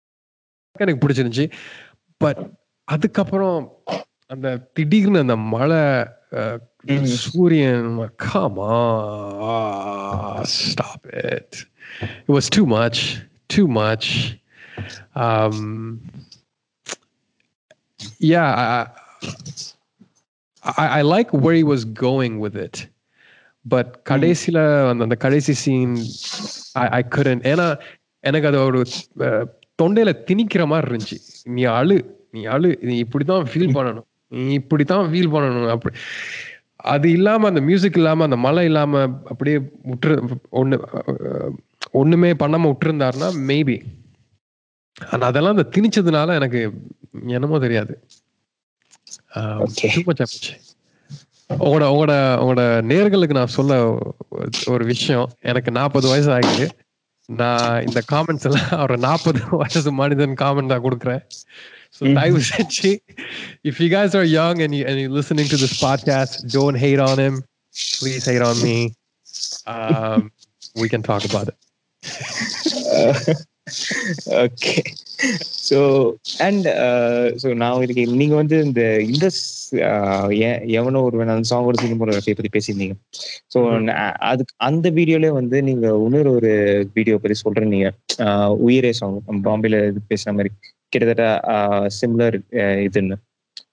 எனக்கு 0.79 1.07
பிடிச்சிருந்துச்சு. 1.07 1.51
பட் 2.17 2.41
அதுக்கப்புறம் 2.83 3.83
அந்த 4.25 4.57
திடீர்னு 4.57 5.19
அந்த 5.19 5.35
மழை. 5.35 5.85
சூரியன் 7.03 7.97
comma 8.23 8.75
stop 10.41 11.05
it 11.13 11.55
it 12.27 12.33
was 12.33 12.49
too 12.55 12.65
much 12.67 13.01
too 13.45 13.67
much 13.67 14.39
yeah 18.21 18.49
I, 18.55 18.87
I 20.63 20.87
I 20.99 21.01
like 21.03 21.33
where 21.33 21.55
he 21.55 21.63
was 21.63 21.83
going 22.05 22.39
with 22.39 22.55
it 22.65 22.75
but 23.65 23.87
கடைசியில 24.09 24.89
அந்த 24.89 25.03
அந்த 25.03 25.15
கடைசி 25.15 25.53
சீன் 25.53 25.95
I, 26.75 26.87
I 26.89 27.03
couldn't. 27.15 27.41
ஏன்னா 27.43 27.79
எனக்கு 28.23 28.47
அது 28.47 28.59
ஒரு 28.63 28.79
அஹ், 29.19 29.45
தொண்டையில 29.81 30.11
திணிக்கிற 30.27 30.67
மாதிரி 30.67 30.87
இருந்துச்சு. 30.89 31.17
நீ 31.43 31.63
அழு 31.63 31.97
நீ 32.31 32.43
அழு 32.45 32.79
நீ 32.81 32.97
இப்படித்தான் 32.97 33.45
ஃபீல் 33.45 33.75
பண்ணணும். 33.77 34.07
நீ 34.27 34.53
இப்படித்தான் 34.53 35.11
ஃபீல் 35.11 35.33
பண்ணணும். 35.33 35.67
அப்படி 35.67 35.95
அது 36.75 37.11
இல்லாம 37.11 37.47
அந்த 37.47 37.61
மியூசிக் 37.61 37.95
இல்லாம 37.95 38.23
அந்த 38.23 38.37
மழை 38.37 38.65
இல்லாம 38.65 39.01
அப்படியே 39.01 39.57
விட்டுரு 39.57 40.15
ஒண்ணு 40.51 40.77
ஒன்றுமே 40.91 41.51
ஒண்ணுமே 41.91 42.31
பண்ணாம 42.33 42.69
விட்டுருந்தாருன்னா 42.71 43.29
மேபி 43.47 43.75
ஆனா 44.97 45.23
அதெல்லாம் 45.31 45.55
அந்த 45.57 45.67
திணிச்சதுனால 45.75 46.35
எனக்கு 46.39 46.61
என்னமோ 47.37 47.59
தெரியாது. 47.65 47.93
உங்களோட 51.49 51.85
உங்களோட 51.93 52.13
உங்களோட 52.41 52.63
நேர்களுக்கு 52.91 53.37
நான் 53.39 53.55
சொல்ல 53.57 53.73
ஒரு 54.73 54.83
விஷயம். 54.93 55.29
எனக்கு 55.51 55.71
நாற்பது 55.79 56.07
வயசு 56.13 56.31
ஆகுது 56.37 56.67
நான் 57.29 57.83
இந்த 57.87 57.99
காமெண்ட்ஸ் 58.11 58.47
எல்லாம் 58.49 58.71
அவர் 58.81 58.93
நாற்பது 59.07 59.41
வயசு 59.61 59.91
மனிதன் 60.01 60.35
காமெண்ட் 60.43 60.73
தான் 60.73 60.85
கொடுக்குறேன். 60.87 61.23
தயவு 62.17 62.41
செஞ்சு 62.51 62.91
if 63.69 63.79
you 63.83 63.87
guys 63.97 64.15
are 64.21 64.27
young 64.39 64.61
and 64.65 64.75
you 64.79 64.83
and 64.91 65.01
you 65.03 65.09
listening 65.19 65.51
to 65.53 65.59
this 65.65 65.77
podcast 65.85 66.37
don't 66.55 66.79
hate 66.85 67.03
on 67.09 67.21
him 67.25 67.39
please 68.01 68.27
hate 68.31 68.45
on 68.49 68.61
me 68.67 68.77
we 70.81 70.87
can 70.95 71.07
talk 71.11 71.27
about 71.31 71.53
it 71.53 73.47
okay 74.43 74.73
so 75.69 75.77
and 76.45 76.67
so 77.41 77.47
நான் 77.53 77.83
இதுக்கு 77.85 78.03
நீங்க 78.21 78.35
வந்து 78.35 78.55
இந்த 78.67 78.83
இந்த 79.03 79.25
எவனோ 80.79 81.01
ஒரு 81.07 81.21
அந்த 81.25 81.49
சாங்கோட 81.51 81.77
சினிமோகிராஃபியை 81.83 82.35
பத்தி 82.37 82.51
பேசியிருந்தீங்க. 82.57 82.95
ஸோ 83.53 83.59
அதுக்கு 84.31 84.53
அந்த 84.57 84.89
வீடியோல 84.89 85.29
வந்து 85.29 85.63
நீங்க 85.63 85.85
இன்னொரு 86.05 86.31
ஒரு 86.31 86.51
வீடியோ 86.93 87.17
பத்தி 87.17 87.37
சொல்றீங்க. 87.45 87.89
uh, 88.25 88.49
உயிரே 88.67 88.91
சாங் 88.91 89.17
பாம்பேல 89.49 89.79
இது 89.91 90.01
பேசுன 90.09 90.33
மாதிரி 90.37 90.51
கிட்டத்தட்ட 90.93 91.25
சிம்லர் 91.99 92.37
இதுன்னு. 92.87 93.17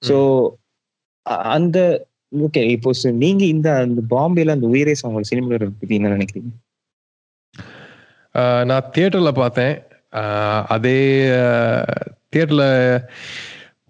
ஸோ 0.08 0.16
அந்த 1.56 1.78
ஓகே 2.46 2.62
இப்போ 2.70 2.90
so 2.92 3.10
நீங்க 3.24 3.42
இந்த 3.44 3.68
அந்த 3.84 4.00
பாம்பேல 4.14 4.54
அந்த 4.56 4.66
உயிரே 4.66 4.94
சாங்கோட 5.00 5.26
சினிமோகிராஃபி 5.30 5.76
பத்தி 5.80 5.98
என்ன 5.98 6.14
நினைக்கிறீங்க? 6.16 6.50
நான் 8.70 8.88
தியேட்டர்ல 8.94 9.30
பார்த்தேன். 9.32 9.74
அதே 10.74 10.98
தேர்டில் 12.30 12.66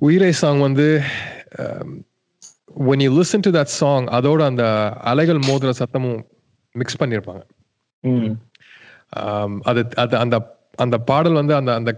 உயிரை 0.00 0.32
சாங் 0.40 0.60
வந்து 0.60 0.86
when 2.90 3.02
you 3.04 3.10
listen 3.18 3.44
to 3.46 3.50
that 3.50 3.72
song 3.80 4.06
அதோட 4.16 4.42
அந்த 4.44 4.64
அலைகள் 5.12 5.40
மோதுற 5.48 5.72
சத்தமும் 5.82 6.20
மிக்ஸ் 6.74 7.00
பண்ணியிருப்பாங்க 7.02 7.44
அது 9.70 9.82
அது 9.96 10.14
அந்த 10.16 10.36
அந்த 10.76 10.96
பாடல் 11.10 11.38
வந்து 11.40 11.54
அந்த 11.56 11.70
அந்த 11.74 11.92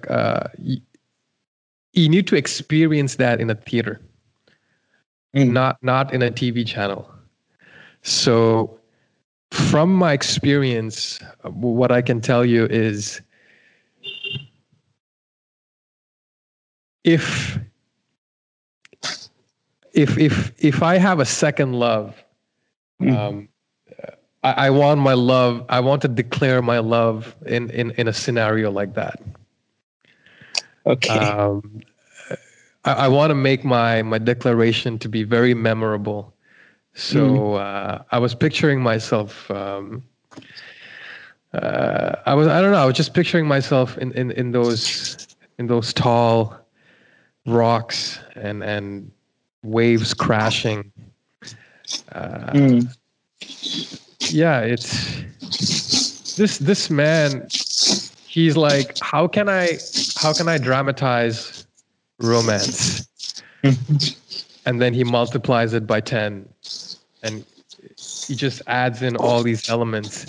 he 1.96 2.04
need 2.14 2.30
to 2.30 2.36
experience 2.36 3.16
that 3.22 3.40
in 3.40 3.54
a 3.56 3.58
theatre 3.70 3.98
not 5.58 5.78
not 5.92 6.12
in 6.12 6.26
a 6.28 6.32
TV 6.40 6.64
channel 6.74 7.04
so 8.20 8.36
from 9.52 9.96
my 10.04 10.12
experience 10.20 11.00
what 11.80 11.92
I 11.98 12.02
can 12.08 12.20
tell 12.20 12.44
you 12.54 12.62
is 12.84 13.00
if 17.04 17.58
if 19.92 20.18
if 20.18 20.52
if 20.58 20.82
I 20.82 20.98
have 20.98 21.20
a 21.20 21.26
second 21.26 21.74
love, 21.74 22.14
Mm. 23.00 23.16
um, 23.16 23.48
I, 24.42 24.66
I 24.66 24.70
want 24.70 25.00
my 25.00 25.14
love. 25.14 25.64
I 25.68 25.80
want 25.80 26.02
to 26.02 26.08
declare 26.08 26.62
my 26.62 26.78
love 26.78 27.34
in 27.46 27.70
in 27.70 27.92
in 27.92 28.08
a 28.08 28.12
scenario 28.12 28.70
like 28.70 28.94
that. 28.94 29.20
Okay. 30.86 31.18
Um, 31.18 31.80
I, 32.84 32.92
I 32.92 33.08
want 33.08 33.30
to 33.30 33.34
make 33.34 33.64
my 33.64 34.02
my 34.02 34.18
declaration 34.18 34.98
to 34.98 35.08
be 35.08 35.22
very 35.22 35.54
memorable. 35.54 36.34
So 36.94 37.54
uh, 37.54 38.02
I 38.10 38.18
was 38.18 38.34
picturing 38.34 38.82
myself. 38.82 39.50
Um, 39.50 40.02
uh, 41.54 42.16
I 42.26 42.34
was 42.34 42.48
I 42.48 42.60
don't 42.60 42.72
know. 42.72 42.82
I 42.82 42.84
was 42.84 42.96
just 42.96 43.14
picturing 43.14 43.46
myself 43.46 43.96
in, 43.98 44.12
in, 44.12 44.30
in 44.32 44.52
those 44.52 45.26
in 45.58 45.66
those 45.68 45.92
tall 45.92 46.59
rocks 47.46 48.18
and 48.34 48.62
and 48.62 49.10
waves 49.62 50.14
crashing. 50.14 50.92
Uh, 52.12 52.52
Mm. 52.52 52.88
yeah, 54.30 54.60
it's 54.60 55.22
this 56.36 56.58
this 56.58 56.90
man. 56.90 57.48
He's 58.26 58.56
like, 58.56 58.96
how 59.00 59.26
can 59.26 59.48
I 59.48 59.78
how 60.16 60.32
can 60.32 60.48
I 60.48 60.58
dramatize 60.58 61.66
romance? 62.18 63.06
and 64.66 64.80
then 64.80 64.94
he 64.94 65.04
multiplies 65.04 65.74
it 65.74 65.86
by 65.86 66.00
10 66.00 66.48
and 67.22 67.44
he 68.26 68.34
just 68.34 68.62
adds 68.66 69.02
in 69.02 69.16
all 69.16 69.42
these 69.42 69.68
elements 69.68 70.26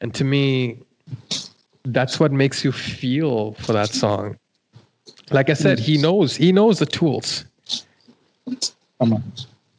and 0.00 0.14
to 0.14 0.24
me 0.24 0.78
that's 1.86 2.20
what 2.20 2.30
makes 2.32 2.64
you 2.64 2.72
feel 2.72 3.52
for 3.54 3.72
that 3.72 3.92
song 3.92 4.36
like 5.30 5.50
i 5.50 5.54
said 5.54 5.78
he 5.78 5.96
knows 5.96 6.36
he 6.36 6.52
knows 6.52 6.78
the 6.78 6.86
tools. 6.86 7.44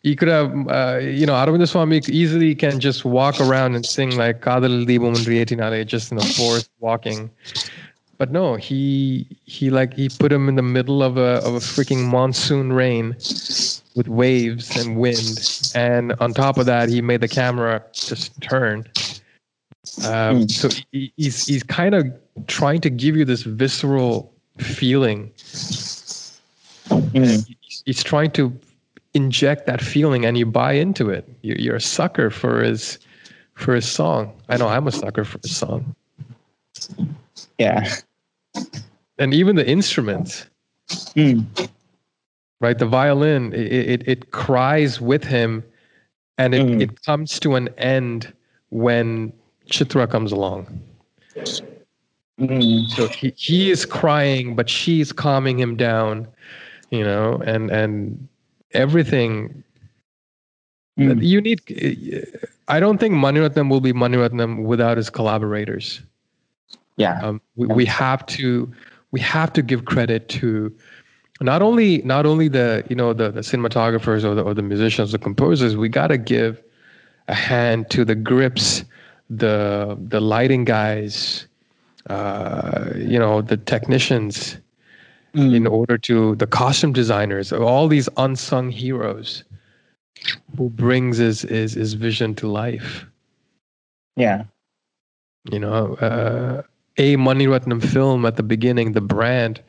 He 0.03 0.15
could 0.15 0.29
have 0.29 0.51
uh, 0.67 0.97
you 1.01 1.25
know 1.27 1.33
Aravinda 1.33 1.67
Swami 1.67 2.01
easily 2.07 2.55
can 2.55 2.79
just 2.79 3.05
walk 3.05 3.39
around 3.39 3.75
and 3.75 3.85
sing 3.85 4.17
like 4.17 4.41
Kadal 4.41 4.85
Deepam 4.85 5.85
just 5.87 6.11
in 6.11 6.17
the 6.17 6.25
forest 6.25 6.69
walking. 6.79 7.29
But 8.17 8.31
no 8.31 8.55
he 8.55 9.27
he 9.45 9.69
like 9.69 9.93
he 9.93 10.09
put 10.09 10.31
him 10.31 10.49
in 10.49 10.55
the 10.55 10.63
middle 10.63 11.03
of 11.03 11.17
a 11.17 11.39
of 11.45 11.53
a 11.55 11.59
freaking 11.59 12.09
monsoon 12.09 12.73
rain 12.73 13.15
with 13.95 14.07
waves 14.07 14.75
and 14.75 14.97
wind. 14.97 15.47
And 15.75 16.13
on 16.19 16.33
top 16.33 16.57
of 16.57 16.65
that 16.65 16.89
he 16.89 17.01
made 17.01 17.21
the 17.21 17.27
camera 17.27 17.83
just 17.93 18.39
turn. 18.41 18.87
Um, 20.05 20.41
Hmm. 20.41 20.47
so 20.47 20.69
he, 20.91 21.13
he's 21.17 21.45
he's 21.45 21.63
kind 21.63 21.93
of 21.95 22.07
trying 22.47 22.81
to 22.81 22.89
give 22.89 23.15
you 23.15 23.25
this 23.25 23.43
visceral 23.43 24.33
feeling 24.61 25.31
Mm. 27.13 27.45
he's, 27.85 28.03
trying 28.03 28.31
to 28.31 28.57
inject 29.13 29.65
that 29.65 29.81
feeling 29.81 30.25
and 30.25 30.37
you 30.37 30.45
buy 30.45 30.73
into 30.73 31.09
it 31.09 31.27
you're, 31.41 31.57
you're 31.57 31.75
a 31.75 31.81
sucker 31.81 32.29
for 32.29 32.63
his 32.63 32.99
for 33.55 33.75
his 33.75 33.85
song 33.89 34.31
i 34.49 34.57
know 34.57 34.67
i'm 34.67 34.87
a 34.87 34.91
sucker 34.91 35.23
for 35.25 35.39
his 35.41 35.55
song 35.55 35.95
Yeah. 37.59 37.93
and 39.17 39.33
even 39.33 39.55
the 39.55 39.67
instruments 39.67 40.45
Mm. 41.15 41.45
right 42.61 42.77
the 42.77 42.85
violin 42.85 43.53
it, 43.53 43.71
it, 43.71 44.07
it 44.07 44.31
cries 44.31 44.99
with 45.01 45.23
him 45.23 45.63
and 46.37 46.55
it, 46.55 46.65
Mm. 46.65 46.81
it 46.81 47.01
comes 47.03 47.39
to 47.41 47.55
an 47.55 47.69
end 47.77 48.31
when 48.69 49.31
chitra 49.69 50.09
comes 50.09 50.31
along 50.31 50.67
Mm. 52.41 52.89
so 52.89 53.07
he, 53.07 53.33
he 53.37 53.69
is 53.69 53.85
crying 53.85 54.55
but 54.55 54.67
she's 54.69 55.11
calming 55.13 55.59
him 55.59 55.75
down 55.77 56.27
you 56.89 57.03
know 57.03 57.41
and 57.45 57.69
and 57.71 58.27
everything 58.73 59.63
Mm. 60.99 61.23
you 61.23 61.39
need 61.39 61.61
i 62.67 62.79
don't 62.79 62.97
think 62.97 63.13
maniratnam 63.15 63.69
will 63.69 63.79
be 63.79 63.93
maniratnam 63.93 64.63
without 64.65 64.97
his 64.97 65.09
collaborators 65.09 66.01
Yeah. 66.97 67.19
um, 67.23 67.39
we, 67.55 67.67
we 67.67 67.85
have 67.85 68.25
to 68.37 68.69
we 69.11 69.19
have 69.21 69.53
to 69.53 69.61
give 69.61 69.85
credit 69.85 70.27
to 70.29 70.75
not 71.39 71.61
only 71.61 71.99
not 72.03 72.25
only 72.25 72.49
the 72.49 72.83
you 72.89 72.95
know 72.95 73.13
the, 73.13 73.31
the 73.31 73.39
cinematographers 73.41 74.25
or 74.25 74.35
the, 74.35 74.41
or 74.43 74.53
the 74.53 74.61
musicians 74.61 75.11
the 75.13 75.17
composers 75.19 75.77
we 75.77 75.87
got 75.89 76.07
to 76.07 76.17
give 76.17 76.61
a 77.29 77.33
hand 77.35 77.89
to 77.91 78.03
the 78.03 78.15
grips 78.15 78.83
the 79.29 79.97
the 80.09 80.19
lighting 80.19 80.65
guys 80.65 81.47
uh, 82.09 82.89
you 82.95 83.19
know 83.19 83.41
the 83.41 83.57
technicians 83.57 84.57
Mm. 85.33 85.55
in 85.55 85.65
order 85.65 85.97
to 85.97 86.35
the 86.35 86.45
costume 86.45 86.91
designers 86.91 87.53
all 87.53 87.87
these 87.87 88.09
unsung 88.17 88.69
heroes 88.69 89.45
who 90.57 90.69
brings 90.69 91.17
his 91.17 91.43
his, 91.43 91.71
his 91.71 91.93
vision 91.93 92.35
to 92.35 92.47
life 92.51 93.05
Yeah. 94.17 94.43
you 95.49 95.57
know 95.57 95.95
uh, 96.03 96.63
a 96.97 97.15
Maniratnam 97.15 97.81
film 97.81 98.25
at 98.25 98.35
the 98.35 98.43
beginning 98.43 98.91
the 98.91 98.99
brand 98.99 99.61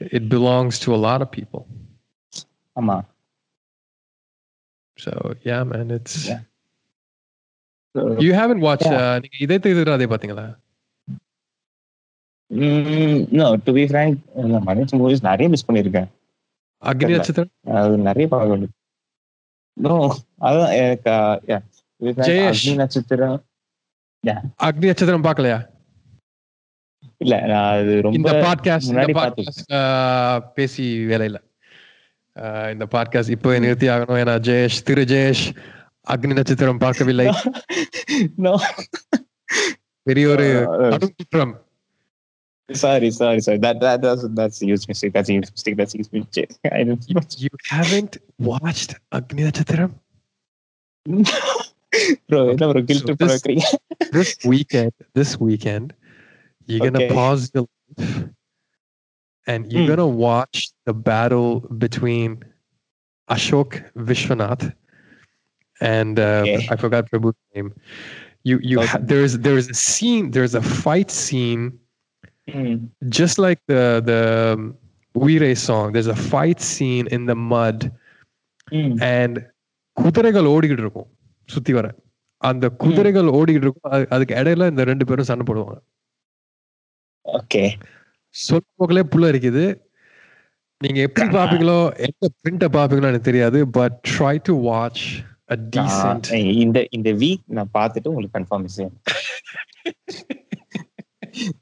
it 0.00 0.30
belongs 0.30 0.78
to 0.78 0.94
a 0.94 0.96
lot 0.96 1.20
of 1.20 1.30
people 1.30 1.68
ஆமா. 2.78 3.04
so 4.96 5.34
yeah 5.44 5.62
man 5.64 5.90
it's 5.90 6.28
Yeah. 6.28 6.40
So, 7.94 8.18
you 8.18 8.32
haven't 8.32 8.60
watched 8.60 8.86
Yeah. 8.86 9.20
uh, 9.20 9.20
to 12.52 13.72
be 13.72 13.84
frank 13.84 14.18
movies 14.92 15.22
நிறைய 15.22 15.48
miss 15.48 15.70
பண்ணியிருக்கேன். 15.70 16.08
அக்னி 16.82 17.10
நட்சத்திரம்? 17.10 17.50
நிறைய 18.00 18.28
பார்க்க 18.28 18.48
வேண்டியது. 18.48 18.74
Uh, 19.80 20.16
அக்னி 22.48 22.74
நட்சத்திரம் 22.74 23.44
அக்னி 24.62 24.86
நட்சத்திரம் 24.86 25.24
பார்க்கலையா? 25.24 25.68
இல்ல 27.18 27.40
நான் 27.46 27.78
அது 27.78 28.02
ரொம்ப 28.02 28.32
பாட்காஸ்ட் 28.32 28.90
uh, 29.72 30.40
பேசி 30.54 30.98
வேலையில 31.06 31.36
uh, 32.36 32.72
இந்த 32.72 32.86
பாட்காஸ்ட் 32.90 33.30
இப்போ 33.30 33.58
நிறுத்தி 33.58 33.88
ஆகணும். 33.88 34.20
ஏன்னா 34.22 34.36
ஜெயேஷ் 34.48 34.82
திரு 34.84 35.04
ஜெயேஷ் 35.04 35.56
அக்னி 36.08 36.34
நட்சத்திரம் 36.34 36.78
பார்க்கவில்லை. 36.78 37.26
பெரிய 40.02 40.28
ஒரு 40.28 40.46
குற்றம். 41.16 41.70
sorry, 42.74 43.10
sorry, 43.10 43.40
sorry. 43.40 43.58
That 43.58 43.80
that 43.80 44.02
that's 44.02 44.26
that's 44.30 44.62
a 44.62 44.66
huge 44.66 44.88
mistake. 44.88 45.12
That's 45.12 45.28
a 45.28 45.32
huge 45.32 45.50
mistake. 45.50 45.76
That's 45.76 45.94
a 45.94 45.98
huge 45.98 46.12
mistake. 46.12 46.50
I 46.72 46.84
don't 46.84 47.08
know. 47.10 47.20
You 47.36 47.50
haven't 47.68 48.18
watched 48.38 48.94
Agni 49.12 49.42
Natchathiram. 49.44 49.94
bro, 52.28 52.52
no, 52.52 52.72
bro, 52.72 52.82
guilt 52.82 53.06
so 53.06 53.14
this, 53.14 53.42
this 54.12 54.36
weekend, 54.44 54.92
this 55.14 55.38
weekend, 55.38 55.92
you're 56.66 56.86
okay. 56.86 56.90
gonna 56.90 57.14
pause 57.14 57.50
your 57.54 57.66
life 57.96 58.24
and 59.46 59.72
you're 59.72 59.82
mm. 59.82 59.88
gonna 59.88 60.06
watch 60.06 60.70
the 60.86 60.94
battle 60.94 61.60
between 61.78 62.42
Ashok 63.28 63.82
Vishwanath 63.94 64.72
and 65.80 66.18
uh, 66.18 66.44
okay. 66.46 66.68
I 66.70 66.76
forgot 66.76 67.10
Prabhu's 67.10 67.36
name. 67.54 67.74
You 68.44 68.58
you 68.62 68.80
ha- 68.80 68.98
there 69.00 69.22
is 69.22 69.38
there 69.40 69.56
is 69.56 69.68
a 69.68 69.74
scene 69.74 70.30
there 70.30 70.44
is 70.44 70.54
a 70.54 70.62
fight 70.62 71.10
scene 71.10 71.78
Mm. 72.48 72.70
just 73.10 73.38
like 73.38 73.60
the 73.66 73.82
the 74.02 74.20
um, 74.48 74.62
Weere 75.14 75.54
song. 75.56 75.92
There's 75.92 76.08
a 76.08 76.20
fight 76.26 76.60
scene 76.62 77.06
in 77.08 77.26
the 77.26 77.36
mud 77.46 77.78
Mm. 78.68 78.92
and 79.10 79.34
குதிரைகள் 79.96 80.46
ஓடிக்கிட்டு 80.50 80.84
இருக்கும் 80.84 81.08
சுத்தி 81.48 81.72
வர 81.72 81.86
அந்த 82.42 82.66
குதிரைகள் 82.82 83.28
ஓடிக்கிட்டு 83.38 83.66
இருக்கும் 83.66 83.90
அது- 83.92 84.08
அதுக்கு 84.14 84.34
இடையில 84.40 84.68
இந்த 84.70 84.84
ரெண்டு 84.90 85.04
பேரும் 85.08 85.28
சண்டை 85.30 85.44
போடுவாங்க 85.48 85.80
okay 87.24 87.66
சொல்ல 88.34 88.64
போகலே 88.80 89.02
புள்ள 89.12 89.26
இருக்குது 89.32 89.64
நீங்க 90.80 91.00
எப்படி 91.08 91.26
பாப்பீங்களோ 91.38 91.76
எந்த 92.06 92.30
பிரிண்ட 92.38 92.68
பாப்பீங்களோ 92.76 93.10
எனக்கு 93.10 93.28
தெரியாது 93.28 93.60
but 93.76 93.96
try 94.10 94.34
to 94.48 94.54
watch 94.68 95.04
a 95.50 95.58
decent 95.74 96.30
இந்த 96.64 96.80
இந்த 96.98 97.12
வீக் 97.22 97.44
நான் 97.58 97.74
பார்த்துட்டு 97.78 98.10
உங்களுக்கு 98.12 98.38
கன்ஃபார்ம் 98.38 98.72
செய்யணும் 98.76 99.00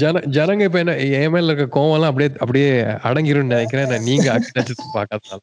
ஜன 0.00 0.20
ஜனங்க 0.36 0.64
இப்ப 0.68 0.78
என்ன 0.82 0.92
என் 1.20 1.32
மேல 1.34 1.52
இருக்க 1.52 1.66
கோவம் 1.76 1.94
எல்லாம் 1.96 2.10
அப்படியே 2.12 2.30
அப்படியே 2.44 2.68
அடங்கிரும்னு 3.08 3.54
நினைக்கிறேன். 3.54 3.90
நான் 3.92 4.08
நீங்க 4.10 4.28
பார்க்காதனால 4.96 5.40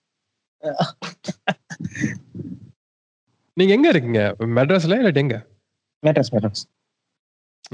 நீங்க 3.58 3.72
எங்க 3.78 3.88
இருக்கீங்க? 3.94 4.22
மெட்ராஸ்ல 4.58 4.98
இல்லாட்டி 5.00 5.24
எங்க? 5.26 5.38
மேட்டர்ஸ் 6.04 6.32
மேட்டர்ஸ் 6.36 6.64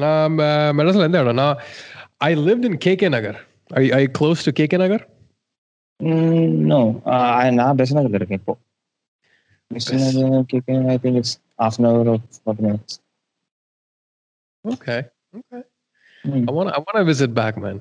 நான் 0.04 0.36
மெட்ராஸ்ல 0.78 1.08
எந்த 1.10 1.24
இடம்? 1.24 1.40
நான் 1.42 1.58
I 2.28 2.32
lived 2.48 2.68
in 2.70 2.80
KK 2.88 3.10
Nagar 3.16 3.40
I 3.82 3.84
I 4.00 4.04
close 4.20 4.46
to 4.48 4.54
KK 4.60 4.78
Nagar 4.84 5.04
no 6.72 6.80
நான் 7.60 7.78
பெஸ்ட் 7.80 7.98
நகர்ல 7.98 8.20
இருக்கேன் 8.22 8.42
இப்போ. 8.42 8.54
கேட்க 10.52 10.68
I 10.94 10.98
think 11.04 11.20
it's 11.22 11.36
half 11.62 11.76
an 11.80 11.86
hour 11.90 12.04
or 12.14 12.18
40 12.46 12.74
minutes 14.63 14.75
okay 14.75 14.97
okay 15.39 15.59
ம். 16.25 16.45
I 16.49 16.55
want 16.55 16.71
I 16.71 16.81
want 16.81 16.97
to 16.97 17.05
visit 17.05 17.33
back, 17.33 17.57
man. 17.57 17.77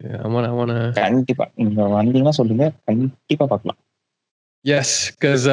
Yeah, 0.00 0.18
I 0.24 0.30
want 0.34 0.46
I 0.46 0.54
want 0.58 0.72
to. 0.72 0.82
கண்டிப்பா 1.00 1.44
நீங்க 1.58 1.86
வந்தீங்கன்னா 1.94 2.34
சொல்லுங்க 2.38 2.66
கண்டிப்பா 2.88 3.46
பார்க்கலாம் 3.46 3.78
எஸ் 4.64 4.94
பிகாஸ் 5.14 5.44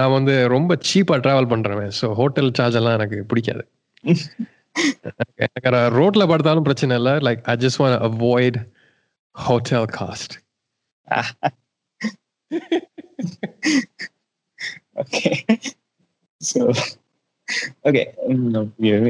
நான் 0.00 0.14
வந்து 0.16 0.34
ரொம்ப 0.54 0.72
சீப்பா 0.88 1.16
டிராவல் 1.26 1.50
பண்றேன் 1.52 1.92
ஸோ 2.00 2.08
ஹோட்டல் 2.20 2.50
சார்ஜ் 2.58 2.78
எல்லாம் 2.80 2.96
எனக்கு 2.98 3.18
பிடிக்காது 3.30 3.64
எனக்கு 5.46 5.70
ரோட்ல 5.98 6.24
படுத்தாலும் 6.30 6.66
பிரச்சனை 6.68 6.96
இல்லை 7.00 7.14
like 7.26 7.42
I 7.52 7.56
just 7.64 7.80
want 7.82 8.00
avoid 8.10 8.58
hotel 9.36 9.88
cost 9.98 10.34
okay 15.02 15.30
so 16.40 16.60
Okay 17.87 18.01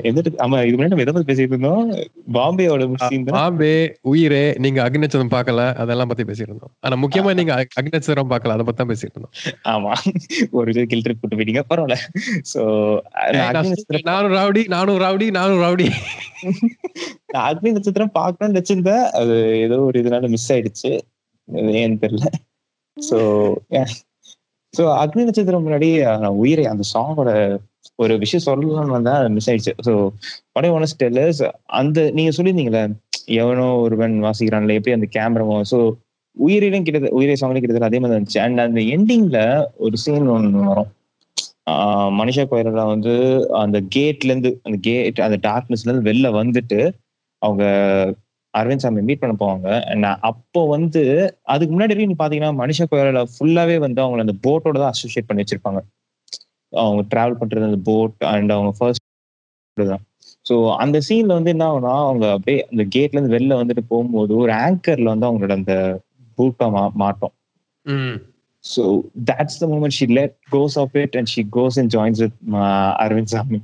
எதிர்த்து 0.10 0.40
ஆமா 0.46 0.58
இது 0.66 0.76
முன்னாடி 0.78 0.92
நம்ம 0.94 1.04
எதை 1.04 1.14
பத்தி 1.14 1.30
பேசிட்டு 1.30 1.54
இருந்தோம். 1.54 1.90
பாம்பேயோட 2.34 2.84
பாம்பே 3.30 3.72
உயிரே 4.02 4.56
நீங்க 4.58 4.90
அக்னிநட்சத்திரம் 4.90 5.34
பார்க்கல 5.36 5.64
அதெல்லாம் 5.76 6.08
பத்தி 6.08 6.24
பேசிட்டு 6.24 6.50
இருந்தோம். 6.50 6.72
ஆனா 6.80 6.96
முக்கியமா 7.04 7.34
நீங்க 7.34 7.54
அக்- 7.56 7.76
அக்னிநட்சத்திரம் 7.80 8.32
பார்க்கல 8.34 8.56
அதை 8.56 8.66
பத்தி 8.70 8.80
தான் 8.84 8.92
பேசிட்டு 8.92 9.16
இருந்தோம். 9.16 9.36
ஆமா. 9.66 9.92
ஒரு 10.52 10.72
இது 10.72 10.86
கில் 10.86 11.04
ட்ரிப் 11.06 11.22
கூட்டு 11.22 11.38
போயிட்டீங்க 11.38 11.64
பரவாயில்ல. 11.70 11.98
சோ 12.54 12.62
நான் 13.38 13.72
நானும் 14.12 14.34
ரவுடி 14.34 14.64
நானும் 14.68 15.00
ரவுடி 15.00 15.30
நானும் 15.32 15.62
ரவுடி. 15.62 15.88
அக்னி 17.46 17.72
நட்சத்திரம் 17.72 18.12
பார்க்கணும்னு 18.12 18.60
வச்சிருந்தேன் 18.60 19.06
அது 19.22 19.36
ஏதோ 19.60 19.80
ஒரு 19.82 20.02
இதனால 20.02 20.30
மிஸ் 20.30 20.54
ஆயிடுச்சு. 20.54 20.92
ஏன்னு 21.84 22.02
தெரியல. 22.06 22.28
சோ 22.98 23.18
ஸோ 24.74 24.84
அக்னி 24.98 25.24
நட்சத்திரம் 25.24 25.66
முன்னாடி 25.68 26.20
நான் 26.20 26.28
உயிரை 26.28 26.66
அந்த 26.66 26.84
சாங்கோட 26.94 27.60
ஒரு 27.96 28.18
விஷயம் 28.18 28.46
சொல்லலாம்னு 28.46 28.92
வந்தா 28.92 29.28
மிஸ் 29.28 29.50
ஆயிடுச்சு. 29.50 29.74
ஸோ 29.86 30.10
படம் 30.52 30.72
ஒன் 30.72 30.86
டெல்லர்ஸ் 31.00 31.42
அந்த 31.66 32.12
நீங்க 32.12 32.32
சொல்லியிருந்தீங்களே 32.38 32.84
எவனோ 33.26 33.76
ஒருவன் 33.76 34.24
வாசிக்கிறான்ல 34.24 34.74
எப்படி 34.74 34.92
அந்த 34.92 35.08
கேமராவும் 35.12 35.62
ஸோ 35.62 35.98
உயிரிலும் 36.38 36.84
கிட்டத்தட்ட 36.84 37.16
உயிரை 37.16 37.36
சாங்லையும் 37.42 37.60
கிட்டத்தட்ட 37.60 37.86
அதே 37.86 38.00
மாதிரி 38.00 38.18
இருந்துச்சு. 38.18 38.40
அண்ட் 38.40 38.60
அந்த 38.60 38.80
எண்டிங்ல 38.80 39.68
ஒரு 39.78 39.98
சீன் 39.98 40.28
ஒன்று 40.28 40.60
வரும். 40.60 40.92
ஆஹ் 41.66 42.12
மனிஷா 42.20 42.44
கோயிலா 42.52 42.86
வந்து 42.86 43.14
அந்த 43.50 43.82
கேட்ல 43.96 44.24
இருந்து 44.24 44.60
அந்த 44.64 44.78
கேட் 44.82 45.20
அந்த 45.20 45.38
டார்க்னஸ்ல 45.42 45.90
இருந்து 45.90 46.10
வெளில 46.12 46.44
வந்துட்டு 46.44 46.80
அவங்க 47.42 47.64
அரவிந்த் 48.54 48.84
சாமி 48.84 49.02
மீட் 49.02 49.22
பண்ண 49.24 49.34
போவாங்க. 49.40 49.68
அப்போ 50.30 50.62
வந்து 50.68 51.02
அதுக்கு 51.54 51.72
முன்னாடி 51.76 51.94
வரைக்கும் 51.94 52.14
நீ 52.14 52.20
பாத்தீங்கன்னா 52.24 52.52
மனிஷா 52.62 52.86
கோயிலா 52.92 53.24
ஃபுல்லாவே 53.36 53.78
வந்து 53.86 54.00
அவங்கள 54.04 54.26
அந்த 54.28 54.36
போட்டோட 54.48 54.78
தான் 54.84 54.94
அசோசியேட் 54.96 55.30
பண்ணி 55.30 55.44
வச்சிருப்பாங்க. 55.44 55.82
அவங்க 56.74 57.02
டிராவல் 57.14 57.40
பண்றது 57.42 57.70
அந்த 57.70 57.82
போட் 57.84 58.26
அண்ட் 58.34 58.52
அவங்க 58.52 58.72
ஃபர்ஸ்ட் 58.80 59.06
தான். 59.74 60.04
ஸோ 60.50 60.56
அந்த 60.76 60.98
சீன்ல 61.10 61.38
வந்து 61.38 61.50
என்ன 61.50 61.66
ஆகும்னா 61.70 61.94
அவங்க 62.08 62.26
அப்படியே 62.32 62.60
அந்த 62.72 62.84
கேட்ல 62.96 63.18
இருந்து 63.18 63.36
வெளில 63.38 63.58
வந்துட்டு 63.62 63.84
போகும்போது 63.88 64.36
ஒரு 64.36 64.52
ஆங்கர்ல 64.66 65.12
வந்து 65.14 65.28
அவங்களோட 65.30 65.52
அந்த 65.52 65.76
பூட்டா 66.38 66.68
மா 66.72 66.84
மாட்டோம். 66.94 67.36
So 68.64 68.84
that's 69.28 69.56
the 69.62 69.68
moment 69.68 69.94
she 69.98 70.06
let 70.08 70.32
goes 70.52 70.74
of 70.76 70.90
it 70.94 71.12
and 71.16 71.28
she 71.30 71.42
goes 71.58 71.78
and 71.78 71.90
joins 71.90 72.18
with 72.20 72.34
uh, 72.52 72.90
Aravind 73.04 73.32
சாமி 73.34 73.60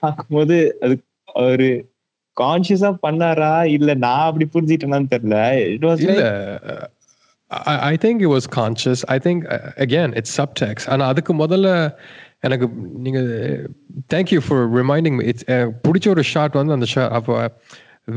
பார்க்கும்போது 0.00 0.56
அது 0.80 0.94
ஒரு 1.34 1.68
கான்சியஸா 2.40 2.90
பண்ணாரா 3.06 3.54
இல்ல 3.76 3.90
நான் 4.04 4.26
அப்படி 4.28 4.46
புரிஞ்சிட்டேனான்னு 4.56 5.10
தெரியல 5.14 5.38
இட் 5.74 5.86
வாஸ் 5.88 6.02
இல்ல 6.06 6.26
I 7.90 7.94
think 8.04 8.22
it 8.24 8.32
was 8.36 8.48
conscious 8.60 9.02
I 9.14 9.18
think 9.26 9.42
again 9.84 10.14
it's 10.20 10.36
subtext 10.40 10.86
ஆனா 10.88 11.06
அதுக்கு 11.06 11.34
முதல்ல 11.34 11.70
எனக்கு 12.40 12.66
நீங்க 13.04 13.20
தேங்க்யூ 14.14 14.40
ஃபார் 14.46 14.64
ரிமைண்டிங் 14.80 15.18
இட்ஸ் 15.30 15.46
பிடிச்ச 15.86 16.08
ஒரு 16.08 16.24
ஷாட் 16.32 16.58
வந்து 16.60 16.76
அந்த 16.78 16.88
ஷாட் 16.94 17.14
அப்போ 17.18 17.36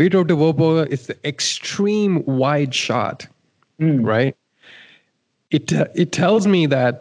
வீட்டை 0.02 0.18
விட்டு 0.20 0.38
போக 0.38 0.54
போக 0.64 0.80
it's 0.96 1.12
extreme 1.34 2.16
wide 2.44 2.76
shot 2.88 3.24
right 4.14 4.38
it 5.52 5.74
it 6.04 6.14
tells 6.22 6.50
me 6.56 6.64
that 6.78 7.00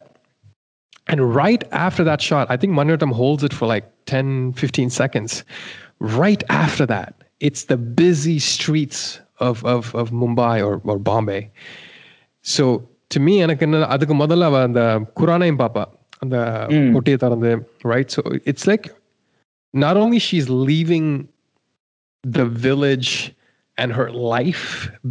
And 1.09 1.35
right 1.35 1.62
after 1.73 2.05
that 2.05 2.20
shot, 2.20 2.51
I 2.51 2.57
think 2.57 2.73
Maniratnam 2.74 3.12
holds 3.12 3.43
it 3.43 3.55
for 3.55 3.66
like 3.66 3.86
10, 4.07 4.53
15 4.53 4.90
seconds 4.90 5.43
Right 6.22 6.44
after 6.64 6.85
that, 6.85 7.11
it's 7.40 7.64
the 7.65 7.77
busy 8.02 8.38
streets 8.53 8.99
of 9.40 9.64
of, 9.65 9.84
of 9.95 10.11
Mumbai 10.11 10.56
or, 10.68 10.76
or 10.84 10.98
Bombay. 10.99 11.41
So 12.45 12.64
to 13.10 13.19
me, 13.19 13.34
எனக்கு 13.45 13.65
என்ன 13.68 13.85
அதுக்கு 13.95 14.15
முதல்ல 14.23 14.48
அவ 14.52 14.57
அந்த 14.69 14.81
குரானையும் 15.19 15.61
பாப்பா 15.64 15.84
அந்த 16.23 16.35
Mm. 16.76 16.90
பொட்டியை 16.95 17.18
திறந்து 17.23 17.52
right 17.94 18.10
so 18.15 18.22
it's 18.52 18.65
like 18.72 18.85
not 19.73 19.95
only 20.02 20.19
she's 20.27 20.48
leaving 20.69 21.07
the 22.38 22.45
village 22.68 23.11
and 23.81 23.90
her 23.99 24.10
life 24.34 24.65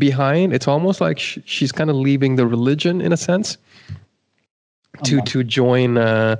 behind 0.04 0.46
it's 0.56 0.68
almost 0.74 0.98
like 1.06 1.18
sh- 1.26 1.40
she's 1.54 1.72
kind 1.78 1.90
of 1.92 1.96
leaving 2.08 2.32
the 2.40 2.46
religion 2.56 2.96
in 3.06 3.12
a 3.18 3.20
sense 3.30 3.48
to 5.08 5.14
ஆமா. 5.16 5.24
to 5.32 5.38
join 5.60 5.90
uh, 6.10 6.34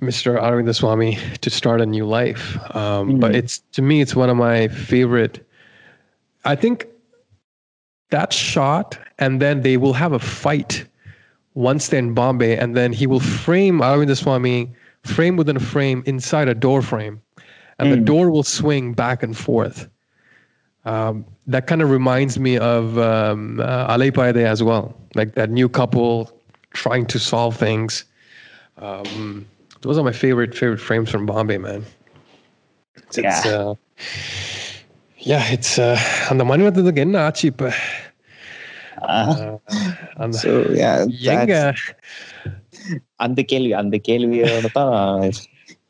Mr. 0.00 0.38
Aravinda 0.40 0.74
Swami 0.74 1.18
to 1.40 1.50
start 1.50 1.80
a 1.80 1.86
new 1.86 2.04
life. 2.06 2.58
Um, 2.74 3.20
But 3.20 3.32
Mm. 3.32 3.36
it's 3.36 3.58
to 3.72 3.82
me, 3.82 4.00
it's 4.00 4.16
one 4.16 4.30
of 4.30 4.36
my 4.36 4.68
favorite. 4.68 5.44
I 6.44 6.56
think 6.56 6.86
that 8.10 8.32
shot, 8.32 8.98
and 9.18 9.40
then 9.40 9.62
they 9.62 9.76
will 9.76 9.92
have 9.94 10.12
a 10.12 10.18
fight 10.18 10.84
once 11.54 11.88
they're 11.88 12.00
in 12.00 12.14
Bombay, 12.14 12.56
and 12.56 12.76
then 12.76 12.92
he 12.92 13.06
will 13.06 13.20
frame 13.20 13.80
Aravinda 13.80 14.16
Swami 14.16 14.72
frame 15.02 15.36
within 15.36 15.56
a 15.56 15.60
frame 15.60 16.02
inside 16.06 16.48
a 16.48 16.54
door 16.54 16.82
frame, 16.82 17.20
and 17.78 17.92
the 17.92 17.96
Mm. 17.96 18.04
door 18.04 18.30
will 18.30 18.42
swing 18.42 18.92
back 18.94 19.22
and 19.22 19.36
forth. 19.36 19.88
Um, 20.84 21.24
that 21.46 21.66
kind 21.66 21.80
of 21.82 21.90
reminds 21.90 22.38
me 22.38 22.58
of 22.58 22.98
um, 22.98 23.60
uh, 23.60 23.96
as 23.96 24.62
well, 24.62 24.94
like 25.14 25.34
that 25.34 25.50
new 25.50 25.68
couple 25.68 26.30
trying 26.72 27.06
to 27.06 27.18
solve 27.18 27.56
things. 27.56 28.04
Um, 28.78 29.46
those 29.83 29.97
are 29.97 30.03
my 30.03 30.15
favorite 30.23 30.53
favorite 30.55 30.83
frames 30.87 31.09
from 31.09 31.25
Bombay, 31.25 31.57
man. 31.57 31.81
It's, 32.97 33.17
it's, 33.17 33.45
Yeah. 33.45 33.55
uh, 33.55 33.73
yeah, 35.19 35.45
it's 35.55 35.71
uh, 35.79 35.97
அந்த 36.29 36.43
மணிவத்தத்துக்கு 36.43 37.05
என்ன 37.07 37.17
ஆச்சு 37.23 37.45
இப்ப 37.47 37.71
அந்த 40.23 40.33
so 40.43 40.51
எங்க 41.33 41.53
அந்த 43.25 43.41
கேள்வி 43.43 43.71
அந்த 43.81 43.97
கேள்வியோட 44.07 44.69
தான் 44.71 44.93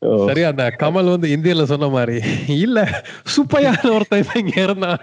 so, 0.04 0.10
சரி 0.30 0.44
அந்த 0.44 0.64
கமல் 0.82 1.12
வந்து 1.14 1.28
இந்தியில 1.36 1.64
சொன்ன 1.64 1.90
மாதிரி 1.96 2.18
இல்ல 2.66 2.80
சுப்பையான 3.36 3.82
ஒருத்தன் 3.96 4.22
இப்ப 4.24 4.40
இங்க 4.40 4.56
இருந்தான் 4.62 5.02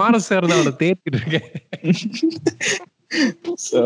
மானச 0.00 0.28
இருந்தா 0.36 0.58
அவனை 0.60 0.74
தேத்திட்டு 0.84 1.20
இருக்கேன் 1.22 1.48
so, 3.68 3.80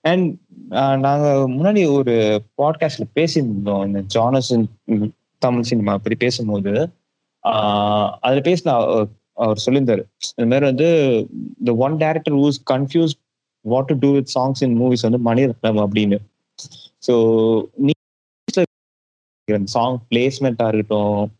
அண்ட் 0.00 0.26
uh, 0.70 0.96
நாங்க 0.98 1.26
முன்னாடி 1.48 1.82
ஒரு 1.92 2.14
பாட்காஸ்ட்ல 2.58 3.06
பேசியிருந்தோம். 3.14 3.84
இந்த 3.86 4.00
ஜானசன் 4.06 4.66
தமிழ் 5.42 5.62
சினிமா 5.62 5.92
பத்தி 5.92 6.16
பேசும்போது. 6.16 6.72
ஆஹ் 7.44 8.10
அதுல 8.20 8.40
பேசின 8.40 8.74
அவர் 9.34 9.62
சொல்லியிருந்தாரு. 9.66 10.02
இந்த 10.36 10.46
மாதிரி 10.50 10.66
வந்து 10.66 10.88
இந்த 11.58 11.72
one 11.76 11.94
director 11.94 12.36
who's 12.40 12.58
confuse 12.70 13.14
what 13.64 13.84
to 13.84 13.94
do 13.98 14.10
with 14.12 14.30
songs 14.34 14.62
in 14.62 14.76
movies 14.80 15.06
வந்து 15.08 15.20
மணிரத்னம் 15.30 15.80
அப்படின்னு. 15.84 16.18
ஸோ 17.06 17.14
நீ 17.76 17.92
சாங் 19.76 19.96
பிளேஸ்மெண்டா 20.10 20.66
இருக்கட்டும். 20.68 21.32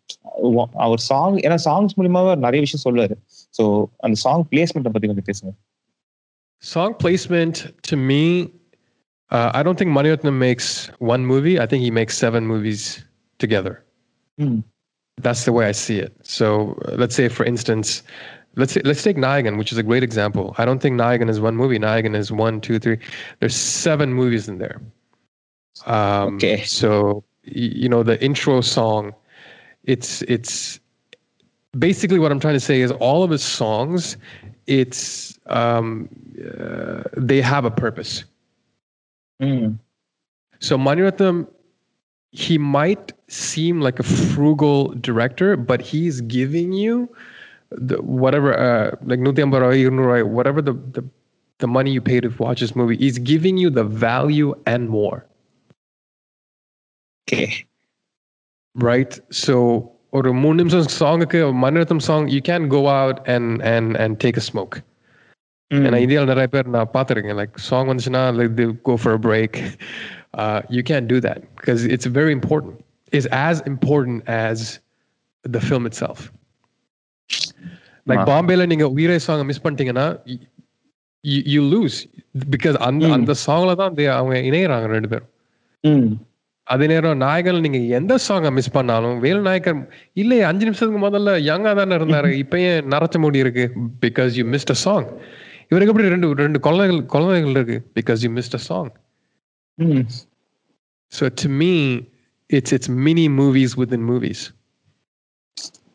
அவர் 0.86 1.02
சாங் 1.10 1.36
ஏன்னா 1.36 1.58
சாங்ஸ் 1.64 1.96
மூலியமாக 1.96 2.28
அவர் 2.28 2.38
நிறைய 2.38 2.60
விஷயம் 2.60 2.84
சொல்லுவார். 2.86 3.16
ஸோ 3.58 3.64
அந்த 3.96 4.16
சாங் 4.24 4.44
பிளேஸ்மெண்ட்டை 4.50 4.92
பத்தி 4.92 5.08
கொஞ்சம் 5.08 5.28
பேசுங்க. 5.30 5.52
Song 6.60 6.94
placement 6.94 7.72
to 7.84 7.96
me, 7.96 8.50
uh, 9.30 9.50
I 9.54 9.62
don't 9.62 9.78
think 9.78 9.90
Maniratnam 9.90 10.38
makes 10.38 10.86
one 10.98 11.24
movie. 11.24 11.58
I 11.58 11.66
think 11.66 11.82
he 11.82 11.90
makes 11.90 12.16
seven 12.16 12.46
movies 12.46 13.04
together. 13.38 13.84
Hmm. 14.38 14.60
That's 15.18 15.44
the 15.44 15.52
way 15.52 15.66
I 15.66 15.72
see 15.72 15.98
it. 15.98 16.14
So 16.22 16.78
uh, 16.86 16.92
let's 16.92 17.14
say, 17.14 17.28
for 17.28 17.44
instance, 17.44 18.02
let's 18.56 18.72
say, 18.72 18.80
let's 18.84 19.02
take 19.02 19.16
Nayagan, 19.16 19.58
which 19.58 19.72
is 19.72 19.78
a 19.78 19.82
great 19.82 20.02
example. 20.02 20.54
I 20.58 20.64
don't 20.64 20.80
think 20.80 20.98
Nayagan 20.98 21.30
is 21.30 21.40
one 21.40 21.56
movie. 21.56 21.78
Nayagan 21.78 22.14
is 22.14 22.30
one, 22.32 22.60
two, 22.60 22.78
three. 22.78 22.98
There's 23.38 23.56
seven 23.56 24.12
movies 24.12 24.48
in 24.48 24.58
there. 24.58 24.80
Um, 25.86 26.36
Okay. 26.36 26.62
So 26.64 27.24
you 27.44 27.88
know 27.88 28.02
the 28.02 28.22
intro 28.22 28.60
song. 28.60 29.14
It's 29.84 30.22
it's 30.22 30.78
basically 31.78 32.18
what 32.18 32.32
I'm 32.32 32.40
trying 32.40 32.54
to 32.54 32.60
say 32.60 32.80
is 32.80 32.90
all 32.92 33.22
of 33.22 33.30
his 33.30 33.42
songs. 33.42 34.16
It's 34.66 35.38
um, 35.46 36.08
uh, 36.58 37.02
they 37.16 37.40
have 37.40 37.64
a 37.64 37.70
purpose. 37.70 38.24
So 40.60 40.76
Maniratnam, 40.78 41.46
he 42.32 42.58
might 42.58 43.12
seem 43.28 43.80
like 43.80 43.98
a 43.98 44.02
frugal 44.02 44.88
director, 44.94 45.56
but 45.56 45.80
he's 45.80 46.20
giving 46.22 46.72
you 46.72 47.08
the 47.70 48.00
whatever, 48.02 48.56
uh, 48.58 48.96
like 49.02 49.20
Nutiyambarai, 49.20 49.84
Irnurai, 49.88 50.26
whatever 50.26 50.60
the, 50.62 50.72
the 50.74 51.04
the 51.58 51.68
money 51.68 51.90
you 51.92 52.00
pay 52.00 52.20
to 52.20 52.28
watch 52.38 52.60
this 52.60 52.74
movie, 52.74 52.96
he's 52.96 53.18
giving 53.18 53.56
you 53.58 53.70
the 53.70 53.84
value 53.84 54.54
and 54.66 54.88
more, 54.88 55.26
Okay. 57.28 57.66
right? 58.74 59.18
So 59.32 59.92
ஒரு 60.12 60.30
மூணு 60.34 60.56
நிமிஷம் 60.56 60.86
சாங்குக்கு 60.96 61.40
Mani Ratnam 61.62 62.04
song 62.06 62.26
you 62.28 62.40
can 62.48 62.66
go 62.66 62.80
out 62.94 63.20
and 63.28 63.50
and 63.70 63.92
and 63.96 64.16
take 64.24 64.38
a 64.38 64.44
smoke. 64.46 64.76
ஏன்னா 65.70 65.98
இந்தியாவில் 66.00 66.30
நிறைய 66.32 66.48
பேர் 66.48 66.68
நான் 66.68 66.92
பார்த்துருக்கேன் 66.94 67.38
like 67.40 67.56
song 67.64 67.88
வந்துச்சுன்னா 67.88 68.22
like 68.38 68.54
the 68.54 68.66
go 68.82 68.94
for 68.96 69.14
a 69.14 69.22
break 69.26 69.58
you 70.68 70.82
can 70.88 71.06
do 71.06 71.18
that 71.20 71.42
because 71.58 71.82
it's 71.90 72.10
very 72.16 72.32
important 72.38 72.78
is 73.12 73.28
as 73.40 73.60
important 73.70 74.22
as 74.40 74.64
the 75.44 75.60
film 75.66 75.86
itself 76.00 76.24
like. 78.06 78.24
பாம்பேல 78.30 78.66
நீங்க 78.66 78.88
உயிரை 78.90 79.18
சாங் 79.18 79.44
மிஸ் 79.46 79.62
பண்ணிட்டீங்கன்னா 79.64 80.06
யூ 81.48 81.62
லூஸ் 81.70 81.98
பிகாஸ் 82.50 82.76
அந்த 82.86 83.04
Mm. 83.06 83.14
அந்த 83.14 83.32
சாங்ல 83.46 83.72
தான் 83.76 83.94
they- 83.94 84.12
அவங்க 84.14 84.36
இணையறாங்க 84.48 84.86
ரெண்டு 84.88 85.08
பேரும் 85.08 85.30
Mm. 85.84 86.04
அதே 86.67 86.85
நேரம் 86.87 87.19
நாயகன் 87.19 87.63
நீங்க 87.65 87.79
எந்த 87.97 88.13
சாங்கை 88.25 88.51
மிஸ் 88.53 88.75
பண்ணாலும் 88.75 89.17
வேலு 89.23 89.41
நாயக்கர் 89.47 89.79
இல்லையே 90.17 90.43
அஞ்சு 90.49 90.65
நிமிஷத்துக்கு 90.67 91.01
முதல்ல 91.03 91.33
யங்கா 91.47 91.71
தானே 91.79 91.97
இருந்தாரு 91.99 92.29
இப்ப 92.39 92.59
ஏன் 92.67 92.87
நரைச்ச 92.93 93.19
முடி 93.25 93.43
இருக்கு 93.43 93.65
because 94.05 94.31
you 94.39 94.45
missed 94.53 94.73
a 94.73 94.79
song 94.83 95.07
இவருக்கு 95.71 95.91
எப்படி 95.93 96.09
ரெண்டு 96.09 96.27
ரெண்டு 96.41 96.59
குழந்தைகள் 96.65 97.01
குழந்தைகள் 97.13 97.55
இருக்கு 97.57 97.77
because 97.97 98.23
you 98.27 98.31
missed 98.39 98.57
a 98.57 98.65
song 98.69 98.91
Mm. 99.77 100.01
So 101.13 101.25
to 101.39 101.47
me 101.59 101.71
it's 102.49 102.73
it's 102.75 102.91
mini 103.05 103.25
movies 103.37 103.73
with 103.79 103.93
in 103.97 104.05
movies 104.09 104.43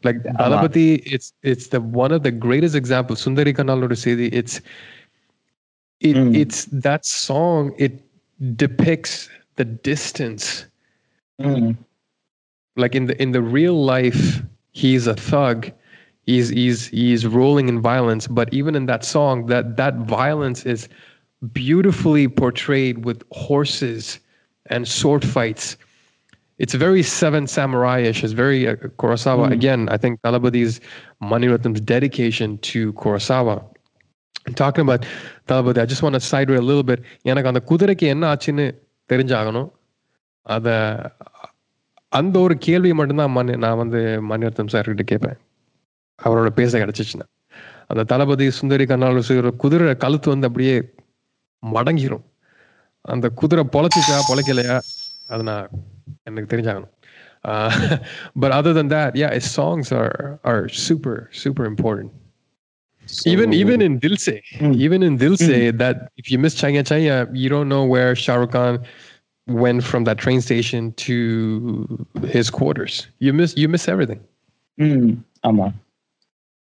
like 0.04 0.18
ஆமா. 0.24 0.34
தளபதி 0.40 0.84
it's 1.14 1.30
it's 1.52 1.70
the 1.70 1.78
one 2.02 2.14
of 2.16 2.24
the 2.26 2.32
greatest 2.44 2.78
example 2.80 3.18
சுந்தரி 3.24 3.52
கண்ணாலோட 3.58 3.96
செய்தி 4.04 4.26
it's 4.40 4.58
it 6.02 6.16
Mm. 6.18 6.28
it's 6.34 6.58
that 6.80 7.02
song 7.20 7.62
it 7.78 7.94
depicts 8.58 9.14
the 9.56 9.64
distance 9.64 10.46
Mm. 11.40 11.74
like 12.76 12.94
in 12.94 13.06
the 13.06 13.14
in 13.24 13.30
the 13.32 13.40
real 13.40 13.82
life 13.96 14.42
he's 14.72 15.06
a 15.06 15.14
thug 15.14 15.58
he's 16.26 16.48
he's 16.50 16.86
he's 16.88 17.26
rolling 17.26 17.66
in 17.72 17.80
violence 17.80 18.24
but 18.38 18.52
even 18.52 18.74
in 18.80 18.84
that 18.86 19.02
song 19.04 19.46
that 19.46 19.76
that 19.78 19.94
violence 19.96 20.60
is 20.66 20.80
beautifully 21.52 22.28
portrayed 22.28 23.06
with 23.06 23.18
horses 23.32 24.20
and 24.66 24.86
sword 24.86 25.24
fights 25.24 25.64
it's 26.58 26.74
very 26.74 27.02
seven 27.02 27.46
samurai-ish 27.46 28.22
it's 28.22 28.34
very 28.44 28.68
uh, 28.68 28.76
kurosawa 29.00 29.46
Mm. 29.48 29.52
again 29.58 29.88
i 29.88 29.96
think 29.96 30.20
talabadi's 30.20 30.74
maniratnam's 31.32 31.80
dedication 31.80 32.58
to 32.70 32.92
kurosawa 32.92 33.56
talking 34.62 34.84
about 34.88 35.02
Thalapathy 35.50 35.80
I 35.80 35.86
just 35.92 36.04
want 36.06 36.28
side 36.32 36.50
a 36.62 36.64
little 36.70 36.86
bit 36.92 37.00
எனக்கு 37.30 37.50
அந்த 37.52 37.62
குதிரைக்கு 37.70 38.06
என்ன 38.14 38.24
ஆச்சுன்னு 38.34 38.66
தெரிஞ்சாகணும். 39.09 39.69
அதை 40.45 40.73
அந்த 42.09 42.39
ஒரு 42.39 42.55
கேள்வி 42.57 42.93
மட்டும்தான் 42.93 43.31
மணி 43.31 43.55
நான் 43.57 43.81
வந்து 43.83 44.01
மணிரத்னம் 44.29 44.73
சார்கிட்ட 44.73 45.01
கேட்பேன். 45.01 45.39
அவரோட 46.23 46.49
பேச 46.59 46.79
கிடச்சிச்சுன்னா. 46.79 47.27
அந்த 47.87 48.03
தளபதி 48.03 48.45
சுந்தரி 48.59 48.85
கண்ணால் 48.85 49.55
குதிரை 49.57 49.95
கழுத்து 49.95 50.29
வந்து 50.29 50.47
அப்படியே 50.47 50.75
மடங்கிரும். 51.63 52.25
அந்த 53.01 53.29
குதிரை 53.29 53.63
பொழைச்சிச்சா 53.71 54.17
பொழைக்கலையா? 54.29 54.77
அது 55.27 55.43
நான் 55.43 55.67
எனக்கு 56.23 56.55
தெரிஞ்சாகணும். 56.55 56.91
But 58.39 58.55
other 58.59 58.77
than 58.77 58.93
that 58.93 59.17
yeah 59.21 59.33
is 59.33 59.61
songs 59.61 59.91
are 59.99 60.39
are 60.41 60.63
super 60.85 61.19
super 61.41 61.67
important 61.73 62.13
So 63.07 63.29
even 63.29 63.53
even 63.53 63.81
in 63.81 63.99
Dilse, 63.99 64.41
mm. 64.57 64.75
even 64.75 65.03
in 65.03 65.17
Dilse, 65.17 65.39
mm. 65.39 65.77
that 65.77 66.11
if 66.17 66.31
you 66.31 66.39
miss 66.39 66.55
Chaiyya 66.55 66.83
Chaiyya, 66.83 67.29
you 67.33 67.49
don't 67.49 67.69
know 67.69 67.83
where 67.85 68.15
Shah 68.15 68.35
Rukh 68.35 68.51
Khan 68.51 68.83
went 69.47 69.83
from 69.83 70.05
that 70.05 70.17
train 70.17 70.41
station 70.41 70.93
to 70.93 72.07
his 72.27 72.49
quarters. 72.49 73.07
You 73.19 73.33
miss 73.33 73.55
you 73.55 73.67
miss 73.67 73.87
everything. 73.87 74.21
Mm. 74.77 75.05
ஆமா 75.49 75.67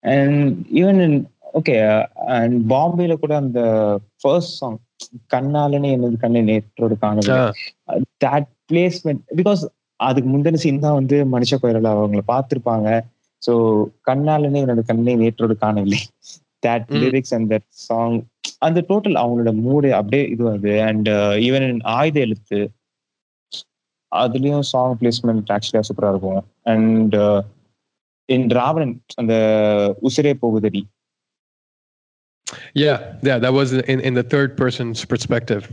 and 0.03 0.35
even 0.80 0.99
in 1.05 1.19
okay 1.60 1.76
and 2.35 2.55
பாம்பேல 2.72 3.15
கூட 3.23 3.34
அந்த 3.43 3.61
first 4.22 4.55
song 4.61 4.80
கண்ணாலனே 5.34 5.89
என்னது 5.95 6.18
கண்ணே 6.23 6.41
நேற்றோடு 6.49 6.95
காணது 7.03 7.38
that 8.26 8.49
placement 8.72 9.23
because 9.39 9.64
அதுக்கு 9.99 10.30
முந்தின 10.34 10.61
சீன் 10.64 10.84
தான் 10.85 10.97
வந்து 10.99 11.18
மனுஷ 11.34 11.60
கோயிலில் 11.64 11.93
அவங்கள 11.95 12.23
பார்த்துருப்பாங்க 12.34 12.88
ஸோ 13.45 13.53
கண்ணாலனே 14.07 14.59
என்னோட 14.63 14.81
கண்ணை 14.85 15.15
நேற்றோடு 15.17 15.55
காணவில்லை. 15.55 15.99
That 16.65 16.85
Mm. 16.89 17.01
Lyrics 17.03 17.33
and 17.33 17.53
that 17.53 17.67
song 17.69 18.25
அந்த 18.57 18.85
டோட்டல் 18.87 19.17
அவங்களோட 19.21 19.51
மூடு 19.55 19.93
அப்படியே 19.93 20.35
இதுவாகுது. 20.35 20.81
அண்ட் 20.87 21.09
ஈவன் 21.47 21.83
ஆயுத 21.83 22.19
எழுத்து 22.19 22.71
அதுலயும் 24.15 24.59
சாங் 24.59 24.97
பிளேஸ்மெண்ட் 24.97 25.51
ஆக்சுவலியா 25.55 25.81
சூப்பரா 25.89 26.09
இருக்கும். 26.09 26.45
அண்ட் 26.63 27.15
இன் 28.25 28.49
ராவணன் 28.49 29.01
அந்த 29.15 29.35
உசிரே 30.01 30.33
போகுதடி. 30.41 30.81
Yeah, 32.73 32.97
yeah, 33.21 33.37
that 33.43 33.53
was 33.53 33.69
in, 33.89 33.99
in 33.99 34.15
the 34.15 34.23
third 34.23 34.51
person's 34.57 34.99
perspective. 35.05 35.63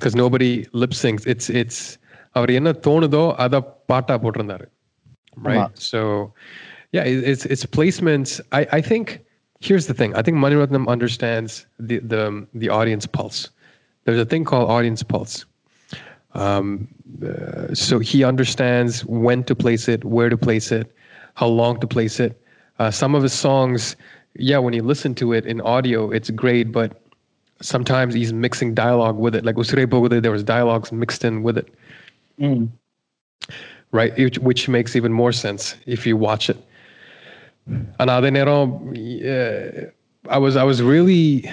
because 0.00 0.14
nobody 0.14 0.64
lip 0.72 0.92
syncs. 1.02 1.24
It's 1.24 1.46
it's 1.60 1.78
அவர் 2.30 2.50
என்ன 2.50 2.70
தோணுதோ 2.70 3.34
அத 3.34 3.60
பாட்டா 3.60 4.14
போட்டிருந்தாரு. 4.18 4.66
right? 5.36 5.70
So, 5.78 6.32
yeah, 6.92 7.04
it's 7.04 7.44
it's 7.46 7.64
placements. 7.66 8.40
I 8.52 8.66
I 8.72 8.80
think 8.80 9.24
here's 9.60 9.86
the 9.86 9.94
thing. 9.94 10.14
I 10.14 10.22
think 10.22 10.36
Mani 10.36 10.56
Ratnam 10.56 10.88
understands 10.88 11.66
the 11.78 11.98
the 11.98 12.28
um, 12.28 12.48
the 12.54 12.68
audience 12.68 13.06
pulse. 13.06 13.48
There's 14.04 14.18
a 14.18 14.26
thing 14.26 14.44
called 14.44 14.70
audience 14.70 15.02
pulse. 15.02 15.44
Um, 16.34 16.88
uh, 17.22 17.74
so 17.74 17.98
he 17.98 18.24
understands 18.24 19.04
when 19.04 19.44
to 19.44 19.54
place 19.54 19.88
it, 19.88 20.04
where 20.04 20.28
to 20.28 20.36
place 20.36 20.72
it, 20.72 20.94
how 21.34 21.46
long 21.46 21.78
to 21.80 21.86
place 21.86 22.18
it. 22.18 22.40
Uh, 22.78 22.90
some 22.90 23.14
of 23.14 23.22
his 23.22 23.32
songs, 23.32 23.96
yeah, 24.34 24.58
when 24.58 24.72
you 24.72 24.82
listen 24.82 25.14
to 25.16 25.32
it 25.32 25.46
in 25.46 25.60
audio, 25.60 26.10
it's 26.10 26.30
great, 26.30 26.72
but 26.72 27.02
sometimes 27.60 28.14
he's 28.14 28.32
mixing 28.32 28.74
dialogue 28.74 29.16
with 29.16 29.34
it. 29.34 29.44
Like 29.44 29.56
Usure 29.56 30.22
there 30.22 30.32
was 30.32 30.42
dialogues 30.42 30.90
mixed 30.90 31.24
in 31.24 31.42
with 31.42 31.58
it. 31.58 31.68
Mm 32.40 32.70
right? 33.92 34.16
Which, 34.16 34.38
which 34.38 34.68
makes 34.68 34.96
even 34.96 35.12
more 35.12 35.32
sense 35.32 35.76
if 35.86 36.06
you 36.06 36.16
watch 36.16 36.50
it. 36.50 36.56
Another 38.00 38.30
Nero, 38.30 38.80
I 40.28 40.38
was 40.38 40.56
I 40.56 40.64
was 40.64 40.82
really 40.82 41.48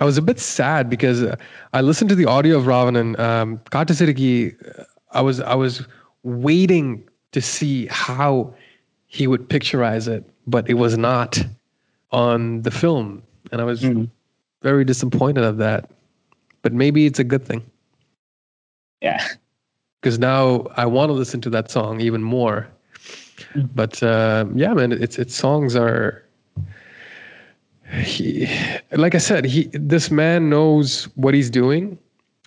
I 0.00 0.04
was 0.04 0.16
a 0.16 0.22
bit 0.22 0.38
sad 0.38 0.88
because 0.88 1.22
uh, 1.22 1.36
I 1.72 1.80
listened 1.80 2.10
to 2.10 2.14
the 2.14 2.26
audio 2.26 2.56
of 2.58 2.64
Ravanan. 2.64 3.18
Um, 3.18 3.58
Kattu 3.72 3.92
Sirukki, 3.92 4.86
I 5.10 5.20
was 5.20 5.40
I 5.40 5.54
was 5.54 5.84
waiting 6.22 7.08
to 7.32 7.40
see 7.40 7.86
how 7.86 8.54
he 9.06 9.26
would 9.26 9.48
picturize 9.48 10.06
it, 10.06 10.24
but 10.46 10.70
it 10.70 10.74
was 10.74 10.96
not 10.96 11.44
on 12.12 12.62
the 12.62 12.70
film, 12.70 13.22
and 13.50 13.60
I 13.60 13.64
was 13.64 13.82
ம் 13.82 14.08
very 14.62 14.84
disappointed 14.84 15.42
of 15.42 15.56
that. 15.56 15.90
But 16.62 16.72
maybe 16.72 17.06
it's 17.06 17.18
a 17.18 17.24
good 17.24 17.44
thing 17.44 17.62
yeah 19.06 19.16
because 20.00 20.18
now 20.18 20.66
I 20.76 20.86
want 20.86 21.10
to 21.10 21.12
listen 21.12 21.40
to 21.42 21.50
that 21.50 21.70
song 21.70 22.00
even 22.00 22.22
more. 22.22 22.66
Mm. 23.54 23.68
But 23.74 24.02
uh, 24.02 24.46
yeah, 24.54 24.72
man, 24.74 24.92
it's 24.92 25.18
its 25.18 25.34
songs 25.34 25.76
are. 25.76 26.24
He, 28.02 28.46
like 28.92 29.16
I 29.16 29.18
said, 29.18 29.44
he 29.44 29.64
this 29.72 30.10
man 30.10 30.48
knows 30.48 31.04
what 31.16 31.34
he's 31.34 31.50
doing, 31.50 31.98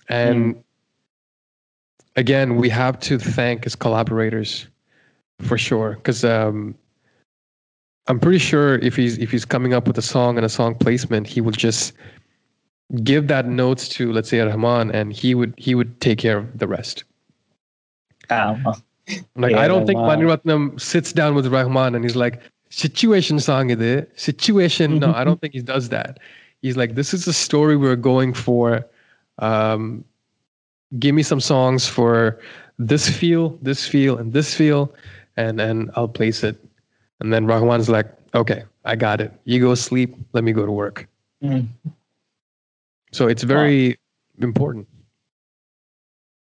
and 0.08 0.62
again, 2.16 2.56
we 2.56 2.70
have 2.70 2.98
to 3.00 3.18
thank 3.18 3.64
his 3.64 3.76
collaborators 3.76 4.66
for 5.40 5.58
sure. 5.58 5.96
Because 5.96 6.24
um, 6.24 6.74
I'm 8.06 8.18
pretty 8.18 8.38
sure 8.38 8.76
if 8.78 8.96
he's 8.96 9.18
if 9.18 9.30
he's 9.30 9.44
coming 9.44 9.74
up 9.74 9.86
with 9.86 9.98
a 9.98 10.02
song 10.02 10.38
and 10.38 10.46
a 10.46 10.48
song 10.48 10.76
placement, 10.76 11.26
he 11.26 11.42
would 11.42 11.58
just 11.58 11.92
give 13.02 13.28
that 13.28 13.46
notes 13.46 13.86
to 13.90 14.12
let's 14.12 14.30
say 14.30 14.40
Rahman, 14.40 14.90
and 14.92 15.12
he 15.12 15.34
would 15.34 15.52
he 15.58 15.74
would 15.74 16.00
take 16.00 16.18
care 16.18 16.38
of 16.38 16.58
the 16.58 16.66
rest. 16.66 17.04
ஆமா 18.43 18.73
Like 19.43 19.53
Yeah, 19.53 19.61
I 19.63 19.67
don't 19.67 19.85
think 19.87 19.99
Rahman. 19.99 20.19
Maniratnam 20.19 20.63
sits 20.79 21.11
down 21.19 21.31
with 21.37 21.47
Rahman 21.47 21.95
and 21.95 22.03
he's 22.05 22.15
like, 22.15 22.35
situation 22.69 23.39
song 23.39 23.69
idu, 23.69 24.05
situation. 24.15 24.99
No, 24.99 25.13
I 25.19 25.23
don't 25.23 25.41
think 25.41 25.53
he 25.53 25.61
does 25.61 25.89
that. 25.89 26.19
He's 26.61 26.77
like, 26.77 26.95
this 26.95 27.13
is 27.13 27.25
the 27.25 27.33
story 27.33 27.75
we're 27.75 27.95
going 27.95 28.33
for. 28.33 28.85
Um, 29.39 30.05
give 30.99 31.15
me 31.15 31.23
some 31.23 31.39
songs 31.39 31.87
for 31.87 32.39
this 32.77 33.09
feel, 33.09 33.57
this 33.61 33.87
feel, 33.87 34.17
and 34.17 34.33
this 34.33 34.53
feel, 34.53 34.93
and 35.37 35.59
and 35.59 35.91
I'll 35.95 36.07
place 36.07 36.43
it. 36.43 36.57
And 37.19 37.33
then 37.33 37.45
Rahman's 37.45 37.89
like, 37.89 38.09
okay, 38.35 38.63
I 38.85 38.95
got 38.95 39.21
it. 39.21 39.31
You 39.45 39.59
go 39.59 39.75
sleep. 39.75 40.15
Let 40.33 40.43
me 40.43 40.51
go 40.51 40.65
to 40.65 40.71
work. 40.71 41.07
ம் 41.41 41.65
So 43.11 43.27
it's 43.31 43.45
very 43.55 43.81
important. 44.47 44.85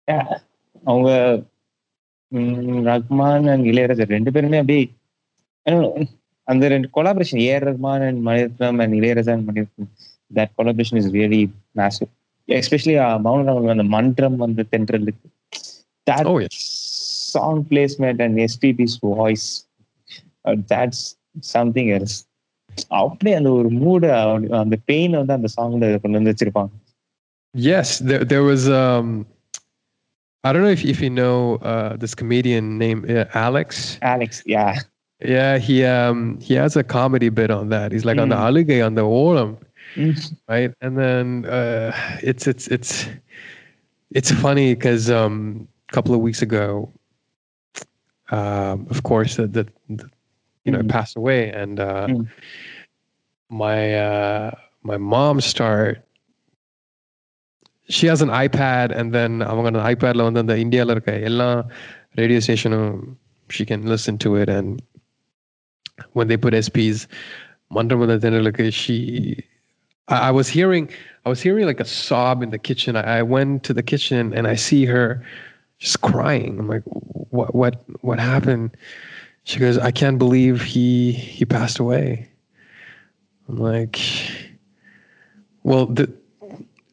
Yeah. 0.08 0.28
அவங்க 0.90 1.10
ம், 1.38 1.51
Rahman 2.91 3.49
and 3.53 3.67
Ilaiyaraaja 3.73 4.07
ரெண்டு 4.17 4.33
பேருமே 4.35 4.61
அப்படியே 4.63 4.85
அந்த 6.49 6.69
ரெண்டு 6.75 6.89
collaboration 6.97 7.43
AR 7.47 7.67
Rahman 7.71 8.05
and 8.09 8.21
Mani Ratnam 8.29 8.81
and 8.85 8.97
Ilaiyaraaja 9.01 9.33
and 9.37 9.47
Mani Ratnam 9.51 9.91
that 10.31 10.53
collaboration 10.59 11.01
is 11.03 11.11
really 11.19 11.43
massive 11.77 12.11
especially 12.49 12.95
மௌனராமன் 13.27 13.75
அந்த 13.77 13.87
மன்றம் 13.97 14.37
வந்து 14.37 14.65
தென்றலுக்கு. 14.73 15.27
That 16.07 16.25
Oh, 16.27 16.39
yeah. 16.39 16.53
song 17.35 17.57
placement 17.65 18.21
and 18.25 18.39
SPB's 18.45 18.95
voice 19.11 19.45
uh, 20.45 20.57
that's 20.71 21.01
something 21.55 21.89
else. 21.97 22.15
அப்படியே 23.01 23.35
அந்த 23.39 23.51
ஒரு 23.53 23.69
மூடு 23.81 24.07
அந்த 24.61 24.77
பெயின் 24.85 25.15
வந்து 25.19 25.33
அந்த 25.33 25.49
சாங்ல 25.57 25.91
கொண்டு 26.03 26.19
வந்து 26.19 26.33
வச்சிருப்பாங்க. 26.33 26.73
Yes, 27.55 27.89
there 28.09 28.25
there 28.25 28.45
was 28.51 28.63
um 28.81 29.09
I 30.44 30.52
don't 30.52 30.62
know 30.62 30.69
if, 30.70 30.85
if 30.85 31.01
you 31.01 31.10
know 31.10 31.56
uh, 31.56 31.97
this 31.97 32.14
comedian 32.14 32.78
named 32.78 33.10
uh, 33.10 33.27
Alex. 33.35 33.98
Alex, 34.02 34.43
yeah. 34.44 34.81
Yeah, 35.24 35.59
he 35.59 35.85
um 35.85 36.40
he 36.40 36.55
has 36.55 36.74
a 36.74 36.82
comedy 36.82 37.28
bit 37.28 37.51
on 37.51 37.69
that. 37.69 37.93
He's 37.93 38.05
like 38.05 38.16
mm. 38.16 38.23
on 38.23 38.28
the 38.28 38.36
hmm. 38.36 38.43
Alige 38.43 38.85
on 38.85 38.97
the 38.97 39.06
wall, 39.06 39.56
mm. 39.94 40.35
right? 40.48 40.74
And 40.81 40.98
then 40.98 41.44
uh, 41.44 41.93
it's 42.23 42.48
it's 42.48 42.66
it's 42.66 43.06
it's 44.10 44.32
funny 44.32 44.74
because 44.74 45.10
um 45.10 45.69
a 45.90 45.94
couple 45.94 46.12
of 46.12 46.20
weeks 46.20 46.43
ago, 46.43 46.90
um 48.31 48.89
of 48.90 49.05
course 49.05 49.36
that 49.36 49.52
that 49.52 49.69
you 50.64 50.73
know 50.73 50.81
hmm. 50.81 50.89
passed 50.89 51.16
away, 51.16 51.52
and 51.52 51.78
uh, 51.78 52.09
hmm. 52.09 52.23
my 53.48 53.94
uh, 53.94 54.51
my 54.82 54.97
mom 54.97 55.40
started 55.40 56.02
she 57.90 58.06
has 58.08 58.22
an 58.22 58.30
iPad 58.45 58.88
and 58.99 59.14
then 59.18 59.32
அவங்க 59.49 59.68
அந்த 59.72 59.84
iPadல 59.94 60.26
வந்து 60.28 60.41
அந்த 60.44 60.56
இந்தியால 60.64 60.95
இருக்க 60.98 61.14
எல்லா 61.30 61.49
radio 62.22 62.40
ஸ்டேஷனும் 62.48 62.90
she 63.56 63.64
can 63.70 63.82
listen 63.94 64.16
to 64.26 64.30
it 64.41 64.49
and 64.58 64.70
when 66.18 66.28
they 66.30 66.38
put 66.45 66.56
SPs 66.66 66.99
மன்றமத 67.76 68.18
தினலுக்கு 68.26 68.66
she 68.82 68.98
I, 70.08 70.18
I 70.30 70.32
was 70.40 70.48
hearing 70.58 70.86
I 71.26 71.30
was 71.30 71.41
hearing 71.45 71.66
like 71.66 71.82
a 71.82 71.86
sob 71.86 72.41
in 72.45 72.52
the 72.52 72.58
kitchen. 72.68 72.95
I, 72.95 73.20
I 73.20 73.22
went 73.22 73.64
to 73.68 73.74
the 73.74 73.84
kitchen 73.84 74.34
and 74.34 74.48
I 74.48 74.56
see 74.56 74.86
her 74.86 75.08
just 75.80 76.02
crying. 76.02 76.58
I'm 76.60 76.68
like, 76.68 76.84
what 76.86 77.54
what 77.54 77.84
what 78.02 78.20
happened? 78.20 78.78
She 79.44 79.60
goes, 79.60 79.78
I 79.78 79.91
can't 79.91 80.18
believe 80.18 80.62
he 80.62 81.12
he 81.12 81.44
passed 81.45 81.80
away. 81.80 82.30
I'm 83.48 83.58
like, 83.58 83.99
well, 85.64 85.86
the, 85.86 86.12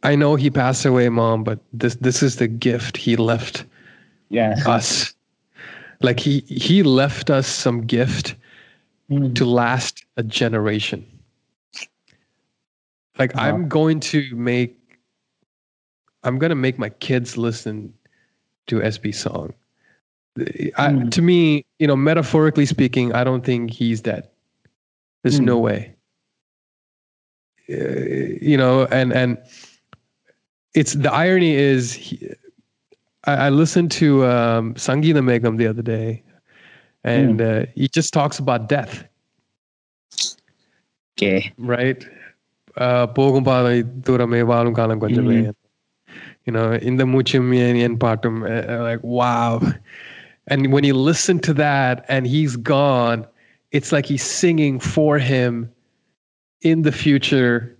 I 0.03 0.15
know 0.15 0.35
he 0.35 0.49
passed 0.49 0.85
away, 0.85 1.09
mom, 1.09 1.43
but 1.43 1.59
this 1.73 1.95
this 1.95 2.23
is 2.23 2.37
the 2.37 2.47
gift 2.47 2.97
he 2.97 3.15
left 3.15 3.65
yeah 4.31 4.55
us. 4.67 5.13
Like 6.01 6.19
he 6.19 6.39
he 6.47 6.83
left 6.83 7.29
us 7.29 7.47
some 7.47 7.81
gift 7.85 8.35
to 9.35 9.45
last 9.45 10.05
a 10.17 10.23
generation. 10.23 11.05
Like 13.17 13.35
Uh-huh. 13.35 13.47
I'm 13.47 13.67
going 13.67 13.99
to 14.11 14.23
make 14.35 14.75
I'm 16.23 16.37
going 16.39 16.49
to 16.51 16.55
make 16.55 16.77
my 16.79 16.89
kids 16.89 17.37
listen 17.37 17.93
to 18.67 18.79
SB 18.81 19.13
song. 19.13 19.53
I, 20.77 20.91
Mm. 20.91 21.11
To 21.11 21.21
me, 21.21 21.65
you 21.79 21.87
know, 21.87 21.95
metaphorically 21.97 22.65
speaking, 22.65 23.11
I 23.13 23.23
don't 23.23 23.43
think 23.43 23.71
he's 23.71 23.99
dead. 24.01 24.27
There's 25.23 25.39
Mm. 25.39 25.45
no 25.45 25.57
way. 25.57 25.95
Uh, 27.69 28.39
you 28.41 28.55
know, 28.57 28.85
and 28.91 29.11
and 29.13 29.37
it's 30.73 30.93
the 30.93 31.11
irony 31.11 31.55
is 31.55 31.93
he, 31.93 32.29
I, 33.25 33.33
I, 33.33 33.49
listened 33.49 33.91
to 33.93 34.25
um, 34.25 34.73
Sangeeta 34.75 35.21
Megam 35.23 35.57
the 35.57 35.67
other 35.67 35.81
day, 35.81 36.23
and 37.03 37.39
mm. 37.39 37.63
uh, 37.63 37.65
he 37.75 37.87
just 37.87 38.13
talks 38.13 38.39
about 38.39 38.69
death. 38.69 39.03
Okay. 41.17 41.51
Right. 41.57 42.05
Mm. 45.49 45.55
You 46.45 46.53
know, 46.53 46.73
in 46.73 46.97
the 46.97 47.05
muchum 47.05 47.51
and 47.53 47.99
partum, 47.99 48.43
uh, 48.43 48.71
uh, 48.71 48.83
like 48.83 49.03
wow. 49.03 49.61
And 50.47 50.71
when 50.73 50.83
you 50.83 50.95
listen 50.95 51.39
to 51.39 51.53
that 51.55 52.05
and 52.07 52.25
he's 52.25 52.55
gone, 52.55 53.27
it's 53.71 53.91
like 53.91 54.05
he's 54.05 54.23
singing 54.23 54.79
for 54.79 55.19
him 55.19 55.71
in 56.61 56.81
the 56.81 56.91
future 56.91 57.77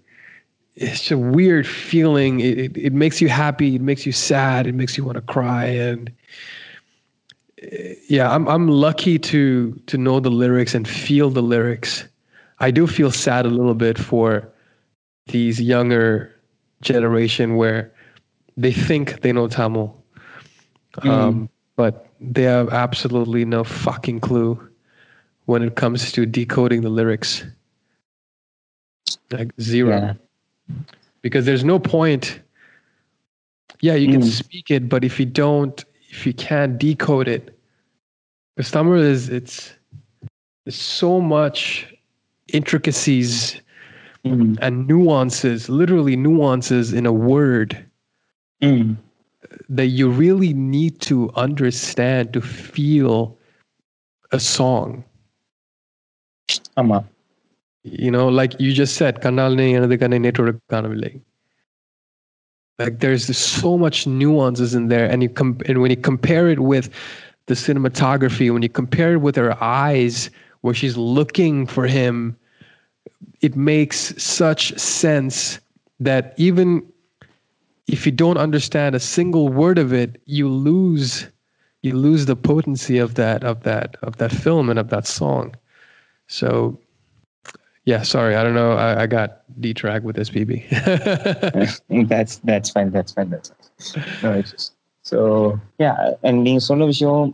it's 0.75 1.11
a 1.11 1.17
weird 1.17 1.67
feeling. 1.67 2.39
It, 2.39 2.57
it, 2.57 2.77
it 2.77 2.93
makes 2.93 3.21
you 3.21 3.27
happy 3.29 3.75
it 3.75 3.81
makes 3.81 4.05
you 4.05 4.11
sad 4.11 4.67
it 4.67 4.75
makes 4.75 4.97
you 4.97 5.03
want 5.03 5.15
to 5.15 5.21
cry 5.21 5.65
and 5.65 6.11
yeah 8.07 8.33
i'm 8.33 8.47
i'm 8.47 8.67
lucky 8.69 9.19
to 9.19 9.73
to 9.87 9.97
know 9.97 10.19
the 10.19 10.29
lyrics 10.29 10.73
and 10.73 10.87
feel 10.87 11.29
the 11.29 11.41
lyrics. 11.41 12.05
I 12.61 12.71
do 12.71 12.87
feel 12.87 13.11
sad 13.11 13.45
a 13.45 13.49
little 13.49 13.73
bit 13.73 13.97
for 13.97 14.47
these 15.27 15.61
younger 15.61 16.35
generation 16.81 17.55
where 17.55 17.91
they 18.57 18.73
think 18.73 19.21
they 19.21 19.31
know 19.31 19.47
Tamil, 19.47 19.95
um, 21.03 21.49
but 21.77 22.07
they 22.19 22.43
have 22.43 22.69
absolutely 22.73 23.45
no 23.45 23.63
fucking 23.63 24.19
clue 24.19 24.59
when 25.45 25.63
it 25.63 25.75
comes 25.75 26.11
to 26.11 26.25
decoding 26.25 26.81
the 26.81 26.89
lyrics. 26.89 27.45
Like 29.31 29.51
zero, 29.61 29.89
Yeah. 29.91 30.13
Because 31.21 31.45
there's 31.45 31.63
no 31.63 31.79
point. 31.79 32.39
Yeah, 33.81 33.95
you 33.95 34.07
can 34.09 34.21
Mm. 34.21 34.25
speak 34.31 34.71
it, 34.71 34.89
but 34.89 35.03
if 35.03 35.19
you 35.19 35.25
don't, 35.25 35.83
if 36.09 36.25
you 36.25 36.33
can't 36.33 36.77
decode 36.77 37.27
it, 37.27 37.57
because 38.55 38.71
Tamil 38.71 38.95
is 39.01 39.29
it's 39.29 39.73
there's 40.65 40.75
so 40.75 41.21
much 41.21 41.93
intricacies 42.53 43.61
and 44.61 44.87
nuances, 44.87 45.69
literally 45.69 46.15
nuances 46.15 46.93
in 46.93 47.05
a 47.05 47.13
word 47.13 47.77
that 49.69 49.87
you 49.87 50.09
really 50.09 50.53
need 50.53 50.99
to 51.01 51.31
understand 51.35 52.33
to 52.33 52.41
feel 52.41 53.37
a 54.31 54.39
song 54.39 55.03
you 57.83 58.11
know 58.11 58.27
like 58.27 58.59
you 58.59 58.73
just 58.73 58.95
said 58.95 59.21
kanal 59.21 59.55
ne 59.55 61.21
like 62.79 62.99
there's 62.99 63.37
so 63.37 63.77
much 63.77 64.07
nuances 64.07 64.73
in 64.73 64.87
there 64.87 65.09
and 65.09 65.21
you 65.23 65.29
com- 65.29 65.59
and 65.65 65.81
when 65.81 65.91
you 65.91 65.97
compare 65.97 66.49
it 66.49 66.59
with 66.59 66.89
the 67.47 67.53
cinematography 67.53 68.51
when 68.51 68.61
you 68.61 68.69
compare 68.69 69.13
it 69.13 69.17
with 69.17 69.35
her 69.35 69.61
eyes 69.63 70.29
where 70.61 70.73
she's 70.73 70.97
looking 70.97 71.65
for 71.65 71.87
him 71.87 72.35
it 73.41 73.55
makes 73.55 74.13
such 74.21 74.77
sense 74.77 75.59
that 75.99 76.33
even 76.37 76.85
if 77.87 78.05
you 78.05 78.11
don't 78.11 78.37
understand 78.37 78.95
a 78.95 78.99
single 78.99 79.49
word 79.49 79.77
of 79.77 79.93
it 79.93 80.21
you 80.25 80.47
lose 80.47 81.27
you 81.81 81.95
lose 81.95 82.25
the 82.25 82.35
potency 82.35 82.97
of 82.97 83.15
that 83.15 83.43
of 83.43 83.63
that 83.63 83.95
of 84.01 84.17
that 84.17 84.31
film 84.31 84.69
and 84.69 84.79
of 84.79 84.89
that 84.89 85.07
song. 85.07 85.55
So 86.27 86.79
yeah, 87.89 88.03
sorry, 88.03 88.35
I 88.35 88.43
don't 88.43 88.53
know. 88.53 88.73
I, 88.73 89.01
I 89.01 89.07
got 89.07 89.41
D-track 89.59 90.03
with 90.03 90.15
SPB. 90.15 90.69
that's 92.07 92.37
that's 92.37 92.69
fine. 92.69 92.91
That's 92.91 93.13
fine. 93.13 93.31
That's 93.31 93.49
fine. 93.49 94.05
No, 94.21 94.33
it's 94.33 94.51
just, 94.51 94.73
so 95.01 95.59
yeah, 95.79 96.11
and 96.21 96.43
being 96.43 96.59
solo 96.59 96.87
Vishio, 96.87 97.33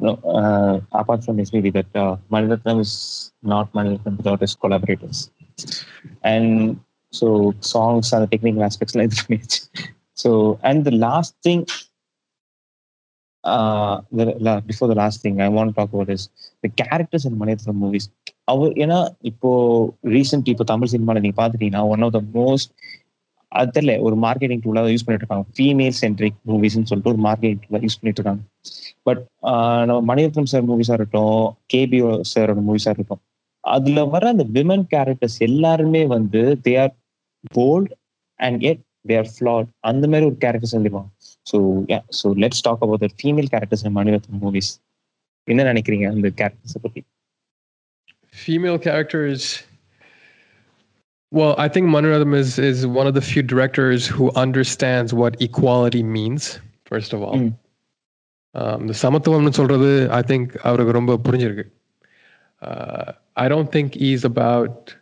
no, 0.00 0.14
uh, 0.24 0.80
apart 0.90 1.22
from 1.22 1.36
this, 1.36 1.52
maybe 1.52 1.70
that 1.70 1.86
uh, 1.94 2.16
Maniratnam 2.32 2.80
is 2.80 3.30
not 3.44 3.72
Maniratnam 3.72 4.16
without 4.16 4.40
his 4.40 4.56
collaborators. 4.56 5.30
And 6.24 6.80
so 7.12 7.54
songs 7.60 8.12
are 8.12 8.18
the 8.18 8.26
technical 8.26 8.64
aspects 8.64 8.96
like 8.96 9.10
that. 9.10 9.60
So 10.14 10.58
and 10.64 10.84
the 10.84 10.90
last 10.90 11.36
thing 11.44 11.68
uh 13.44 14.00
the, 14.12 14.24
la- 14.38 14.60
before 14.60 14.88
the 14.88 14.94
last 14.94 15.22
thing 15.22 15.40
I 15.40 15.48
want 15.48 15.70
to 15.70 15.74
talk 15.74 15.92
about 15.92 16.10
is 16.10 16.28
the 16.62 16.68
characters 16.70 17.24
in 17.24 17.34
Maniratnam 17.36 17.78
movies. 17.84 18.06
அவர் 18.44 18.72
ஏன்னா 18.82 18.96
இப்போ 19.30 19.50
recent 20.14 20.48
இப்போ 20.52 20.64
தமிழ் 20.64 20.90
சினிமாவில் 20.92 21.22
நீங்கள் 21.24 21.40
பாத்துட்டீங்கன்னா 21.40 21.82
one 21.92 22.04
of 22.06 22.14
the 22.16 22.20
most 22.38 22.70
அது 23.52 23.70
தெரியல 23.76 23.92
ஒரு 24.06 24.16
marketing 24.24 24.62
டூலாக 24.64 24.90
use 24.94 25.04
பண்ணிட்டு 25.06 25.24
இருக்காங்க. 25.24 25.46
ஃபீமேல் 25.56 25.96
சென்ட்ரிக் 26.00 26.38
மூவிஸ்னு 26.50 26.88
சொல்லிட்டு 26.90 27.12
ஒரு 27.12 27.20
மார்க்கெட்டிங் 27.28 27.62
டூலாக 27.64 27.84
யூஸ் 27.86 27.98
பண்ணிட்டு 28.00 28.20
இருக்காங்க. 28.20 28.42
பட் 29.08 29.22
uh, 29.50 29.80
நம்ம 29.88 30.00
மணிரத்னம் 30.10 30.50
சார் 30.52 30.68
மூவிஸாக 30.70 30.98
இருக்கட்டும் 30.98 31.44
கேபி 31.74 32.00
சாரோட 32.32 32.62
மூவிஸாக 32.68 32.94
இருக்கட்டும் 32.94 33.22
அதுல 33.64 34.04
வர 34.14 34.28
அந்த 34.34 34.44
விமன் 34.56 34.84
கேரக்டர்ஸ் 34.94 35.38
எல்லாருமே 35.48 36.02
வந்து 36.16 36.42
they 36.66 36.74
are 36.84 36.94
bold 37.56 37.92
and 38.40 38.60
yet 38.70 38.82
they 39.04 39.16
are 39.16 39.24
flawed. 39.24 39.68
and 39.84 40.04
the 40.04 40.08
mirror 40.08 40.30
characters 40.44 40.72
in 40.72 40.82
the 40.82 41.04
so 41.44 41.86
yeah 41.88 42.02
so 42.10 42.30
let's 42.30 42.60
talk 42.60 42.80
about 42.82 43.00
the 43.00 43.08
female 43.22 43.48
characters 43.48 43.82
in 43.84 43.92
many 43.92 44.12
of 44.12 44.22
the 44.26 44.32
movies. 44.32 44.78
in 45.46 45.56
the 45.56 45.64
anikriya 45.64 46.08
and 46.12 46.22
the 46.24 46.30
characters 46.30 46.76
of 46.76 46.82
the 46.82 47.04
female 48.32 48.78
characters 48.78 49.62
well, 51.32 51.54
I 51.58 51.68
think 51.68 51.86
Maniratnam 51.86 52.34
is, 52.34 52.58
is 52.58 52.86
one 52.88 53.06
of 53.06 53.14
the 53.14 53.20
few 53.20 53.42
directors 53.42 54.04
who 54.04 54.32
understands 54.32 55.14
what 55.14 55.40
equality 55.40 56.02
means, 56.02 56.58
first 56.86 57.12
of 57.12 57.22
all. 57.22 57.38
Hmm. 57.38 57.48
Um, 58.54 58.86
the 58.88 58.92
Samatthavam 58.92 59.48
Nansolrathu, 59.48 60.10
I 60.10 60.22
think, 60.22 60.54
Avra 60.54 60.78
Gurumba 60.78 61.16
Purunjirgu. 61.18 61.70
I 63.36 63.48
don't 63.48 63.70
think 63.70 63.94
he's 63.94 64.24
about 64.24 64.94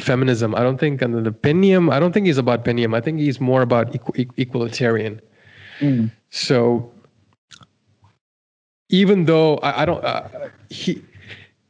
feminism. 0.00 0.54
I 0.54 0.60
don't 0.60 0.78
think, 0.78 1.02
and 1.02 1.24
the 1.24 1.30
Penium, 1.30 1.92
I 1.92 2.00
don't 2.00 2.12
think 2.12 2.26
he's 2.26 2.38
about 2.38 2.64
Penium. 2.64 2.94
I 2.94 3.00
think 3.00 3.20
he's 3.20 3.40
more 3.40 3.62
about 3.62 3.92
equ- 3.92 4.32
equalitarian. 4.36 5.20
Mm. 5.80 6.10
So 6.30 6.90
even 8.88 9.26
though 9.26 9.56
I, 9.58 9.82
I 9.82 9.84
don't, 9.84 10.04
uh, 10.04 10.28
he, 10.70 11.02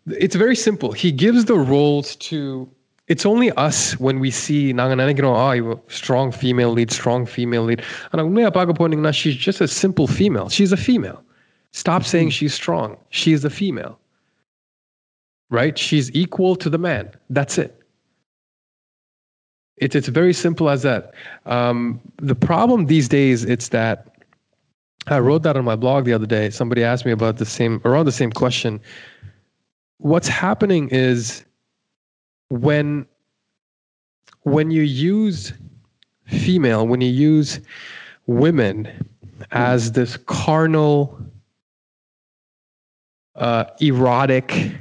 it's 0.06 0.34
very 0.34 0.56
simple. 0.56 0.92
He 0.92 1.12
gives 1.12 1.44
the 1.44 1.54
roles 1.56 2.16
to, 2.16 2.68
it's 3.08 3.26
only 3.26 3.50
us 3.52 3.98
when 3.98 4.20
we 4.20 4.30
see 4.30 4.72
Nangananagino, 4.72 5.24
oh, 5.24 5.82
strong 5.88 6.32
female 6.32 6.70
lead, 6.70 6.90
strong 6.90 7.26
female 7.26 7.64
lead. 7.64 7.82
And 8.12 9.14
she's 9.14 9.36
just 9.36 9.60
a 9.60 9.68
simple 9.68 10.06
female. 10.06 10.48
She's 10.48 10.72
a 10.72 10.76
female. 10.76 11.22
Stop 11.72 12.04
saying 12.04 12.28
mm. 12.28 12.32
she's 12.32 12.54
strong. 12.54 12.96
She's 13.10 13.44
a 13.44 13.50
female. 13.50 13.98
Right? 15.50 15.76
She's 15.76 16.12
equal 16.12 16.54
to 16.56 16.70
the 16.70 16.78
man. 16.78 17.10
That's 17.28 17.58
it. 17.58 17.79
It's 19.80 19.94
it's 19.94 20.08
very 20.08 20.32
simple 20.32 20.68
as 20.68 20.82
that. 20.82 21.14
Um, 21.46 22.00
the 22.18 22.34
problem 22.34 22.86
these 22.86 23.08
days 23.08 23.44
it's 23.44 23.68
that 23.70 24.10
I 25.06 25.18
wrote 25.18 25.42
that 25.42 25.56
on 25.56 25.64
my 25.64 25.76
blog 25.76 26.04
the 26.04 26.12
other 26.12 26.26
day. 26.26 26.50
Somebody 26.50 26.84
asked 26.84 27.06
me 27.06 27.12
about 27.12 27.38
the 27.38 27.46
same 27.46 27.80
around 27.84 28.04
the 28.04 28.12
same 28.12 28.30
question. 28.30 28.80
What's 29.98 30.28
happening 30.28 30.88
is 30.90 31.44
when 32.50 33.06
when 34.42 34.70
you 34.70 34.82
use 34.82 35.52
female, 36.26 36.86
when 36.86 37.00
you 37.00 37.10
use 37.10 37.60
women 38.26 38.88
as 39.50 39.92
this 39.92 40.16
carnal, 40.16 41.18
uh, 43.36 43.64
erotic, 43.80 44.72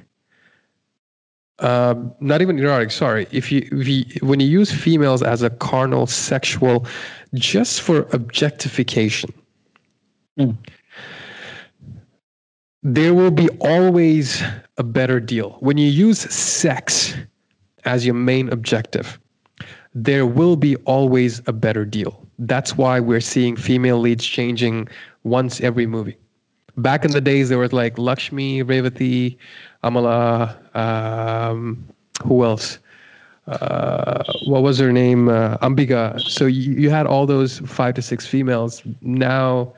uh, 1.59 1.95
not 2.19 2.41
even 2.41 2.57
erotic. 2.59 2.91
Sorry, 2.91 3.27
if 3.31 3.51
you, 3.51 3.67
if 3.71 3.87
you 3.87 4.05
when 4.21 4.39
you 4.39 4.47
use 4.47 4.71
females 4.71 5.21
as 5.21 5.41
a 5.41 5.49
carnal, 5.49 6.07
sexual, 6.07 6.85
just 7.33 7.81
for 7.81 8.07
objectification, 8.11 9.31
Mm. 10.39 10.55
there 12.81 13.13
will 13.13 13.31
be 13.31 13.49
always 13.59 14.41
a 14.77 14.83
better 14.83 15.19
deal. 15.19 15.57
When 15.59 15.77
you 15.77 15.89
use 15.89 16.19
sex 16.19 17.13
as 17.83 18.05
your 18.05 18.15
main 18.15 18.47
objective, 18.49 19.19
there 19.93 20.25
will 20.25 20.55
be 20.55 20.77
always 20.77 21.41
a 21.47 21.51
better 21.51 21.83
deal. 21.83 22.25
That's 22.37 22.77
why 22.77 22.99
we're 23.01 23.19
seeing 23.19 23.57
female 23.57 23.99
leads 23.99 24.25
changing 24.25 24.87
once 25.23 25.59
every 25.59 25.87
movie. 25.87 26.15
Back 26.77 27.03
in 27.03 27.11
the 27.11 27.19
days, 27.19 27.49
there 27.49 27.57
was 27.57 27.73
like 27.73 27.97
Lakshmi, 27.97 28.63
Revati, 28.63 29.35
Amala, 29.83 30.55
um, 30.79 31.59
who 32.25 32.43
else? 32.43 32.79
Uh, 33.47 34.23
what 34.45 34.61
was 34.61 34.77
her 34.77 34.91
name? 34.91 35.27
Uh, 35.29 35.57
Ambika. 35.57 36.19
So 36.21 36.45
you, 36.45 36.73
you 36.73 36.89
had 36.89 37.05
all 37.07 37.25
those 37.25 37.59
five 37.59 37.93
to 37.95 38.01
six 38.01 38.25
females. 38.27 38.83
Now 39.01 39.73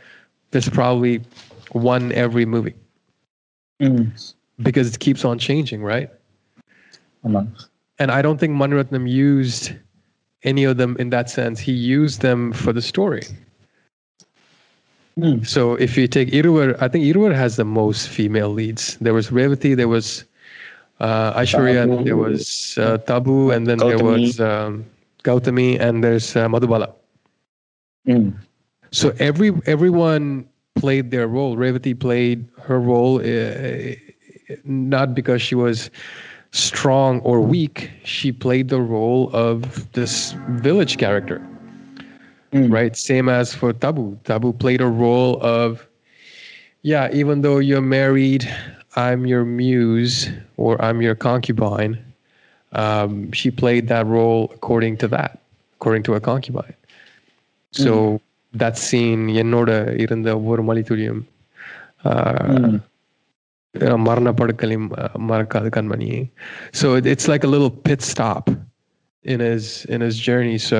there's 0.52 0.70
probably 0.70 1.22
one 1.72 2.12
every 2.12 2.46
movie 2.46 2.76
Mm. 3.82 4.12
because 4.60 4.88
it 4.94 5.00
keeps 5.00 5.26
on 5.26 5.40
changing, 5.40 5.82
right? 5.82 6.10
ஆமா. 7.26 7.48
And 7.98 8.12
I 8.12 8.22
don't 8.22 8.40
think 8.40 8.54
Maniratnam 8.54 9.10
used 9.10 9.74
any 10.44 10.64
of 10.66 10.78
them 10.78 10.96
in 11.00 11.10
that 11.10 11.30
sense. 11.30 11.60
He 11.60 11.72
used 11.72 12.22
them 12.22 12.54
for 12.54 12.72
the 12.74 12.82
story. 12.82 13.24
Mm. 15.18 15.46
So 15.48 15.76
if 15.76 15.98
you 15.98 16.08
take 16.08 16.30
Iruvar, 16.30 16.78
I 16.82 16.88
think 16.88 17.06
Iruvar 17.06 17.34
has 17.34 17.56
the 17.56 17.66
most 17.66 18.10
female 18.10 18.50
leads. 18.50 18.98
There 19.02 19.14
was 19.14 19.30
Revati, 19.30 19.76
there 19.76 19.88
was 19.88 20.26
uh, 21.02 21.40
Aishwarya, 21.40 22.06
there 22.06 22.18
was 22.18 22.78
uh, 22.78 22.98
Tabu, 23.00 23.52
and 23.52 23.68
then 23.68 23.78
there 23.78 23.98
was 24.00 24.40
um, 24.40 24.86
Gautami, 25.24 25.80
and 25.80 26.04
there's 26.04 26.36
uh, 26.36 26.48
Madhubala. 26.48 26.94
Mm. 28.08 28.34
So 28.92 29.14
every 29.20 29.52
everyone 29.66 30.48
played 30.76 31.12
their 31.12 31.28
role. 31.28 31.58
Revati 31.58 31.98
played 32.00 32.46
her 32.62 32.80
role, 32.80 33.20
uh, 33.20 33.96
not 34.64 35.16
because 35.16 35.42
she 35.42 35.56
was 35.56 35.90
strong 36.52 37.20
or 37.22 37.42
weak. 37.42 37.92
She 38.04 38.32
played 38.32 38.70
the 38.70 38.82
role 38.82 39.30
of 39.34 39.92
this 39.94 40.34
village 40.50 40.98
character, 40.98 41.42
Mm. 42.54 42.72
right? 42.72 42.96
Same 42.98 43.30
as 43.30 43.54
for 43.56 43.72
Tabu. 43.74 44.18
Tabu 44.26 44.52
played 44.54 44.82
a 44.82 44.88
role 44.88 45.40
of, 45.42 45.88
yeah, 46.84 47.10
even 47.14 47.42
though 47.42 47.60
you're 47.60 47.82
married, 47.82 48.44
I'm 48.97 49.27
your 49.27 49.45
muse 49.45 50.31
or 50.57 50.81
I'm 50.83 51.03
your 51.03 51.15
concubine. 51.15 51.95
Um, 52.73 53.33
she 53.33 53.51
played 53.51 53.89
that 53.89 54.07
role 54.07 54.51
according 54.55 54.97
to 54.99 55.09
that, 55.09 55.39
according 55.77 56.03
to 56.05 56.15
a 56.15 56.21
concubine. 56.21 56.77
So 57.73 58.21
that 58.55 58.77
scene 58.79 59.29
என்னோட 59.29 59.71
இருந்த 60.01 60.37
ஒவ்வொரு 60.37 60.63
மலித்துளியும் 60.65 61.23
Mm. 62.05 64.03
மரண 64.03 64.33
படுக்கலையும் 64.33 64.89
மறக்காது 65.31 65.69
கண்மணி 65.77 66.31
so 66.73 66.87
it, 66.99 67.05
it's 67.13 67.27
like 67.33 67.45
a 67.45 67.51
little 67.55 67.73
pit 67.87 68.01
stop 68.13 68.45
in 69.25 69.41
his 69.41 69.65
in 69.95 70.01
his 70.01 70.17
journey 70.29 70.59
so 70.71 70.79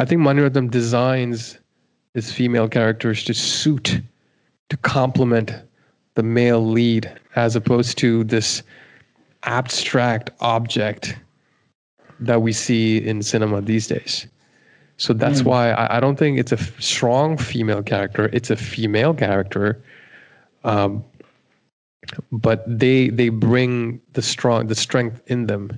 i 0.00 0.04
think 0.04 0.20
maniratnam 0.28 0.68
designs 0.78 1.40
his 2.16 2.26
female 2.38 2.68
characters 2.76 3.20
to 3.28 3.34
suit 3.34 3.88
to 4.70 4.76
complement 4.96 5.50
the 6.19 6.23
male 6.23 6.65
lead 6.65 7.09
as 7.35 7.55
opposed 7.55 7.97
to 7.97 8.25
this 8.25 8.61
abstract 9.43 10.29
object 10.41 11.15
that 12.19 12.41
we 12.41 12.51
see 12.51 12.97
in 12.97 13.21
cinema 13.23 13.61
these 13.61 13.87
days 13.87 14.27
so 14.97 15.13
that's 15.13 15.41
Mm. 15.41 15.45
why 15.45 15.71
I, 15.71 15.97
I 15.97 15.99
don't 16.01 16.17
think 16.19 16.37
it's 16.37 16.51
a 16.51 16.59
f- 16.59 16.75
strong 16.81 17.37
female 17.37 17.81
character. 17.81 18.29
It's 18.33 18.49
a 18.51 18.57
female 18.57 19.13
character, 19.13 19.81
um, 20.65 21.01
but 22.33 22.59
they 22.67 23.07
they 23.07 23.29
bring 23.29 24.01
the 24.11 24.21
strong 24.21 24.67
the 24.67 24.75
strength 24.75 25.21
in 25.27 25.47
them. 25.47 25.71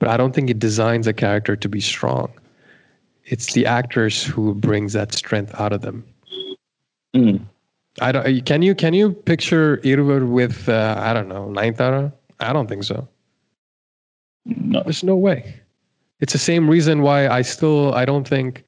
But 0.00 0.08
I 0.08 0.16
don't 0.16 0.34
think 0.34 0.50
it 0.50 0.58
designs 0.58 1.06
a 1.06 1.12
character 1.12 1.54
to 1.54 1.68
be 1.68 1.80
strong. 1.80 2.32
It's 3.30 3.52
the 3.54 3.64
actors 3.64 4.26
who 4.26 4.54
brings 4.54 4.92
that 4.94 5.14
strength 5.14 5.54
out 5.60 5.72
of 5.72 5.80
them. 5.86 6.02
Mm. 7.14 7.46
I 8.00 8.12
don't. 8.12 8.44
Can 8.46 8.62
you 8.62 8.74
can 8.74 8.92
you 8.94 9.12
picture 9.12 9.78
Iruvar 9.78 10.28
with 10.28 10.68
uh, 10.68 10.94
I 10.98 11.12
don't 11.12 11.28
know 11.28 11.46
Nayanthara? 11.46 12.12
I 12.40 12.52
don't 12.52 12.66
think 12.68 12.82
so. 12.84 13.06
No. 14.46 14.82
There's 14.82 15.04
no 15.04 15.16
way. 15.16 15.60
It's 16.20 16.32
the 16.32 16.38
same 16.38 16.68
reason 16.68 17.02
why 17.02 17.28
I 17.28 17.42
still 17.42 17.94
I 17.94 18.04
don't 18.04 18.26
think 18.26 18.64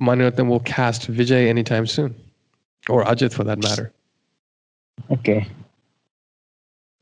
Maniratnam 0.00 0.48
will 0.48 0.60
cast 0.60 1.10
Vijay 1.10 1.48
anytime 1.48 1.86
soon, 1.86 2.14
or 2.88 3.04
Ajit 3.04 3.32
for 3.32 3.44
that 3.44 3.58
matter. 3.62 3.92
Okay. 5.10 5.46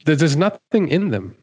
There- 0.04 0.16
There's 0.16 0.36
nothing 0.36 0.88
in 0.88 1.10
them. 1.10 1.34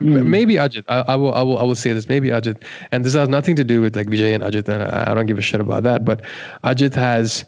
Mm. 0.00 0.26
Maybe 0.26 0.54
Ajit. 0.54 0.84
I, 0.88 1.00
I 1.08 1.16
will 1.16 1.34
I 1.34 1.42
will 1.42 1.58
I 1.58 1.62
will 1.64 1.74
say 1.74 1.92
this. 1.92 2.08
Maybe 2.08 2.28
Ajit, 2.28 2.62
and 2.92 3.04
this 3.04 3.14
has 3.14 3.28
nothing 3.28 3.56
to 3.56 3.64
do 3.64 3.80
with 3.80 3.96
like 3.96 4.06
Vijay 4.06 4.34
and 4.34 4.44
Ajit, 4.44 4.68
and 4.68 4.82
I, 4.82 5.10
I 5.10 5.14
don't 5.14 5.26
give 5.26 5.38
a 5.38 5.42
shit 5.42 5.60
about 5.60 5.82
that. 5.84 6.04
But 6.04 6.22
Ajit 6.62 6.94
has, 6.94 7.44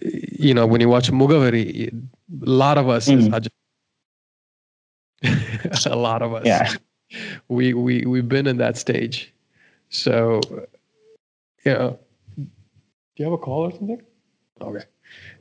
you 0.00 0.54
know, 0.54 0.66
when 0.66 0.80
you 0.80 0.88
watch 0.88 1.10
Mugavari, 1.10 1.88
a 1.92 2.50
lot 2.50 2.78
of 2.78 2.88
us 2.88 3.08
is 3.08 3.28
Mm. 3.28 3.48
A 5.86 5.96
lot 5.96 6.22
of 6.22 6.34
us. 6.34 6.44
Yeah. 6.44 6.74
we 7.48 7.74
we 7.74 8.04
we've 8.06 8.28
been 8.28 8.46
in 8.46 8.56
that 8.56 8.76
stage. 8.76 9.32
So 9.88 10.40
you 11.64 11.72
know. 11.72 11.98
Do 12.36 12.44
you 13.16 13.24
have 13.26 13.34
a 13.34 13.38
call 13.38 13.66
or 13.66 13.70
something? 13.70 14.02
Okay. 14.60 14.84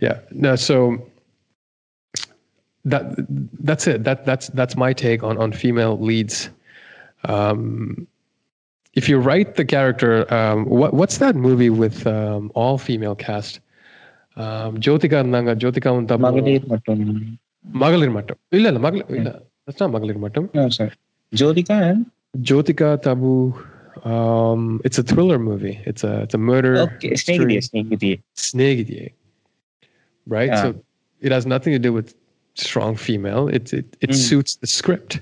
Yeah. 0.01 0.19
No 0.31 0.55
so 0.55 1.09
that 2.85 3.15
that's 3.63 3.87
it. 3.87 4.03
That 4.03 4.25
that's 4.25 4.47
that's 4.49 4.75
my 4.75 4.93
take 4.93 5.23
on 5.23 5.37
on 5.37 5.51
female 5.51 5.97
leads. 5.99 6.49
Um 7.23 8.07
if 8.93 9.07
you 9.07 9.19
write 9.19 9.55
the 9.55 9.65
character, 9.65 10.31
um, 10.33 10.65
what, 10.65 10.93
what's 10.93 11.17
that 11.17 11.35
movie 11.35 11.69
with 11.69 12.05
um, 12.05 12.51
all 12.55 12.77
female 12.77 13.15
cast? 13.15 13.59
Um, 14.35 14.77
Jyotika 14.77 15.25
Nanga, 15.25 15.55
Jyotika 15.55 15.91
Unta. 15.91 16.17
Magalir 16.17 16.65
Mattum. 16.65 17.37
Magalir 17.71 18.11
Mattum. 18.11 18.35
Illa, 18.51 18.69
illa, 18.69 18.79
Magal, 18.79 19.09
illa. 19.09 19.41
That's 19.65 19.79
not 19.79 19.91
Magalir 19.91 20.15
Mattum. 20.15 20.53
No, 20.53 20.69
sir. 20.69 20.91
Jyotika 21.33 21.91
and? 21.91 22.11
Jyotika 22.37 23.01
Tabu. 23.01 23.53
Um, 24.03 24.81
it's 24.83 24.97
a 24.97 25.03
thriller 25.03 25.37
movie. 25.37 25.79
It's 25.85 26.03
a 26.03 26.21
it's 26.21 26.33
a 26.33 26.37
murder. 26.37 26.77
Okay, 26.77 27.11
Snegithiye, 27.11 27.59
Snegithiye. 27.69 28.21
Snegithiye. 28.35 29.13
Right? 30.27 30.47
Yeah. 30.47 30.61
So 30.61 30.83
it 31.19 31.31
has 31.31 31.45
nothing 31.45 31.73
to 31.73 31.79
do 31.79 31.91
with 31.91 32.15
strong 32.55 32.95
female. 32.95 33.47
It 33.47 33.73
it, 33.73 33.97
it 34.01 34.09
mm. 34.11 34.15
suits 34.15 34.55
the 34.55 34.67
script. 34.67 35.19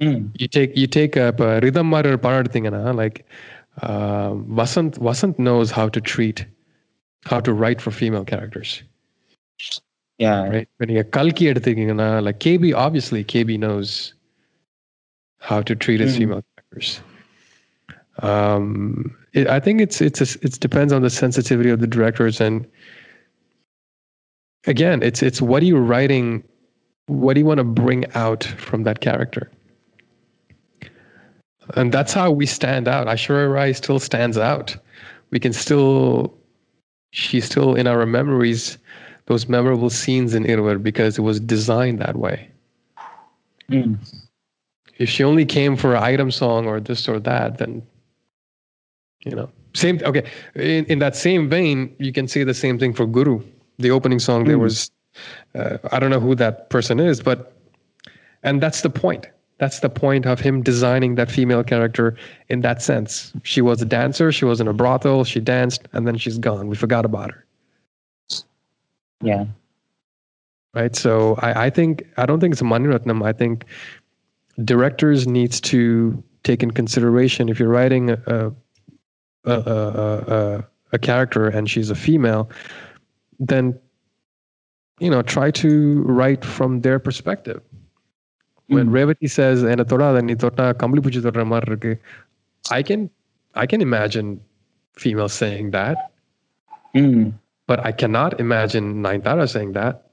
mm. 0.00 0.30
You 0.38 0.48
take 0.48 0.76
you 0.76 0.86
take 0.86 1.16
up 1.16 1.40
a 1.40 1.60
rhythm 1.60 1.90
matter 1.90 2.18
thing 2.44 2.64
like 2.96 3.26
um, 3.82 4.46
Vasant 4.46 4.98
Vasant 4.98 5.38
knows 5.38 5.70
how 5.70 5.88
to 5.88 6.00
treat 6.00 6.46
how 7.24 7.40
to 7.40 7.52
write 7.52 7.80
for 7.80 7.90
female 7.90 8.24
characters. 8.24 8.82
yeah 10.18 10.48
Right. 10.48 10.68
When 10.78 10.90
you 10.90 11.04
Kalki 11.04 11.46
எடுத்துக்கிங்கன்னா, 11.46 12.22
like 12.22 12.38
KB 12.40 12.74
obviously 12.74 13.24
KB 13.24 13.58
knows 13.58 14.14
how 15.38 15.62
to 15.62 15.74
treat 15.74 16.00
his 16.00 16.14
Mm. 16.14 16.18
female 16.18 16.44
characters. 16.56 17.00
Um, 18.18 19.16
it, 19.32 19.48
I 19.48 19.58
think 19.58 19.80
it's 19.80 20.00
it's 20.00 20.20
a, 20.20 20.38
it 20.42 20.60
depends 20.60 20.92
on 20.92 21.02
the 21.02 21.10
sensitivity 21.10 21.70
of 21.70 21.80
the 21.80 21.86
directors 21.86 22.40
and 22.40 22.66
again 24.66 25.02
it's 25.02 25.22
it's 25.22 25.40
what 25.40 25.62
are 25.62 25.66
you 25.66 25.78
writing 25.78 26.44
what 27.06 27.34
do 27.34 27.40
you 27.40 27.46
want 27.46 27.58
to 27.58 27.64
bring 27.64 28.04
out 28.14 28.44
from 28.44 28.84
that 28.84 29.00
character? 29.00 29.50
and 31.75 31.91
that's 31.91 32.13
how 32.13 32.31
we 32.31 32.45
stand 32.45 32.87
out. 32.87 33.07
Aishwarya 33.07 33.51
Rai 33.53 33.73
still 33.73 33.99
stands 33.99 34.37
out. 34.37 34.75
We 35.31 35.39
can 35.39 35.53
still, 35.53 36.33
she's 37.11 37.45
still 37.45 37.75
in 37.75 37.87
our 37.87 38.05
memories, 38.05 38.77
those 39.25 39.49
memorable 39.49 39.89
scenes 39.89 40.33
in 40.33 40.43
Iruvar 40.43 40.81
because 40.81 41.17
it 41.17 41.21
was 41.21 41.39
designed 41.39 41.99
that 41.99 42.15
way. 42.15 42.49
Mm. 43.69 43.97
If 44.97 45.09
she 45.09 45.23
only 45.23 45.45
came 45.45 45.75
for 45.75 45.95
an 45.95 46.03
item 46.03 46.31
song 46.31 46.65
or 46.65 46.79
this 46.79 47.07
or 47.07 47.19
that, 47.19 47.57
then, 47.57 47.85
you 49.25 49.35
know, 49.35 49.49
same. 49.73 49.99
Okay. 50.03 50.23
In, 50.55 50.85
in 50.85 50.99
that 50.99 51.15
same 51.15 51.49
vein, 51.49 51.93
you 51.99 52.11
can 52.13 52.27
say 52.27 52.43
the 52.43 52.53
same 52.53 52.79
thing 52.79 52.93
for 52.93 53.05
Guru. 53.05 53.43
The 53.77 53.91
opening 53.91 54.19
song, 54.19 54.45
there 54.45 54.57
Mm. 54.57 54.61
was, 54.61 54.89
uh, 55.53 55.77
I 55.91 55.99
don't 55.99 56.09
know 56.09 56.19
who 56.19 56.33
that 56.35 56.69
person 56.69 56.99
is, 56.99 57.21
but, 57.21 57.53
and 58.43 58.61
that's 58.61 58.81
the 58.81 58.89
point. 58.89 59.27
That's 59.59 59.79
the 59.79 59.89
point 59.89 60.25
of 60.27 60.39
him 60.39 60.61
designing 60.61 61.15
that 61.15 61.31
female 61.31 61.63
character 61.63 62.15
in 62.49 62.61
that 62.61 62.81
sense. 62.81 63.33
She 63.43 63.61
was 63.61 63.81
a 63.81 63.85
dancer, 63.85 64.31
she 64.31 64.45
was 64.45 64.61
in 64.61 64.67
a 64.67 64.73
brothel, 64.73 65.23
she 65.23 65.39
danced, 65.39 65.87
and 65.93 66.07
then 66.07 66.17
she's 66.17 66.37
gone. 66.37 66.67
We 66.67 66.75
forgot 66.75 67.05
about 67.05 67.31
her. 67.31 67.45
Yeah. 69.21 69.45
right? 70.75 70.95
So 70.95 71.35
I, 71.39 71.65
I 71.65 71.69
think 71.71 72.03
I 72.17 72.25
don't 72.25 72.39
think 72.39 72.53
it's 72.53 72.61
Mani 72.61 72.87
Ratnam. 72.87 73.25
I 73.25 73.33
think 73.33 73.65
directors 74.63 75.27
needs 75.27 75.59
to 75.61 76.23
take 76.43 76.61
in 76.63 76.71
consideration 76.71 77.49
if 77.49 77.59
you're 77.59 77.69
writing 77.69 78.11
a 78.11 78.17
a, 78.27 78.53
a, 79.45 79.53
a, 79.53 80.17
a, 80.27 80.67
a 80.93 80.99
character 80.99 81.47
and 81.47 81.69
she's 81.69 81.89
a 81.89 81.95
female, 81.95 82.49
then 83.39 83.77
you 84.99 85.09
know 85.09 85.21
try 85.23 85.49
to 85.51 86.03
write 86.03 86.45
from 86.45 86.81
their 86.81 86.99
perspective 86.99 87.61
when 88.67 88.87
hmm. 88.87 88.95
Revati 88.95 89.29
says 89.29 89.63
I 92.69 92.83
can 92.83 93.09
I 93.55 93.65
can 93.65 93.81
imagine 93.81 94.41
females 94.93 95.33
saying 95.33 95.71
that. 95.71 96.11
Hmm. 96.93 97.29
But 97.65 97.85
I 97.85 97.91
cannot 97.91 98.39
imagine 98.39 99.03
Nayanthara 99.03 99.49
saying 99.49 99.73
that. 99.73 100.09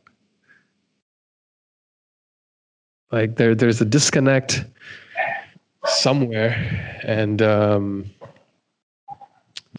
Like 3.10 3.36
there 3.36 3.54
there's 3.54 3.80
a 3.80 3.84
disconnect 3.84 4.64
somewhere. 5.84 7.00
And 7.04 7.42
um, 7.42 8.10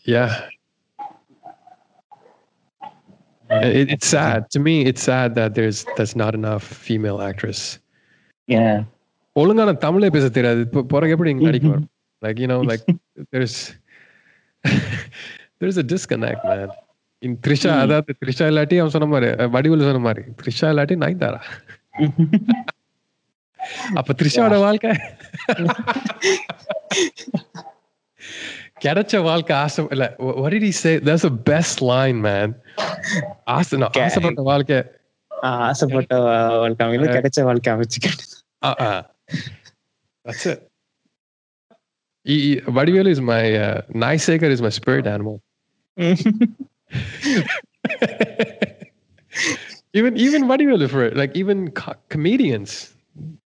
yeah. 0.03 0.47
It's 3.49 4.07
sad 4.07 4.49
to 4.51 4.59
me. 4.59 4.85
It's 4.85 5.03
sad 5.03 5.35
that 5.35 5.55
there's 5.55 5.85
that's 5.95 6.15
not 6.15 6.33
enough 6.33 6.63
female 6.63 7.21
actress 7.21 7.79
Yeah. 8.47 8.83
ஒழுங்கான 9.35 9.73
தமிழே 9.73 10.09
பேச 10.09 10.29
தெரியாது. 10.29 10.59
இப்போ 10.59 10.83
பிறகு 10.83 11.11
எப்படி 11.11 11.29
இங்க 11.29 11.43
நடிக்க 11.43 11.67
வரும்? 11.67 11.89
Like 12.21 12.41
you 12.41 12.47
know 12.47 12.69
like 12.69 12.81
there's 13.33 13.73
there's 15.59 15.77
a 15.77 15.83
disconnect 15.93 16.43
man. 16.43 16.69
In 17.21 17.37
Trisha. 17.47 17.79
அதாவது 17.79 18.15
த்ரிஷா 18.25 18.51
இல்லாட்டி 18.51 18.79
அவன் 18.79 18.89
சொன்ன 18.89 19.07
மாதிரி 19.07 19.45
வடிவேலு 19.45 19.83
சொன்ன 19.83 19.99
மாதிரி 19.99 20.23
த்ரிஷா 20.41 20.73
இல்லாட்டி 20.73 20.95
நயன்தாரா? 21.03 21.41
அப்ப 23.93 24.13
த்ரிஷாவோட 24.13 24.59
வாழ்க்கை? 24.59 24.91
கிடைச்ச 28.83 29.23
வாழ்க்கை 29.23 29.55
ஆசை 29.55 29.87
இல்ல 29.91 30.15
wh- 30.19 30.41
what 30.41 30.53
did 30.53 30.61
he 30.61 30.71
say? 30.83 30.99
That's 31.07 31.23
the 31.23 31.37
best 31.51 31.77
line 31.91 32.27
man. 32.27 32.55
ஆசை 33.43 33.79
Ca- 33.79 34.01
ஆசைப்பட்ட 34.01 34.41
வாழ்க்கை. 34.41 34.83
ஆசைப்பட்ட 35.41 36.19
வாழ்க்கை 36.57 36.87
அமையல 36.87 37.17
கிடைச்ச 37.17 37.43
வாழ்க்கை 37.43 37.73
அமைச்சுக்கிட்டு. 37.73 38.34
uh-uh. 38.65 39.03
That's 40.23 40.45
it. 40.45 40.69
Vadivel 42.27 43.07
is 43.07 43.21
my 43.21 43.53
uh, 43.53 43.81
Niceacre 43.93 44.49
is 44.49 44.61
my 44.61 44.69
spirit 44.69 45.05
animal. 45.05 45.41
even 45.97 46.17
even 50.17 50.45
Vadivel 50.45 50.89
for 50.89 51.03
it, 51.05 51.15
like 51.15 51.35
even 51.35 51.69
co- 51.71 51.93
comedians, 52.09 52.93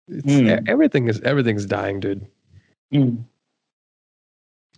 mm. 0.10 0.70
everything 0.70 1.10
is 1.10 1.20
everything's 1.22 1.66
dying, 1.66 2.00
dude. 2.00 2.26
Mm. 2.94 3.24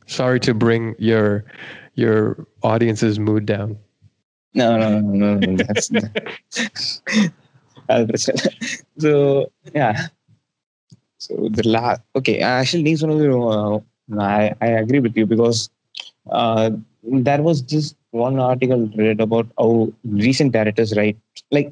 Sorry 0.07 0.39
to 0.39 0.53
bring 0.55 0.95
your 0.97 1.45
your 1.93 2.47
audience's 2.63 3.19
mood 3.19 3.45
down. 3.45 3.77
No, 4.53 4.77
no, 4.77 4.99
no, 4.99 5.35
no. 5.35 5.39
no. 5.39 5.63
That's, 5.63 7.01
so 8.99 9.51
yeah, 9.73 10.07
so 11.22 11.34
the 11.56 11.64
law 11.69 11.85
okay 12.19 12.34
actually 12.49 12.84
நீ 12.84 12.93
சொன்னது 13.02 13.26
I 14.61 14.69
agree 14.76 14.99
with 14.99 15.19
you 15.22 15.26
because 15.27 15.60
there 17.27 17.43
was 17.48 17.61
just 17.73 17.95
one 18.19 18.38
article 18.45 18.84
read 19.02 19.22
about 19.22 19.49
our 19.57 19.76
recent 20.23 20.53
directors 20.57 20.93
right 20.93 21.19
like 21.56 21.69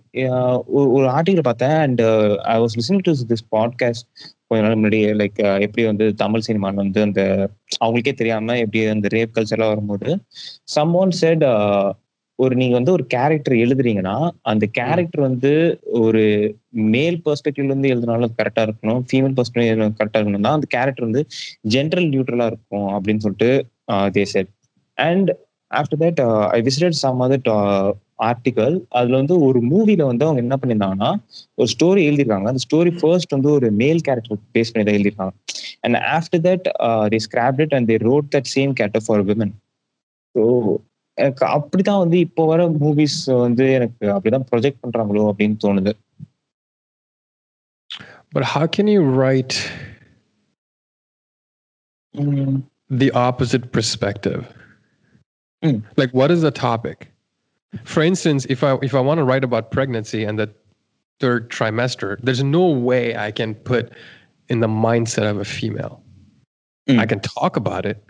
ஒரு 0.89 1.07
article 1.09 1.47
பார்த்தேன் 1.49 1.77
and 1.77 2.01
I 2.47 2.57
was 2.61 2.75
listening 2.79 3.05
to 3.07 3.13
this 3.31 3.45
podcast 3.55 4.05
கொஞ்ச 4.49 4.61
நாள் 4.61 4.77
முன்னாடி 4.77 4.99
like 5.17 5.39
uh, 5.41 5.57
எப்படி 5.65 5.83
வந்து 5.89 6.05
தமிழ் 6.21 6.45
சினிமான்னு 6.47 6.83
வந்து 6.83 6.99
அந்த 7.01 7.21
அவங்களுக்கே 7.81 8.13
தெரியாமல் 8.13 8.61
எப்படி 8.63 8.79
அந்த 8.93 9.09
ரேப் 9.13 9.35
கல்ச்சர்லாம் 9.35 9.73
வரும்போது 9.73 10.09
சம் 10.75 10.93
ஒன் 10.93 11.13
செட் 11.19 11.45
ஒரு 12.39 12.53
நீங்க 12.55 12.75
வந்து 12.75 12.91
ஒரு 12.91 13.03
கேரக்டர் 13.07 13.55
எழுதுறீங்கன்னா 13.55 14.15
அந்த 14.43 14.65
கேரக்டர் 14.73 15.21
வந்து 15.21 15.51
ஒரு 16.01 16.21
மேல் 16.93 17.17
பெர்ஸ்பெக்டிவ்ல 17.25 17.71
இருந்து 17.71 17.91
எழுதினாலும் 17.93 18.35
கரெக்டா 18.37 18.63
இருக்கணும் 18.67 19.01
ஃபீமேல் 19.07 19.35
பெர்ஸ்பெக்டிவ் 19.37 19.97
கரெக்டா 19.99 20.19
இருக்கணும்னா 20.19 20.53
அந்த 20.53 20.69
கேரக்டர் 20.69 21.07
வந்து 21.07 21.23
ஜென்ரல் 21.67 22.09
நியூட்ரலா 22.09 22.47
இருக்கும் 22.47 22.89
அப்படின்னு 22.95 23.23
சொல்லிட்டு 23.23 23.49
they 24.09 24.23
said 24.25 24.51
and 24.97 25.31
after 25.71 26.01
that 26.01 26.21
I 26.49 26.61
visited 26.61 26.99
some 26.99 27.21
other 27.21 27.43
article 28.21 28.75
அதுல 28.89 29.17
வந்து 29.17 29.35
ஒரு 29.41 29.59
மூவில 29.67 30.05
வந்து 30.05 30.25
அவங்க 30.25 30.41
என்ன 30.41 30.55
பண்ணியிருந்தாங்கன்னா 30.55 31.11
ஒரு 31.57 31.69
ஸ்டோரி 31.69 32.01
எழுதிருக்காங்க 32.07 32.47
அந்த 32.47 32.61
ஸ்டோரி 32.63 32.91
ஃபர்ஸ்ட் 32.99 33.31
வந்து 33.31 33.49
ஒரு 33.51 33.67
மேல் 33.73 34.01
கேரக்டர் 34.01 34.41
பேஸ் 34.51 34.71
பண்ணி 34.71 34.85
தான் 34.85 34.97
எழுதிருக்காங்க 34.97 35.33
and 35.81 35.99
after 36.09 36.43
that 36.47 36.67
they 37.09 37.19
scrapped 37.19 37.61
it 37.61 37.73
and 37.73 37.89
they 37.91 37.97
wrote 38.01 38.29
that 38.35 38.49
same 38.55 38.73
character 38.73 39.05
for 39.07 39.23
women 39.23 39.53
so 40.35 40.43
எனக்கு 41.24 41.44
அப்படிதான் 41.56 42.02
வந்து 42.04 42.18
இப்போ 42.26 42.42
வர 42.46 42.62
மூவிஸ் 42.84 43.18
வந்து 43.46 43.64
எனக்கு 43.78 44.06
அப்படிதான் 44.16 44.48
ப்ரொஜெக்ட் 44.52 44.82
பண்றாங்களோ 44.84 45.28
அப்படின்னு 45.32 45.58
தோணுது 45.66 45.94
But 48.36 48.44
how 48.52 48.66
can 48.66 48.86
you 48.92 49.02
write 49.16 49.52
the 53.02 53.10
opposite 53.26 53.70
perspective? 53.76 54.40
Mm. 55.64 55.84
Like, 55.96 56.12
what 56.20 56.30
is 56.30 56.42
the 56.42 56.50
topic? 56.50 57.10
For 57.84 58.02
instance, 58.02 58.44
if 58.54 58.64
I 58.68 58.76
if 58.82 58.94
I 58.94 59.00
want 59.00 59.18
to 59.18 59.24
write 59.24 59.44
about 59.44 59.70
pregnancy 59.70 60.24
and 60.24 60.38
the 60.38 60.48
third 61.20 61.48
trimester, 61.50 62.18
there's 62.22 62.42
no 62.42 62.66
way 62.68 63.16
I 63.16 63.30
can 63.30 63.54
put 63.54 63.92
in 64.48 64.60
the 64.60 64.68
mindset 64.68 65.30
of 65.30 65.38
a 65.38 65.44
female. 65.44 66.02
Mm. 66.88 66.98
I 66.98 67.06
can 67.06 67.20
talk 67.20 67.56
about 67.56 67.86
it, 67.86 68.04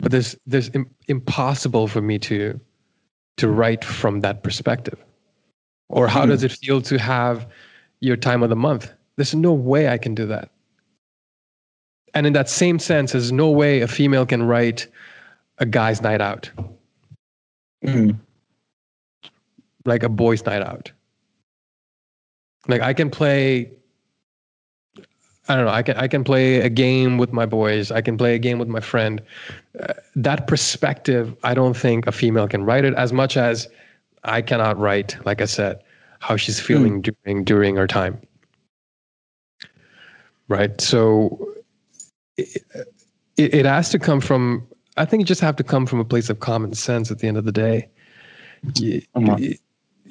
but 0.00 0.10
there's 0.12 0.36
there's 0.46 0.70
Im- 0.74 0.90
impossible 1.08 1.86
for 1.88 2.00
me 2.00 2.18
to 2.20 2.58
to 3.36 3.48
write 3.48 3.84
from 3.84 4.20
that 4.20 4.42
perspective. 4.42 4.98
Or 5.88 6.06
how 6.08 6.24
Mm. 6.24 6.28
does 6.28 6.44
it 6.44 6.52
feel 6.52 6.80
to 6.82 6.98
have 6.98 7.46
your 8.00 8.16
time 8.16 8.42
of 8.42 8.50
the 8.50 8.56
month? 8.56 8.92
There's 9.16 9.34
no 9.34 9.52
way 9.52 9.88
I 9.88 9.98
can 9.98 10.14
do 10.14 10.26
that. 10.26 10.50
And 12.14 12.26
in 12.26 12.32
that 12.32 12.48
same 12.48 12.78
sense, 12.78 13.12
there's 13.12 13.32
no 13.32 13.50
way 13.50 13.80
a 13.80 13.88
female 13.88 14.26
can 14.26 14.42
write 14.42 14.86
a 15.58 15.66
guy's 15.66 16.00
night 16.02 16.20
out, 16.20 16.50
Mm. 17.84 18.18
like 19.84 20.02
a 20.02 20.08
boy's 20.08 20.44
night 20.44 20.62
out. 20.62 20.90
Like 22.68 22.82
I 22.82 22.92
can 22.94 23.10
play 23.10 23.72
I 25.50 25.56
don't 25.56 25.64
know, 25.64 25.72
I 25.72 25.82
can 25.82 25.96
I 25.96 26.06
can 26.06 26.22
play 26.22 26.60
a 26.60 26.68
game 26.68 27.18
with 27.18 27.32
my 27.32 27.44
boys, 27.44 27.90
I 27.90 28.00
can 28.02 28.16
play 28.16 28.36
a 28.36 28.38
game 28.38 28.60
with 28.60 28.68
my 28.68 28.78
friend. 28.78 29.20
Uh, 29.80 29.94
that 30.14 30.46
perspective, 30.46 31.36
I 31.42 31.54
don't 31.54 31.76
think 31.76 32.06
a 32.06 32.12
female 32.12 32.46
can 32.46 32.62
write 32.62 32.84
it 32.84 32.94
as 32.94 33.12
much 33.12 33.36
as 33.36 33.68
I 34.22 34.42
cannot 34.42 34.78
write, 34.78 35.16
like 35.26 35.40
I 35.40 35.46
said, 35.46 35.82
how 36.20 36.36
she's 36.36 36.60
feeling 36.60 37.02
during 37.02 37.42
during 37.42 37.74
her 37.74 37.88
time. 37.88 38.20
Right? 40.46 40.80
So 40.80 41.52
it, 42.36 42.62
it, 43.36 43.52
it 43.52 43.66
has 43.66 43.88
to 43.90 43.98
come 43.98 44.20
from 44.20 44.64
I 44.96 45.04
think 45.04 45.22
it 45.22 45.26
just 45.26 45.40
have 45.40 45.56
to 45.56 45.64
come 45.64 45.84
from 45.84 45.98
a 45.98 46.04
place 46.04 46.30
of 46.30 46.38
common 46.38 46.74
sense 46.74 47.10
at 47.10 47.18
the 47.18 47.26
end 47.26 47.38
of 47.38 47.44
the 47.44 47.52
day. 47.52 47.88
You, 48.76 49.02
ஆமா. 49.16 49.58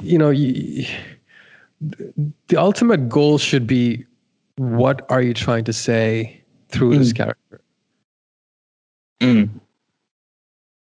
you 0.01 0.17
know, 0.17 0.31
you, 0.31 0.85
the 2.47 2.57
ultimate 2.57 3.07
goal 3.07 3.37
should 3.37 3.67
be 3.67 4.05
what 4.80 5.04
are 5.10 5.22
you 5.22 5.34
trying 5.34 5.64
to 5.64 5.72
say 5.86 6.06
through 6.72 6.92
this 6.98 7.12
Mm. 7.12 7.16
character, 7.16 7.56
Mm. 9.20 9.44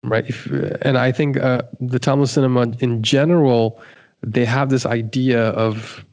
right? 0.04 0.26
If, 0.28 0.38
and 0.82 0.96
I 0.98 1.12
think 1.12 1.36
uh, 1.38 1.62
the 1.80 1.98
Tamil 1.98 2.26
cinema 2.26 2.62
in 2.80 3.02
general, 3.02 3.62
they 4.22 4.44
have 4.44 4.68
this 4.68 4.84
idea 5.00 5.42
of 5.66 6.04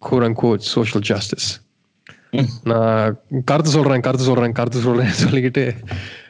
quote 0.00 0.22
unquote 0.22 0.62
social 0.76 1.00
justice 1.12 1.48
Mm. 2.32 2.48
நான் 2.62 3.04
கருத்து 3.44 3.70
சொல்றேன் 3.70 4.00
கருத்து 4.00 4.24
சொல்றேன் 4.24 4.52
கருத்து 4.52 4.80
சொல்றேன் 4.80 5.14
சொல்லிக்கிட்டு 5.24 5.62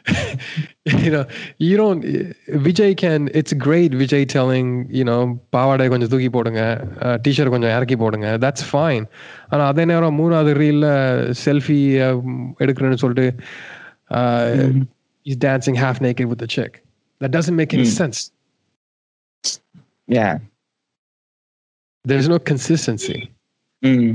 you 1.03 1.11
know 1.13 1.23
you 1.67 1.75
don't 1.81 2.01
Vijay 2.65 2.91
can 3.01 3.21
it's 3.39 3.53
great 3.65 3.91
Vijay 4.01 4.21
telling 4.35 4.67
you 4.99 5.05
know 5.09 5.19
பாவாடை 5.55 5.87
கொஞ்சம் 5.93 6.11
தூக்கி 6.13 6.29
போடுங்க 6.37 6.61
டிஷர்ட் 7.25 7.53
கொஞ்சம் 7.55 7.73
இறக்கி 7.77 7.97
போடுங்க 8.03 8.29
that's 8.45 8.63
fine 8.75 9.05
ஆனா 9.51 9.63
அதே 9.71 9.85
நேரம் 9.91 10.17
மூணாவது 10.21 10.53
ரீல்ல 10.63 10.87
செல்ஃபி 11.45 11.79
எடுக்கிறேன்னு 12.63 13.01
சொல்லிட்டு 13.03 13.27
uh, 14.19 14.47
he's 15.25 15.39
dancing 15.47 15.75
half 15.85 15.97
naked 16.07 16.27
with 16.31 16.39
the 16.43 16.51
chick 16.57 16.73
that 17.21 17.31
doesn't 17.37 17.57
make 17.61 17.73
any 17.77 17.87
Mm. 17.89 17.97
sense 18.01 18.19
yeah 20.17 20.33
there's 22.05 22.27
no 22.33 22.39
consistency 22.51 23.19
mm. 23.83 24.11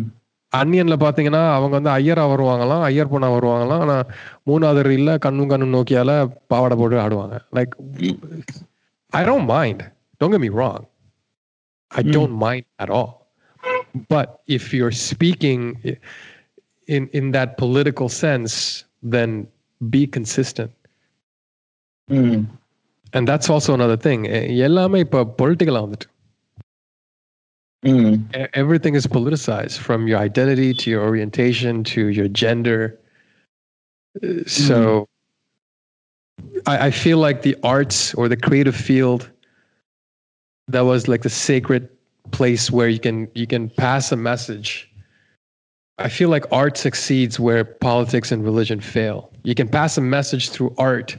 அன்னியன்ல 0.55 0.95
பாத்தீங்கன்னா 0.99 1.53
அவங்க 1.53 1.79
வந்து 1.79 1.89
ஐயரா 1.89 2.17
வருவாங்களாம் 2.17 2.81
ஐயர் 2.81 3.11
பொண்ணா 3.11 3.25
வருவாங்களாம். 3.25 3.79
ஆனா 3.79 4.03
மூணாவது 4.45 4.75
ரீல்ல 4.75 5.19
கண்ணும் 5.19 5.47
கண்ணும் 5.47 5.73
நோக்கியால 5.73 6.29
பாவாடை 6.47 6.77
போட்டு 6.77 6.97
ஆடுவாங்க. 6.97 7.39
Like 7.53 7.69
I 9.09 9.23
don't 9.23 9.45
mind 9.45 9.93
don't 10.19 10.39
me 10.39 10.47
wrong 10.47 10.89
I. 11.87 12.03
Don't 12.03 12.35
mind 12.35 12.65
at 12.75 12.89
all 12.89 13.17
but 14.07 14.39
if 14.47 14.71
you're 14.71 14.91
speaking 14.91 15.95
that 17.11 17.53
political 17.61 18.07
sense 18.21 18.47
then 19.09 19.49
be 19.95 20.09
consistent. 20.17 20.71
Mm. 22.11 22.43
and 23.11 23.29
that's 23.29 23.51
also 23.51 23.67
another 23.67 23.97
thing. 24.03 24.23
எ- 24.23 24.57
எல்லாமே 24.57 24.99
இப்போ 24.99 25.33
பொலிட்டிக்கலா 25.37 25.89
வந்துட்டு. 25.89 26.18
Mm. 27.85 28.49
everything 28.53 28.95
is 28.95 29.07
politicized 29.07 29.77
from 29.77 30.05
your 30.05 30.19
identity 30.19 30.73
to 30.73 30.89
your 30.89 31.01
orientation 31.01 31.83
to 31.85 32.07
your 32.07 32.27
gender. 32.27 32.99
Uh, 34.21 34.43
So 34.45 35.07
I, 36.65 36.87
I 36.87 36.91
feel 36.91 37.19
like 37.19 37.41
the 37.41 37.55
arts 37.63 38.13
or 38.15 38.27
the 38.27 38.35
creative 38.35 38.75
field 38.75 39.29
that 40.67 40.81
was 40.81 41.07
like 41.07 41.21
the 41.21 41.29
sacred 41.29 41.89
place 42.31 42.69
where 42.69 42.89
you 42.89 42.99
can 42.99 43.29
you 43.33 43.47
can 43.47 43.69
pass 43.69 44.11
a 44.11 44.17
message. 44.17 44.91
I 45.97 46.09
feel 46.09 46.29
like 46.29 46.45
art 46.51 46.77
succeeds 46.77 47.39
where 47.39 47.63
politics 47.63 48.31
and 48.31 48.43
religion 48.43 48.79
fail. 48.79 49.31
You 49.43 49.55
can 49.55 49.67
pass 49.67 49.97
a 49.97 50.01
message 50.01 50.49
through 50.49 50.73
art, 50.77 51.17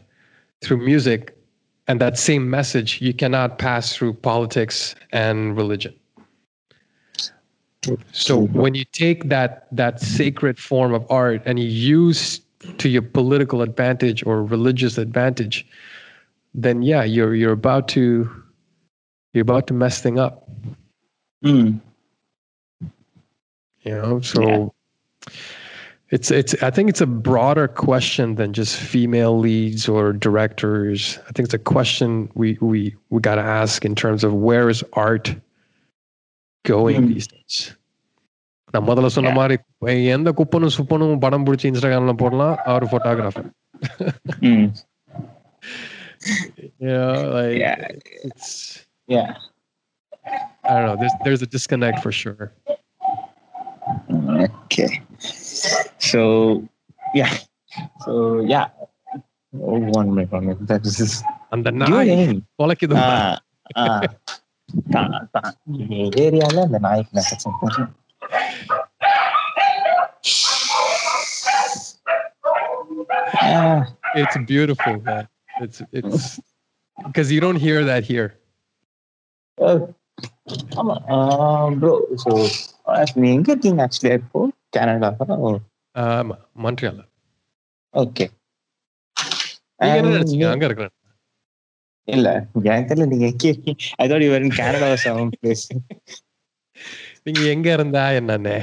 through 0.62 0.78
music, 0.78 1.36
and 1.88 2.00
that 2.00 2.18
same 2.18 2.48
message 2.48 3.00
you 3.00 3.12
cannot 3.12 3.58
pass 3.58 3.94
through 3.94 4.14
politics 4.14 4.94
and 5.12 5.56
religion. 5.56 5.94
So 8.12 8.38
when 8.38 8.74
you 8.74 8.84
take 8.84 9.28
that 9.30 9.66
that 9.72 10.00
sacred 10.00 10.58
form 10.58 10.92
of 10.92 11.06
art 11.10 11.42
and 11.46 11.58
you 11.58 11.66
use 11.66 12.40
to 12.78 12.88
your 12.88 13.02
political 13.02 13.62
advantage 13.62 14.24
or 14.26 14.44
religious 14.44 14.98
advantage, 14.98 15.66
then 16.54 16.82
yeah, 16.82 17.04
you're 17.04 17.34
you're 17.34 17.52
about 17.52 17.88
to 17.88 18.28
you're 19.32 19.42
about 19.42 19.66
to 19.68 19.74
mess 19.74 20.00
thing 20.02 20.18
up. 20.18 20.48
Mm. 21.44 21.80
You 23.82 23.94
know, 23.94 24.20
so 24.20 24.74
it's 26.10 26.30
it's 26.30 26.54
I 26.62 26.70
think 26.70 26.90
it's 26.90 27.00
a 27.00 27.06
broader 27.06 27.66
question 27.66 28.34
than 28.34 28.52
just 28.52 28.76
female 28.76 29.38
leads 29.38 29.88
or 29.88 30.12
directors. 30.12 31.18
I 31.28 31.32
think 31.32 31.46
it's 31.46 31.54
a 31.54 31.58
question 31.58 32.30
we 32.34 32.58
we 32.60 32.94
we 33.08 33.22
got 33.22 33.36
to 33.36 33.42
ask 33.42 33.86
in 33.86 33.94
terms 33.94 34.22
of 34.22 34.34
where 34.34 34.68
is 34.68 34.84
art 34.92 35.34
going 36.65 36.97
Mm. 36.97 37.09
these 37.13 37.27
days. 37.27 37.55
நான் 38.71 38.87
முதல்ல 38.87 39.05
சொன்ன 39.05 39.29
Yeah. 39.29 39.33
மாதிரி 39.33 39.55
எ- 39.85 40.05
எந்த 40.05 40.31
குப்பனும் 40.31 40.75
சுப்பனும் 40.77 41.19
படம் 41.19 41.45
பிடிச்சி 41.45 41.63
இன்ஸ்டாகிராம்ல 41.63 42.13
போடலாம் 42.13 42.57
அவர் 42.63 42.85
photographer 42.85 43.47
Mm. 44.39 44.65
like 47.35 47.57
Yeah. 47.57 47.87
it's 48.23 48.49
Yeah. 49.09 49.29
I 50.63 50.73
don't 50.73 50.85
know. 50.85 50.95
There's 50.95 51.15
there's 51.23 51.41
a 51.41 51.49
disconnect 51.55 51.99
for 51.99 52.11
sure. 52.11 52.45
Okay. 54.45 54.89
So 55.97 56.21
yeah. 57.13 57.33
So 57.99 58.13
yeah. 58.45 58.65
Oh, 59.53 59.79
one 59.91 60.09
minute, 60.13 60.31
one 60.31 60.45
minute. 60.45 60.67
That 60.67 60.85
is 60.85 61.23
அந்த 61.49 61.71
Do 61.71 61.75
நாய் 61.75 62.09
you 62.09 62.39
know- 64.69 64.81
கொலைக்குது 64.87 64.97
ஆ, 64.97 65.01
ஆ. 65.01 65.09
தான், 65.11 65.27
தான். 65.35 65.53
இந்த 65.75 65.93
ஏரியால 66.23 66.57
அந்த 66.67 66.79
நாய்க்கு 66.79 67.15
நான் 67.17 67.29
section 67.31 67.53
போடுறேன். 67.59 67.91
Ah, 73.35 73.85
It's 74.15 74.37
beautiful, 74.45 75.01
man. 75.01 75.27
It's 75.55 75.81
it's 75.91 76.39
because 76.97 77.31
you 77.31 77.39
don't 77.39 77.57
hear 77.57 77.83
that 77.85 78.03
here. 78.05 78.29
oh. 79.57 79.77
ஆமா 80.79 80.95
ப்ரோ 81.79 81.91
ஸோ 82.23 82.31
நீ 83.15 83.27
எங்க 83.35 83.47
இருக்கீங்க 83.51 83.81
ஆக்சுவலி 83.85 84.11
இப்போ 84.17 84.39
கனடா 84.75 85.09
ஆமா 85.95 86.35
மான்ட்ரியால் 86.63 87.01
ஓகே 87.93 88.25
நீங்க 89.79 89.95
என்ன 89.95 90.11
நினைச்சீங்க 90.11 90.45
அங்க 90.51 90.65
இருக்கிறேன் 90.69 90.93
இல்ல 92.10 92.28
எனக்கு 92.64 92.90
தெரியல 92.90 93.08
நீங்க 93.12 93.26
எங்க 93.30 93.48
I 93.98 94.06
thought 94.10 94.24
you 94.24 94.30
were 94.32 94.46
in 94.46 94.58
Canada 94.60 94.88
some 95.04 95.32
place 95.36 95.66
நீங்க 97.24 97.42
எங்க 97.54 97.68
இருந்தா 97.72 98.04
என்னன்னு. 98.18 98.54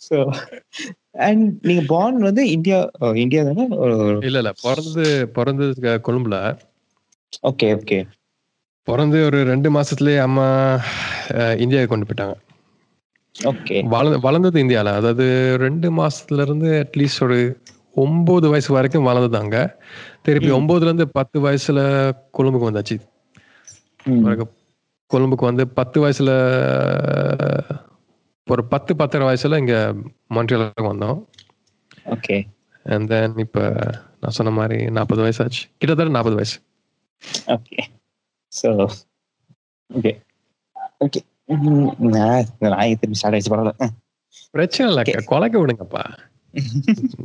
ஸோ 0.00 0.16
அண்ட் 1.26 1.44
நீங்க 1.68 1.82
பார்ன் 1.90 2.26
வந்து 2.28 2.42
இந்தியா 2.50 2.78
இந்தியா 3.24 3.42
தானே? 3.48 3.64
இல்ல 4.28 4.38
இல்ல 4.42 4.52
பிறந்து 4.62 5.04
பிறந்தது 5.36 5.74
கொழும்புல. 6.06 6.36
Okay 7.50 7.68
okay. 7.76 7.98
பிறந்து 8.88 9.18
ஒரு 9.26 9.38
ரெண்டு 9.44 9.68
மாசத்துலயே 9.70 10.20
அம்மா 10.20 10.46
இந்தியாவுக்கு 11.64 11.92
கொண்டு 11.92 12.08
போயிட்டாங்க. 12.08 12.36
ஓகே. 13.34 13.76
வளர்ந்து 13.94 14.18
வளர்ந்தது 14.26 14.58
இந்தியால. 14.64 14.92
அதாவது 15.00 15.26
ரெண்டு 15.64 15.88
மாசத்துல 15.98 16.44
இருந்து 16.46 16.70
அட்லீஸ்ட் 16.84 17.24
ஒரு 17.26 17.38
ஒன்பது 17.94 18.48
வயசு 18.48 18.72
வரைக்கும் 18.72 19.06
வளர்ந்ததாங்க. 19.06 19.76
திருப்பி 20.22 20.50
இருந்து 20.82 21.08
பத்து 21.08 21.40
வயசுல 21.40 21.80
கொழும்புக்கு 22.38 22.70
வந்தாச்சு. 22.70 22.96
பிறகு 24.22 24.52
கொழும்புக்கு 25.10 25.44
வந்து 25.44 25.68
பத்து 25.68 26.08
வயசுல 26.08 26.30
ஒரு 28.46 28.64
பத்து 28.64 28.96
பத்தரை 28.96 29.26
வயசுல 29.26 29.58
இங்க 29.58 29.94
மான்ட்ரியாலுக்கு 30.30 30.90
வந்தோம். 30.92 31.24
ஓகே. 32.04 32.48
அண்ட் 32.84 33.08
தென் 33.08 33.36
இப்ப 33.36 33.76
நான் 34.20 34.36
சொன்ன 34.38 34.52
மாதிரி 34.52 34.90
நாற்பது 34.90 35.20
வயசு 35.20 35.44
ஆச்சு. 35.44 35.66
கிட்டத்தட்ட 35.78 36.12
நாற்பது 36.12 36.34
வயசு. 36.34 36.60
ஓகே. 37.46 37.78
So 38.62 38.90
okay. 39.94 40.20
ஓகே. 41.00 41.20
நான் 41.98 42.44
திரும்பி 43.00 43.14
ஸ்டார்ட் 43.14 43.34
ஆயிடுச்சு 43.34 43.52
பரவாயில்ல. 43.52 43.88
பிரச்சனை 44.50 44.92
இல்ல 44.92 45.02
Okay. 45.02 45.24
கொலைக்க 45.26 45.56
விடுங்கப்பா. 45.60 46.02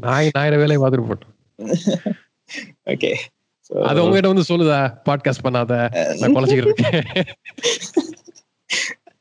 நாய் 0.01 0.35
நாயோட 0.39 0.57
வேலையை 0.63 0.81
பார்த்துட்டு 0.83 1.09
போட்டோம் 1.11 1.35
ஓகே 2.87 3.11
அது 3.85 4.03
உங்ககிட்ட 4.05 4.33
வந்து 4.33 4.49
சொல்லுதா 4.51 4.81
பாட்காஸ்ட் 5.09 5.45
பண்ணாத 5.45 5.75
நான் 6.21 6.37
குலைச்சிக்கிறேன் 6.37 7.29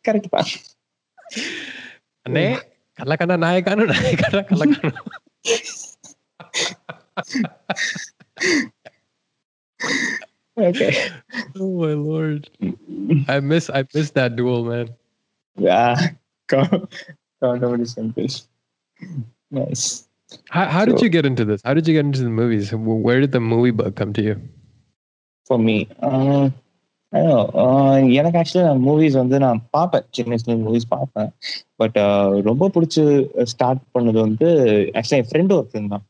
கரெக்ட் 0.08 0.34
தான் 0.36 0.50
அண்ணே 2.26 2.46
கள்ளக்கண்ணா 3.00 3.38
நாயக்கானு 3.46 3.92
நாயக்கானா 3.94 4.44
கள்ளக்கானு 4.52 4.96
okay 10.58 10.88
oh 11.58 11.68
my 11.82 11.94
lord 12.08 12.42
i 13.34 13.40
miss 13.50 13.66
i 13.80 13.82
miss 13.94 14.10
that 14.18 14.32
duel 14.38 14.62
man 14.70 14.88
comedy 17.42 17.88
simple 17.96 18.30
nice. 19.55 19.85
How, 20.49 20.65
how 20.67 20.85
did 20.85 20.97
So- 20.97 21.09
you 21.09 21.13
get 21.13 21.25
into 21.25 21.51
this? 21.51 21.61
How 21.67 21.75
did 21.75 21.87
you 21.89 21.95
get 21.97 22.05
into 22.05 22.23
the 22.23 22.35
movies? 22.43 22.67
Wh- 22.71 23.03
where 23.07 23.21
did 23.23 23.33
the 23.33 23.39
movie 23.39 23.75
bug 23.79 23.93
come 24.01 24.11
to 24.11 24.23
you? 24.23 24.37
For 25.49 25.59
me 25.59 25.87
uh, 26.01 26.49
I 27.09 27.23
don't 27.23 27.25
know. 27.25 27.49
Uh, 27.55 28.13
எனக்கு 28.13 28.39
actually 28.39 28.63
நான் 28.63 28.87
movies 28.87 29.13
வந்து 29.13 29.39
நான் 29.39 29.67
பார்ப்பேன். 29.71 30.05
சின்ன 30.11 30.35
வயசுல 30.35 30.49
movies 30.49 30.89
பார்ப்பேன். 30.89 31.31
But 31.77 31.97
ரொம்ப 32.45 32.71
பிடிச்சி 32.75 33.27
ஸ்டார்ட் 33.43 33.81
பண்ணது 33.99 34.21
வந்து 34.21 34.47
ஆக்சுவலி 34.95 35.25
என் 35.25 35.27
ஃப்ரெண்டு 35.33 35.53
ஒருத்தன் 35.53 35.89
தான். 35.89 36.05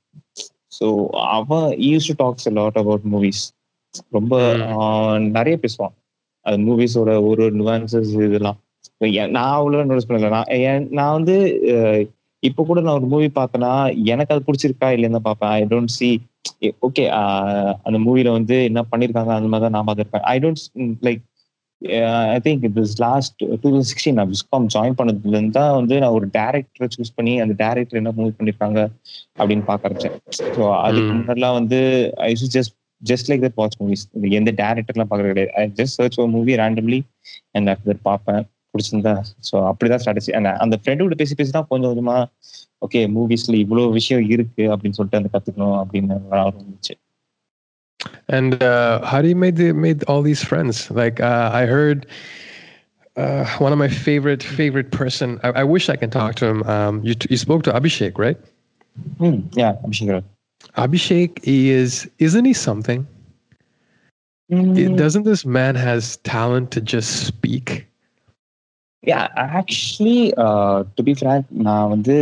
ஸோ 0.81 1.07
அவன் 1.11 1.79
use 1.79 2.07
to 2.07 2.15
talks 2.16 2.49
lot 2.49 2.77
about 2.77 3.01
movies 3.12 3.43
ரொம்ப 4.11 4.55
uh, 4.55 5.31
நிறைய 5.31 5.59
பேசுவான். 5.62 5.95
அது 6.41 6.57
மூவிஸோட 6.57 7.27
ஒரு 7.27 7.57
நுவான்சஸ் 7.57 8.27
இதெல்லாம். 8.27 8.59
நான் 9.31 9.61
அவ்வளோ 9.61 9.85
நோட்டீஸ் 9.85 10.11
பண்ணல 10.11 10.29
நான் 10.29 10.89
நான் 10.91 11.12
வந்து 11.12 11.61
uh, 11.62 12.09
இப்போ 12.49 12.62
கூட 12.69 12.79
நான் 12.85 12.99
ஒரு 13.01 13.07
மூவி 13.12 13.29
பார்த்தேன்னா 13.39 13.73
எனக்கு 14.12 14.33
அது 14.35 14.47
பிடிச்சிருக்கா 14.47 14.89
இல்லைன்னு 14.95 15.19
தான் 15.19 15.29
பார்ப்பேன் 15.29 15.53
ஐ 15.59 15.62
டோன்ட் 15.73 15.95
சி 15.99 16.09
ஓகே 16.87 17.05
அந்த 17.87 17.99
மூவில 18.07 18.33
வந்து 18.39 18.57
என்ன 18.71 18.81
பண்ணிருக்காங்க 18.91 19.33
அந்த 19.37 19.49
மாதிரி 19.53 19.65
தான் 19.66 19.77
நான் 19.77 19.87
பார்த்துருப்பேன். 19.89 20.27
I 20.33 20.37
don't 20.45 20.65
like 21.07 21.23
I 22.35 22.39
think 22.47 22.65
this 22.77 22.95
last 23.05 23.35
two 23.62 23.69
thousand 23.73 23.91
sixteen 23.91 24.19
நான் 24.19 24.31
விஸ்காம் 24.35 24.69
ஜாயின் 24.75 24.97
பண்ணதுலேருந்து 25.01 25.57
தான் 25.59 25.75
வந்து 25.79 25.95
நான் 26.03 26.16
ஒரு 26.19 26.27
டேரக்டரை 26.39 26.89
சூஸ் 26.97 27.15
பண்ணி 27.19 27.35
அந்த 27.45 27.55
டேரக்டர் 27.65 28.01
என்ன 28.01 28.12
மூவி 28.21 28.33
பண்ணிருக்காங்க 28.39 28.81
அப்படின்னு 29.41 29.65
பார்க்க 29.71 29.89
ஆரம்பிச்சேன். 29.89 30.16
ஸோ 30.57 30.62
அதுக்கு. 30.87 31.11
முன்னாடிலாம் 31.19 31.59
வந்து 31.61 31.81
I 32.29 32.31
just 32.57 32.75
just 33.03 33.29
like 33.31 33.45
that 33.47 33.59
watch 33.61 33.79
movies 33.83 34.05
எந்த 34.41 34.51
டேரக்டர்லாம் 34.62 35.11
பார்க்கறது 35.11 35.33
கிடையாது. 35.35 35.53
ஐ 35.61 35.65
ஜஸ்ட் 35.81 35.99
சர்ச் 36.01 36.19
ஒரு 36.23 36.31
மூவி 36.37 36.53
ரேண்டம்லி 36.62 37.01
அண்ட் 37.57 37.71
ஆஃப்டர் 37.75 38.01
பார்ப்பேன். 38.11 38.43
பிடிச்சிருந்தா 38.74 39.14
ஸோ 39.49 39.56
அப்படிதான் 39.70 40.02
ஸ்டார்ட் 40.03 40.20
ஆச்சு 40.22 40.36
And 40.40 40.48
அந்த 40.64 40.76
ஃப்ரெண்டு 40.82 41.06
கூட 41.07 41.16
பேசி 41.16 41.36
பேசி 41.36 41.52
தான் 41.52 41.68
கொஞ்சம் 41.70 41.91
கொஞ்சமா 41.91 42.18
ஓகே 42.86 42.99
மூவிஸ்ல 43.16 43.56
இவ்வளோ 43.66 43.86
விஷயம் 43.99 44.30
இருக்கு 44.36 44.66
அப்படின்னு 44.74 44.98
சொல்லிட்டு 44.99 45.22
அந்த 45.22 45.32
கத்துக்கணும் 45.36 45.78
அப்படின்னு 45.84 46.18
வர 46.34 46.41
ஆரம்பிச்சு 46.48 46.95
And 48.38 48.52
uh, 48.64 49.06
how 49.10 49.22
do 49.24 49.28
you 49.28 49.36
made 49.36 49.57
the, 49.61 49.74
made 49.86 49.99
all 50.10 50.22
these 50.28 50.41
friends? 50.49 50.76
Like 50.99 51.18
uh, 51.20 51.49
I 51.53 51.66
heard 51.66 52.06
uh, 53.18 53.44
one 53.66 53.74
of 53.76 53.80
my 53.84 53.90
favorite 54.06 54.44
favorite 54.60 54.91
person. 54.91 55.30
I, 55.44 55.49
I 55.61 55.64
wish 55.64 55.90
I 55.90 55.98
can 55.98 56.10
talk 56.10 56.36
to 56.41 56.45
him. 56.45 56.60
Um, 56.64 57.02
you 57.03 57.16
you 57.34 57.38
spoke 57.38 57.64
to 57.68 57.74
Abhishek, 57.80 58.14
right? 58.26 58.40
ம் 59.28 59.40
யா 59.61 59.70
Abhishek 59.86 60.30
Abhishek 60.84 61.32
is 61.45 61.91
isn't 62.28 62.48
he 62.52 62.53
something? 62.53 63.02
It- 64.49 64.95
doesn't 65.03 65.26
this 65.32 65.45
man 65.45 65.76
has 65.76 66.18
talent 66.34 66.72
to 66.76 66.82
just 66.94 67.11
speak? 67.32 67.68
Yeah 69.03 69.20
actually 69.60 70.20
to 70.95 71.03
be 71.10 71.14
frank 71.20 71.48
நான் 71.68 71.91
வந்து 71.95 72.16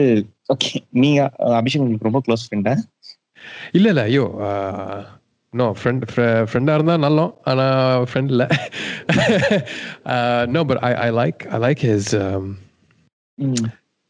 okay 0.54 0.72
நீங்க 1.04 1.22
uh, 1.46 1.54
Abhishek 1.60 1.84
உங்களுக்கு 1.84 2.10
ரொம்ப 2.10 2.22
close 2.26 2.46
ஃப்ரெண்டா 2.48 2.76
இல்ல 3.72 3.88
இல்ல 3.90 4.04
ஐயோ 4.10 4.26
நோ 5.54 5.66
ஃப்ரெண்ட் 5.80 6.04
ஃப்ரெண்டாக 6.50 6.78
இருந்தால் 6.78 7.04
நல்லோம் 7.06 7.34
ஆனால் 7.50 8.06
ஃப்ரெண்ட் 8.10 8.32
இல்லை 8.34 8.48
no 10.56 10.64
but 10.70 10.82
I 10.90 10.92
I 11.08 11.10
like 11.22 11.42
I 11.56 11.60
like 11.68 11.84
his 11.90 12.14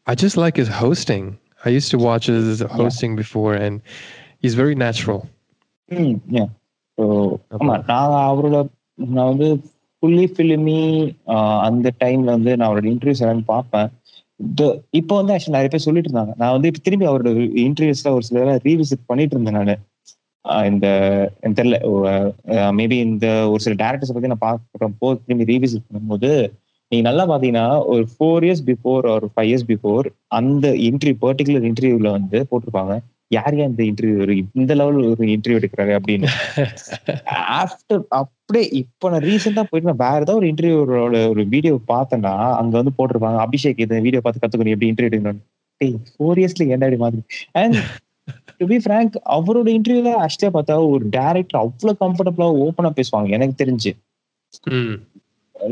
I 0.06 0.14
just 0.14 0.36
like 0.38 0.56
his 0.56 0.68
hosting. 0.70 1.24
I 1.64 1.70
used 1.70 1.90
to 1.90 1.98
watch 1.98 2.26
his 2.26 2.62
hosting 2.62 3.14
before, 3.14 3.54
and 3.56 3.82
he's 4.42 4.54
very 4.54 4.76
natural. 4.86 5.20
ம் 5.90 6.16
யா 6.36 6.44
ஸோ 6.98 7.04
ஆமா 7.56 7.74
நான் 7.90 8.14
அவரோட 8.30 8.56
நான் 9.14 9.28
வந்து 9.30 9.48
ஃபுல்லி 10.03 10.23
ஃபிலிமி 10.35 10.79
அந்த 11.67 11.87
டைம்ல 12.03 12.29
வந்து 12.37 12.51
நான் 12.57 12.69
அவரோட 12.69 12.87
இன்டர்வியூஸ் 12.93 13.21
எல்லாம் 13.23 13.45
பார்ப்பேன். 13.51 13.89
இப்போ 14.99 15.13
வந்து 15.19 15.33
ஆக்சுவலி 15.33 15.55
நிறைய 15.55 15.69
பேர் 15.73 15.83
சொல்லிட்டு 15.85 16.09
இருந்தாங்க. 16.09 16.33
நான் 16.41 16.53
வந்து 16.55 16.69
இப்போ 16.69 16.81
திரும்பி 16.85 17.05
அவரோட 17.09 17.31
இன்டர்வியூஸ்ல 17.65 18.11
ஒரு 18.17 18.25
சில 18.29 18.55
ரீவிசிட் 18.65 19.09
பண்ணிட்டு 19.11 19.35
இருந்தேன் 19.35 19.57
நான். 19.59 19.83
இந்த 20.71 20.87
எனக்கு 21.43 21.57
தெரியல 21.59 21.77
மேபி 22.79 22.97
இந்த 23.07 23.27
ஒரு 23.51 23.61
சில 23.65 23.75
டேரக்டர்ஸ் 23.83 24.13
பத்தி 24.15 24.31
நான் 24.31 24.45
பார்க்குறப்போ 24.49 25.09
திரும்பி 25.21 25.49
ரீவிசிட் 25.51 25.87
பண்ணும்போது 25.87 26.31
நீங்க 26.91 27.03
நல்லா 27.09 27.25
பாத்தீங்கன்னா 27.31 27.67
ஒரு 27.93 28.03
ஃபோர் 28.13 28.45
இயர்ஸ் 28.47 28.65
பிஃபோர் 28.71 29.07
ஒரு 29.15 29.29
ஃபைவ் 29.33 29.49
இயர்ஸ் 29.51 29.69
பிஃபோர் 29.71 30.07
அந்த 30.39 30.67
இன்டர்வியூ 30.89 31.17
பர்டிகுலர் 31.25 31.69
இன்டர்வியூல 31.69 32.11
வந்து 32.17 32.39
போட்டிருப்பாங்க. 32.49 32.95
யார் 33.35 33.55
யார் 33.57 33.71
இந்த 33.71 33.83
இன்டர்வியூ 33.89 34.17
இந்த 34.55 34.73
லெவல் 34.79 34.99
ஒரு 35.11 35.27
இன்டர்வியூ 35.33 35.59
எடுக்கிறாரு 35.59 35.93
அப்படின்னு. 35.97 36.27
ஆஃப்டர் 37.59 38.03
அப்படியே 38.19 38.65
இப்போ 38.81 39.09
நான் 39.11 39.25
ரீசெண்டா 39.27 39.63
போயிட்டு 39.67 39.89
நான் 39.91 40.03
வேற 40.03 40.17
ஏதாவது 40.17 40.39
ஒரு 40.41 40.49
இன்டர்வியூவோட 40.51 40.93
ஒரு 41.31 41.43
வீடியோ 41.53 41.75
பார்த்தேன்னா 41.91 42.33
அங்க 42.59 42.73
வந்து 42.79 42.95
போட்டிருப்பாங்க 42.97 43.39
அபிஷேக் 43.45 43.83
இந்த 43.85 43.99
வீடியோ 44.07 44.21
பார்த்து 44.21 44.43
கத்துக்கணும் 44.43 44.75
எப்படி 44.75 44.91
இன்டர்வியூ 44.91 45.11
எடுக்கணும் 45.11 45.41
டேய் 45.81 45.97
ஃபோர் 46.09 46.41
இயர்ஸ்ல 46.41 46.67
ஏன்டா 46.73 46.89
மாதிரி 47.05 47.23
அண்ட் 47.61 47.77
டு 48.59 48.67
பி 48.71 48.77
ஃப்ராங்க் 48.83 49.15
அவரோட 49.35 49.69
இன்டர்வியூல 49.77 50.11
ஆக்சுவலா 50.23 50.53
பார்த்தா 50.57 50.75
ஒரு 50.91 51.05
டேரக்டர் 51.17 51.61
அவ்வளவு 51.63 52.01
கம்ஃபர்டபுளா 52.03 52.49
ஓப்பனா 52.63 52.91
பேசுவாங்க 52.99 53.37
எனக்கு 53.37 53.55
தெரிஞ்சு. 53.63 53.91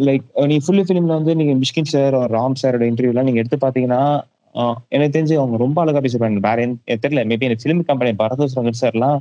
லைக் 0.02 0.26
நீ 0.50 0.58
ஃபுல்லி 0.66 0.84
ஃபிலிம்ல 0.88 1.16
வந்து 1.20 1.34
நீங்க 1.36 1.54
மிஷ்கின் 1.62 1.92
சார் 1.94 2.16
ராம் 2.36 2.60
சாரோட 2.62 2.86
இன்டர்வியூலாம் 2.92 3.28
நீங்க 3.30 3.42
எடுத்து 3.42 3.60
பாத்தீங்கன்னா 3.64 4.02
எனக்கு 4.89 5.19
தெரிஞ்சு 5.19 5.35
அவங்க 5.35 5.57
ரொம்ப 5.57 5.81
அழகா 5.81 6.01
பேசுவாங்க 6.01 6.41
வேற 6.41 6.63
எந்த- 6.63 6.81
எனக்கு 6.85 7.09
தெரியல 7.09 7.25
மேபி 7.25 7.41
எனக்கு 7.41 7.65
ஃபிலிம் 7.65 7.85
கம்பெனி 7.85 8.13
பரதோஸ் 8.19 8.57
ரங்கட் 8.57 8.81
சார்லாம் 8.81 9.19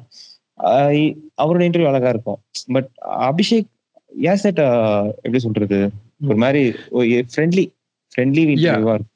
ஆஹ் 0.64 0.92
இ- 0.94 1.16
அவரோட 1.42 1.62
இன்டர்வியூ 1.68 1.88
அழகா 1.88 2.10
இருக்கும் 2.10 2.40
பட் 2.68 2.90
அபிஷேக் 3.02 3.68
ஏன் 4.22 4.36
செட் 4.36 4.60
எப்படி 5.22 5.40
சொல்றது 5.40 5.92
ஒரு 6.28 6.36
மாதிரி 6.36 6.70
ஃப்ரெண்ட்லி 7.36 7.66
ஃப்ரெண்ட்லி 8.16 8.46
இன்டர்வியூவா 8.48 8.94
இருக்கும் 8.94 9.12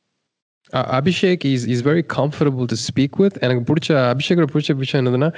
Uh, 0.74 1.02
Abhishek, 1.02 1.44
he's 1.44 1.66
he's 1.66 1.82
very 1.82 2.04
comfortable 2.04 2.68
to 2.68 2.76
speak 2.76 3.18
with, 3.18 3.44
and 3.44 3.68
புடிச்ச 3.68 4.14
அபிஷேக் 4.14 4.52
பிடிச்ச 4.54 4.76
விஷயம் 4.76 5.06
என்னதுன்னா 5.06 5.34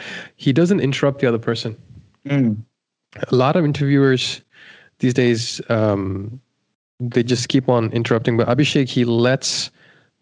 he 0.45 0.51
doesn't 0.51 0.81
interrupt 0.81 1.19
the 1.21 1.27
other 1.27 1.39
person. 1.39 1.71
ம் 2.23 2.49
A 3.13 3.35
lot 3.35 3.55
of 3.55 3.63
interviewers 3.65 4.23
these 4.99 5.13
days, 5.13 5.41
um, 5.69 6.01
they 6.99 7.23
just 7.23 7.47
keep 7.47 7.69
on 7.69 7.89
interrupting, 7.91 8.37
but 8.37 8.47
Abhishek 8.47 8.87
he 8.95 9.03
lets 9.27 9.51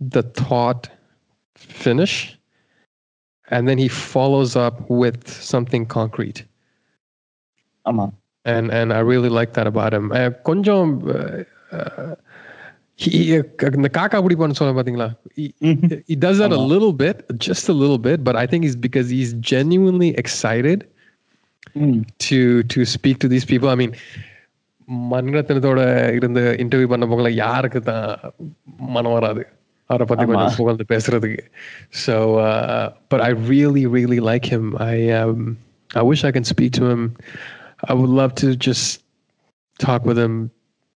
the 0.01 0.23
thought 0.39 0.83
finish, 1.83 2.15
and 3.47 3.67
then 3.67 3.77
he 3.77 3.89
follows 4.13 4.55
up 4.65 4.77
with 5.03 5.19
something 5.51 5.85
concrete. 5.97 6.39
ஆமா 7.85 8.05
and 8.45 8.67
and 8.71 8.89
I 8.97 9.01
really 9.11 9.31
like 9.39 9.51
that 9.53 9.67
about 9.67 9.93
him. 9.93 10.05
Uh, 10.11 10.29
கொஞ்சம் 10.49 10.91
uh, 11.15 12.13
he 12.99 13.09
இந்த 13.79 13.89
காக்கா 13.97 14.17
பிடிப்பான்னு 14.25 14.59
சொல்ல 14.59 14.73
பாத்தீங்களா 14.77 15.09
he, 15.39 15.45
he 16.09 16.15
does 16.25 16.37
that 16.41 16.51
a 16.51 16.59
ஆமா. 16.59 16.69
little 16.73 16.93
bit, 17.03 17.17
just 17.47 17.67
a 17.73 17.77
little 17.83 18.01
bit, 18.07 18.19
but 18.29 18.35
I 18.43 18.47
think 18.51 18.63
he's 18.67 18.79
because 18.87 19.09
he's 19.17 19.33
genuinely 19.53 20.09
excited 20.23 20.79
ம் 21.85 21.99
to 22.27 22.39
to 22.73 22.79
speak 22.95 23.17
to 23.23 23.29
these 23.33 23.45
people. 23.51 23.69
I 23.75 23.77
mean, 23.81 23.93
மணிரத்னத்தோட 25.11 25.81
இருந்து 26.17 26.43
interview 26.63 26.87
பண்ண 26.93 27.05
போகல 27.11 27.29
யாருக்கு 27.43 27.79
தான் 27.89 28.07
மனம் 28.95 29.15
வராது 29.17 29.43
அவரை 29.89 30.05
பத்தி 30.05 30.23
ஆமா. 30.23 30.31
கொஞ்சம் 30.31 30.57
புகழ்ந்து 30.57 30.85
பேசுறதுக்கு 30.89 31.43
so 32.03 32.15
but 33.11 33.23
I 33.27 33.31
really 33.49 33.83
really 33.95 34.19
like 34.29 34.47
him 34.53 34.69
I 34.87 34.95
I 35.89 36.03
wish 36.09 36.25
I 36.25 36.31
can 36.31 36.49
speak 36.51 36.75
to 36.79 36.85
him 36.89 37.05
I 37.89 37.95
would 38.01 38.15
love 38.19 38.33
to 38.41 38.49
just 38.67 38.89
talk 39.79 40.05
with 40.05 40.21
him 40.25 40.39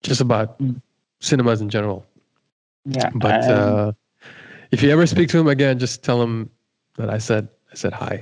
just 0.03 0.25
about 0.27 0.53
Mm. 0.61 0.77
cinemas 1.21 1.59
in 1.63 1.69
general 1.69 1.97
yeah 2.85 3.09
but 3.23 3.31
and- 3.33 3.51
uh, 3.55 3.87
if 4.71 4.79
you 4.83 4.89
ever 4.91 5.05
speak 5.05 5.27
to 5.29 5.37
him 5.39 5.47
again 5.47 5.75
just 5.77 5.97
tell 6.07 6.19
him 6.23 6.33
that 6.97 7.09
I 7.09 7.19
said 7.27 7.43
I 7.71 7.77
said 7.81 7.93
hi 7.95 8.15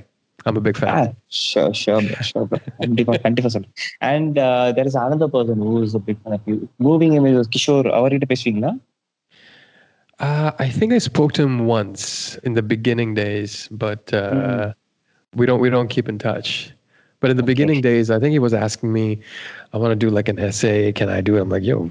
I'm 0.46 0.58
a 0.58 0.64
big 0.68 0.78
fan 0.78 0.90
Ah, 0.94 1.06
sure, 1.41 1.70
sure, 1.74 2.00
bro, 2.02 2.18
sure, 2.30 2.44
bro. 2.46 2.60
கண்டிப்பா 2.82 3.14
கண்டிப்பா 3.18 3.50
சொல்றேன் 3.50 3.74
and 4.10 4.36
there 4.78 4.90
is 4.91 5.00
another 5.04 5.30
person 5.30 5.58
who 5.66 5.74
is 5.84 5.94
a 5.96 6.04
big 6.10 6.18
fan 6.24 6.36
of 6.38 6.44
you 6.46 6.58
moving 6.88 7.16
image 7.20 7.50
Kishore 7.56 7.90
அவர்கிட்ட 7.98 8.28
பேசுவீங்களா 8.34 8.72
Uh, 10.20 10.53
I 10.59 10.69
think 10.69 10.93
I 10.93 10.99
spoke 10.99 11.32
to 11.32 11.43
him 11.43 11.66
once 11.66 12.36
in 12.39 12.55
the 12.55 12.62
beginning 12.62 13.15
days, 13.15 13.69
but 13.70 14.12
uh, 14.15 14.73
we 15.35 15.47
don't 15.47 15.61
we 15.61 15.70
don't 15.70 15.89
keep 15.89 16.09
in 16.09 16.19
touch. 16.19 16.70
But 17.20 17.31
in 17.31 17.36
the 17.36 17.43
Okay. 17.43 17.47
beginning 17.47 17.81
days, 17.81 18.11
I 18.11 18.20
think 18.20 18.32
he 18.32 18.39
was 18.39 18.55
asking 18.55 18.93
me, 18.93 19.20
"I 19.73 19.78
want 19.78 19.91
to 19.93 19.97
do 19.97 20.11
like 20.11 20.28
an 20.28 20.39
essay. 20.39 20.93
Can 20.93 21.09
I 21.09 21.20
do 21.20 21.36
it?" 21.36 21.41
I'm 21.41 21.49
like, 21.49 21.65
"Yo, 21.65 21.91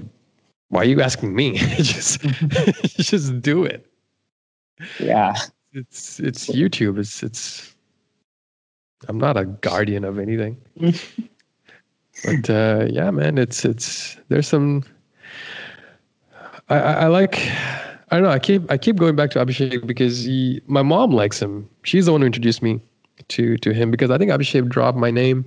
why 0.70 0.80
are 0.82 0.84
you 0.84 1.02
asking 1.02 1.34
me? 1.34 1.58
just 1.76 2.20
just 2.82 3.42
do 3.42 3.64
it. 3.64 3.86
Yeah, 4.98 5.34
It's 5.72 6.18
it's 6.20 6.48
YouTube. 6.50 6.98
It's 6.98 7.22
it's. 7.22 7.74
I'm 9.08 9.18
not 9.18 9.36
a 9.36 9.44
guardian 9.44 10.04
of 10.04 10.18
anything." 10.18 10.56
but 12.24 12.48
uh, 12.48 12.86
yeah, 12.88 13.10
man, 13.10 13.36
it's 13.36 13.64
it's 13.66 14.16
there's 14.28 14.48
some. 14.48 14.82
I, 16.70 16.76
I, 16.78 16.92
I 16.92 17.06
like. 17.08 17.38
I 18.14 18.18
don't 18.18 18.26
know. 18.28 18.30
I 18.30 18.38
keep 18.38 18.70
I 18.70 18.78
keep 18.78 18.94
going 18.94 19.16
back 19.16 19.30
to 19.32 19.44
Abhishek 19.44 19.84
because 19.88 20.22
he, 20.22 20.62
my 20.68 20.82
mom 20.82 21.10
likes 21.10 21.42
him. 21.42 21.68
She's 21.82 22.06
the 22.06 22.12
one 22.12 22.20
who 22.20 22.26
introduced 22.26 22.62
me 22.62 22.80
to 23.26 23.56
to 23.58 23.72
him 23.72 23.90
because 23.90 24.08
I 24.08 24.18
think 24.18 24.30
Abhishek 24.30 24.68
dropped 24.68 24.96
my 24.96 25.10
name 25.10 25.44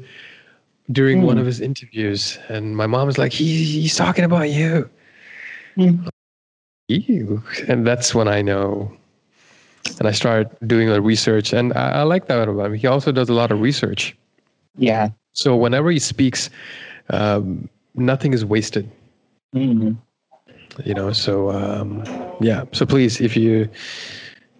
during 0.91 1.22
one 1.22 1.38
Hmm. 1.38 1.39
of 1.41 1.45
his 1.45 1.61
interviews, 1.61 2.38
and 2.49 2.76
my 2.76 2.85
mom 2.85 3.07
was 3.07 3.18
like, 3.18 3.31
he, 3.31 3.64
"He's 3.64 3.95
talking 3.95 4.26
about 4.26 4.49
you." 4.49 4.89
You, 6.89 7.41
and 7.69 7.88
that's 7.88 8.14
when 8.14 8.27
I 8.27 8.41
know. 8.41 8.91
And 9.99 10.07
I 10.07 10.11
started 10.11 10.49
doing 10.68 10.89
the 10.89 11.02
research, 11.02 11.53
and 11.53 11.72
I, 11.73 11.99
I 11.99 12.03
like 12.03 12.27
that 12.27 12.49
about 12.49 12.65
him. 12.65 12.73
He 12.73 12.88
also 12.88 13.14
does 13.14 13.30
a 13.30 13.34
lot 13.34 13.49
of 13.52 13.61
research. 13.61 14.14
Yeah. 14.77 15.10
So 15.31 15.56
whenever 15.56 15.89
he 15.89 15.99
speaks, 15.99 16.49
um, 17.11 17.69
nothing 17.95 18.34
is 18.34 18.44
wasted 18.44 18.89
You 20.84 20.94
know. 20.94 21.12
So 21.12 21.50
um, 21.50 22.04
yeah. 22.40 22.64
So 22.72 22.86
please, 22.86 23.20
if 23.20 23.36
you 23.36 23.68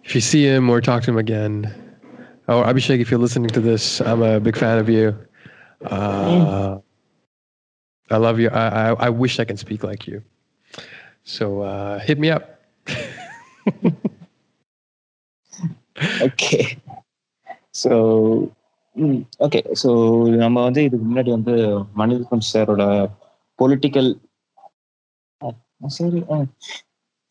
if 0.03 0.15
you 0.15 0.21
see 0.21 0.45
him 0.45 0.69
or 0.69 0.81
talk 0.81 1.03
to 1.03 1.11
him 1.11 1.17
again, 1.17 1.73
or 2.47 2.63
Abhishek, 2.63 2.99
if 2.99 3.09
you're 3.09 3.19
listening 3.19 3.49
to 3.49 3.61
this, 3.61 4.01
I'm 4.01 4.21
a 4.21 4.39
big 4.39 4.55
fan 4.55 4.77
of 4.77 4.89
you. 4.89 5.15
Uh, 5.85 6.79
I 8.11 8.17
love 8.17 8.39
you. 8.39 8.49
I, 8.49 8.65
I 8.67 8.93
I 9.07 9.09
wish 9.09 9.39
I 9.39 9.45
can 9.45 9.57
speak 9.57 9.83
like 9.83 10.07
you. 10.07 10.21
So 11.23 11.61
uh, 11.61 11.99
hit 11.99 12.19
me 12.19 12.29
up. 12.29 12.43
Okay 16.25 16.59
so 17.81 17.91
okay 19.45 19.59
so 19.81 19.89
நம்ம 20.41 20.63
வந்து 20.67 20.81
இதுக்கு 20.87 21.05
முன்னாடி 21.09 21.31
வந்து 21.35 21.55
மணிரத்னம் 21.99 22.47
சாரோட 22.51 22.83
political 23.61 24.09
சரி 25.80 26.20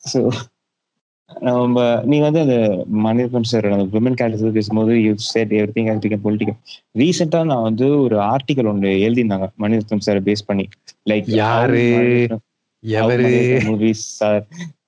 so 0.04 0.20
நம்ம 1.30 1.80
நீங்க 2.04 2.26
வந்து 2.26 2.42
அந்த 2.42 2.58
மணிரத்னம் 3.06 3.48
சார் 3.50 3.66
அந்த 3.68 3.86
விமன் 3.96 4.18
கேட்டகரி 4.20 4.52
பேசும்போது 4.52 4.94
you 5.02 5.12
said 5.26 5.54
everything 5.76 5.90
has 5.90 6.04
become 6.06 6.24
political 6.26 6.58
ரீசெண்டா 7.02 7.42
நான் 7.44 7.66
வந்து 7.70 7.88
ஒரு 8.06 8.18
ஆர்டிகல் 8.34 8.70
ஒன்று 8.72 8.92
எழுதியிருந்தாங்க 9.06 9.48
மணிரத்னம் 9.64 10.06
சார் 10.08 10.20
பேஸ் 10.24 10.48
பண்ணி. 10.48 10.66
லைக் 11.10 11.28
யாரு? 11.42 11.84
எவரு? 12.84 13.32
Movies 13.68 14.08
are 14.24 14.42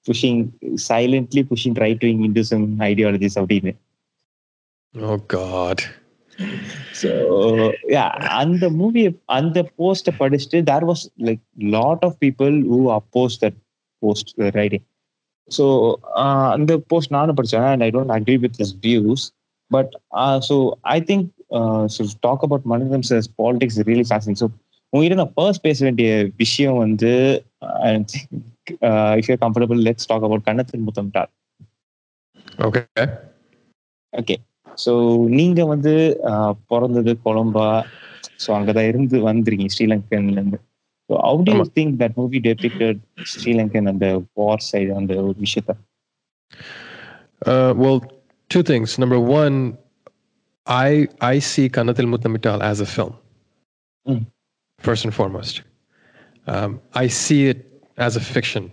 pushing 0.08 0.42
silently 0.90 1.44
pushing 1.52 1.78
right 1.78 2.06
wing 2.08 2.24
Hinduism 2.30 2.66
ideologies 2.90 3.40
அப்படின்னு. 3.42 3.74
ஓ 4.96 5.18
god 5.28 5.84
ஸோ 7.01 7.11
யா 7.95 8.05
அந்த 8.39 8.65
மூவி 8.79 9.03
அந்த 9.37 9.59
போஸ்ட்டை 9.77 10.13
படிச்சுட்டு 10.21 10.61
there 10.71 10.87
was 10.91 11.05
like 11.27 11.43
lot 11.77 12.05
of 12.05 12.17
people 12.25 12.55
who 12.71 12.81
oppose 12.97 13.37
that 13.45 13.59
post 14.03 14.33
writing 14.59 14.85
so 15.49 15.65
அந்த 16.53 16.75
போஸ்ட் 16.89 17.15
நானும் 17.17 17.39
படித்தேன் 17.41 17.69
and 17.71 17.85
I 17.85 17.91
don't 17.91 18.15
agree 18.17 18.37
with 18.37 18.59
his 18.59 18.75
views 18.83 19.25
but 19.71 19.93
so 20.49 20.57
I 20.95 20.99
think 21.11 21.27
so 21.95 22.05
talk 22.21 22.45
about 22.47 22.67
மனிதம் 22.75 23.07
SARS 23.11 23.31
politics 23.43 23.81
really 23.91 24.07
fashion 24.11 24.39
so 24.43 24.49
உங்ககிட்ட 24.93 25.19
நான் 25.21 25.35
first 25.35 25.65
பேச 25.65 25.79
வேண்டிய 25.85 26.09
விஷயம் 26.37 26.77
வந்து 26.79 27.13
if 29.19 29.31
you 29.31 29.39
comfortable 29.45 29.81
let's 29.89 30.09
talk 30.11 30.27
about 30.29 30.47
கண்ணத்தின் 30.49 30.87
முத்தம் 30.89 31.13
டார் 31.13 31.31
ஓகே 32.67 32.83
ஓகே 34.13 34.37
ஸோ 34.79 34.93
நீங்க 35.31 35.61
வந்து 35.65 35.93
ஆஹ், 36.31 36.55
பிறந்தது 36.71 37.13
கொலம்பா 37.25 37.67
ஸோ 38.39 38.51
அங்கதான் 38.57 38.89
இருந்து 38.91 39.17
வந்திருக்கீங்க 39.27 39.75
ஸ்ரீலங்கன்ல 39.75 40.39
இருந்து 40.39 40.59
ஸோ 41.11 41.15
ஹவு 41.25 41.43
டு 41.47 41.53
யூ 41.53 41.59
ஆமா. 41.59 41.69
Think 41.77 41.95
that 42.03 42.17
movie 42.17 42.39
depicted 42.47 43.01
Sri Lankan 43.33 43.91
அந்த 43.93 44.07
வார் 44.41 44.67
சைடு 44.71 44.93
அந்த 45.01 45.15
ஒரு 45.27 45.39
விஷயத்த 45.47 45.75
Uh, 47.47 47.73
well, 47.75 47.99
two 48.51 48.63
things. 48.63 48.99
Number 48.99 49.19
one, 49.33 49.57
I 50.67 50.91
I 51.23 51.39
see 51.41 51.69
Kanatil 51.69 52.07
Muttamital 52.07 52.63
as 52.63 52.81
a 52.81 52.87
film. 52.87 53.11
Mm. 54.07 54.21
First 54.81 55.05
and 55.05 55.15
foremost, 55.15 55.55
um, 56.47 56.71
I 56.95 57.07
see 57.15 57.41
it 57.47 57.61
as 57.99 58.17
a 58.17 58.25
fiction 58.27 58.65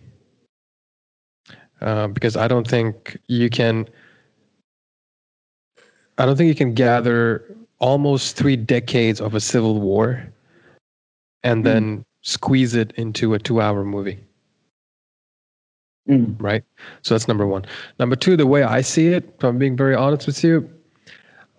uh, 1.81 2.07
because 2.09 2.37
I 2.37 2.47
I 6.18 6.26
don't 6.26 6.36
think 6.36 6.48
you 6.48 6.54
can 6.54 6.74
gather 6.74 7.44
almost 7.78 8.36
three 8.36 8.56
decades 8.56 9.20
of 9.20 9.34
a 9.34 9.40
civil 9.40 9.80
war 9.80 10.26
and 11.42 11.58
hmm. 11.58 11.64
then 11.64 12.04
squeeze 12.22 12.74
it 12.74 12.92
into 12.96 13.34
a 13.34 13.38
two-hour 13.38 13.84
movie 13.84 14.18
hmm. 16.06 16.34
right? 16.38 16.64
So 17.02 17.14
that's 17.14 17.28
number 17.28 17.46
one. 17.46 17.64
Number 17.98 18.16
two, 18.16 18.36
the 18.36 18.46
way 18.46 18.62
I 18.62 18.80
see 18.80 19.08
it, 19.08 19.34
if 19.36 19.44
I'm 19.44 19.58
being 19.58 19.76
very 19.76 19.94
honest 19.94 20.26
with 20.26 20.42
you, 20.42 20.68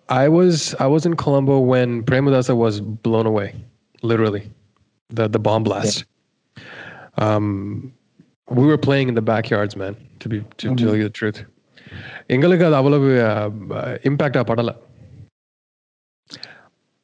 I 0.08 0.28
was 0.28 0.74
I 0.76 0.86
was 0.86 1.04
in 1.04 1.16
Colombo 1.16 1.58
when 1.60 2.02
Premadasa 2.02 2.56
was 2.56 2.80
blown 2.80 3.26
away, 3.26 3.54
literally, 4.02 4.50
the 5.10 5.28
the 5.28 5.38
bomb 5.38 5.62
blast. 5.62 6.04
Um, 7.18 7.92
we 8.48 8.66
were 8.66 8.78
playing 8.78 9.08
in 9.08 9.14
the 9.14 9.22
backyards, 9.22 9.76
man. 9.76 9.96
To 10.20 10.28
be 10.28 10.40
to 10.56 10.68
mm-hmm. 10.68 10.76
tell 10.76 10.96
you 10.96 11.02
the 11.02 11.10
truth, 11.10 11.44
எங்களுக்கு 12.26 12.66
அது 12.66 12.74
அவ்வளவு 12.74 13.08
இம்பேக்டா 14.04 14.42
படல 14.50 14.72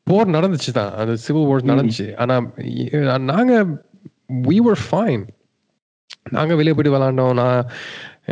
போர் 0.06 0.34
நடந்துச்சு 0.36 0.72
தான் 0.72 0.92
அந்த 0.94 1.14
civil 1.16 1.48
war 1.50 1.70
நடந்துச்சு 1.70 2.08
ஆனா 2.16 2.34
இ- 2.74 2.90
நாங்க 3.32 3.52
we 4.48 4.56
were 4.60 4.78
fine 4.90 5.22
நாங்க 6.32 6.52
வெளியே 6.54 6.74
போயிட்டு 6.74 6.94
விளாண்டோம் 6.94 7.34
நான் 7.34 7.60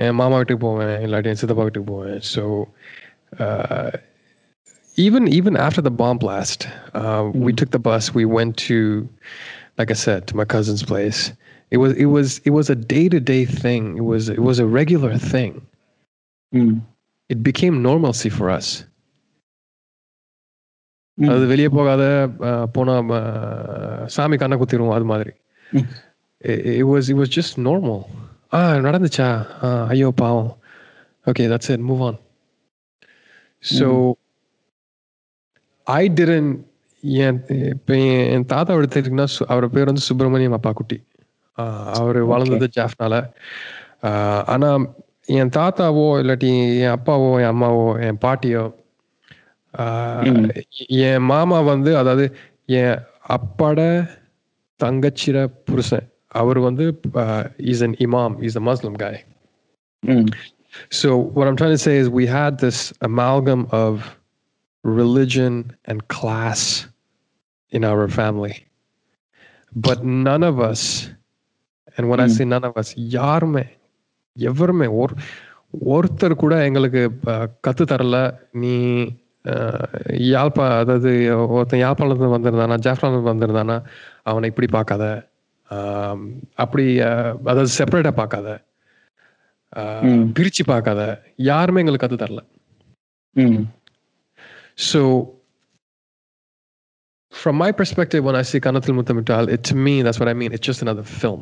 என் 0.03 0.15
மாமா 0.15 0.37
வீட்டுக்கு 0.37 0.63
போவேன் 0.63 1.03
இல்லாட்டி 1.03 1.29
என் 1.29 1.41
சித்தப்பா 1.41 1.65
வீட்டுக்கு 1.65 1.93
போவேன் 1.93 2.21
so 2.33 2.45
even 4.99 5.27
even 5.31 5.57
after 5.59 5.81
the 5.81 5.91
bomb 5.93 6.19
blast 6.19 6.61
uh, 6.95 7.23
we 7.37 7.53
took 7.53 7.71
the 7.71 7.79
bus 7.81 8.15
we 8.15 8.25
went 8.29 8.57
to 8.61 8.79
like 9.79 9.91
i 9.91 9.95
said 9.97 10.27
to 10.27 10.37
my 10.37 10.45
cousin's 10.47 10.83
place 10.83 11.21
it 11.73 11.79
was 11.79 11.93
it 11.97 12.07
was 12.07 12.41
it 12.41 12.51
was 12.51 12.69
a 12.69 12.79
day-to-day 12.87 13.43
thing 13.63 13.97
it 13.97 14.05
was 14.05 14.29
it 14.31 14.41
was 14.41 14.59
a 14.59 14.67
regular 14.73 15.13
thing 15.27 15.53
it 17.31 17.45
became 17.49 17.77
normalcy 17.89 18.31
for 18.37 18.53
us 18.57 18.73
அது 21.19 21.45
வெளியே 21.51 21.69
போகாத 21.77 22.03
போனா 22.75 22.95
சாமி 24.15 24.37
கண்ணை 24.43 24.57
குத்திரும் 24.59 24.95
அது 24.97 25.07
மாதிரி. 25.11 25.33
It 26.79 26.87
was 26.91 27.09
it 27.13 27.21
was 27.23 27.35
just 27.39 27.57
normal 27.69 28.03
ஆ 28.57 28.61
நடந்துச்சா? 28.87 29.29
ஐயோ 29.93 30.09
பாவம். 30.23 30.51
Okay 31.27 31.45
that's 31.53 31.73
it 31.75 31.87
move 31.91 32.03
on 32.09 32.19
so 33.63 33.89
I 35.87 36.03
டிரன் 36.19 36.51
என் 37.25 37.39
இப்போ 37.75 37.95
என் 38.35 38.51
தாத்தா 38.53 38.77
எடுத்துக்கிட்டிங்கன்னா 38.79 39.29
அவர் 39.53 39.73
பேர் 39.77 39.91
வந்து 39.91 40.09
சுப்பிரமணியம் 40.09 40.57
அப்பா 40.59 40.73
குட்டி. 40.81 40.99
அவர் 41.99 42.19
வளர்ந்தது 42.33 42.69
ஜாஃப்னால. 42.77 43.15
ஆனால் 44.55 44.85
என் 45.26 45.50
தாத்தாவோ 45.50 46.06
இல்லாட்டி 46.22 46.52
என் 46.80 46.94
அப்பாவோ 46.98 47.40
என் 47.42 47.52
அம்மாவோ 47.54 47.88
என் 48.02 48.18
பாட்டியோ 48.18 48.64
ஆஹ் 49.74 50.28
ம். 50.32 50.46
என் 51.08 51.22
மாமா 51.24 51.62
வந்து 51.62 51.98
அதாவது 51.98 52.26
என் 52.76 52.96
அப்பாட 53.30 53.80
தங்கச்சிர 54.80 55.38
புருஷன் 55.66 56.08
அவர் 56.34 56.60
வந்து 56.60 56.86
is 57.66 57.84
an 57.84 57.94
imam 58.00 58.44
is 58.44 58.58
a 58.58 58.62
muslim 58.62 58.94
guy 58.96 59.16
so 60.92 61.08
what 61.36 61.48
i'm 61.48 61.56
trying 61.56 61.72
to 61.72 61.78
say 61.80 61.98
is 61.98 62.08
we 62.12 62.26
had 62.28 62.60
this 62.60 62.80
amalgam 63.02 63.62
of 63.76 63.94
religion 64.84 65.54
and 65.86 66.08
class 66.08 66.62
in 67.74 67.84
our 67.84 68.08
family 68.10 68.56
but 69.74 69.98
none 70.28 70.44
of 70.44 70.60
us 70.62 70.82
and 71.96 72.08
when 72.10 72.20
i 72.20 72.28
Mm. 72.28 72.36
say 72.38 72.46
none 72.46 72.64
of 72.64 72.78
us 72.78 72.90
யாருமே 73.16 73.66
எவருமே 74.37 74.87
ஒரு 75.01 75.15
ஒருத்தர் 75.91 76.35
கூட 76.35 76.55
எங்களுக்கு 76.65 77.03
கத்து 77.67 77.85
தரல. 77.85 78.17
நீ 78.63 78.75
யாழ்ப்பா 80.33 80.65
அதாவது 80.79 81.11
ஒருத்தன் 81.49 81.83
யாழ்ப்பாணத்துல 81.83 82.35
வந்திருந்தானா 82.35 82.77
ஜாஃப்ரான் 82.87 83.31
வந்திருந்தானா 83.31 83.77
அவனை 84.23 84.49
இப்படி 84.49 84.69
பார்க்காத 84.71 85.05
அப்படி 86.55 86.85
அதாவது 87.01 87.71
செப்பரேட்டா 87.79 88.13
பார்க்காத 88.13 88.49
ம். 90.07 90.25
பிரிச்சு 90.37 90.63
பார்க்காத 90.67 91.03
யாருமே 91.51 91.81
எங்களுக்கு 91.81 92.07
கத்து 92.07 92.23
தரல. 92.23 92.43
So, 94.85 95.01
from 97.33 97.57
my 97.57 97.71
perspective, 97.73 98.25
when 98.25 98.37
I 98.37 98.43
see 98.43 98.61
Kanatil 98.61 98.95
Mutamital, 98.99 99.49
it 99.49 99.63
to 99.65 99.75
me, 99.77 100.03
that's 100.03 100.19
what 100.19 100.29
I 100.29 100.35
mean. 100.35 100.53
It's 100.53 100.67
just 100.67 100.83
another 100.83 101.05
film. 101.23 101.41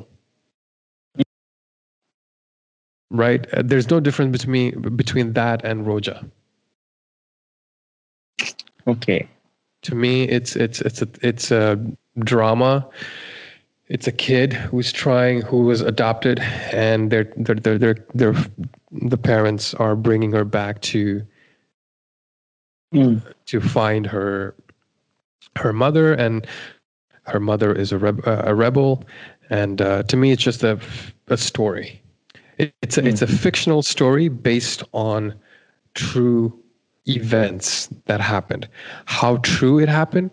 Right? 3.10 3.46
Uh, 3.52 3.62
There's 3.64 3.90
no 3.90 4.00
difference 4.00 4.32
between 4.38 4.80
between 4.96 5.32
that 5.34 5.64
and 5.64 5.86
Roja. 5.86 6.28
Okay. 8.86 9.28
To 9.82 9.94
me, 9.94 10.24
it's 10.24 10.56
it's 10.56 10.80
it's 10.80 11.02
a 11.02 11.08
it's 11.22 11.50
a 11.50 11.78
drama. 12.20 12.88
It's 13.88 14.06
a 14.06 14.12
kid 14.12 14.52
who's 14.52 14.92
trying, 14.92 15.42
who 15.42 15.62
was 15.62 15.80
adopted, 15.80 16.38
and 16.72 17.10
they're 17.10 17.32
they're 17.36 17.56
they're, 17.56 17.78
they're, 17.78 18.06
they're 18.14 18.34
the 18.92 19.18
parents 19.18 19.74
are 19.74 19.96
bringing 19.96 20.32
her 20.32 20.44
back 20.44 20.80
to 20.82 21.22
to 23.46 23.60
find 23.60 24.06
her 24.06 24.54
her 25.56 25.72
mother 25.72 26.12
and 26.14 26.46
her 27.24 27.40
mother 27.40 27.72
is 27.72 27.92
a, 27.92 27.98
reb- 27.98 28.26
uh, 28.26 28.42
a 28.44 28.54
rebel 28.54 29.04
and 29.50 29.80
uh, 29.80 30.02
to 30.04 30.16
me 30.16 30.32
it's 30.32 30.42
just 30.42 30.62
a, 30.64 30.78
a 31.28 31.36
story 31.36 32.00
it's 32.82 32.98
a, 32.98 33.06
it's 33.06 33.22
a 33.22 33.26
fictional 33.26 33.82
story 33.82 34.28
based 34.28 34.82
on 34.92 35.34
true 35.94 36.56
events 37.06 37.88
that 38.06 38.20
happened. 38.20 38.68
How 39.06 39.38
true 39.38 39.78
it 39.78 39.88
happened 39.88 40.30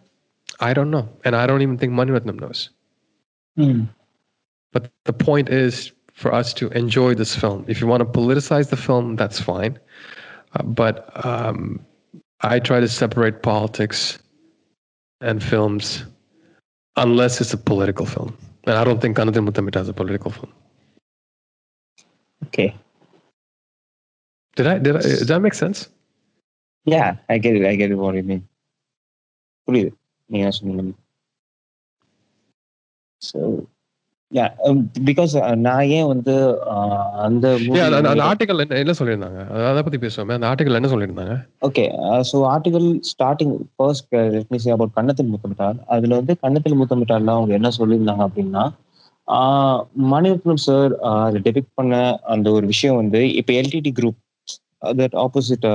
i 0.59 0.73
don't 0.73 0.91
know. 0.91 1.07
And 1.23 1.35
i 1.35 1.45
don't 1.47 1.61
even 1.61 1.77
think 1.77 1.93
Maniratnam 1.93 2.39
knows. 2.39 2.69
But 4.73 4.91
the 5.05 5.13
point 5.13 5.49
is 5.49 5.91
for 6.13 6.33
us 6.33 6.53
to 6.55 6.69
enjoy 6.69 7.13
this 7.13 7.35
film. 7.35 7.65
If 7.67 7.79
you 7.79 7.87
want 7.87 8.01
to 8.01 8.05
politicize 8.05 8.69
the 8.69 8.77
film 8.77 9.15
that's 9.15 9.39
fine. 9.39 9.79
Uh, 10.53 10.63
but 10.63 11.25
um, 11.25 11.79
I 12.41 12.59
try 12.59 12.79
to 12.79 12.87
separate 12.87 13.43
politics 13.43 14.19
and 15.21 15.43
films 15.43 16.05
unless 16.95 17.41
it's 17.41 17.53
a 17.53 17.57
political 17.57 18.05
film. 18.05 18.35
And 18.65 18.77
I 18.77 18.83
don't 18.83 19.01
think 19.01 19.17
Kannathil 19.17 19.47
Muthamittal 19.47 19.81
is 19.81 19.89
a 19.89 19.93
political 19.93 20.31
film. 20.31 20.51
Okay. 22.41 22.67
Did 24.57 24.67
I 24.67 24.77
did 24.79 24.95
I 24.95 25.01
does 25.01 25.27
that 25.27 25.41
make 25.41 25.53
sense? 25.55 25.79
Yeah, 26.87 27.09
I 27.27 27.37
get 27.37 27.55
it. 27.55 27.65
I 27.65 27.75
get 27.75 27.91
it 27.91 27.97
what 27.97 28.15
you 28.15 28.23
mean. 28.25 28.43
புரியுது 29.67 29.89
நீங்க 30.29 30.49
சொன்னீங்க 30.51 30.93
so 33.21 33.39
yeah 34.31 34.45
because 35.07 35.33
நான் 35.57 35.89
ஏன் 35.89 36.07
வந்து 36.07 36.33
uh, 36.71 36.95
அந்த 37.25 37.45
அந்த- 37.99 38.25
article 38.27 38.63
என்ன 38.63 38.79
என்ன 38.79 38.95
சொல்லியிருந்தாங்க 38.99 39.39
அத- 39.61 39.83
பத்தி 39.83 39.99
பேசுவோமே 39.99 40.35
அந்த 40.37 40.47
ஆர்டிகல் 40.49 40.79
என்ன 40.79 40.89
சொல்லியிருந்தாங்க 40.93 41.35
okay 41.61 41.85
so 42.31 42.39
article 42.53 42.87
starting 43.11 43.53
first 43.75 44.07
let 44.35 44.51
me 44.51 44.59
say 44.65 44.73
about 44.75 44.93
Kannathil 44.93 45.31
Muthamittal 45.33 45.79
அதுல 45.87 46.19
வந்து 46.19 46.35
கன்னத்தில் 46.37 46.79
முத்தமிட்டார்ல 46.81 47.37
அவங்க 47.37 47.53
என்ன 47.53 47.71
சொல்லியிருந்தாங்க 47.77 48.25
அப்படின்னா 48.27 48.65
மணிரத்னம் 50.11 50.63
சார் 50.67 50.91
அதை 51.11 51.39
டெபிக் 51.47 51.75
பண்ண 51.75 51.95
அந்த 52.33 52.47
ஒரு 52.51 52.65
விஷயம் 52.73 52.99
வந்து 53.01 53.21
இப்போ 53.39 53.53
LTTE 53.61 53.91
group 53.99 54.19
that 54.99 55.17
opposite 55.23 55.65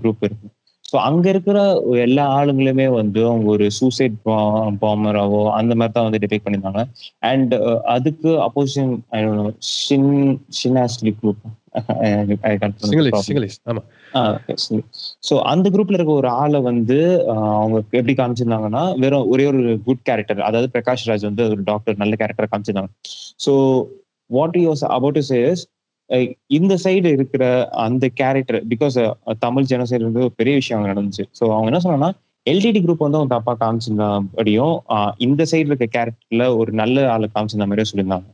group 0.00 0.22
இருக்கு. 0.26 0.48
ஸோ 0.84 0.96
அங்க 1.08 1.24
இருக்கிற 1.32 1.58
எல்லா 2.06 2.24
ஆளுங்களுமே 2.38 2.86
வந்து 2.98 3.20
அவங்க 3.30 3.48
ஒரு 3.50 3.66
சூசைட் 3.78 4.16
பாமராவோ 4.82 5.40
அந்த 5.58 5.72
மாதிரி 5.74 5.94
தான் 5.96 6.06
வந்து 6.08 6.20
டெபிக் 6.24 6.44
பண்ணியிருந்தாங்க. 6.44 6.82
அண்ட் 7.30 7.54
அதுக்கு 7.94 8.30
அப்போசிஷன் 8.46 8.92
ஷின் 10.60 10.80
ஆஸ்லி 10.84 11.12
குரூப் 11.20 11.42
ஸோ 15.26 15.34
அந்த 15.44 15.66
குரூப்ல 15.70 15.98
இருக்க 15.98 16.12
ஒரு 16.12 16.28
ஆளை 16.28 16.60
வந்து 16.60 16.98
அவங்க 17.56 17.76
எப்படி 17.90 18.14
காமிச்சிருந்தாங்கன்னா 18.14 18.82
வெறும் 19.00 19.28
ஒரே 19.28 19.46
ஒரு 19.46 19.62
குட் 19.84 20.04
கேரக்டர் 20.04 20.40
அதாவது 20.40 20.68
பிரகாஷ் 20.74 21.06
ராஜ் 21.10 21.24
வந்து 21.24 21.44
ஒரு 21.50 21.62
டாக்டர் 21.62 21.96
நல்ல 21.96 22.16
character 22.16 22.50
காமிச்சிருந்தாங்க. 22.52 22.92
So 23.38 23.52
what 24.30 24.58
use 24.58 24.84
about 24.88 25.14
to 25.14 25.24
says 25.28 25.62
இந்த 26.50 26.74
சைடு 26.84 27.08
இருக்கிற 27.12 27.44
அந்த 27.84 28.04
கேரக்டர் 28.14 28.60
பிகாஸ் 28.68 28.96
தமிழ் 29.38 29.70
ஜனசைடு 29.70 30.02
வந்து 30.02 30.20
ஒரு 30.20 30.34
பெரிய 30.34 30.54
விஷயம் 30.54 30.78
அங்க 30.78 30.90
நடந்துச்சு. 30.92 31.24
ஸோ 31.40 31.44
அவங்க 31.52 31.68
என்ன 31.72 31.82
சொன்னாங்கன்னா 31.84 32.12
எல்டிடி 32.46 32.80
குரூப் 32.80 33.04
வந்து 33.06 33.18
அவங்க 33.18 33.34
தப்பா 33.34 33.52
காமிச்சிருந்தபடியும் 33.60 34.74
ஆஹ் 34.88 35.12
இந்த 35.18 35.42
சைடு 35.44 35.66
இருக்க 35.66 35.86
கேரக்டர்ல 35.96 36.46
ஒரு 36.56 36.72
நல்ல 36.72 37.06
ஆளை 37.10 37.28
காமிச்சிருந்த 37.34 37.66
மாதிரியே 37.66 37.90
சொல்லியிருந்தாங்க. 37.90 38.28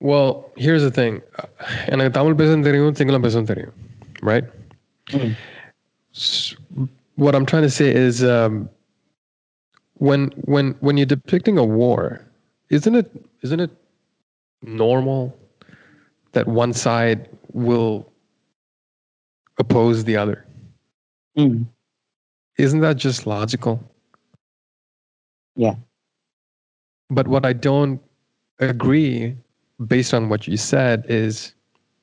well 0.00 0.28
here's 0.64 0.82
the 0.82 0.94
thing 1.00 1.14
எனக்கு 1.92 2.12
தமிழ் 2.18 2.38
பேசவும் 2.40 2.66
தெரியும் 2.68 2.98
சிங்களம் 3.00 3.26
பேசவும் 3.26 3.50
தெரியும் 3.52 3.76
right 4.32 4.46
Mm. 5.16 5.32
S- 6.20 6.54
what 7.24 7.34
I'm 7.36 7.44
trying 7.50 7.66
to 7.66 7.74
say 7.80 7.88
is 8.06 8.16
um, 8.36 8.54
when 10.06 10.22
when 10.54 10.66
when 10.86 10.96
you're 10.98 11.12
depicting 11.12 11.56
a 11.58 11.66
war, 11.80 12.00
isn't 12.70 12.96
it 13.00 13.08
isn't 13.46 13.62
it 13.66 13.72
normal 14.82 15.20
that 16.36 16.48
one 16.62 16.72
side 16.84 17.20
will 17.66 17.92
oppose 19.58 19.98
the 20.08 20.16
other? 20.22 20.38
ம் 21.44 21.56
Isn't 22.58 22.82
that 22.86 22.96
just 23.06 23.22
logical? 23.26 23.76
Yeah. 25.56 25.76
But 27.10 27.28
what 27.28 27.44
I 27.44 27.54
don't 27.68 27.96
agree, 28.60 29.14
based 29.80 30.12
on 30.12 30.28
what 30.28 30.46
you 30.46 30.56
said, 30.56 31.04
is 31.08 31.54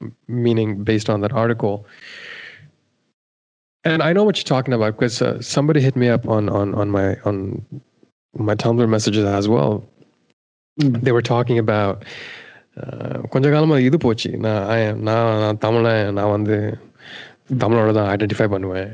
m- 0.02 0.16
meaning 0.28 0.84
based 0.84 1.10
on 1.10 1.22
that 1.22 1.34
article. 1.34 1.76
And 3.86 4.02
I 4.02 4.14
know 4.14 4.24
what 4.24 4.38
you're 4.38 4.52
talking 4.56 4.74
about 4.74 4.98
because 4.98 5.22
uh, 5.22 5.41
somebody 5.41 5.82
hit 5.82 5.95
me 5.95 6.08
up 6.08 6.28
on 6.28 6.50
on 6.50 6.74
on 6.74 6.90
my 6.90 7.08
on 7.26 7.38
my 8.36 8.56
Tumblr 8.56 8.88
messages 8.88 9.26
as 9.26 9.48
well. 9.48 9.74
Mm. 10.78 11.02
They 11.02 11.12
were 11.12 11.28
talking 11.34 11.60
about 11.60 11.95
uh, 12.78 13.18
கொஞ்ச 13.34 13.45
காலமா 13.50 13.78
இது 13.80 13.98
போச்சு 13.98 14.30
நான் 14.45 14.64
I- 14.76 14.98
நான் 15.08 15.40
நான் 15.44 15.62
தமிழன் 15.66 16.14
நான் 16.20 16.34
வந்து 16.38 16.58
தமிழோட 17.64 17.90
தான் 18.00 18.12
ஐடென்டிஃபை 18.16 18.50
பண்ணுவேன் 18.56 18.91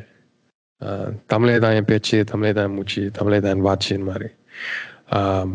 Uh, 0.82 1.08
தமிழே 1.28 1.56
தான் 1.60 1.74
என் 1.78 1.88
பேச்சு 1.88 2.18
தமிழே 2.30 2.52
தான் 2.58 2.68
என் 2.68 2.76
மூச்சு 2.76 3.02
தமிழே 3.16 3.40
தான் 3.44 3.54
என் 3.56 3.64
வாட்சின்னு 3.66 4.06
மாதிரி 4.10 4.28
um, 5.18 5.50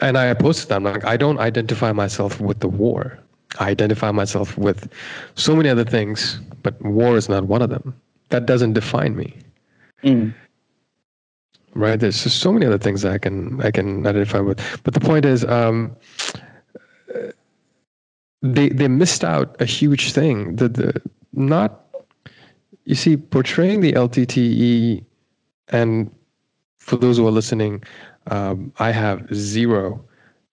and 0.00 0.16
I 0.18 0.32
posted 0.34 0.68
that 0.68 0.76
I'm 0.76 0.84
like 0.84 1.04
I 1.04 1.16
don't 1.16 1.38
identify 1.38 1.92
myself 1.92 2.40
with 2.40 2.60
the 2.60 2.68
war. 2.68 3.18
I 3.58 3.70
identify 3.70 4.10
myself 4.10 4.56
with 4.56 4.88
so 5.34 5.56
many 5.56 5.68
other 5.68 5.84
things 5.84 6.40
but 6.62 6.80
war 6.82 7.16
is 7.16 7.28
not 7.28 7.44
one 7.44 7.62
of 7.62 7.70
them. 7.70 7.94
That 8.28 8.46
doesn't 8.46 8.74
define 8.74 9.16
me. 9.16 9.34
ம் 10.04 10.32
right? 11.74 11.98
There's 11.98 12.22
just 12.22 12.38
so 12.40 12.52
many 12.52 12.66
other 12.66 12.78
things 12.78 13.02
that 13.02 13.12
I 13.12 13.18
can 13.18 13.60
I 13.62 13.70
can 13.70 14.06
identify 14.06 14.40
with. 14.40 14.60
But 14.84 14.94
the 14.94 15.00
point 15.00 15.24
is 15.24 15.44
um, 15.44 15.96
they 18.42 18.68
they 18.70 18.88
missed 18.88 19.24
out 19.24 19.56
a 19.60 19.64
huge 19.64 20.12
thing. 20.12 20.56
The, 20.56 20.68
the 20.68 21.02
not 21.32 21.84
you 22.84 22.94
see 22.94 23.16
portraying 23.16 23.80
the 23.80 23.92
LTTE 23.92 25.04
and 25.68 26.10
for 26.78 26.96
those 26.96 27.18
who 27.18 27.26
are 27.26 27.30
listening 27.30 27.84
um, 28.27 28.57
I 28.79 28.91
have 29.03 29.17
zero 29.33 29.83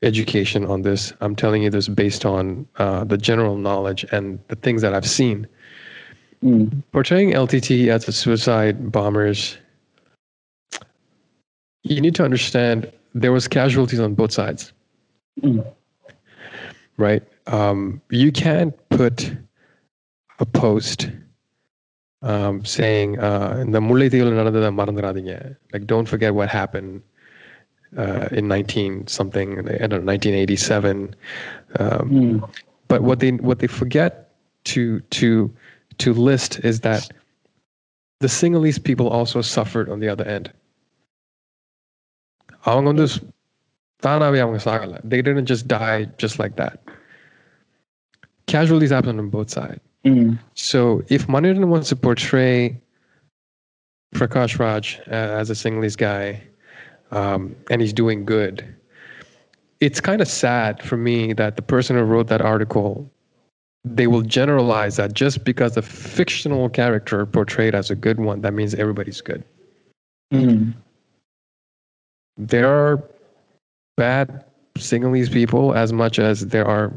education 0.02 0.60
on 0.66 0.82
this 0.82 1.02
I'm 1.22 1.34
telling 1.42 1.62
you 1.64 1.70
this 1.70 1.88
based 2.02 2.24
on 2.34 2.44
uh, 2.78 3.04
the 3.04 3.18
general 3.28 3.56
knowledge 3.56 4.02
and 4.12 4.24
the 4.48 4.56
things 4.56 4.80
that 4.82 4.92
I've 4.96 5.10
seen 5.20 5.38
ம் 6.52 6.66
portraying 6.94 7.30
LTT 7.44 7.68
as 7.96 8.02
a 8.12 8.14
suicide 8.22 8.76
bombers, 8.96 9.40
you 11.90 12.00
need 12.00 12.14
to 12.20 12.24
understand 12.24 12.78
there 13.14 13.32
was 13.32 13.46
casualties 13.48 14.00
on 14.06 14.14
both 14.20 14.32
sides, 14.32 14.62
Mm. 15.42 15.60
right? 16.98 17.22
Um, 17.58 17.78
you 18.22 18.30
can't 18.32 18.74
put 18.90 19.16
a 20.38 20.46
post 20.62 21.00
um, 22.30 22.54
saying 22.76 23.08
uh, 23.28 23.52
இந்த 23.66 23.78
முல்லைத்தீவில் 23.88 24.38
நடந்ததை 24.40 24.70
மறந்துடாதீங்க 24.80 25.34
like 25.74 25.84
don't 25.92 26.08
forget 26.14 26.32
what 26.40 26.48
happened 26.60 26.92
uh, 27.96 28.28
in 28.32 28.48
19 28.48 29.06
something 29.06 29.48
I 29.84 29.86
don't 29.86 30.04
know 30.04 30.12
1987 30.12 31.14
um, 31.78 32.06
ம் 32.22 32.38
but 32.88 33.02
what 33.08 33.18
they 33.20 33.30
what 33.48 33.58
they 33.60 33.70
forget 33.82 34.12
to 34.72 34.82
to 35.18 35.28
to 36.02 36.08
list 36.12 36.52
is 36.70 36.80
that 36.80 37.02
the 38.20 38.28
Sinhalese 38.28 38.82
people 38.88 39.08
also 39.08 39.40
suffered 39.42 39.88
on 39.88 39.98
the 40.02 40.08
other 40.14 40.26
end. 40.36 40.46
அவங்க 42.64 42.86
வந்து 42.92 43.06
ஸ்- 43.12 43.22
தானாவே 44.06 44.38
அவங்க 44.44 44.58
சாகல. 44.68 44.94
They 45.12 45.20
didn't 45.26 45.48
just 45.52 45.64
die 45.78 46.00
just 46.24 46.36
like 46.42 46.54
that. 46.62 46.74
Casualties 48.46 48.92
happened 48.96 49.18
on 49.24 49.28
both 49.36 49.50
sides. 49.58 49.82
ம் 50.12 50.30
So 50.70 50.80
if 51.16 51.22
Manirathan 51.34 51.68
wants 51.74 51.88
to 51.92 51.96
portray 52.06 52.54
Prakash 54.18 54.54
Raj 54.62 54.84
uh, 55.16 55.40
as 55.40 55.48
a 55.54 55.56
Sinhalese 55.62 55.98
guy 56.08 56.24
um, 57.11 57.55
and 57.69 57.81
he's 57.81 57.93
doing 57.93 58.25
good, 58.25 58.75
it's 59.79 59.99
kind 59.99 60.21
of 60.21 60.27
sad 60.27 60.81
for 60.83 60.97
me 60.97 61.33
that 61.33 61.55
the 61.55 61.61
person 61.61 61.95
who 61.95 62.03
wrote 62.03 62.27
that 62.27 62.41
article 62.41 63.09
they 63.95 64.07
will 64.07 64.21
generalize 64.21 64.97
that 64.97 65.13
just 65.13 65.43
because 65.43 65.75
the 65.75 65.81
fictional 65.81 66.69
character 66.69 67.25
portrayed 67.25 67.75
as 67.75 67.89
a 67.89 67.95
good 67.95 68.19
one, 68.19 68.41
that 68.41 68.53
means 68.53 68.73
everybody's 68.73 69.21
good. 69.21 69.43
ம் 70.31 70.75
There 72.53 72.67
are 72.67 72.95
bad 73.95 74.43
Sinhalese 74.77 75.31
people 75.31 75.73
as 75.83 75.91
much 76.01 76.19
as 76.19 76.47
there 76.47 76.67
are 76.67 76.93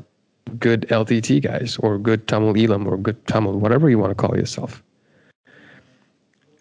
good 0.59 0.81
LTT 0.91 1.43
guys 1.51 1.79
or 1.83 1.99
good 2.09 2.21
Tamil 2.31 2.55
Eelam 2.55 2.87
or 2.87 2.97
good 3.07 3.19
Tamil, 3.27 3.59
whatever 3.59 3.89
you 3.89 3.99
want 4.03 4.11
to 4.11 4.21
call 4.23 4.35
yourself. 4.37 4.83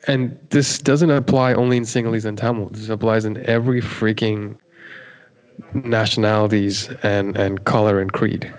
And 0.07 0.37
this 0.49 0.79
doesn't 0.79 1.11
apply 1.11 1.53
only 1.53 1.77
in 1.77 1.83
Sinhalese 1.83 2.25
and 2.25 2.37
Tamil. 2.37 2.69
This 2.69 2.89
applies 2.89 3.25
in 3.25 3.37
every 3.45 3.81
freaking 3.81 4.57
nationalities 5.73 6.89
and, 7.03 7.37
and 7.37 7.63
color 7.65 7.99
and 7.99 8.11
creed, 8.11 8.51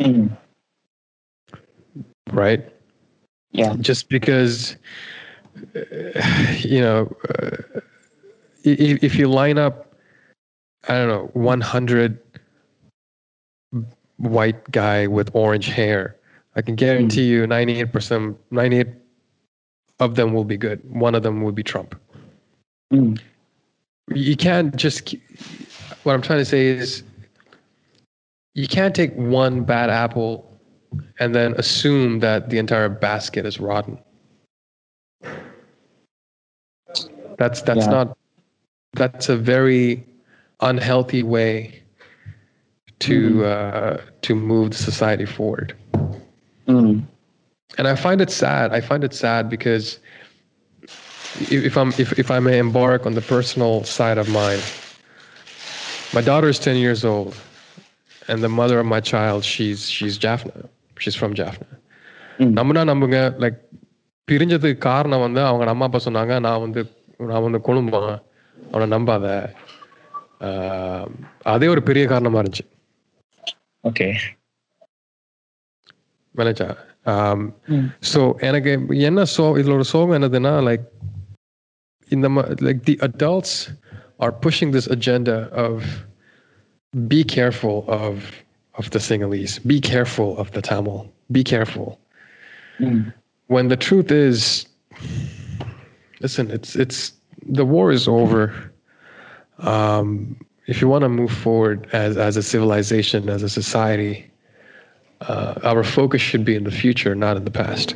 ம் 0.00 0.28
right? 2.32 2.62
Yeah. 3.52 3.74
just 3.88 4.08
because 4.08 4.76
uh, 5.76 5.82
you 6.72 6.80
know 6.80 7.14
uh, 7.28 7.56
if, 8.64 9.04
if 9.04 9.12
you 9.16 9.28
line 9.28 9.58
up 9.58 9.92
i 10.88 10.94
don't 10.94 11.08
know 11.08 11.28
100 11.34 12.18
white 14.16 14.70
guy 14.70 15.06
with 15.06 15.28
orange 15.34 15.68
hair 15.68 16.16
i 16.56 16.62
can 16.62 16.74
guarantee 16.74 17.26
you 17.32 17.46
98% 17.46 18.34
98 18.50 18.88
of 20.00 20.14
them 20.16 20.32
will 20.32 20.44
be 20.44 20.56
good. 20.56 20.80
One 20.90 21.14
of 21.14 21.22
them 21.22 21.42
will 21.42 21.52
be 21.52 21.62
trump. 21.62 21.94
ம் 22.94 23.12
you 24.14 24.36
can't 24.36 24.76
just 24.84 25.14
what 26.02 26.12
i'm 26.14 26.22
trying 26.28 26.38
to 26.38 26.44
say 26.44 26.66
is 26.66 27.02
you 28.54 28.66
can't 28.76 28.94
take 28.94 29.12
one 29.14 29.62
bad 29.62 29.88
apple 29.90 30.52
and 31.18 31.34
then 31.34 31.54
assume 31.54 32.20
that 32.20 32.50
the 32.50 32.58
entire 32.58 32.88
basket 32.88 33.46
is 33.46 33.58
rotten. 33.58 33.98
That's 37.38 37.62
that's 37.62 37.86
Yeah. 37.86 37.90
not 37.90 38.18
that's 38.92 39.28
a 39.28 39.36
very 39.36 40.04
unhealthy 40.60 41.22
way 41.22 41.82
to 43.00 43.16
hmm. 43.32 43.42
uh, 43.44 43.96
to 44.22 44.34
move 44.34 44.70
the 44.70 44.76
society 44.76 45.24
forward. 45.24 45.74
ம் 46.68 47.11
and 47.71 47.87
I 47.87 47.95
find 47.97 48.19
it 48.21 48.31
sad. 48.33 48.67
I 48.71 48.81
find 48.81 49.03
it 49.03 49.13
sad 49.15 49.49
because 49.49 49.85
if, 51.47 51.65
if 51.65 51.75
I'm 51.77 51.91
if, 51.97 52.09
if 52.15 52.29
I 52.29 52.39
may 52.41 52.57
embark 52.59 53.05
on 53.05 53.13
the 53.13 53.25
personal 53.27 53.73
side 53.85 54.17
of 54.17 54.27
mine, 54.31 54.61
my 56.13 56.21
daughter 56.21 56.49
is 56.49 56.59
10 56.59 56.77
years 56.77 57.03
old 57.05 57.33
and 58.27 58.41
the 58.41 58.49
mother 58.51 58.79
of 58.79 58.87
my 58.87 59.01
child 59.03 59.43
she's 59.45 59.89
she's 59.89 60.17
jaffna 60.17 60.55
she's 60.97 61.15
from 61.15 61.33
jaffna 61.35 61.67
Mm. 62.39 62.49
நம்புனா 62.57 62.81
நம்புங்க 62.83 63.19
like 63.41 63.55
பிரிஞ்சதுக்கு 64.27 64.81
காரணம் 64.85 65.23
வந்து 65.23 65.41
அவங்க 65.41 65.71
அம்மா 65.71 65.85
அப்பா 65.85 65.99
சொன்னாங்க 66.05 66.33
நான் 66.39 66.63
வந்து 66.63 66.81
நான் 67.29 67.45
வந்து 67.45 67.59
குடும்பம் 67.67 68.05
அவனை 68.57 68.87
நம்பாத 68.93 69.25
ஆஹ், 70.41 71.07
அதே 71.53 71.67
ஒரு 71.67 71.81
பெரிய 71.87 72.03
காரணமா 72.07 72.41
இருந்துச்சு 72.41 72.65
ஓகே 73.83 74.07
மேனேஜா 76.35 76.67
Mm. 76.69 76.90
ஸோ 78.11 78.21
எனக்கு 78.49 78.71
என்ன 79.09 79.21
சோ 79.37 79.45
இதுல 79.59 79.75
ஒரு 79.79 79.87
சோகம் 79.93 80.15
என்னதுன்னா 80.17 80.53
லைக் 80.69 80.85
இந்த 82.11 82.27
like 82.67 82.81
the 82.89 82.97
adults 83.09 83.55
R 84.17 84.33
pushing 84.45 84.73
this 84.75 84.89
agenda 84.95 85.37
of 85.65 85.85
be 86.93 87.21
careful 87.35 87.79
of 87.99 88.25
of 88.75 88.89
the 88.95 88.99
Sinhalese 89.09 89.55
B 89.73 89.79
careful 89.91 90.33
of 90.43 90.51
the 90.57 90.61
Tamil 90.73 90.99
be 91.31 91.43
careful 91.53 91.93
Mm. 92.79 92.97
when 93.49 93.67
the 93.69 93.77
truth 93.85 94.09
is 94.25 94.39
listen 96.23 96.45
it's 96.57 96.71
it's 96.83 96.99
the 97.59 97.65
war 97.65 97.85
is 97.91 98.07
over 98.07 98.41
um, 99.73 100.07
if 100.67 100.75
you 100.81 100.87
want 100.87 101.03
to 101.07 101.09
move 101.09 101.31
forward 101.45 101.79
as 101.93 102.11
as 102.17 102.33
a 102.37 102.43
civilization 102.43 103.29
as 103.35 103.41
a 103.41 103.49
society 103.49 104.13
uh, 105.21 105.53
our 105.71 105.83
focus 105.97 106.21
should 106.21 106.43
be 106.49 106.55
in 106.59 106.63
the 106.69 106.75
future 106.83 107.13
not 107.25 107.35
in 107.39 107.43
the 107.49 107.55
past 107.63 107.95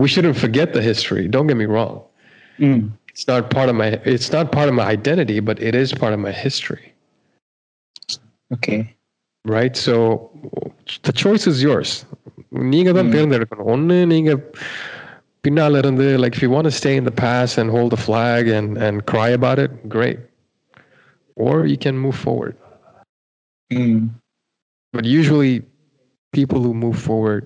we 0.00 0.06
shouldn't 0.12 0.36
forget 0.44 0.72
the 0.78 0.82
history 0.90 1.24
don't 1.28 1.48
get 1.52 1.58
me 1.64 1.68
wrong 1.76 1.96
Mm. 2.58 2.80
it's 3.12 3.26
not 3.32 3.42
part 3.56 3.68
of 3.72 3.76
my 3.82 3.88
it's 4.14 4.30
not 4.36 4.46
part 4.56 4.68
of 4.70 4.74
my 4.80 4.86
identity 4.98 5.38
but 5.48 5.56
it 5.68 5.74
is 5.82 5.88
part 6.02 6.12
of 6.16 6.20
my 6.28 6.32
history 6.46 6.86
Okay. 8.56 8.80
right 9.56 9.74
so 9.86 9.94
the 11.08 11.12
choice 11.24 11.46
is 11.52 11.58
yours 11.68 11.90
நீங்க 12.72 12.90
தான் 12.96 13.06
Hmm. 13.08 13.14
தேர்ந்தெடுக்கணும் 13.16 13.70
ஒண்ணு 13.74 13.96
நீங்க 14.12 14.30
பின்னால 15.44 15.78
இருந்து 15.82 16.06
like 16.22 16.34
if 16.36 16.42
you 16.46 16.50
want 16.56 16.66
to 16.70 16.74
stay 16.82 16.94
in 17.00 17.04
the 17.10 17.16
past 17.26 17.52
and 17.60 17.68
hold 17.76 17.90
the 17.96 18.02
flag 18.08 18.42
and 18.58 18.68
and 18.86 18.94
cry 19.12 19.30
about 19.40 19.58
it 19.64 19.72
great 19.96 20.20
or 21.46 21.54
you 21.72 21.78
can 21.86 21.96
move 22.06 22.18
forward 22.26 22.54
Mm. 23.70 24.00
but 24.94 25.04
usually 25.20 25.52
people 26.36 26.60
who 26.64 26.72
move 26.84 26.98
forward 27.08 27.42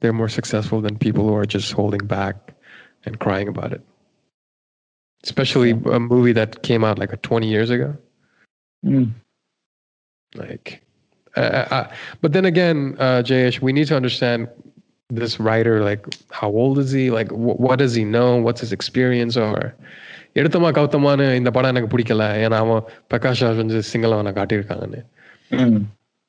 they're 0.00 0.18
more 0.22 0.28
successful 0.28 0.80
than 0.80 0.94
people 0.98 1.24
who 1.28 1.34
are 1.34 1.46
just 1.46 1.72
holding 1.72 2.04
back 2.06 2.36
and 3.04 3.18
crying 3.18 3.48
about 3.48 3.72
it 3.72 3.82
especially 5.24 5.70
a 5.98 6.00
movie 6.00 6.32
that 6.32 6.62
came 6.62 6.84
out 6.84 6.98
like 6.98 7.12
20 7.22 7.48
years 7.48 7.70
ago 7.70 7.90
Mm. 8.86 9.06
like 10.34 10.66
uh, 11.36 11.64
uh, 11.76 11.86
but 12.20 12.32
then 12.34 12.44
again 12.44 12.78
uh 12.98 13.22
jayesh 13.28 13.60
we 13.60 13.72
need 13.72 13.86
to 13.86 13.96
understand 13.96 14.46
this 15.20 15.40
writer 15.40 15.82
like 15.82 16.02
how 16.30 16.48
old 16.62 16.78
is 16.78 16.90
he 16.92 17.10
like 17.10 17.30
wh- 17.30 17.58
what 17.66 17.78
does 17.78 17.94
he 17.94 18.04
know 18.04 18.36
what's 18.36 18.60
his 18.60 18.72
experience 18.72 19.36
or 19.46 19.56
எடுத்தமா 20.36 20.70
கவுத்தமான்னு 20.78 21.26
இந்த 21.40 21.50
படம் 21.50 21.72
எனக்கு 21.72 21.90
பிடிக்கல 21.94 22.24
ஏன்னா 22.44 22.58
அவன் 22.64 22.82
பிரகாஷ் 23.12 23.42
ராஜ் 23.46 23.62
வந்து 23.64 23.80
சிங்களவனை 23.92 24.32
காட்டியிருக்காங்கன்னு 24.40 25.02
Mm. 25.64 25.80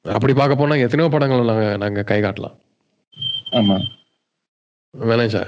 அப்படி 0.05 0.33
பார்க்க 0.37 0.61
போனா 0.61 0.77
எத்தனையோ 0.85 1.09
படங்கள் 1.15 1.49
நாங்கள் 1.51 1.81
நாங்க 1.83 2.03
கை 2.11 2.19
காட்டலாம். 2.25 2.57
ஆமாம் 3.59 3.87
மேனேஜா 4.95 5.43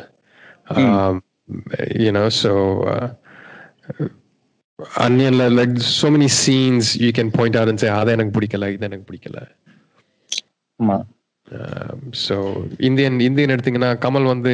you know 2.04 2.24
so 2.42 2.52
அன்யன்ல 5.04 5.44
like 5.58 5.74
so 5.98 6.08
many 6.16 6.28
scenes 6.42 6.90
you 7.04 7.08
can 7.18 7.32
point 7.38 7.58
out 7.58 7.72
and 7.72 7.82
say 7.84 7.90
அதை 8.00 8.12
எனக்கு 8.16 8.34
பிடிக்கல 8.36 8.70
இது 8.74 8.88
எனக்கு 8.90 9.08
பிடிக்கல. 9.10 9.38
ஸோ 12.24 12.36
இந்தியன் 12.88 13.18
இந்தியன் 13.28 13.54
எடுத்தீங்கன்னா 13.54 13.90
கமல் 14.04 14.32
வந்து 14.34 14.52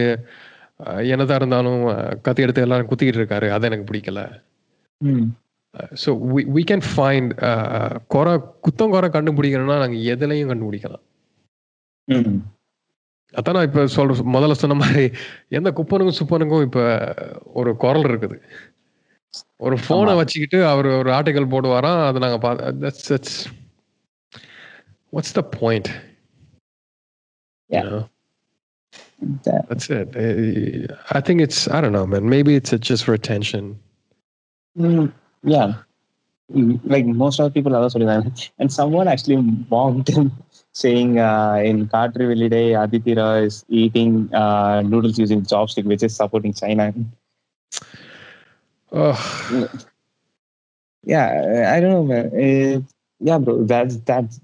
என்னதான் 1.13 1.41
இருந்தாலும் 1.41 1.83
கத்தி 2.27 2.45
எடுத்து 2.47 2.65
எல்லாரும் 2.67 2.89
குத்திக்கிட்டு 2.91 3.21
இருக்காரு 3.23 3.47
அதை 3.57 3.67
எனக்கு 3.71 3.89
பிடிக்கல. 3.91 4.21
So 6.03 6.11
we 6.35 6.43
we 6.57 6.63
can 6.71 6.85
find 6.91 7.33
குறை 8.15 8.35
குத்தம் 8.67 8.95
குறை 8.95 9.09
கண்டுபிடிக்கணும்னா 9.17 9.79
நாங்கள் 9.83 10.07
எதுலையும் 10.15 10.51
கண்டுபிடிக்கலாம். 10.53 11.05
அதான் 13.35 13.57
நான் 13.57 13.69
இப்போ 13.69 13.83
சொல்ற 13.97 14.13
முதல்ல 14.35 14.55
சொன்ன 14.61 14.77
மாதிரி 14.83 15.05
எந்த 15.59 15.71
குப்பனுக்கும் 15.79 16.19
சுப்பனுக்கும் 16.21 16.67
இப்போ 16.69 16.85
ஒரு 17.61 17.71
குரல் 17.85 18.09
இருக்குது 18.11 18.37
ஒரு 19.67 19.77
ஃபோனை. 19.83 20.13
வச்சுக்கிட்டு 20.21 20.59
அவர் 20.73 20.89
ஒரு 21.01 21.11
ஆர்டிக்கல் 21.19 21.53
போடுவாராம் 21.55 22.05
அதை 22.09 22.21
நாங்கள் 22.25 22.45
பார்த்து 22.47 23.19
what's 25.17 25.37
the 25.41 25.45
point 25.59 25.91
That's 29.45 29.91
it. 29.91 30.09
I 31.11 31.21
think 31.21 31.41
it's 31.41 31.69
I 31.69 31.81
don't 31.81 31.93
know, 31.93 32.07
man. 32.07 32.29
Maybe 32.29 32.55
it's 32.55 32.71
just 32.79 33.05
for 33.05 33.15
attention. 33.15 33.65
Mm, 34.77 35.13
yeah. 35.43 35.75
Mm, 36.55 36.81
like 36.85 37.05
most 37.05 37.39
of 37.41 37.45
the 37.47 37.55
people 37.57 37.75
are 37.77 37.89
சொல்லியிருந்தாங்க 37.95 38.31
and 38.61 38.69
someone 38.77 39.09
actually 39.13 39.37
mocked 39.73 40.11
him 40.17 40.27
saying 40.83 41.11
uh, 41.31 41.57
in 41.69 41.77
Kaatru 41.93 42.25
Veliyidai 42.31 42.65
Aditira 42.83 43.27
is 43.47 43.57
eating 43.81 44.13
uh, 44.43 44.77
noodles 44.91 45.19
using 45.25 45.43
chopstick 45.51 45.87
which 45.91 46.05
is 46.07 46.15
supporting 46.21 46.55
China. 46.63 46.87
Oh. 49.01 49.19
yeah 51.15 51.27
I 51.75 51.81
don't 51.81 51.93
know 51.97 52.07
man. 52.13 52.27
Eh, 52.45 52.79
yeah 53.29 53.39
bro 53.45 53.57
that's 53.73 53.97
that's 54.11 54.37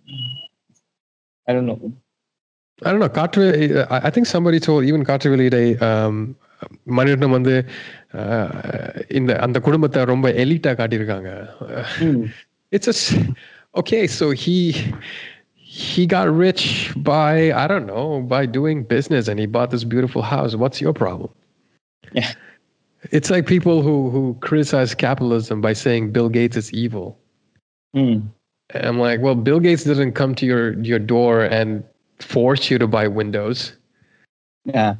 I 1.48 1.52
don't 1.54 1.66
know. 1.70 1.80
I 2.86 2.90
don't 2.90 3.00
know. 3.02 3.08
Carter, 3.08 3.44
I 3.90 4.10
think 4.10 4.26
somebody 4.26 4.58
told 4.68 4.84
even 4.84 5.02
Kaatru 5.08 5.30
Veliyidai, 5.34 5.66
um, 5.88 6.16
Mani Ratnam 6.96 7.36
இந்த 9.19 9.31
அந்த 9.45 9.57
குடும்பத்தை 9.67 10.03
ரொம்ப 10.13 10.27
எலிட்டா 10.43 10.73
காட்டியிருக்காங்க 10.81 11.31
Mm, 12.05 12.19
it's 12.75 12.87
a 12.93 12.97
s- 13.01 13.15
okay 13.81 14.03
so 14.17 14.25
he 14.43 14.57
he 15.87 16.03
got 16.15 16.27
rich 16.45 16.63
by 17.11 17.33
i 17.61 17.65
don't 17.71 17.87
know 17.93 18.05
by 18.33 18.41
doing 18.59 18.77
business 18.93 19.25
and 19.31 19.37
he 19.43 19.47
bought 19.55 19.69
this 19.75 19.85
beautiful 19.93 20.23
house 20.35 20.53
what's 20.61 20.79
your 20.85 20.93
problem 21.03 21.31
Yeah. 22.19 22.29
it's 23.17 23.29
like 23.33 23.45
people 23.55 23.77
who 23.87 23.95
who 24.13 24.21
criticize 24.47 24.91
capitalism 25.05 25.57
by 25.67 25.73
saying 25.83 26.03
bill 26.15 26.29
gates 26.37 26.57
is 26.61 26.67
evil 26.83 27.07
mm, 27.93 28.15
and 28.73 28.83
i'm 28.89 28.99
like 29.07 29.19
well 29.25 29.37
bill 29.47 29.61
gates 29.67 29.83
doesn't 29.91 30.13
come 30.21 30.33
to 30.41 30.45
your 30.51 30.63
your 30.91 31.01
door 31.15 31.35
and 31.59 31.69
force 32.33 32.63
you 32.71 32.77
to 32.83 32.87
buy 32.97 33.05
windows 33.21 33.59
yeah. 34.77 34.91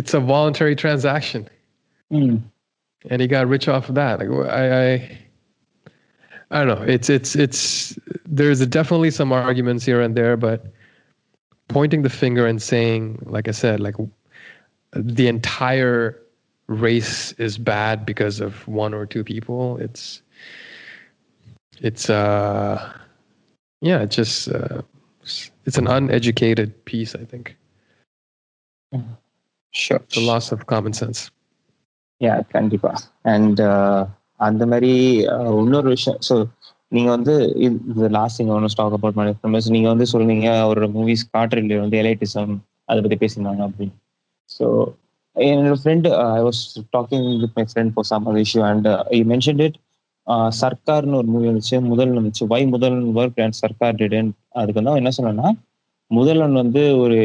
it's 0.00 0.14
a 0.20 0.22
voluntary 0.34 0.76
transaction 0.84 1.42
Mm, 2.20 2.32
and 3.09 3.21
he 3.21 3.27
got 3.27 3.47
rich 3.47 3.67
off 3.67 3.89
of 3.89 3.95
that. 3.95 4.19
Like 4.19 4.29
I, 4.49 4.93
I, 4.93 5.19
I 6.51 6.65
don't 6.65 6.79
know. 6.79 6.85
It's 6.85 7.09
it's 7.09 7.35
it's 7.35 7.97
there's 8.25 8.65
definitely 8.67 9.11
some 9.11 9.31
arguments 9.31 9.85
here 9.85 10.01
and 10.01 10.15
there, 10.15 10.37
but 10.37 10.67
pointing 11.67 12.01
the 12.01 12.09
finger 12.09 12.47
and 12.47 12.61
saying, 12.61 13.19
like 13.25 13.47
I 13.47 13.51
said, 13.51 13.79
like 13.79 13.95
the 14.93 15.27
entire 15.27 16.19
race 16.67 17.31
is 17.33 17.57
bad 17.57 18.05
because 18.05 18.39
of 18.39 18.67
one 18.67 18.93
or 18.93 19.05
two 19.05 19.23
people. 19.23 19.77
It's 19.77 20.21
it's 21.79 22.09
uh 22.09 22.93
yeah, 23.81 24.01
it's 24.01 24.15
just 24.15 24.49
uh, 24.49 24.81
it's 25.65 25.77
an 25.77 25.87
uneducated 25.87 26.85
piece. 26.85 27.13
I 27.13 27.25
think 27.25 27.55
sure. 29.71 29.97
it's 29.97 30.17
a 30.17 30.21
loss 30.21 30.51
of 30.51 30.65
common 30.67 30.93
sense. 30.93 31.29
Yeah 32.21 32.35
கண்டிப்பா. 32.55 32.91
And 33.33 33.59
uh, 33.71 33.99
அந்த 34.47 34.63
மாதிரி 34.71 34.93
uh, 35.33 35.51
இன்னொரு 35.61 35.89
விஷயம் 35.95 36.19
so 36.27 36.35
நீங்க 36.91 37.09
வந்து 37.09 37.33
இது 37.65 38.09
last 38.17 38.37
thing 38.39 38.51
ஒன்று 38.55 38.73
talk 38.73 38.95
about 38.97 39.17
பண்ணி 39.17 39.59
நீங்க 39.75 39.87
வந்து 39.93 40.05
சொன்னீங்க 40.13 40.47
அவரோட 40.65 40.87
மூவிஸ் 40.97 41.23
காட்டுறில் 41.31 41.81
வந்து 41.83 41.97
எலைட்டிசம் 42.03 42.53
அதை 42.89 42.99
பத்தி 43.01 43.17
பேசியிருந்தாங்க 43.23 43.63
அப்படின்னு. 43.67 43.95
ஸோ 44.49 44.67
என்னோட 45.35 45.77
friend 45.81 46.07
I 46.37 46.41
was 46.47 46.61
talking 46.95 47.27
with 47.41 47.55
my 47.59 47.65
friend 47.71 47.93
for 47.95 48.07
some 48.11 48.27
other 48.29 48.43
issue 48.45 48.61
and 48.69 48.87
I 49.17 49.19
mention 49.33 49.61
it 49.67 49.77
சர்க்கார்னு 50.61 51.19
ஒரு 51.21 51.29
மூவி 51.33 51.47
வந்துச்சு 51.49 51.77
முதல் 51.91 52.15
வந்துச்சு. 52.19 52.43
வை 52.53 52.61
முதல் 52.75 52.97
ஒர்க் 53.19 53.41
அண்ட் 53.45 53.57
சர்க்கார் 53.63 54.15
அண்ட் 54.21 54.33
அதுக்கு 54.59 54.79
வந்து 54.79 54.91
அவன் 54.91 55.03
என்ன 55.03 55.13
சொன்னா 55.19 55.49
முதல்வன் 56.11 56.57
வந்து 56.61 56.81
ஒரு 57.03 57.19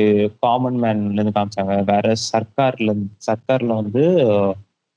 காமன் 0.45 0.79
மேன்ல 0.83 1.19
இருந்து 1.19 1.35
காமிச்சாங்க. 1.37 1.75
வேற 1.93 2.07
சர்க்கார்ல 2.31 2.93
சர்க்கார்ல 3.29 3.73
வந்து 3.83 4.05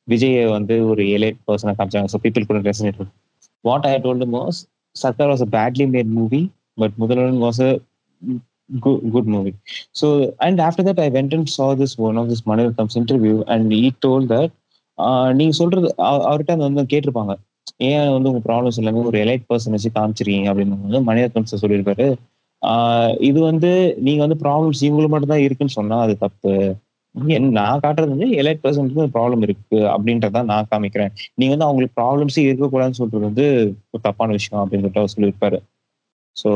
விஜயை 0.07 0.43
வந்து 0.55 0.75
ஒரு 0.91 1.03
எலைட் 1.17 1.39
பர்சனை 1.49 1.73
காமிச்சாங்க. 1.77 2.09
ஸோ 2.13 2.19
பீப்புள் 2.25 2.49
கூட 2.49 2.59
resonate 2.69 2.99
what 3.63 3.87
I 3.91 3.93
told 4.05 4.27
most 4.35 4.59
Sarkar 4.95 5.31
was 5.33 5.45
a 5.47 5.49
badly 5.57 5.87
made 5.95 6.11
movie 6.19 6.41
but 6.81 6.95
முதலன் 7.03 7.39
was 7.45 7.61
a 7.67 7.71
good 9.15 9.29
movie 9.35 9.51
so 9.99 10.07
and 10.45 10.59
after 10.67 10.87
that 10.89 11.01
I 11.05 11.09
went 11.17 11.33
and 11.37 11.49
saw 11.57 11.67
this 11.81 11.95
one 12.07 12.19
of 12.21 12.29
this 12.31 12.45
மனிதம்ஸ் 12.51 12.95
interview 13.01 13.35
and 13.55 13.73
he 13.81 13.83
told 14.05 14.27
that 14.33 14.53
நீங்க 15.39 15.53
சொல்றது 15.61 15.87
அவர்கிட்ட 16.27 16.55
அந்த 16.55 16.65
வந்து 16.67 16.91
கேட்டிருப்பாங்க. 16.93 17.33
ஏன் 17.87 18.11
வந்து 18.15 18.29
உங்க 18.31 18.41
problems 18.47 18.79
எல்லாமே 18.81 19.01
ஒரு 19.09 19.17
எலைட் 19.23 19.45
பர்சன் 19.49 19.75
வச்சு 19.75 19.89
காமிச்சிருக்கீங்க? 19.97 20.47
அப்படின்னு 20.51 20.77
வந்து 20.85 21.01
மணிரத்னம் 21.09 21.49
சார் 21.51 21.63
இது 23.29 23.39
வந்து 23.49 23.71
நீங்க 24.05 24.21
வந்து 24.25 24.37
ப்ராப்ளம்ஸ் 24.43 24.81
இவங்களுக்கு 24.85 25.13
மட்டும் 25.13 25.33
தான் 25.33 25.43
இருக்குன்னு 25.45 25.77
சொன்னா 25.79 25.97
அது 26.05 26.13
தப்பு. 26.23 26.53
நான் 27.39 27.81
காட்டுறது 27.83 28.13
வந்து 28.15 28.27
எலைட் 28.41 28.61
பர்சனுக்கு 28.63 29.15
ப்ராப்ளம் 29.17 29.41
இருக்கு 29.41 29.79
அப்படின்றத 29.93 30.43
நான் 30.43 30.69
காமிக்கிறேன். 30.71 31.11
நீங்க 31.35 31.51
வந்து 31.53 31.67
அவங்களுக்கு 31.67 32.01
ப்ராப்ளம்ஸே 32.01 32.43
இருக்கக்கூடாதுன்னு 32.47 32.99
சொல்றது 33.01 33.23
வந்து 33.25 33.75
ஒரு 33.91 34.01
தப்பான 34.01 34.31
விஷயம் 34.31 34.61
அப்படின்னு 34.63 34.85
சொல்லிட்டு 34.85 35.13
சொல்லியிருப்பாரு. 35.15 35.59
ஸோ. 36.43 36.51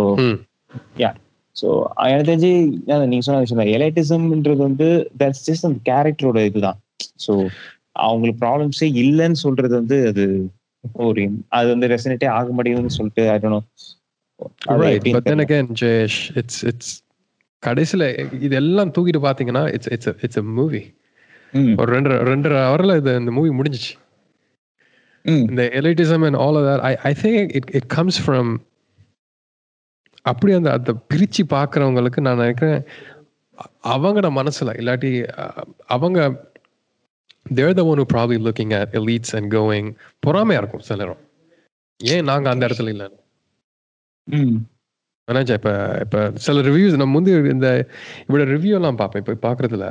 யா 0.99 1.11
ஸோ 1.55 1.67
எனக்கு 1.97 2.29
தெரிஞ்சு 2.29 2.51
நீங்க 3.05 3.23
சொன்ன 3.27 3.39
விஷயம் 3.39 3.61
தான். 3.61 3.73
எலைட்டிசம்ன்றது 3.77 4.61
வந்து 4.61 5.09
தட்ஸ் 5.19 5.45
ஜஸ்ட் 5.49 5.67
அந்த 5.69 5.79
கேரக்டரோட 5.91 6.45
இதுதான். 6.45 6.79
ஸோ 7.27 7.49
அவங்களுக்கு 7.91 8.45
ப்ராப்ளம்ஸே 8.45 8.89
இல்லைன்னு 9.03 9.39
சொல்றது 9.45 9.73
வந்து 9.75 10.07
அது 10.07 10.49
ஒரு 10.93 11.29
அது 11.47 11.69
வந்து 11.69 11.87
ரெசனேட்டே 11.87 12.27
ஆக 12.29 12.51
மாட்டேங்குதுன்னு 12.51 12.97
சொல்லிட்டு 12.99 13.29
I 13.29 13.37
don't 13.37 13.95
Right, 14.67 15.03
but 15.03 15.25
then 15.25 15.39
again, 15.39 15.67
Jayesh, 15.67 16.35
it's 16.37 16.63
it's 16.63 17.03
கடைசியில 17.63 18.03
இதெல்லாம் 18.41 18.91
தூக்கிட்டு 18.91 19.21
பாத்தீங்கன்னா 19.23 19.63
it's 19.73 19.91
it's 19.91 20.11
it's 20.23 20.39
a 20.39 20.47
movie 20.53 20.81
ஒரு 21.75 21.89
ரெண்டு 21.91 22.09
ரெண்டரை 22.27 22.59
ஹவர்ல 22.65 22.97
இது 22.97 23.15
இந்த 23.17 23.31
மூவி 23.31 23.49
முடிஞ்சிச்சு. 23.53 23.93
இந்த 25.45 25.63
elitism 25.79 26.25
and 26.25 26.37
all 26.37 26.59
that 26.67 26.83
I 26.85 26.93
I 27.03 27.13
think 27.21 27.53
it 27.57 27.69
it 27.75 27.87
comes 27.95 28.19
from 28.21 28.51
அப்படி 30.25 30.53
அந்த 30.53 30.71
அந்த 30.73 30.91
பிரிச்சு 31.09 31.43
பார்க்குறவங்களுக்கு 31.49 32.19
நான் 32.19 32.37
நினைக்கிறேன் 32.37 32.79
அ- 33.57 33.71
அவங்களோட 33.93 34.29
மனசுல 34.35 34.75
இல்லாட்டி 34.79 35.11
அ- 35.37 35.65
அவங்க 35.87 36.19
there 37.51 37.73
the 37.73 37.85
one 37.85 38.03
probably 38.11 38.37
looking 38.45 38.73
at 38.77 38.93
elites 38.93 39.35
and 39.35 39.49
going 39.53 39.89
பொறாமையா 40.23 40.57
இருக்கும் 40.57 40.85
சில 40.87 40.99
நேரம். 40.99 41.21
ஏன் 41.99 42.25
நாங்க 42.25 42.47
அந்த 42.49 42.67
இடத்துல 42.67 42.93
இல்லை 42.93 43.07
நினைச்சேன் 45.29 45.59
இப்போ 45.59 45.73
இப்போ 46.03 46.19
சில 46.45 46.61
ரிவ்யூஸ் 46.67 46.95
நம்ம 46.95 47.13
முந்தி 47.15 47.33
இந்த 47.53 47.67
இவரோட 48.25 48.47
ரிவ்யூ 48.53 48.73
எல்லாம் 48.79 48.99
பார்ப்பேன். 49.01 49.23
இப்போ 49.23 49.35
பார்க்குறதுல 49.45 49.87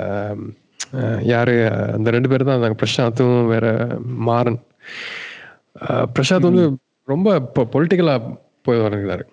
யாரு 1.31 1.55
அந்த 1.97 2.09
ரெண்டு 2.17 2.31
பேர் 2.31 2.45
தான் 2.45 2.57
இருந்தாங்க. 2.57 2.79
பிரசாந்தும் 2.83 3.39
வேற 3.53 3.67
மாறன். 4.29 4.59
அஹ், 5.85 6.07
பிரசாந்த் 6.15 6.51
வந்து 6.51 6.65
ரொம்ப 7.09 7.29
இப்போ 7.43 7.63
பொலிட்டிக்கலாக 7.75 8.33
போய் 8.67 8.85
வருகிறாரு 8.85 9.25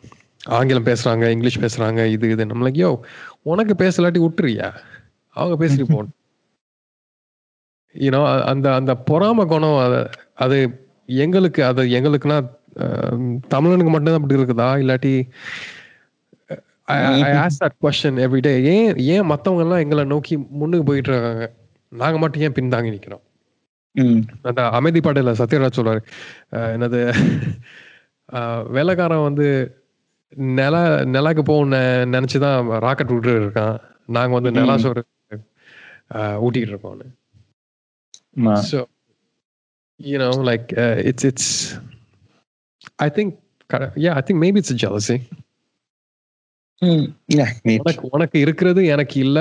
ஆங்கிலம் 0.52 0.88
பேசுறாங்க 0.90 1.26
இங்கிலீஷ் 1.36 1.64
பேசுறாங்க 1.64 2.02
இது 2.16 2.26
இது. 2.34 2.44
நம்மளுக்கு 2.52 2.82
யோ 2.84 2.92
உனக்கு 3.46 3.74
பேசலாட்டி 3.82 4.20
விட்டுறியா? 4.24 4.68
அவங்க 5.36 5.56
பேசிட்டு 5.62 5.88
போகணும் 5.88 6.16
யூனோ 7.96 8.20
அந்த 8.52 8.68
அந்த 8.80 8.94
பொறாம 9.10 9.46
குணம் 9.50 9.80
அது 9.86 10.00
அது 10.44 10.58
எங்களுக்கு 11.20 11.62
அது 11.70 11.82
எங்களுக்குன்னா 11.98 12.38
தமிழனுக்கு 13.54 13.92
மட்டும்தான் 13.92 14.20
அப்படி 14.20 14.40
இருக்குதா? 14.40 14.70
இல்லாட்டி 14.84 15.14
I 16.86 17.22
ask 17.22 17.50
that 17.60 17.70
question 17.82 18.04
every 18.04 18.40
day 18.40 18.64
ஏன் 18.64 18.98
ஏன் 18.98 19.26
மத்தவங்க 19.26 19.64
எல்லாம் 19.64 19.80
எங்களை 19.80 20.04
நோக்கி 20.04 20.38
முன்னுக்கு 20.38 20.86
போயிட்டு 20.86 21.12
இருக்காங்க 21.12 21.54
நாங்க 21.90 22.18
மட்டும் 22.18 22.42
ஏன் 22.42 22.52
பின்தாங்கி 22.52 22.74
நிக்கிறோம்? 22.74 23.22
அந்த 24.42 24.70
அமைதி 24.70 25.00
பாடல 25.00 25.14
சத்யராஜ் 25.14 25.72
சொல்றாரு. 25.76 26.06
என்னது? 26.56 28.72
வேலைக்காரன் 28.72 29.22
வந்து 29.22 29.80
நில 30.30 31.06
நிலாக்கு 31.06 31.44
போகணும்னு 31.44 32.08
நினைச்சுதான் 32.12 32.80
ராக்கெட் 32.80 33.08
விட்டு 33.08 33.40
இருக்கான். 33.40 33.80
நாங்க 34.08 34.40
வந்து 34.40 34.52
நிலா. 34.52 34.78
சோறு 34.78 35.06
ஊட்டிட்டு 36.14 36.54
இருக்கோம்னு. 36.54 37.14
So, 38.56 38.86
you 40.04 40.16
know, 40.18 40.50
like 40.50 40.74
uh, 40.74 41.12
it's 41.12 41.24
it's. 41.24 41.82
I 42.96 43.10
think, 43.10 43.38
kind 43.74 43.82
of- 43.82 43.94
yeah, 43.94 44.10
I 44.10 44.18
think 44.26 44.30
maybe 44.30 44.58
it's 44.58 44.76
a 44.76 44.76
jealousy. 44.76 45.28
உனக்கு 47.78 48.08
உனக்கு 48.12 48.40
இருக்கிறது 48.40 48.86
எனக்கு 48.86 49.20
இல்ல. 49.20 49.40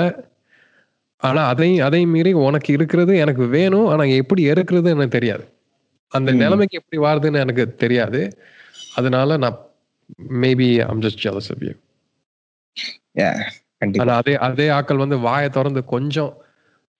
ஆனா 1.23 1.47
அதையும் 1.47 1.85
அதையும் 1.85 2.09
மீறி 2.09 2.33
உனக்கு 2.39 2.73
இருக்கிறது 2.73 3.17
எனக்கு 3.17 3.47
வேணும். 3.47 3.87
ஆனா 3.87 4.03
எப்படி 4.13 4.41
இருக்கிறது 4.43 4.89
எனக்கு 4.89 5.15
தெரியாது. 5.17 5.45
அந்த. 6.11 6.31
நிலைமைக்கு 6.33 6.79
எப்படி 6.81 6.99
வாருதுன்னு 7.01 7.39
எனக்கு 7.39 7.75
தெரியாது. 7.75 8.21
அதனால 8.95 9.37
நான் 9.37 9.57
maybe 10.41 10.67
I'm 10.87 11.01
just 11.01 11.23
jealous 11.23 11.49
of 11.51 11.63
you 11.63 11.71
ஆனா 13.95 14.13
அதே 14.15 14.35
அதே 14.47 14.69
ஆட்கள் 14.69 14.97
வந்து 14.97 15.17
வாயை 15.19 15.49
திறந்து 15.49 15.83
கொஞ்சம் 15.85 16.31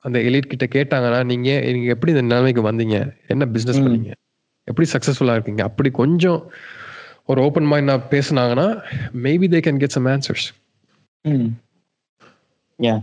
அந்த 0.05 0.19
எலிட் 0.19 0.51
கிட்ட 0.53 0.65
கேட்டாங்கன்னா 0.67 1.25
நீங்க 1.25 1.49
நீங்க 1.67 1.87
எப்படி 1.87 2.11
இந்த 2.11 2.23
நிலைமைக்கு 2.25 2.61
வந்தீங்க? 2.71 2.97
என்ன 3.27 3.43
பிசினஸ். 3.47 3.79
பண்ணீங்க? 3.79 4.11
எப்படி 4.67 4.87
சக்சஸ்ஃபுல்லா 4.91 5.31
இருக்கீங்க? 5.31 5.63
அப்படி 5.63 5.89
கொஞ்சம் 6.01 6.39
ஒரு 7.26 7.41
open 7.41 7.64
mind 7.64 7.89
பேசுனாங்கன்னா 7.89 8.68
maybe 9.23 9.47
they 9.47 9.60
can 9.60 9.80
get 9.80 9.89
some 9.89 10.06
answers 10.06 10.47
hmm. 11.22 11.47
Yeah, 12.80 12.97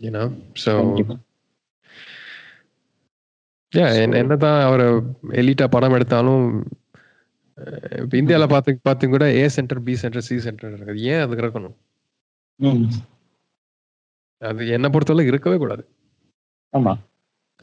you 0.00 0.10
know 0.10 0.24
so 0.54 0.74
கண்டிப்பா. 0.84 1.14
yeah 3.76 4.00
என்ன- 4.02 4.16
என்னதான் 4.16 4.62
அவர் 4.62 4.80
எலிட்டா 5.30 5.66
படம் 5.66 5.92
எடுத்தாலும் 5.92 6.66
இப்ப 7.98 8.16
இந்தியால 8.18 8.48
பார்த்து 8.48 8.78
பார்த்து 8.82 9.08
கூட 9.08 9.24
A 9.34 9.48
centre 9.48 9.82
B 9.82 9.94
centre 9.94 10.22
C 10.22 10.40
centre 10.40 10.72
இருக்குது. 10.72 10.96
ஏன் 10.96 11.20
அதுக்கு 11.20 11.46
இருக்கணும் 11.46 11.74
ம். 12.56 12.84
அது 14.38 14.68
என்ன 14.68 14.88
பொறுத்தவரை 14.88 15.28
இருக்கவே 15.28 15.56
கூடாது. 15.56 15.88
ஆமா. 16.72 16.98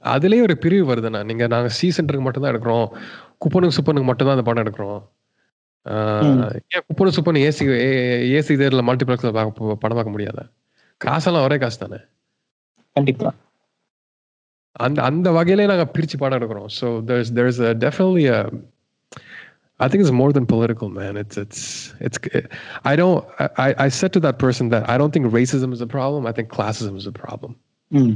அதுலயே 0.03 0.41
ஒரு 0.41 0.57
பிரிவு 0.57 0.95
வருதுண்ணா. 0.95 1.25
நீங்க 1.25 1.47
நாங்க 1.47 1.69
சி 1.69 1.91
சென்டருக்கு 1.97 2.21
மட்டும் 2.21 2.43
தான் 2.43 2.53
எடுக்கிறோம். 2.55 2.87
குப்பனுக்கு 3.41 3.77
சுப்பனுக்கு 3.77 4.09
மட்டும் 4.09 4.27
தான் 4.27 4.35
அந்த 4.37 4.45
படம் 4.49 4.63
எடுக்கிறோம். 4.63 5.01
ஏன் 6.75 6.85
குப்பனு 6.87 7.15
சுப்பனு 7.17 7.43
ஏசி 7.49 7.65
ஏசி 8.37 8.55
தேர்ல 8.61 8.81
மல்டிபிளெக்ஸ்ல 8.89 9.31
பார்க்க 9.37 9.77
படம் 9.83 9.97
பார்க்க 9.99 10.15
முடியாதா 10.15 10.43
காசெல்லாம் 11.01 11.45
ஒரே 11.47 11.57
காசு 11.63 11.79
தானே 11.83 11.99
கண்டிப்பா 12.95 13.29
அந்த 14.85 14.99
அந்த 15.09 15.27
வகையிலே 15.37 15.65
நாங்க 15.71 15.85
பிரிச்சு 15.95 16.17
படம் 16.23 16.37
எடுக்கிறோம் 16.39 16.69
so 16.79 16.89
there's 17.09 17.29
there's 17.39 17.59
a 17.69 17.73
definitely 17.85 18.27
a 18.35 18.41
I 19.79 19.87
think 19.89 20.01
it's 20.03 20.11
more 20.11 20.31
than 20.31 20.45
political, 20.45 20.89
man. 20.97 21.13
It's 21.21 21.37
it's 21.43 21.61
it's. 22.07 22.17
I 22.91 22.95
don't. 22.99 23.21
I 23.65 23.69
I 23.85 23.87
said 23.99 24.11
to 24.15 24.19
that 24.25 24.37
person 24.43 24.65
that 24.73 24.83
I 24.93 24.97
don't 25.01 25.13
think 25.15 25.25
racism 25.37 25.71
is 25.77 25.81
a 25.81 25.89
problem. 25.95 26.27
I 26.29 26.33
think 26.37 26.47
classism 26.57 26.95
is 27.01 27.07
a 27.11 27.15
problem. 27.23 27.53
ம். 27.91 28.13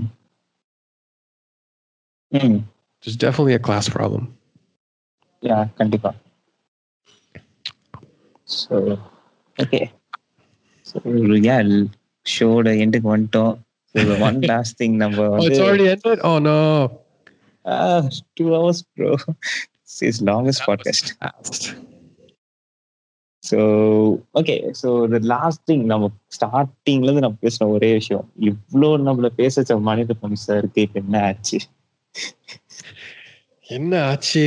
ம். 2.31 2.59
There's 3.03 3.17
definitely 3.25 3.55
a 3.59 3.63
class 3.69 3.87
problem. 3.97 4.23
Yeah, 5.44 5.62
கண்டிப்பா 5.74 6.10
so 8.48 8.76
okay 9.58 9.80
so 10.86 11.00
yeah 11.48 11.56
ஷோட 12.26 12.72
எண்டுக்கு 12.82 13.08
வந்துட்டோம் 13.14 13.54
one 14.20 14.40
last 14.50 14.76
thing 14.82 14.96
நம்ம 14.96 15.18
Oh, 15.28 15.36
it's 15.36 15.46
வந்து 15.48 15.62
already 15.66 15.86
ended. 15.88 16.18
Oh 16.22 16.38
no. 16.48 16.58
Two 18.34 18.44
hours 18.54 18.82
bro 18.94 19.10
is 20.02 20.20
longest 20.24 20.66
podcast 20.68 21.10
Fast. 21.22 21.64
So 23.42 23.58
okay 24.34 24.54
so 24.82 24.88
the 25.08 25.18
last 25.26 25.62
thing 25.70 25.84
நம்ம 25.84 26.08
ஸ்டார்டிங்ல 26.36 27.08
இருந்து 27.08 27.20
நம்ம 27.20 27.38
பேசின 27.40 27.68
ஒரே 27.68 27.90
விஷயம் 27.92 28.26
இவ்வளோ 28.50 28.90
நம்மள 29.06 29.28
பேச 29.36 29.54
வச்ச 29.60 29.76
மனித 29.88 30.14
பம்சா 30.22 30.56
இருக்கு 30.56 30.80
இப்ப 30.82 30.98
என்ன 31.00 31.22
ஆச்சு 31.22 31.58
என்ன 33.68 33.92
ஆச்சு 34.04 34.44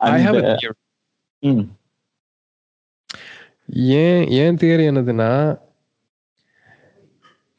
I 0.00 0.18
have 0.24 0.36
a 0.40 0.56
theory. 0.60 0.76
ஏன் 4.02 4.22
ஏன் 4.42 4.58
தியரி 4.60 4.84
என்னதுன்னா 4.90 5.30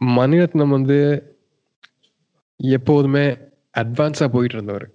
மணிரத்னம் 0.02 0.74
வந்து 0.76 0.98
எப்போதுமே 2.60 3.26
அட்வான்ஸா 3.82 4.28
போயிட்டு 4.36 4.56
இருந்தவர் 4.58 4.86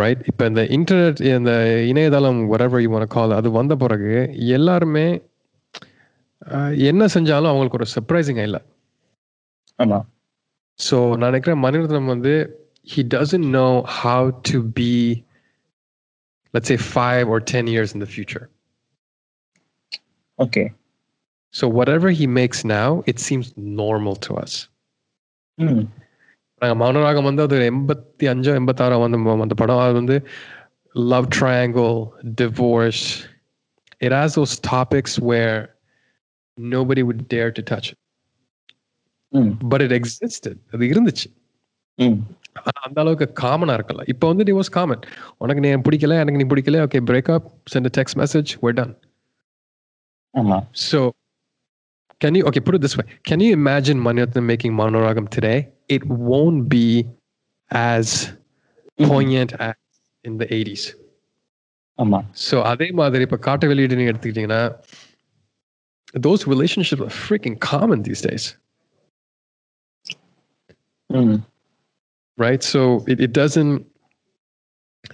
ரைட் 0.00 0.22
இப்போ 0.30 0.44
இந்த 0.50 0.62
இன்டர்நெட் 0.76 1.22
இந்த 1.36 1.52
இணையதளம் 1.90 2.40
whatever 2.52 2.78
you 2.84 2.90
want 2.94 3.04
to 3.06 3.12
call 3.16 3.30
it, 3.32 3.36
அது 3.40 3.48
வந்த 3.58 3.74
பிறகு 3.84 4.12
எல்லாருமே 4.58 5.06
என்ன 6.90 7.02
செஞ்சாலும் 7.14 7.50
அவங்களுக்கு 7.50 7.80
ஒரு 7.80 7.88
சர்ப்ரைசிங் 7.94 8.40
இல்லை. 8.48 8.60
ஆமா. 9.78 9.98
ஸோ 10.78 10.96
நான் 11.16 11.30
நினைக்கிறேன் 11.30 11.64
மணிரத்னம் 11.64 12.12
வந்து 12.14 12.32
he 12.87 13.01
doesn't 13.09 13.47
know 13.51 13.71
how 13.95 14.21
to 14.43 14.57
be 14.73 14.91
let's 16.53 16.67
say 16.67 16.77
five 16.91 17.25
or 17.27 17.39
ten 17.47 17.67
years 17.67 17.89
in 17.93 17.99
the 17.99 18.05
future 18.07 18.45
okay 20.39 20.63
so 21.53 21.67
whatever 21.69 22.09
he 22.11 22.25
makes 22.39 22.59
now 22.71 22.89
it 23.07 23.17
seems 23.19 23.47
normal 23.81 24.15
to 24.17 24.33
us 24.35 24.53
ம் 25.57 25.83
நாங்கள் 26.61 26.79
மௌனராகம் 26.81 27.27
வந்து 27.27 27.43
அது 27.43 27.57
எண்பத்தி 27.69 28.25
அஞ்சோ 28.27 28.53
எண்பத்தாறோ 28.55 28.95
வந்து 28.99 29.17
ம- 29.17 29.41
அந்த 29.41 29.55
படம் 29.55 29.83
அது 29.83 29.93
வந்து 29.93 30.15
love 30.95 31.27
triangle 31.37 31.93
divorce 32.41 33.03
it 34.01 34.15
has 34.17 34.35
those 34.39 34.55
topics 34.71 35.17
where 35.29 35.57
nobody 36.57 37.03
would 37.03 37.21
dare 37.27 37.51
to 37.51 37.63
touch 37.63 37.87
it 37.93 37.99
ம் 39.33 39.51
but 39.71 39.81
it 39.81 39.93
existed 39.99 40.55
அது 40.73 40.83
இருந்துச்சு 40.85 41.27
ம் 41.99 42.17
ஆனா 42.42 42.42
அந்த 42.84 42.98
அளவுக்கு 43.02 43.26
காமனா 43.42 43.74
இருக்கல 43.78 44.04
இப்போ 44.12 44.26
வந்து 44.32 44.46
டி 44.48 44.54
வாஸ் 44.58 44.70
காமன் 44.76 45.02
உனக்கு 45.42 45.62
நீ 45.64 45.70
பிடிக்கல 45.88 46.18
எனக்கு 46.22 46.40
நீ 46.42 46.46
பிடிக்கல 46.52 46.80
okay 46.86 47.00
breakup 47.10 47.48
sent 47.74 47.90
text 47.98 48.18
message 48.22 48.52
வெட் 48.64 48.78
டன் 48.80 48.94
ஆமா 50.34 50.58
so 50.88 51.00
can 52.20 52.34
you 52.34 52.42
okay 52.48 52.60
put 52.60 52.74
it 52.76 52.82
this 52.84 52.94
way 52.98 53.04
can 53.28 53.40
you 53.40 53.52
imagine 53.52 53.98
Maniratnam 54.06 54.44
making 54.44 54.72
Maunaragam 54.72 55.26
today 55.28 55.56
it 55.88 56.02
won't 56.28 56.62
be 56.68 56.86
as 57.70 58.06
mm-hmm. 58.20 59.08
poignant 59.10 59.50
as 59.60 59.74
in 60.24 60.36
the 60.42 60.48
80s 60.58 60.84
ஆமா 61.98 62.18
so 62.44 62.56
அதே 62.70 62.86
மாதிரி 63.00 63.24
இப்போ 63.26 63.36
காட்டு 63.46 63.64
வெளியீடு 63.70 63.98
நீங்கள் 63.98 64.12
எடுத்துக்கிட்டிங்கன்னா 64.12 64.62
those 66.24 66.44
relationship 66.52 67.04
freaking 67.18 67.58
common 67.66 68.02
these 68.06 68.22
days 68.26 68.46
right? 72.36 72.62
So 72.62 73.04
it, 73.06 73.20
it 73.20 73.32
doesn't 73.32 73.86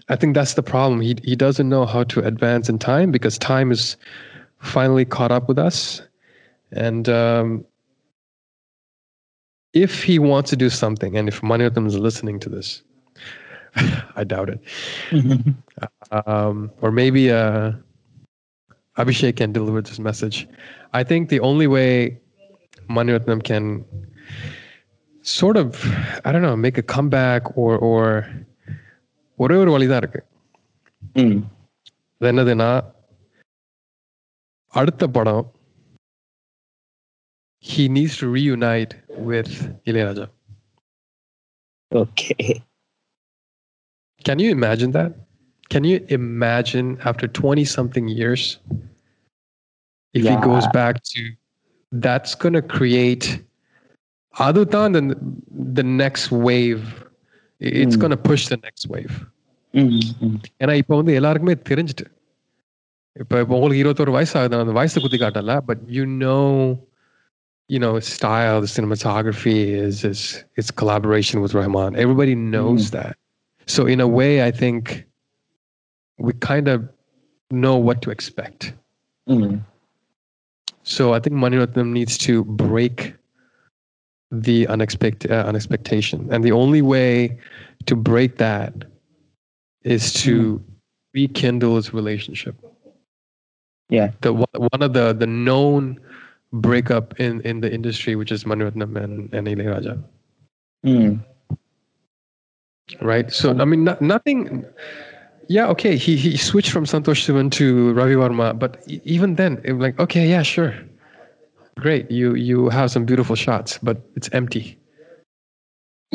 i 0.09 0.15
think 0.17 0.35
that's 0.35 0.55
the 0.55 0.63
problem. 0.63 1.01
He, 1.01 1.17
he 1.25 1.35
doesn't 1.35 1.69
know 1.69 1.85
how 1.85 2.05
to 2.05 2.21
advance 2.21 2.69
in 2.69 2.79
time 2.79 3.11
because 3.11 3.39
time 3.39 3.73
is 3.73 3.97
finally 4.61 5.05
caught 5.05 5.33
up 5.33 5.49
with 5.49 5.59
us. 5.59 6.03
And 6.71 7.09
um, 7.09 7.65
if 9.73 10.05
he 10.05 10.19
wants 10.19 10.51
to 10.51 10.57
do 10.57 10.71
something 10.71 11.17
and 11.17 11.29
if 11.29 11.41
Maniratnam 11.41 11.87
is 11.87 11.99
listening 11.99 12.39
to 12.41 12.49
this 12.49 12.83
i 14.17 14.25
doubt 14.25 14.51
it. 14.51 14.61
Um, 16.27 16.71
or 16.83 16.91
maybe 16.91 17.31
uh, 17.31 17.73
abhishek 18.99 19.37
can 19.37 19.53
deliver 19.53 19.81
this 19.81 19.99
message. 19.99 20.47
I 20.93 21.05
think 21.05 21.29
the 21.31 21.41
only 21.41 21.67
way 21.67 22.21
Maniratnam 22.91 23.43
can 23.43 23.85
sort 25.38 25.57
of 25.57 25.70
I 26.26 26.32
don't 26.32 26.45
know 26.48 26.56
make 26.66 26.78
a 26.84 26.88
comeback 26.95 27.44
or 27.64 27.74
or 27.90 28.03
ஒரே 29.40 29.56
ஒரு 29.62 29.72
வழிதான் 29.76 30.02
இருக்கு 30.03 30.22
ம் 31.24 31.40
அது 32.22 32.30
என்னதுன்னா 32.32 32.70
அடுத்த 34.74 35.07
படம் 35.18 35.44
he 37.64 37.84
needs 37.98 38.16
to 38.22 38.28
reunite 38.38 38.94
with 39.30 39.52
Ilaiyaraaja 39.90 40.28
okay 41.91 42.36
can 44.22 44.38
you 44.44 44.49
imagine 44.57 44.91
that 44.98 45.12
can 45.74 45.84
you 45.90 45.98
imagine 46.20 46.88
after 47.10 47.26
20 47.28 47.64
something 47.78 48.07
years 48.20 48.44
if 50.16 50.24
he 50.30 50.36
goes 50.49 50.66
Yeah. 50.66 50.76
back 50.80 50.95
to 51.14 51.22
that's 51.91 52.34
going 52.44 52.56
to 52.60 52.66
create 52.78 53.26
Adutan 54.39 54.93
then 54.93 55.43
the 55.51 55.82
next 55.82 56.31
wave 56.31 57.05
it's 57.61 57.94
hmm. 57.94 58.01
going 58.01 58.11
to 58.11 58.16
push 58.16 58.48
the 58.48 58.57
next 58.57 58.86
wave. 58.89 59.27
Hmm, 59.74 60.01
hmm. 60.19 60.36
And 60.61 60.70
இப்போ 60.70 60.94
வந்து 61.01 61.12
எல்லாருக்குமே 61.19 61.55
தெரிஞ்சிட்டு. 61.70 62.07
இப்போ 63.23 63.35
இப்போ 63.43 63.55
உங்களுக்கு 63.57 63.82
இருபத்தோரு 63.82 64.12
வயசு 64.16 64.35
ஆகுது 64.39 64.57
அந்த 64.65 64.74
வயசு 64.78 65.02
குத்தி 65.05 65.19
காட்டல. 65.24 65.55
But 65.69 65.82
you 65.97 66.05
know 66.27 66.39
you 67.74 67.81
know 67.82 67.93
style 68.15 68.57
the 68.65 68.70
cinematography 68.77 69.59
is 69.86 69.97
is 70.11 70.20
its 70.61 70.70
collaboration 70.81 71.36
with 71.43 71.52
Rahman. 71.59 71.93
Everybody 72.05 72.35
knows 72.55 72.90
that. 72.97 73.15
So 73.74 73.81
in 73.94 74.01
a 74.07 74.11
way 74.20 74.32
I 74.48 74.51
think 74.62 75.07
we 76.27 76.32
kind 76.51 76.66
of 76.74 76.78
know 77.51 77.77
what 77.77 77.98
to 78.05 78.11
expect. 78.16 78.61
So 80.94 81.02
I 81.16 81.20
think 81.20 81.35
Maniratnam 81.44 81.89
needs 81.98 82.15
to 82.27 82.35
break 82.44 82.98
the 84.31 84.66
unexpected 84.69 85.31
uh, 85.31 85.44
unexpectation. 85.47 86.28
And 86.31 86.44
the 86.44 86.52
only 86.52 86.82
way 86.82 87.39
to 87.86 87.97
break 87.97 88.36
that 88.39 88.73
is 89.82 90.13
to 90.13 90.63
rekindle 91.14 91.77
his 91.77 91.93
relationship. 91.93 92.55
Yeah. 93.88 94.13
the 94.21 94.32
one 94.32 94.82
of 94.82 94.93
the 94.93 95.13
the 95.13 95.27
known 95.27 95.98
breakup 96.53 97.19
in 97.19 97.40
in 97.43 97.61
the 97.61 97.72
industry 97.72 98.14
which 98.14 98.30
is 98.30 98.45
Maniratnam 98.45 98.96
and 98.96 99.35
and 99.35 99.46
Ilayaraja 99.46 99.98
ம் 100.87 101.19
right? 103.03 103.30
So 103.30 103.46
I 103.63 103.64
mean 103.64 103.85
no, 103.85 103.96
nothing 104.01 104.64
yeah 105.48 105.66
okay 105.74 105.96
he 105.96 106.16
he 106.16 106.37
switched 106.37 106.71
from 106.71 106.85
Santosh 106.85 107.22
Sivan 107.27 107.51
to 107.59 107.93
Ravi 107.98 108.14
Varman 108.14 108.59
but 108.59 108.82
even 109.14 109.35
then 109.35 109.61
it 109.64 109.72
was 109.74 109.82
like 109.82 109.98
okay 109.98 110.24
yeah 110.29 110.43
sure 110.43 110.72
great. 111.87 112.05
You 112.19 112.29
you 112.49 112.59
have 112.79 112.89
some 112.95 113.05
beautiful 113.11 113.37
shots 113.47 113.79
but 113.89 113.97
it's 114.19 114.31
empty. 114.41 114.65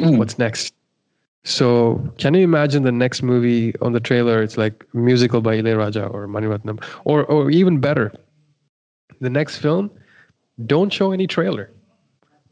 ம் 0.06 0.18
what's 0.20 0.38
next? 0.46 0.66
So 1.56 1.68
can 2.22 2.32
you 2.38 2.44
imagine 2.52 2.82
the 2.90 2.96
next 3.04 3.20
movie 3.32 3.64
on 3.86 3.92
the 3.98 4.04
trailer? 4.10 4.38
It's 4.46 4.58
like 4.64 4.76
musical 5.08 5.40
by 5.48 5.54
Ilayaraja 5.62 6.06
or 6.16 6.22
Maniratnam 6.36 6.78
or 7.10 7.18
or 7.34 7.42
even 7.60 7.76
better 7.88 8.08
the 9.26 9.30
next 9.40 9.54
film 9.66 9.86
don't 10.74 10.92
show 10.98 11.08
any 11.18 11.28
trailer. 11.36 11.66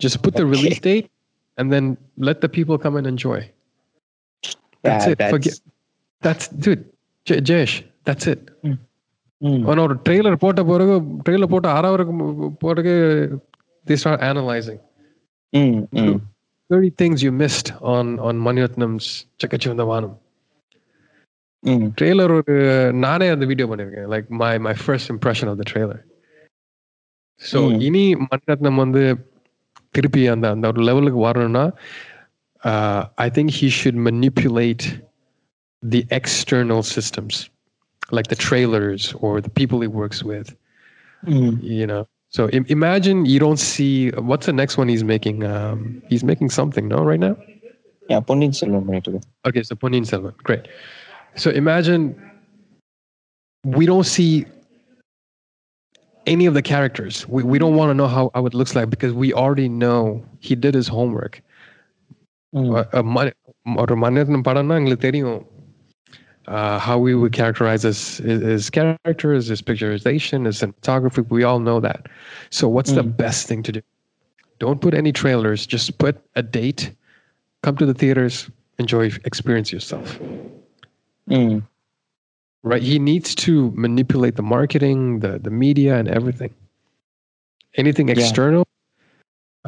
Just 0.05 0.15
put 0.25 0.33
the 0.41 0.45
release 0.55 0.79
date 0.89 1.05
and 1.57 1.65
then 1.73 1.85
let 2.29 2.37
the 2.45 2.49
people 2.57 2.75
come 2.85 2.95
and 2.99 3.05
enjoy. 3.13 3.39
That's 4.85 5.05
Yeah, 5.05 5.13
it. 5.13 5.29
Forget 5.35 5.55
that's 6.25 6.45
dude 6.63 6.83
J- 7.27 7.41
Jayesh 7.49 7.75
that's 8.07 8.25
it. 8.33 8.39
ம் 8.69 8.79
Mm. 9.43 9.61
ஆனால் 9.67 9.85
ஒரு 9.85 9.95
trailer 10.05 10.41
போட்ட 10.41 10.61
பிறகு 10.63 10.93
trailer 11.23 11.51
போட்டு 11.53 11.69
ஆறாவது 11.69 12.03
பிறகு 12.61 12.93
the 13.85 13.95
start 13.95 14.23
analysing 14.27 14.81
thirty 16.69 16.91
things 17.01 17.23
you 17.25 17.31
missed 17.41 17.69
on 17.93 18.11
on 18.19 18.39
Mani Ratnam's 18.47 19.09
Chekka Chivantha 19.41 19.85
Vaanam 19.85 20.15
trailer 21.97 22.33
ஒரு 22.37 22.55
நானே 22.99 23.27
அந்த 23.29 23.45
வீடியோ 23.45 23.67
பண்ணியிருக்கேன் 23.67 24.09
like 24.13 24.27
my 24.41 24.51
my 24.59 24.73
first 24.83 25.11
impression 25.13 25.49
of 25.51 25.59
the 25.61 25.65
trailer 25.71 26.01
so 27.41 27.59
இனி 27.87 28.05
மணிரத்னம் 28.23 28.81
வந்து 28.83 29.03
திருப்பி 29.95 30.23
அந்த 30.27 30.47
அந்த 30.49 30.67
ஒரு 30.67 30.81
லெவலுக்கு 30.83 31.19
வரணும்னா 31.19 31.65
I 33.25 33.27
think 33.29 33.53
he 33.59 33.69
should 33.79 34.01
manipulate 34.09 34.85
the 35.83 36.01
external 36.11 36.85
systems 36.93 37.39
like 38.11 38.27
the 38.27 38.35
trailers 38.35 39.13
or 39.19 39.41
the 39.41 39.49
people 39.49 39.81
he 39.81 39.87
works 39.87 40.23
with. 40.23 40.55
Mm. 41.25 41.63
You 41.63 41.87
know, 41.87 42.07
so 42.29 42.49
I- 42.53 42.65
imagine 42.67 43.25
you 43.25 43.39
don't 43.39 43.59
see 43.59 44.09
what's 44.09 44.45
the 44.45 44.53
next 44.53 44.77
one 44.77 44.87
he's 44.87 45.03
making. 45.03 45.43
Um, 45.43 46.01
he's 46.09 46.23
making 46.23 46.49
something, 46.49 46.87
no, 46.87 47.03
right 47.03 47.19
now. 47.19 47.37
Yeah, 48.09 48.19
Ponniyin 48.19 48.53
Selvan. 48.53 49.23
Okay, 49.47 49.63
so 49.63 49.75
Ponniyin 49.75 50.05
Selvan, 50.05 50.35
great. 50.37 50.67
So 51.35 51.51
imagine 51.51 52.31
we 53.65 53.85
don't 53.85 54.03
see 54.03 54.45
any 56.25 56.45
of 56.45 56.53
the 56.53 56.61
characters. 56.61 57.27
We 57.27 57.43
we 57.43 57.57
don't 57.57 57.75
want 57.75 57.89
to 57.89 57.93
know 57.93 58.07
how, 58.07 58.31
how 58.33 58.45
it 58.45 58.53
looks 58.53 58.75
like 58.75 58.89
because 58.89 59.13
we 59.13 59.33
already 59.33 59.69
know 59.69 60.25
he 60.39 60.55
did 60.55 60.73
his 60.73 60.87
homework. 60.87 61.41
ஒரு 62.55 63.95
மன்னன் 63.97 64.45
படம்னா 64.47 64.75
எங்களுக்கு 64.75 64.97
தெரியும் 64.97 65.47
uh, 66.47 66.77
how 66.79 66.97
we 66.97 67.15
would 67.15 67.31
characterize 67.33 67.83
his, 67.83 68.17
his, 68.17 68.69
characters, 68.69 69.47
his 69.47 69.61
picturization, 69.61 70.45
his 70.45 70.61
cinematography. 70.61 71.27
We 71.29 71.43
all 71.43 71.59
know 71.59 71.79
that. 71.79 72.07
So 72.49 72.67
what's 72.67 72.91
the 72.91 73.03
Mm. 73.03 73.17
best 73.17 73.47
thing 73.47 73.63
to 73.63 73.71
do? 73.71 73.81
Don't 74.59 74.81
put 74.81 74.93
any 74.93 75.11
trailers. 75.11 75.65
Just 75.65 75.97
put 75.97 76.21
a 76.35 76.41
date. 76.43 76.91
Come 77.63 77.75
to 77.77 77.85
the 77.85 77.93
theaters. 77.93 78.49
Enjoy, 78.79 79.05
experience 79.25 79.71
yourself. 79.71 80.19
ம் 81.29 81.59
right 82.71 82.81
he 82.91 82.97
needs 82.99 83.29
to 83.35 83.53
manipulate 83.85 84.35
the 84.35 84.47
marketing 84.57 85.19
the 85.23 85.31
the 85.47 85.49
media 85.63 85.91
and 85.99 86.07
everything 86.17 86.51
anything 87.81 88.07
Yeah. 88.09 88.15
external 88.17 88.63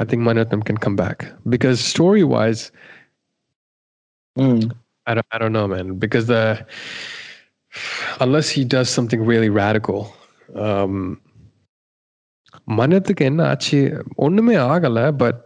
i 0.01 0.03
think 0.09 0.19
Maniratnam 0.27 0.63
can 0.69 0.77
come 0.85 0.95
back 1.05 1.17
because 1.55 1.77
story 1.93 2.23
wise 2.35 2.61
ம் 4.45 4.63
I 5.06 5.14
don't, 5.14 5.28
I 5.34 5.38
don't 5.38 5.54
know 5.58 5.66
man 5.74 5.86
because 6.04 6.26
the 6.26 6.42
unless 8.20 8.48
he 8.56 8.62
does 8.76 8.88
something 8.98 9.20
really 9.32 9.50
radical 9.64 10.00
um 10.66 10.94
மனத்துக்கு 12.78 13.22
என்ன 13.30 13.40
ஆச்சு 13.52 13.78
ஒண்ணுமே 14.26 14.54
ஆகல 14.72 15.00
but 15.22 15.38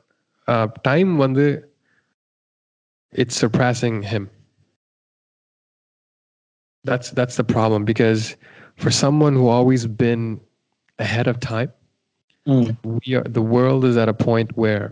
time 0.89 1.10
வந்து 1.24 1.47
it's 3.12 3.36
surpassing 3.42 3.97
him 4.12 4.24
that's 6.84 7.08
that's 7.18 7.36
the 7.41 7.47
problem 7.55 7.81
because 7.92 8.23
for 8.83 8.91
someone 9.02 9.34
who 9.41 9.47
always 9.57 9.84
been 10.05 10.24
ahead 10.99 11.28
of 11.33 11.36
time 11.52 11.70
ம் 12.47 12.68
we 12.99 13.10
are 13.18 13.26
the 13.39 13.47
world 13.57 13.83
is 13.91 13.97
at 14.05 14.10
a 14.16 14.18
point 14.28 14.50
where 14.65 14.84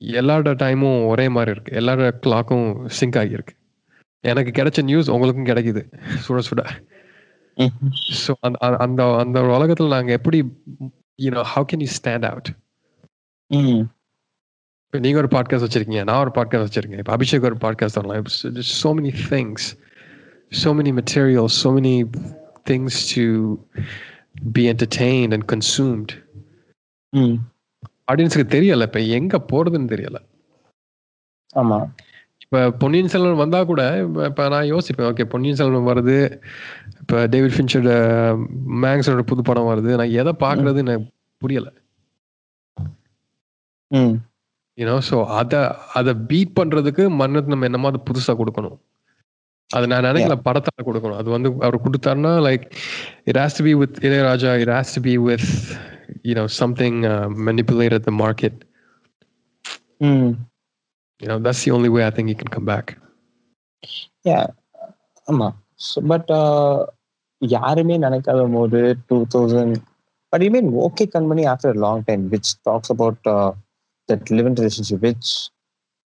எல்லாரோட 0.00 0.50
டைமும் 0.62 0.98
ஒரே 1.10 1.26
மாதிரி 1.36 1.52
இருக்கு 1.54 1.76
எல்லாரோட 1.80 2.08
கிளாக்கும் 2.24 2.66
சிங்க் 2.98 3.18
ஆகியிருக்கு 3.22 3.54
எனக்கு 4.21 4.63
கிடைச்ச 4.63 4.83
நியூஸ் 4.83 5.09
உங்களுக்கும் 5.09 5.45
கிடைக்குது. 5.45 5.81
சுட 6.27 6.41
சுட. 6.49 6.61
ஸோ 8.27 8.33
அந்த 8.39 8.57
அந்த 8.77 9.15
அந்த 9.15 9.41
உலகத்துல 9.41 9.87
நாங்க 9.87 10.11
எப்படி 10.11 10.43
you know 11.21 11.43
how 11.55 11.65
can 11.71 11.79
you 11.79 11.87
stand 12.01 12.25
out 12.29 12.49
இப்போ 14.85 14.99
நீங்க 14.99 15.17
ஒரு 15.17 15.27
பாட்காஸ்ட் 15.27 15.65
வச்சிருக்கீங்க 15.65 16.03
நான் 16.03 16.19
ஒரு 16.19 16.31
பாட்காஸ்ட் 16.35 16.67
வச்சிருக்கேன். 16.67 16.97
இப்போ 16.97 17.17
அபிஷேக் 17.17 17.41
ஒரு 17.41 17.55
பாட்காஸ்ட் 17.55 17.99
வரலாம் 18.01 18.25
so 18.79 18.99
many 18.99 19.11
things. 19.29 19.61
So 20.49 20.73
many 20.79 20.91
materials 20.91 21.53
so 21.63 21.79
many 21.79 21.95
things 22.69 22.93
to 23.13 23.23
be 24.53 24.63
entertained 24.73 25.31
and 25.33 25.43
consumed. 25.51 26.09
ஆடியன்ஸுக்கு 28.11 28.47
தெரியல 28.55 28.81
இப்ப 28.81 28.99
எங்க 28.99 29.45
போறதுன்னு 29.51 29.91
தெரியல. 29.93 30.15
ஆமா. 31.55 31.77
இப்ப 32.51 32.61
பொன்னியின் 32.79 33.11
செல்வன் 33.11 33.41
வந்தா 33.41 33.59
கூட 33.69 33.81
இப்ப 34.29 34.47
நான் 34.53 34.71
யோசிப்பேன் 34.71 35.07
ஓகே 35.09 35.25
பொன்னியின் 35.33 35.59
செல்வன் 35.59 35.85
வருது. 35.89 36.15
இப்ப 37.01 37.21
டேவிட் 37.33 37.55
ஃபின்ச்சோட 37.57 37.91
மேங்ஸோட 38.83 39.23
புது 39.29 39.43
படம் 39.49 39.69
வருது. 39.69 39.91
நான் 39.99 40.15
எதை 40.21 40.33
பாக்குறது 40.43 40.81
எனக்கு 40.83 41.05
புரியல. 41.43 41.69
யூனோ 44.77 44.97
ஸோ 45.11 45.19
அதை 45.39 45.61
அதை 45.99 46.15
பீட் 46.31 46.53
பண்றதுக்கு 46.59 47.05
மன்னத்து 47.21 47.53
நம்ம 47.53 47.69
என்னமோ 47.71 47.91
அதை 47.93 48.01
புதுசா 48.09 48.35
கொடுக்கணும். 48.41 48.77
அது 49.69 49.91
நான் 49.93 50.09
நினைக்கல 50.09 50.37
படத்தால 50.49 50.85
கொடுக்கணும். 50.89 51.19
அது 51.21 51.29
வந்து 51.37 51.51
அவர் 51.67 51.83
கொடுத்தாருன்னா 51.87 52.35
like 52.49 52.67
it 53.31 53.41
has 53.43 53.57
to 53.59 53.65
be 53.69 53.75
with 53.83 53.97
Ilaiyaraaja 54.07 54.53
it 54.65 54.75
has 54.77 54.95
to 54.97 55.03
be 55.09 55.15
with 55.29 55.49
you 56.29 56.35
know 56.37 56.47
something 56.61 56.95
uh, 57.05 57.27
manipulated 57.47 58.01
the 58.07 58.15
market. 58.23 58.53
mm. 60.07 60.29
you 61.21 61.27
know 61.27 61.39
that's 61.39 61.63
the 61.65 61.71
only 61.71 61.89
way 61.89 62.03
i 62.05 62.11
think 62.11 62.27
he 62.27 62.35
can 62.35 62.51
come 62.55 62.67
back 62.73 62.87
yeah 64.25 64.45
ஆமா 65.27 65.47
but 66.09 66.29
யாருமே 67.41 67.95
நினைக்காத 68.03 68.41
போது 68.55 68.79
two 69.09 69.17
thousand 69.33 69.75
but 70.33 70.43
you 70.45 70.49
mean 70.55 70.69
okay 70.85 71.05
Kanmani 71.13 71.43
after 71.51 71.77
long 71.83 72.03
time 72.07 72.23
which 72.33 72.51
talks 72.67 72.91
about 72.95 73.19
that 74.09 74.29
living 74.37 74.57
relationship 74.59 75.03
which 75.05 75.29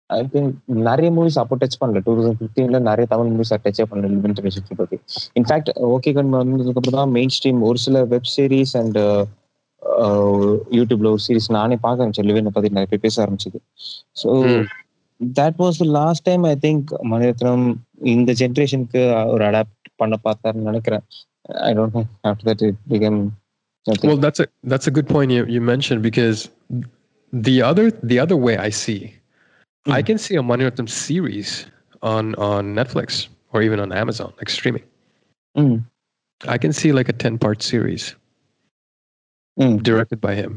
I 0.09 0.19
think 0.33 0.51
நிறைய 0.88 1.09
movies 1.17 1.40
அப்போ 1.43 1.57
touch 1.61 1.77
பண்ணல 1.82 2.01
two 2.07 2.14
thousand 2.17 2.40
ஃபிஃப்டீன்ல 2.41 2.80
நிறைய 2.90 3.07
Tamil 3.14 3.32
movies 3.33 3.53
டச்சே 3.65 3.85
பண்ணல 3.91 4.11
லிவன் 4.15 4.38
ரிலேஷன்ஷிப் 4.41 4.82
பத்தி 4.83 4.99
இன்ஃபேக்ட் 5.41 5.72
ஓகே 5.93 6.14
கண்மணி 6.17 6.41
வந்ததுக்கப்புறம் 6.43 6.99
தான் 7.01 7.14
மெயின் 7.17 7.33
ஸ்ட்ரீம் 7.38 7.61
ஒரு 7.69 7.82
சில 7.85 8.03
வெப் 8.14 8.32
சீரிஸ் 8.35 8.75
அண்ட் 8.82 8.99
யூடியூப்ல 10.77 11.09
ஒரு 11.15 11.23
சீரிஸ் 11.27 11.51
நானே 11.57 11.77
பார்க்க 11.85 12.03
ஆரம்பிச்சேன் 12.03 12.30
லிவனை 12.32 12.53
பத்தி 12.57 12.75
நிறைய 12.77 12.90
பேர் 12.93 13.06
பேச 13.07 13.17
ஆரம்பிச்சது 13.25 13.59
so 14.23 14.30
that 15.20 15.59
was 15.65 15.81
the 15.83 15.86
last 15.99 16.25
time 16.28 16.44
I 16.52 16.55
think 16.67 16.91
Mani Ratnam 17.12 17.67
இந்த 18.15 18.33
ஜென்ரேஷனுக்கு 18.43 19.02
ஒரு 19.35 19.44
அடாப்ட் 19.51 19.91
பண்ண 20.02 20.17
பார்த்தாருன்னு 20.27 20.68
நினைக்கிறேன் 20.70 21.05
I 21.68 21.70
don't 21.78 21.97
know 21.99 22.05
after 22.31 22.49
that 22.52 22.65
it 22.70 22.81
become 22.94 23.20
Well, 24.09 24.18
that's 24.25 24.41
a 24.44 24.47
that's 24.70 24.86
a 24.91 24.91
good 24.91 25.09
point 25.09 25.31
you, 25.35 25.43
you 25.47 25.60
mentioned 25.60 26.01
because 26.02 26.39
the 27.33 27.62
other 27.62 27.85
the 28.10 28.18
other 28.18 28.36
way 28.47 28.55
I 28.59 28.70
see, 28.81 29.15
mm. 29.86 29.93
I 29.99 30.02
can 30.02 30.18
see 30.18 30.35
a 30.36 30.43
Mani 30.43 30.65
Ratnam 30.65 30.89
series 30.89 31.51
on 32.02 32.35
on 32.49 32.75
Netflix 32.75 33.28
or 33.52 33.62
even 33.62 33.81
on 33.81 33.93
Amazon, 33.93 34.31
like 34.39 34.51
streaming. 34.51 34.85
Mm. 35.57 35.77
I 36.55 36.59
can 36.59 36.73
see 36.73 36.91
like 36.93 37.09
a 37.09 37.17
ten 37.25 37.39
part 37.39 37.62
series 37.62 38.05
mm. 39.59 39.83
directed 39.83 40.20
by 40.20 40.35
him. 40.35 40.52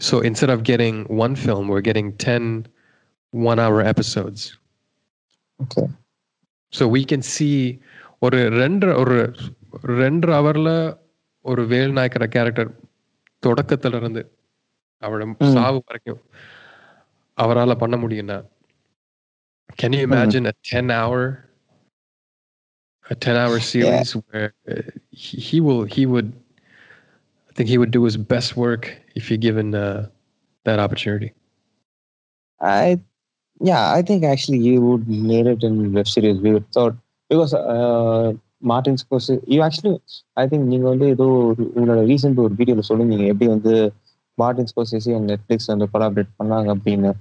So 0.00 0.20
instead 0.20 0.50
of 0.50 0.62
getting 0.62 1.04
one 1.04 1.34
film, 1.36 1.68
we're 1.68 1.80
getting 1.80 2.12
10 2.12 2.66
one 3.32 3.58
hour 3.58 3.80
episodes. 3.82 4.56
Okay. 5.60 5.88
So 6.72 6.88
we 6.88 7.04
can 7.04 7.22
see 7.22 7.56
ஒரு 8.26 8.38
ரெண்டு 8.60 8.86
ஒரு 9.00 9.16
ரெண்டு 10.02 10.26
ஹவர்ல 10.36 10.70
ஒரு 11.50 11.62
வேல் 11.72 11.96
நாயக்கர 11.96 12.26
character 12.34 12.70
தொடக்கத்துல 13.46 13.98
இருந்து 14.00 14.22
அவரோட 15.02 15.24
சாவு 15.56 15.80
வரைக்கும் 15.88 16.22
அவரால் 17.44 17.80
பண்ண 17.84 17.96
முடியும்னா 18.04 18.38
can 19.80 19.92
you 19.96 20.02
imagine 20.08 20.44
a 20.50 20.54
10 20.72 20.90
hour 20.98 21.22
a 23.12 23.14
10 23.14 23.36
hour 23.40 23.56
series 23.70 24.10
yeah. 24.14 24.22
where 24.26 24.50
uh, 24.72 24.82
he, 25.22 25.34
he 25.48 25.56
will 25.66 25.82
he 25.96 26.04
would 26.12 26.30
I 27.48 27.52
think 27.56 27.68
he 27.72 27.78
would 27.80 27.92
do 27.98 28.02
his 28.08 28.16
best 28.32 28.50
work 28.56 28.84
if 29.14 29.28
he 29.28 29.36
given 29.48 29.68
uh, 29.74 30.08
that 30.66 30.78
opportunity. 30.78 31.30
I, 32.60 33.00
yeah, 33.61 33.93
I 33.93 34.01
think 34.01 34.23
actually 34.23 34.59
you 34.59 34.81
would 34.81 35.07
need 35.07 35.47
it 35.47 35.63
in 35.63 35.93
web 35.93 36.07
series. 36.07 36.39
We 36.39 36.59
thought 36.73 36.95
because 37.29 37.53
uh, 37.53 38.33
Martin 38.61 38.95
Scorsese, 38.95 39.43
you 39.47 39.61
actually, 39.61 39.99
I 40.35 40.47
think 40.47 40.71
you 40.71 40.87
only 40.87 41.15
do 41.15 41.51
a 41.51 42.05
recent 42.05 42.37
video, 42.57 42.81
so 42.81 42.95
maybe 42.95 43.47
on 43.47 43.61
the 43.61 43.91
Martin 44.37 44.65
Scorsese 44.65 45.15
on 45.15 45.27
Netflix 45.27 45.69
and 45.69 45.81
the 45.81 45.87
collaborate. 45.87 46.27
Panang 46.39 46.83
there. 46.83 47.15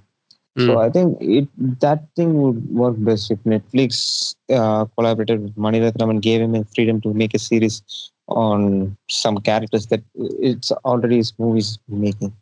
So 0.57 0.79
I 0.79 0.91
think 0.91 1.17
it 1.21 1.49
that 1.81 2.05
thing 2.17 2.35
would 2.43 2.71
work 2.71 2.95
best 2.99 3.31
if 3.31 3.39
Netflix 3.45 4.35
uh, 4.51 4.85
collaborated 4.97 5.43
with 5.43 5.57
Mani 5.57 5.81
Ratnam 5.81 6.11
and 6.11 6.21
gave 6.21 6.41
him 6.41 6.55
a 6.55 6.65
freedom 6.75 7.01
to 7.03 7.15
make 7.15 7.35
a 7.35 7.39
series 7.39 7.83
on 8.27 8.97
some 9.09 9.39
characters 9.39 9.87
that 9.87 10.03
it's 10.15 10.71
already 10.85 11.23
movies 11.39 11.79
making, 11.89 12.33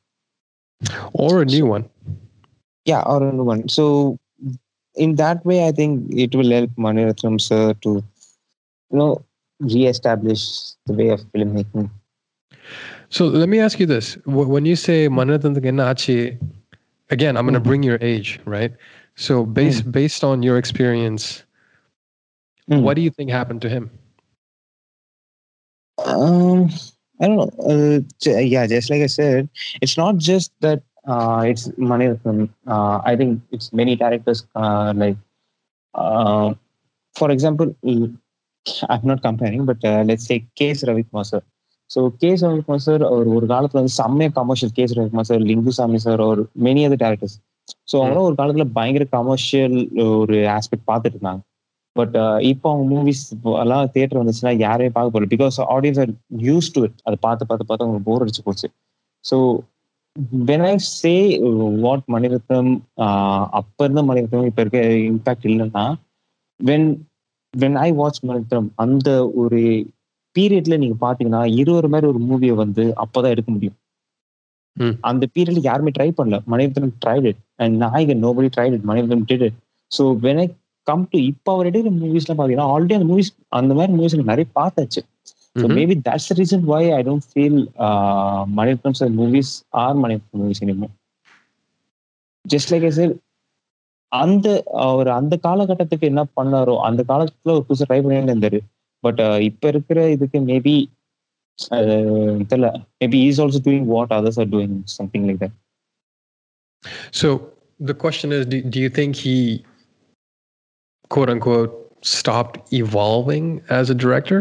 or 1.13 1.43
a 1.43 1.45
new 1.45 1.67
one. 1.67 1.89
Yeah, 2.89 3.03
or 3.05 3.23
a 3.23 3.45
one. 3.45 3.69
So 3.69 4.19
in 4.95 5.17
that 5.17 5.45
way, 5.45 5.69
I 5.69 5.73
think 5.73 6.11
it 6.11 6.35
will 6.35 6.51
help 6.51 6.71
maniratnam 6.79 7.39
sir 7.39 7.75
to, 7.83 8.03
you 8.91 8.99
know, 8.99 9.23
re-establish 9.61 10.73
the 10.87 10.95
way 10.95 11.09
of 11.11 11.21
filmmaking. 11.33 11.91
So 13.11 13.27
let 13.27 13.51
me 13.51 13.61
ask 13.61 13.79
you 13.79 13.85
this: 13.85 14.17
When 14.25 14.65
you 14.65 14.75
say 14.75 15.09
Mani 15.09 15.37
Ratnam 15.37 15.57
again, 17.11 17.37
I'm 17.37 17.45
going 17.45 17.53
to 17.53 17.61
mm-hmm. 17.61 17.69
bring 17.69 17.83
your 17.83 17.99
age, 18.01 18.41
right? 18.47 18.73
So 19.17 19.45
based 19.45 19.85
mm. 19.85 19.93
based 19.93 20.25
on 20.25 20.43
your 20.43 20.57
experience, 20.57 21.45
mm. 22.71 22.81
what 22.81 22.95
do 22.95 23.03
you 23.03 23.11
think 23.11 23.31
happened 23.31 23.61
to 23.63 23.69
him? 23.69 23.91
Um, 26.07 26.71
I 27.21 27.27
don't 27.27 27.37
know. 27.37 27.51
Uh, 27.61 28.39
yeah, 28.39 28.67
just 28.67 28.89
like 28.89 29.03
I 29.03 29.07
said, 29.09 29.49
it's 29.83 29.99
not 29.99 30.17
just 30.17 30.53
that 30.61 30.83
uh, 31.09 31.43
it's 31.45 31.65
money. 31.79 32.07
Uh, 32.67 33.01
I 33.05 33.17
think 33.17 33.43
it's 33.51 33.73
many 33.73 33.97
characters. 33.97 34.41
Uh, 34.55 34.93
like, 34.95 35.19
uh, 35.95 36.55
for 37.17 37.31
example, 37.31 37.69
I'm 38.89 39.05
not 39.05 39.23
comparing, 39.23 39.65
but 39.65 39.85
uh, 39.85 40.03
let's 40.03 40.27
say 40.27 40.39
K.S. 40.57 40.83
Ravikumar 40.85 41.25
sir. 41.25 41.43
So 41.91 42.01
KS 42.23 42.43
Ravikumar 42.45 42.83
sir 42.87 43.03
அவர் 43.03 43.29
ஒரு 43.37 43.47
காலத்துல 43.47 43.81
வந்து 43.81 43.93
செம்மையா 43.99 44.31
commercial 44.39 44.73
KS 44.73 44.93
Ravikumar 44.97 45.29
sir 45.29 45.45
Lingusamy 45.51 45.99
sir 46.05 46.21
ஒரு 46.25 46.43
many 46.67 46.81
other 46.87 47.01
directors 47.05 47.37
so 47.91 47.97
அவங்க 48.01 48.21
ஒரு 48.27 48.37
காலத்துல 48.41 48.65
பயங்கர 48.79 49.05
commercial 49.15 49.77
ஒரு 50.17 50.37
ஆஸ்பெக்ட் 50.57 50.87
பார்த்துட்டு 50.91 51.17
இருந்தாங்க 51.17 51.43
பட் 51.97 52.17
uh, 52.23 52.37
இப்போ 52.51 52.67
அவங்க 52.73 52.85
மூவிஸ் 52.93 53.23
எல்லாம் 53.63 53.89
தியேட்டர் 53.95 54.21
வந்துச்சுன்னா 54.21 54.53
யாரையும் 54.65 54.95
பார்க்க 54.97 55.15
போகல 55.15 55.29
because 55.33 55.57
audience 55.75 56.01
are 56.03 56.13
use 56.49 56.69
to 56.75 56.83
it 56.87 56.99
அதை 57.07 57.17
பார்த்து 57.27 57.49
பார்த்து 57.49 57.67
பார்த்து 57.69 57.87
அவங்க 57.87 58.03
போர் 58.09 58.25
அடிச்சு 58.25 58.45
போச்சு 58.49 58.69
so 59.25 59.39
when 60.49 60.65
I 60.71 60.75
say 60.93 61.13
what 61.85 62.07
Mani Ratnam 62.15 62.71
அப்ப 63.59 63.85
இருந்த 63.85 64.03
மணிரத்னம் 64.09 64.49
இப்ப 64.51 64.63
இருக்க 64.65 64.81
இம்பாக்ட் 65.11 65.47
இல்லைன்னா 65.51 65.85
when 66.61 66.89
when 67.55 67.77
I 67.85 67.89
watch 68.01 68.21
Mani Ratnam 68.29 68.69
அந்த 68.85 69.09
ஒரு 69.43 69.61
பீரியட்ல 70.37 70.77
நீங்க 70.83 70.97
பாத்தீங்கன்னா 71.05 71.43
இருவர் 71.61 71.93
மாதிரி 71.93 72.07
ஒரு 72.13 72.21
மூவியை 72.31 72.55
வந்து 72.63 72.85
அப்பதான் 73.03 73.35
எடுக்க 73.35 73.51
முடியும். 73.53 73.77
அந்த 75.11 75.25
பீரியட்ல 75.35 75.63
யாருமே 75.69 75.91
ட்ரை 75.97 76.09
பண்ணல. 76.19 76.37
Mani Ratnam 76.53 76.95
tried 77.05 77.29
it 77.31 77.41
and 77.63 77.77
Nayakan 77.85 78.23
nobody 78.27 78.49
tried 78.57 78.77
it 78.79 78.87
Mani Ratnam 78.91 79.25
did 79.31 79.45
it 79.49 79.57
so 79.91 80.05
when 80.27 80.41
I 80.45 80.47
come 80.87 81.07
to 81.13 81.19
இப்போ 81.31 81.51
அவர் 81.55 81.69
எடுக்கிற 81.71 81.93
மூவிஸ்லாம் 82.03 82.39
பாத்தீங்கன்னா 82.41 82.69
ஆல்ரெடி 82.75 82.97
அந்த 82.99 83.09
மூவிஸ் 83.13 83.31
அந்த 83.61 83.73
மாதிரி 83.75 83.93
மூவிஸ் 83.99 84.17
நிறைய 84.33 84.47
பார்த்தாச்சு. 84.61 85.01
So 85.59 85.65
mm-hmm. 85.65 85.75
maybe 85.75 85.95
that's 85.97 86.29
the 86.29 86.37
reason 86.37 86.61
why 86.65 86.93
I 86.93 87.03
don't 87.03 87.25
feel 87.27 87.55
uh, 87.79 88.45
and 89.07 89.17
movies 89.17 89.65
are 89.73 89.95
Maniratnam 89.95 90.35
movies 90.35 90.63
anymore. 90.63 90.91
Just 92.45 92.71
like 92.73 92.85
I 92.85 92.91
said, 92.91 93.15
அந்த 94.13 94.49
அவர் 94.83 95.09
அந்த 95.17 95.35
காலகட்டத்துக்கு 95.47 96.09
என்ன 96.11 96.23
பண்ணாரோ 96.37 96.75
அந்த 96.89 97.01
காலத்துல 97.09 97.55
ஒரு 97.57 97.65
புதுசாக 97.69 97.87
ட்ரை 97.89 97.99
பண்ணிட்டு 98.03 98.33
இருந்தாரு 98.35 98.61
பட் 99.05 99.21
uh, 99.25 99.37
இப்போ 99.49 99.67
இருக்கிற 99.73 99.99
இதுக்கு 100.15 100.39
மேபி 100.51 100.75
தெரியல 102.51 102.69
maybe 103.03 103.21
is 103.31 103.41
also 103.45 103.61
doing 103.67 103.89
what 103.95 104.15
others 104.19 104.39
are 104.43 104.49
doing 104.55 104.77
something 104.99 105.27
like 105.29 105.41
that 105.45 105.57
so 107.21 107.31
the 107.91 107.97
question 108.05 108.35
is 108.39 108.49
do 108.77 108.81
you 108.85 108.91
think 109.01 109.19
he 109.25 109.37
quote 111.11 111.31
unquote 111.31 111.75
stopped 112.03 112.57
evolving 112.73 113.47
as 113.71 113.91
a 113.91 113.95
director 113.95 114.41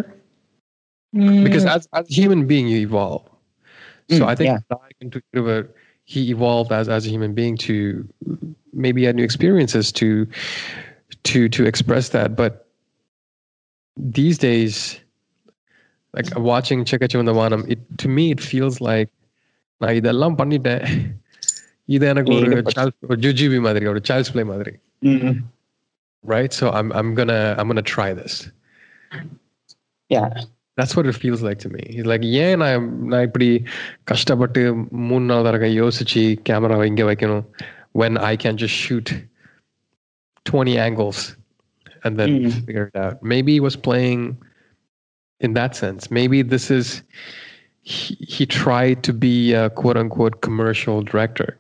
Mm. 1.16 1.44
Because 1.44 1.66
as, 1.66 1.88
as 1.94 2.10
a 2.10 2.14
human 2.14 2.48
being, 2.48 2.68
you 2.68 2.80
evolve. 2.80 3.24
So 4.10 4.20
mm, 4.20 4.28
I 4.28 4.36
think 4.36 4.62
yeah. 5.34 5.62
He 6.06 6.30
evolved 6.30 6.72
as, 6.72 6.88
as 6.88 7.06
a 7.06 7.10
human 7.10 7.34
being 7.34 7.58
to 7.58 8.08
maybe 8.72 9.04
had 9.04 9.16
new 9.18 9.24
experiences 9.24 9.92
to 9.94 10.26
to 11.24 11.50
to 11.50 11.66
express 11.66 12.10
that. 12.10 12.38
But 12.38 12.68
these 13.98 14.38
days, 14.38 15.02
like 16.14 16.28
watching 16.38 16.86
Chekka 16.86 17.10
Chivantha 17.10 17.36
Vaanam, 17.36 17.70
it 17.70 17.80
to 17.98 18.08
me 18.08 18.32
it 18.32 18.40
feels 18.40 18.80
like 18.80 19.10
நான் 19.82 19.98
இதெல்லாம் 20.00 20.36
பண்ணிட்டேன் 20.42 20.86
இது 21.96 22.06
எனக்கு 22.12 22.36
or 22.36 22.62
Charles 22.78 23.06
ஒரு 23.08 23.20
ஜுஜிபி 23.26 23.60
மாதிரி 23.66 23.88
ஒரு 23.92 24.00
child's 24.10 24.32
play 24.36 24.44
I'm 27.00 27.10
gonna 27.20 27.42
I'm 27.58 27.68
gonna 27.72 27.90
try 27.96 28.10
this. 28.22 28.34
Yeah, 30.14 30.28
that's 30.79 30.95
what 30.97 31.07
it 31.11 31.17
feels 31.25 31.41
like 31.49 31.59
to 31.65 31.69
me 31.75 31.83
He's 31.95 32.09
like 32.13 32.25
ஏன் 32.45 32.57
நான் 32.63 32.87
நான் 33.13 33.27
இப்படி 33.29 33.49
கஷ்டப்பட்டு 34.13 34.63
மூணு 35.11 35.25
நாள் 35.31 35.47
தடவை 35.49 35.71
யோசிச்சு 35.83 36.23
கேமரா 36.49 36.79
இங்க 36.93 37.05
வைக்கணும் 37.11 37.45
when 38.01 38.15
i 38.31 38.35
can 38.43 38.55
just 38.63 38.77
shoot 38.85 39.09
20 40.51 40.75
angles 40.89 41.19
and 42.05 42.13
then 42.21 42.31
Mm. 42.37 42.53
figure 42.69 42.87
it 42.91 42.97
out 43.05 43.17
maybe 43.33 43.51
he 43.57 43.61
was 43.69 43.77
playing 43.89 44.23
in 45.47 45.51
that 45.59 45.73
sense 45.83 46.03
maybe 46.19 46.39
this 46.55 46.67
is 46.79 46.87
he, 47.93 48.15
he 48.37 48.45
tried 48.63 48.99
to 49.09 49.13
be 49.27 49.35
a 49.63 49.65
quote 49.81 49.99
unquote 50.03 50.37
commercial 50.47 50.97
director 51.11 51.51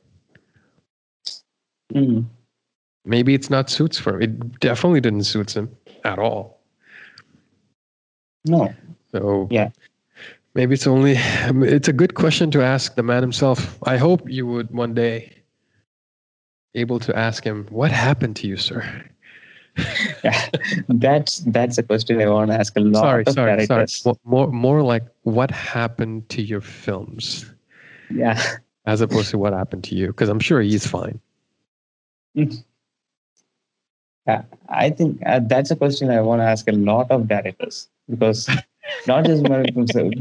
Mm. 1.95 2.19
maybe 3.15 3.35
it's 3.39 3.51
not 3.57 3.69
suits 3.77 3.99
for 4.05 4.11
him 4.15 4.23
it 4.27 4.33
definitely 4.61 5.03
didn't 5.07 5.27
suits 5.35 5.55
him 5.61 5.69
at 6.12 6.19
all 6.29 6.43
No. 8.45 8.62
So 9.18 9.48
Yeah. 9.50 9.70
maybe 10.54 10.74
it's 10.74 10.88
only 10.88 11.16
it's 11.18 11.88
a 11.88 11.94
good 11.94 12.16
question 12.16 12.52
to 12.52 12.62
ask 12.62 12.96
the 12.96 13.04
man 13.04 13.22
himself. 13.24 13.78
I 13.84 13.98
hope 13.98 14.30
you 14.30 14.46
would 14.48 14.72
one 14.72 14.94
day 14.94 15.34
able 16.76 17.00
to 17.00 17.18
ask 17.18 17.44
him 17.44 17.66
what 17.70 17.92
happened 17.92 18.36
to 18.38 18.48
you, 18.48 18.58
sir. 18.58 18.84
Yeah. 20.24 20.50
That's 20.90 21.40
that's 21.54 21.78
a 21.78 21.84
question 21.84 22.20
I 22.20 22.26
want 22.30 22.50
to 22.50 22.58
ask 22.58 22.76
a 22.78 22.80
lot 22.80 23.02
sorry, 23.02 23.24
of 23.28 23.34
sorry, 23.34 23.66
sorry. 23.66 23.86
directors. 23.86 24.08
More 24.26 24.48
more 24.52 24.82
like 24.82 25.04
what 25.22 25.52
happened 25.52 26.28
to 26.30 26.42
your 26.42 26.62
films 26.62 27.46
Yeah. 28.10 28.42
as 28.88 29.02
opposed 29.02 29.30
to 29.32 29.38
what 29.38 29.54
happened 29.54 29.84
to 29.86 29.96
you 29.96 30.08
because 30.08 30.30
I'm 30.30 30.40
sure 30.40 30.62
he's 30.62 30.88
fine. 30.88 31.20
Yeah, 32.34 34.42
I 34.70 34.90
think 34.90 35.22
uh, 35.26 35.40
that's 35.46 35.70
a 35.72 35.76
question 35.76 36.10
I 36.10 36.22
want 36.22 36.42
to 36.42 36.46
ask 36.46 36.68
a 36.68 36.72
lot 36.74 37.10
of 37.12 37.28
directors 37.28 37.88
because 38.10 38.50
not 39.08 39.26
just 39.26 39.44
Malik 39.44 39.74
himself. 39.74 40.12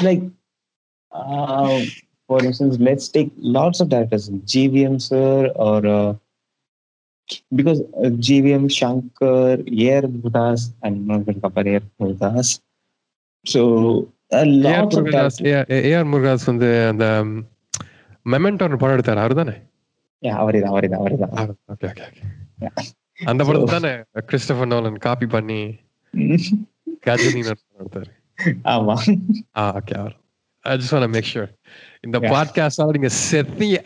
like, 0.00 0.22
uh, 1.12 1.80
for 2.28 2.44
instance, 2.44 2.76
let's 2.80 3.08
take 3.08 3.30
lots 3.38 3.80
of 3.80 3.88
directors, 3.88 4.28
GVM 4.46 5.00
sir, 5.00 5.30
or 5.56 5.78
uh, 5.88 6.10
because 7.54 7.80
uh, 7.96 8.10
GVM 8.26 8.64
Shankar, 8.70 9.50
Air 9.86 10.02
Budas, 10.02 10.72
I'm 10.82 11.06
not 11.06 11.24
going 11.26 11.36
to 11.36 11.40
compare 11.40 11.68
Air 11.68 11.82
Budas. 12.00 12.48
So, 13.46 13.60
a 14.32 14.44
lot 14.64 14.94
of 14.94 15.04
directors. 15.06 15.36
AR 15.88 16.08
Murugadoss 16.12 16.50
வந்து 16.52 16.68
அந்த 16.88 17.06
Memento 18.26 18.64
படம் 18.76 18.96
எடுத்தாரு 18.96 19.22
அவரு 19.24 19.36
தானே 19.40 19.56
Yeah, 20.22 20.36
அவரிதான் 20.40 20.72
அவரிதான் 20.74 21.02
அவரிதான் 21.02 21.34
okay 21.72 21.86
okay 21.92 22.06
okay 22.08 22.22
Yeah. 22.64 22.74
அந்த 23.30 23.42
படத்தை 23.46 23.68
தானே 23.74 23.92
கிறிஸ்டபர் 24.30 24.68
நோலன் 24.72 24.98
காப்பி 25.06 25.26
பண்ணி 25.34 25.60
கஜினி 27.06 27.42
எடுத்தாரு 27.80 28.10
ஆமா. 28.74 28.94
Okay 29.78 29.94
our. 29.98 30.14
I 30.64 30.76
just 30.76 30.94
want 30.94 31.14
make 31.14 31.30
sure 31.34 31.50
இந்த. 32.00 32.18
பாட்காஸ்டால 32.32 32.94
நீங்க 32.96 33.10
செத்தீங்க. 33.30 33.78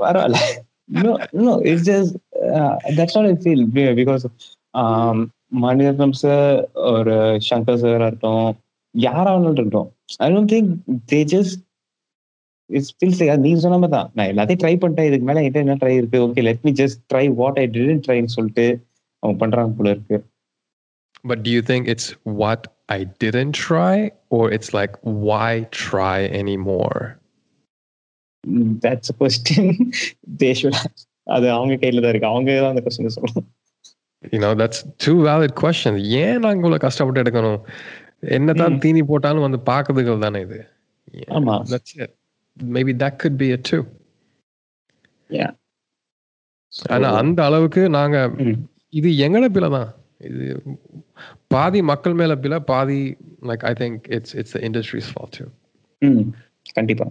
பரவாயில்ல. 0.00 0.40
No 0.88 1.10
no 1.38 1.52
it's 1.70 1.82
just 1.84 2.12
uh, 2.58 2.74
that's 2.96 3.14
what 3.16 3.26
i 3.26 3.34
feel 3.44 3.62
because 3.94 4.24
um 4.74 5.18
Mani Ratnam 5.62 6.12
sir 6.12 6.56
ஒரு 6.90 7.14
சங்கர் 7.48 7.80
சார் 7.82 7.94
இருக்கட்டும் 7.96 8.48
யாராவது 8.94 9.44
இருக்கட்டும் 9.44 9.88
I 10.18 10.26
don't 10.32 10.50
think 10.52 10.70
they 11.12 11.20
just 11.34 11.60
it's 12.70 12.92
feels 12.96 13.22
நீங்க 13.36 13.60
சொன்ன 13.60 13.78
மாதிரி 13.78 13.94
தான். 13.96 14.10
நான் 14.14 14.26
எல்லாத்தையும் 14.26 14.62
ட்ரை 14.64 14.74
பண்ணிட்டேன் 14.82 15.08
இதுக்கு 15.08 15.26
மேல 15.26 15.40
என்கிட்ட 15.40 15.54
என்ன 15.56 15.74
ட்ரை 15.74 15.94
இருக்கு? 15.96 16.18
Okay 16.26 16.42
let 16.42 16.64
me 16.64 16.72
just 16.72 17.00
try 17.12 17.34
what 17.34 17.58
I 17.58 17.64
didn't 17.66 18.04
ட்ரைன்னு 18.06 18.34
சொல்லிட்டு 18.36 18.66
அவங்க 19.22 19.36
பண்றாங்க 19.38 19.72
போல 19.78 19.90
இருக்கு. 19.90 20.18
But 21.23 21.41
do 21.43 21.51
you 21.51 21.61
think 21.63 21.87
it's 21.87 22.07
what 22.39 22.61
I 22.89 23.05
didn't 23.19 23.53
try 23.61 23.95
or 24.29 24.51
it's 24.51 24.71
like 24.73 24.93
why 25.23 25.49
try 25.83 26.17
anymore? 26.35 27.01
That's 28.83 29.11
question 29.19 29.69
they 30.41 30.49
should 30.59 30.79
அது 31.27 31.45
அவங்க 31.57 31.73
கையில 31.81 32.01
தான் 32.01 32.11
இருக்கு 32.13 32.31
அவங்க 32.31 32.55
தான் 32.59 32.73
அந்த 32.73 32.83
கொஸ்டின் 32.87 33.15
சொல்லணும் 33.17 33.49
You 34.23 34.39
know, 34.39 34.51
that's 34.53 34.77
two 35.03 35.15
valid 35.23 35.51
questions. 35.55 35.95
ஏன் 36.19 36.41
நாங்க 36.43 36.61
இவ்வளவு 36.61 36.83
கஷ்டப்பட்டு 36.83 37.21
எடுக்கணும் 37.23 37.57
என்னதான் 38.37 38.75
ம். 38.75 38.81
தீனி 38.83 39.01
போட்டாலும் 39.09 39.45
வந்து 39.47 39.59
பாக்குறதுகள் 39.71 40.23
தானே 40.25 40.41
இது 40.47 40.59
Yeah, 41.13 41.29
ஆமா. 41.37 41.55
that's 41.71 41.91
it 42.03 42.11
maybe 42.57 42.93
that 43.01 43.15
could 43.21 43.35
be 43.41 43.49
it 43.55 43.63
too 43.71 43.81
ஆனா 46.89 47.09
அந்த 47.21 47.39
அளவுக்கு 47.49 47.81
நாங்க 47.97 48.17
ம். 48.45 48.57
இது 48.93 49.09
எங்கட 49.25 49.47
பிள்ளை 49.55 49.69
தான் 49.77 49.89
இது 50.18 50.62
பாதி 51.46 51.82
மக்கள் 51.82 52.12
மேல 52.12 52.36
பிள்ளை 52.36 52.58
பாதி 52.58 53.16
like 53.42 53.64
I 53.72 53.72
think 53.72 54.12
it's 54.14 54.34
it's 54.34 54.56
industries 54.56 55.10
fall 55.14 55.32
to 55.38 55.44
hmm 55.98 56.28
கண்டிப்பா. 56.72 57.06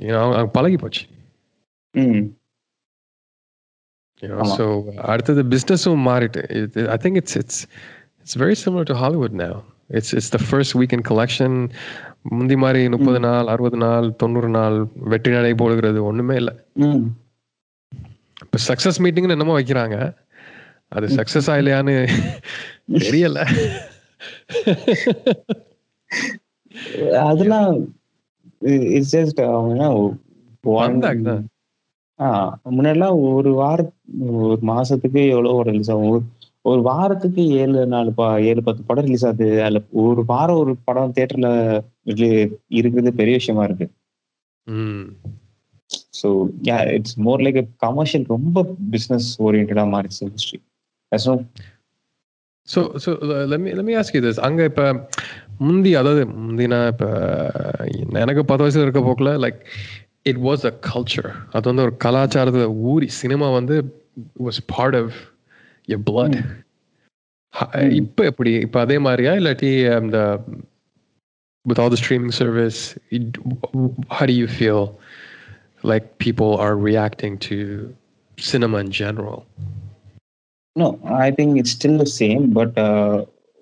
அவங்க 0.00 0.46
பழகி 0.46 0.76
போச்சு. 0.76 1.06
ம். 1.90 2.24
You 4.22 4.28
know, 4.28 4.40
ஆமா. 4.40 4.54
so 4.56 4.92
அடுத்தது 5.02 5.42
பிஸ்னஸும் 5.42 6.02
மாறிட்டு. 6.08 6.40
I 6.86 6.96
think 6.96 7.14
it's 7.14 7.36
it's 7.36 7.66
it's 8.18 8.38
very 8.38 8.54
similar 8.64 8.82
to 8.82 8.94
Hollywood 8.94 9.32
now. 9.32 9.62
It's 9.86 10.14
it's 10.14 10.30
the 10.30 10.38
first 10.50 10.76
weekend 10.76 11.08
collection 11.08 11.70
முந்தி 12.22 12.56
மாதிரி 12.56 12.88
முப்பது 12.88 13.20
நாள் 13.20 13.46
அறுபது 13.46 13.76
நாள் 13.76 14.16
தொண்ணூறு 14.16 14.48
நாள் 14.48 14.86
வெற்றி 14.94 15.30
நடை 15.30 15.54
போடுகிறது 15.54 16.04
ஒண்ணுமே 16.04 16.36
இல்லை. 16.36 16.54
இப்போ 18.42 18.58
சக்சஸ் 18.68 18.98
மீட்டிங்னு 18.98 19.34
என்னமோ 19.36 19.60
வைக்கிறாங்க. 19.60 20.16
அது 20.92 21.06
சக்சஸ் 21.08 21.46
ஆகலையான்னு 21.46 21.94
தெரியல. 23.04 23.38
அதெல்லாம் 27.22 27.70
இட்ஸ் 28.94 29.16
ஜஸ்ட் 29.16 29.40
அவங்க 29.48 29.84
Comeback 30.64 31.22
தான். 31.22 31.44
முன்னாடிலாம் 32.70 33.34
ஒரு 33.34 33.52
வார 33.52 33.78
ஒரு 34.20 34.58
மாசத்துக்கு 34.62 35.28
எவ்வளவு 35.28 35.54
ஒரு 35.54 35.70
ரிலீஸ் 35.70 35.90
ஆகும். 35.90 36.30
ஒரு- 36.64 36.82
வாரத்துக்கு 36.82 37.48
ஏழு 37.56 37.86
நாலு 37.86 38.12
பா 38.12 38.38
ஏழு 38.38 38.62
பத்து 38.62 38.82
படம் 38.82 39.04
ரிலீஸ் 39.04 39.26
ஆகுது. 39.26 39.62
அதுல 39.62 39.80
ஒரு 40.02 40.24
வாரம் 40.24 40.56
ஒரு 40.56 40.76
படம் 40.84 41.12
தியேட்டர்ல 41.12 41.48
இருக்கிறது 42.68 43.12
பெரிய 43.14 43.36
விஷயமா 43.36 43.64
இருக்கு. 43.64 43.86
So 46.22 46.28
yeah 46.62 46.92
it's 46.92 47.18
more 47.18 47.40
like 47.40 47.68
commercial 47.76 48.26
ரொம்ப 48.28 48.64
பிசினஸ் 48.90 49.42
ஓரியன்டா 49.42 49.84
மாறிச்சு 49.94 50.20
industry 50.20 50.58
so 52.67 52.81
so 53.03 53.11
let me 53.51 53.69
let me 53.77 53.93
ask 53.99 54.19
this 54.21 54.37
அங்க 54.39 54.63
இப்ப 54.63 54.83
முந்தி 55.59 55.95
அதாவது 55.95 56.21
முந்தினா 56.39 56.79
இப்ப 56.87 57.05
எனக்கு 58.19 58.45
பத்து 58.45 58.63
வயசுல 58.65 58.85
இருக்க 58.85 59.01
போக்குல 59.01 59.31
like 59.45 59.59
it 60.23 60.39
was 60.39 60.65
a 60.65 60.73
culture 60.87 61.29
அது 61.51 61.65
வந்து 61.71 61.81
ஒரு 61.81 61.95
கலாச்சாரத்துல 62.05 62.67
ஊறி 62.83 63.07
சினிமா 63.21 63.49
வந்து 63.49 63.77
was 64.39 64.59
part 64.67 64.95
of 64.95 65.17
a 65.87 65.99
blood 66.09 66.37
இப்போ 67.99 68.23
எப்படி 68.23 68.51
இப்போ 68.65 68.79
அதே 68.79 68.99
மாதிரியா 68.99 69.33
இல்லாட்டி 69.33 69.71
அந்த 69.95 70.17
with 71.65 71.79
all 71.81 71.89
the 71.89 71.97
streaming 71.97 72.31
service 72.33 72.77
it- 73.15 73.39
how 74.09 74.25
do 74.25 74.33
you 74.33 74.47
feel 74.59 74.81
like 75.83 76.05
people 76.17 76.51
are 76.57 76.75
reacting 76.87 77.33
to 77.47 77.57
cinema 78.37 78.77
in 78.77 78.89
general 78.99 79.37
No 80.76 80.86
I 81.18 81.28
think 81.32 81.56
it's 81.60 81.74
still 81.76 82.00
the 82.00 82.06
same 82.14 82.44
but 82.56 82.78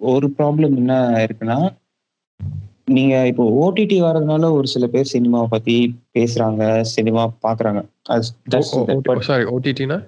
ஒரு 0.00 0.26
problem 0.36 0.74
என்ன 0.78 0.94
இருக்குன்னா 1.24 1.58
நீங்க 2.88 3.14
இப்போ 3.28 3.44
ஓடிடி 3.58 3.96
வர்றதுனால 4.04 4.46
ஒரு 4.54 4.68
சில 4.70 4.84
பேர் 4.92 5.12
சினிமாவை 5.12 5.48
பத்தி 5.50 5.74
பேசுறாங்க 6.16 6.62
சினிமா 6.92 7.22
பாக்குறாங்க. 7.44 7.80
சாரி 9.28 9.44
ஓடிடினா 9.52 9.98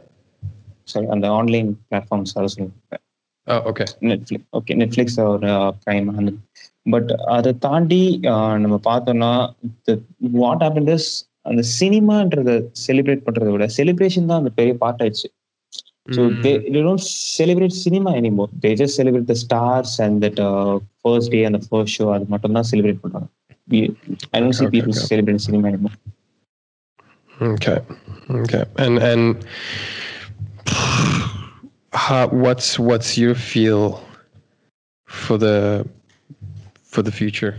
சாரி 0.89 1.07
அந்த 1.15 1.27
ஆன்லைன் 1.37 1.69
பிளாட்ஃபார்ம்ஸ் 1.85 2.35
அதை 2.39 2.49
சொல்லுங்க. 2.55 2.75
okay. 3.65 3.87
நெட்ஃபிளிக்ஸ் 4.09 4.49
ஓகே 4.59 4.75
நெட்ஃபிளிக்ஸ் 4.81 5.19
ஒரு 5.27 5.49
ப்ரைம் 5.83 6.09
அந்த 6.13 6.31
பட் 6.87 7.09
அதை 7.35 7.51
தாண்டி 7.65 8.03
ஆஹ், 8.33 8.59
நம்ம 8.59 8.77
பார்த்தோம்னா 8.87 9.31
வாட் 10.39 10.65
ஹேப்பன் 10.65 10.91
இஸ் 10.95 11.09
அந்த 11.45 11.63
சினிமான்றத 11.75 12.51
செலிப்ரேட் 12.85 13.27
பண்றதை 13.27 13.51
விட 13.55 13.67
செலிப்ரேஷன் 13.77 14.29
தான் 14.31 14.41
அந்த 14.43 14.53
பெரிய 14.59 14.75
பார்ட் 14.83 15.03
ஆயிடுச்சு. 15.03 15.29
So 16.13 16.29
mm. 16.29 16.43
they, 16.43 16.59
they 16.59 16.83
don't 16.83 17.01
celebrate 17.01 17.73
cinema 17.73 18.15
anymore. 18.15 18.51
They 18.53 18.75
just 18.75 18.95
celebrate 18.95 19.27
the 19.27 19.35
stars 19.35 19.99
and 19.99 20.23
that 20.23 20.39
uh, 20.39 20.81
first 21.03 21.31
day 21.31 21.45
and 21.45 21.55
the 21.55 21.67
first 21.67 21.95
show 21.95 22.13
are 22.13 22.19
not 22.19 22.49
not 22.51 22.67
celebrate. 22.67 23.01
We, 23.69 23.97
I 24.35 24.41
don't 24.41 24.49
okay, 24.49 24.59
see 24.59 24.71
people 24.71 24.91
okay. 24.91 25.07
celebrate 25.07 25.41
cinema 25.41 25.69
anymore. 25.69 25.93
Okay, 27.41 27.79
okay, 28.31 28.65
and 28.77 28.99
and 28.99 29.47
how, 31.95 32.29
what's 32.29 32.79
what's 32.79 33.17
your 33.17 33.35
feel 33.35 34.05
for 35.07 35.39
the 35.39 35.89
for 36.83 37.01
the 37.03 37.11
future? 37.11 37.57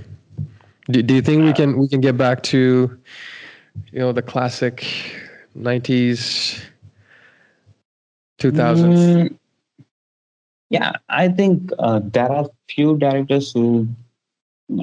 Do, 0.91 1.01
do 1.01 1.15
you 1.15 1.21
think 1.21 1.41
we 1.41 1.49
uh, 1.49 1.53
can 1.53 1.77
we 1.77 1.87
can 1.87 1.99
get 1.99 2.15
back 2.15 2.43
to 2.43 2.95
you 3.91 3.99
know 3.99 4.11
the 4.11 4.21
classic 4.21 4.85
'90s? 5.57 6.61
2000s? 8.51 8.99
Mm, 8.99 9.37
yeah, 10.69 10.93
I 11.09 11.27
think 11.29 11.71
uh, 11.79 11.99
there 12.03 12.31
are 12.31 12.49
few 12.69 12.97
directors 12.97 13.51
who 13.53 13.87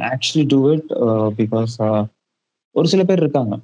actually 0.01 0.45
do 0.45 0.71
it 0.71 0.85
uh, 0.95 1.31
because 1.31 1.79
Ursula 2.77 3.05
uh, 3.05 3.59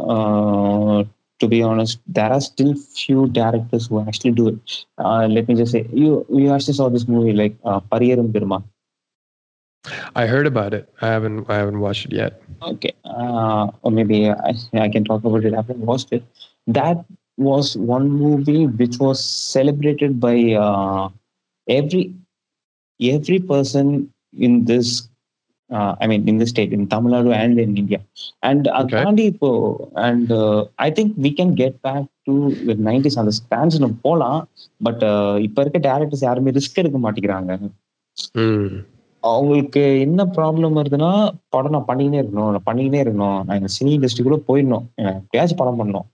uh 0.00 1.04
To 1.40 1.48
be 1.48 1.62
honest, 1.66 1.98
there 2.06 2.32
are 2.32 2.40
still 2.40 2.74
few 2.74 3.26
directors 3.36 3.88
who 3.88 4.00
actually 4.00 4.30
do 4.40 4.44
it. 4.48 4.74
Uh, 4.98 5.26
let 5.26 5.48
me 5.48 5.56
just 5.60 5.72
say, 5.72 5.80
you 5.92 6.24
you 6.30 6.52
actually 6.56 6.76
saw 6.78 6.88
this 6.88 7.08
movie 7.14 7.32
like 7.40 7.56
Pariyerum 7.90 8.28
uh, 8.28 8.34
Birma. 8.34 8.58
I 10.14 10.26
heard 10.26 10.46
about 10.46 10.74
it. 10.74 10.88
I 11.02 11.08
haven't 11.08 11.50
I 11.50 11.56
haven't 11.56 11.80
watched 11.80 12.06
it 12.06 12.12
yet. 12.12 12.40
Okay, 12.62 12.94
uh, 13.04 13.66
or 13.82 13.90
maybe 13.90 14.30
I, 14.30 14.54
I 14.74 14.88
can 14.88 15.04
talk 15.04 15.24
about 15.24 15.44
it. 15.44 15.54
after 15.54 15.72
i've 15.72 15.80
watched 15.80 16.12
it. 16.12 16.22
That 16.66 17.04
was 17.38 17.76
one 17.76 18.08
movie 18.08 18.66
which 18.66 18.98
was 18.98 19.18
celebrated 19.54 20.20
by 20.20 20.36
uh, 20.54 21.08
every 21.66 22.14
every 23.00 23.38
person 23.38 24.12
in 24.32 24.64
this 24.64 25.08
uh, 25.70 25.96
I 26.00 26.06
mean 26.06 26.28
in 26.28 26.38
the 26.38 26.46
state 26.46 26.72
in 26.72 26.86
Tamil 26.86 27.12
Nadu 27.12 27.34
and 27.34 27.58
in 27.58 27.76
India. 27.76 28.00
And 28.42 28.68
அது 28.68 28.96
Okay. 28.96 29.26
இப்போ 29.32 29.50
and 30.06 30.32
uh, 30.32 30.64
I 30.78 30.90
think 30.90 31.16
we 31.16 31.30
can 31.38 31.54
get 31.54 31.82
back 31.82 32.04
to 32.28 32.34
the 32.68 32.76
90s 32.88 33.16
அந்த 33.22 33.32
stance 33.40 33.82
நம்ம 33.84 33.96
போலாம் 34.02 34.48
but 34.82 35.04
இப்ப 35.46 35.60
இருக்க 35.60 35.80
directors 35.88 36.26
யாருமே 36.28 36.50
risk 36.50 36.80
எடுக்க 36.82 36.98
மாட்டேங்கிறாங்க. 37.06 37.52
அவங்களுக்கு 39.22 39.82
என்ன 40.00 40.24
ப்ராப்ளம் 40.36 40.78
வருதுன்னா 40.78 41.10
படம் 41.48 41.70
நான் 41.70 41.88
பண்ணிக்கினே 41.88 42.18
இருக்கணும் 42.22 42.50
நான் 42.54 42.66
பண்ணிக்கினே 42.70 43.00
இருக்கணும். 43.04 43.38
நான் 43.46 43.58
இந்த 43.60 43.70
சினி 43.76 43.92
இண்டஸ்ட்ரிக்குள்ள 43.96 44.38
போயிடணும். 44.48 44.84
எப்படியாச்சும் 44.96 45.60
படம் 45.62 45.78
பண்ணணும். 45.80 46.06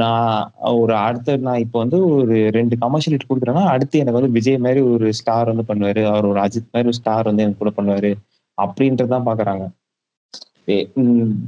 நான் 0.00 0.50
ஒரு 0.80 0.94
அடுத்த 1.06 1.36
நான் 1.46 1.62
இப்போ 1.64 1.78
வந்து 1.82 1.98
ஒரு 2.16 2.36
ரெண்டு 2.56 2.74
கமர்ஷியல் 2.82 3.14
ஹிட் 3.14 3.28
கொடுக்குறேன்னா 3.30 3.62
அடுத்து 3.74 4.00
எனக்கு 4.02 4.18
வந்து 4.18 4.36
விஜய் 4.36 4.64
மாதிரி 4.66 4.80
ஒரு 4.92 5.06
ஸ்டார் 5.20 5.50
வந்து 5.52 5.64
பண்ணுவாரு. 5.70 6.02
அவர் 6.10 6.28
ஒரு 6.32 6.40
அஜித் 6.44 6.72
மாதிரி 6.74 6.90
ஒரு 6.92 6.98
ஸ்டார் 7.00 7.28
வந்து 7.30 7.44
எனக்கு 7.44 7.60
கூட 7.62 7.72
பண்ணுவாரு. 7.78 8.10
அப்படின்றதான் 8.58 9.28
பாக்குறாங்க. 9.28 9.64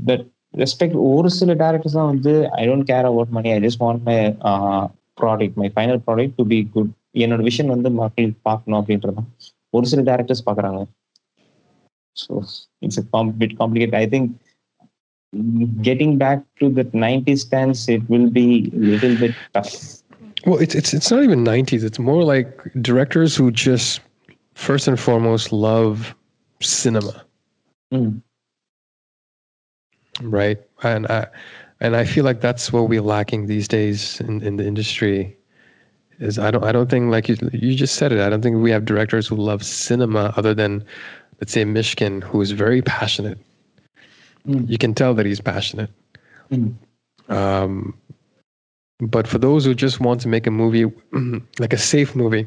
பட் 0.08 0.24
ரெஸ்பெக்ட் 0.62 0.98
ஒரு 1.12 1.28
சில 1.38 1.52
டேரக்டர்ஸ் 1.62 1.98
தான் 1.98 2.10
வந்து 2.12 2.32
I 2.60 2.64
don't 2.68 2.88
care 2.90 3.08
about 3.10 3.32
money 3.36 3.48
I 3.54 3.58
just 3.66 3.82
want 3.84 4.04
my 4.08 4.18
product 5.20 5.56
my 5.60 5.68
final 5.76 6.00
product 6.06 6.36
to 6.40 6.44
be 6.52 6.58
good 6.74 6.92
என்னோட 7.24 7.42
விஷன் 7.48 7.72
வந்து 7.74 7.88
மக்கள் 8.02 8.28
பார்க்கணும் 8.48 8.78
அப்படின்றதான் 8.80 9.28
ஒரு 9.76 9.86
சில 9.92 10.02
டேரக்டர்ஸ் 10.10 10.46
பாக்குறாங்க. 10.48 10.80
So 12.16 12.32
it's 12.86 13.00
bit 13.42 13.56
complicate 13.62 13.96
I 14.02 14.04
think 14.14 14.30
getting 15.82 16.18
back 16.18 16.42
to 16.60 16.68
the 16.70 16.84
90s 16.84 17.38
stance 17.40 17.88
it 17.88 18.08
will 18.08 18.30
be 18.30 18.70
a 18.74 18.76
little 18.78 19.16
bit 19.16 19.34
tough 19.52 20.00
Well, 20.46 20.58
it's 20.60 20.74
it's 20.74 20.92
it's 20.92 21.10
not 21.10 21.22
even 21.24 21.42
nineties. 21.42 21.84
It's 21.84 21.98
more 21.98 22.22
like 22.22 22.48
directors 22.82 23.34
who 23.34 23.50
just 23.50 24.00
first 24.54 24.86
and 24.88 25.00
foremost 25.00 25.52
love 25.52 26.14
cinema, 26.60 27.24
Mm. 27.92 28.20
right? 30.20 30.58
And 30.82 31.06
I 31.06 31.26
and 31.80 31.96
I 31.96 32.04
feel 32.04 32.24
like 32.24 32.40
that's 32.40 32.72
what 32.72 32.88
we're 32.88 33.00
lacking 33.02 33.46
these 33.46 33.68
days 33.68 34.20
in, 34.20 34.42
in 34.42 34.56
the 34.56 34.66
industry. 34.66 35.36
Is 36.20 36.38
I 36.38 36.50
don't 36.50 36.64
I 36.64 36.72
don't 36.72 36.90
think 36.90 37.10
like 37.10 37.28
you 37.28 37.36
you 37.52 37.74
just 37.74 37.96
said 37.96 38.12
it. 38.12 38.20
I 38.20 38.28
don't 38.28 38.42
think 38.42 38.56
we 38.62 38.70
have 38.70 38.84
directors 38.84 39.26
who 39.26 39.36
love 39.36 39.64
cinema 39.64 40.32
other 40.36 40.54
than 40.54 40.84
let's 41.40 41.52
say 41.52 41.64
Mysskin, 41.64 42.22
who 42.22 42.40
is 42.42 42.50
very 42.52 42.82
passionate. 42.82 43.38
Mm. 44.46 44.68
You 44.68 44.78
can 44.78 44.94
tell 44.94 45.14
that 45.14 45.26
he's 45.26 45.40
passionate. 45.40 45.90
Mm. 46.50 46.74
Um, 47.28 47.94
but 49.00 49.26
for 49.26 49.38
those 49.38 49.64
who 49.64 49.74
just 49.74 50.00
want 50.00 50.20
to 50.22 50.28
make 50.28 50.46
a 50.46 50.50
movie, 50.50 50.90
like 51.58 51.72
a 51.72 51.78
safe 51.78 52.14
movie 52.14 52.46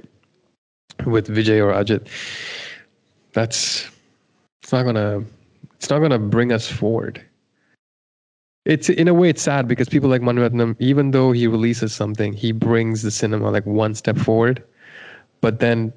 with 1.06 1.28
Vijay 1.28 1.60
or 1.60 1.74
Ajit, 1.74 2.08
that's 3.34 3.88
it's 4.64 4.72
not 4.72 4.84
gonna 4.84 5.24
it's 5.76 5.90
not 5.90 6.00
gonna 6.00 6.20
bring 6.20 6.52
us 6.52 6.68
forward. 6.68 7.24
It's 8.66 8.90
in 8.90 9.08
a 9.08 9.14
way 9.14 9.30
it's 9.30 9.42
sad 9.42 9.68
because 9.68 9.88
people 9.88 10.10
like 10.10 10.22
Manu 10.22 10.76
even 10.80 11.12
though 11.12 11.32
he 11.32 11.48
releases 11.48 11.94
something, 11.94 12.34
he 12.34 12.52
brings 12.52 13.02
the 13.02 13.12
cinema 13.12 13.50
like 13.50 13.66
one 13.66 13.96
step 13.96 14.18
forward. 14.18 14.62
But 15.42 15.60
then 15.60 15.94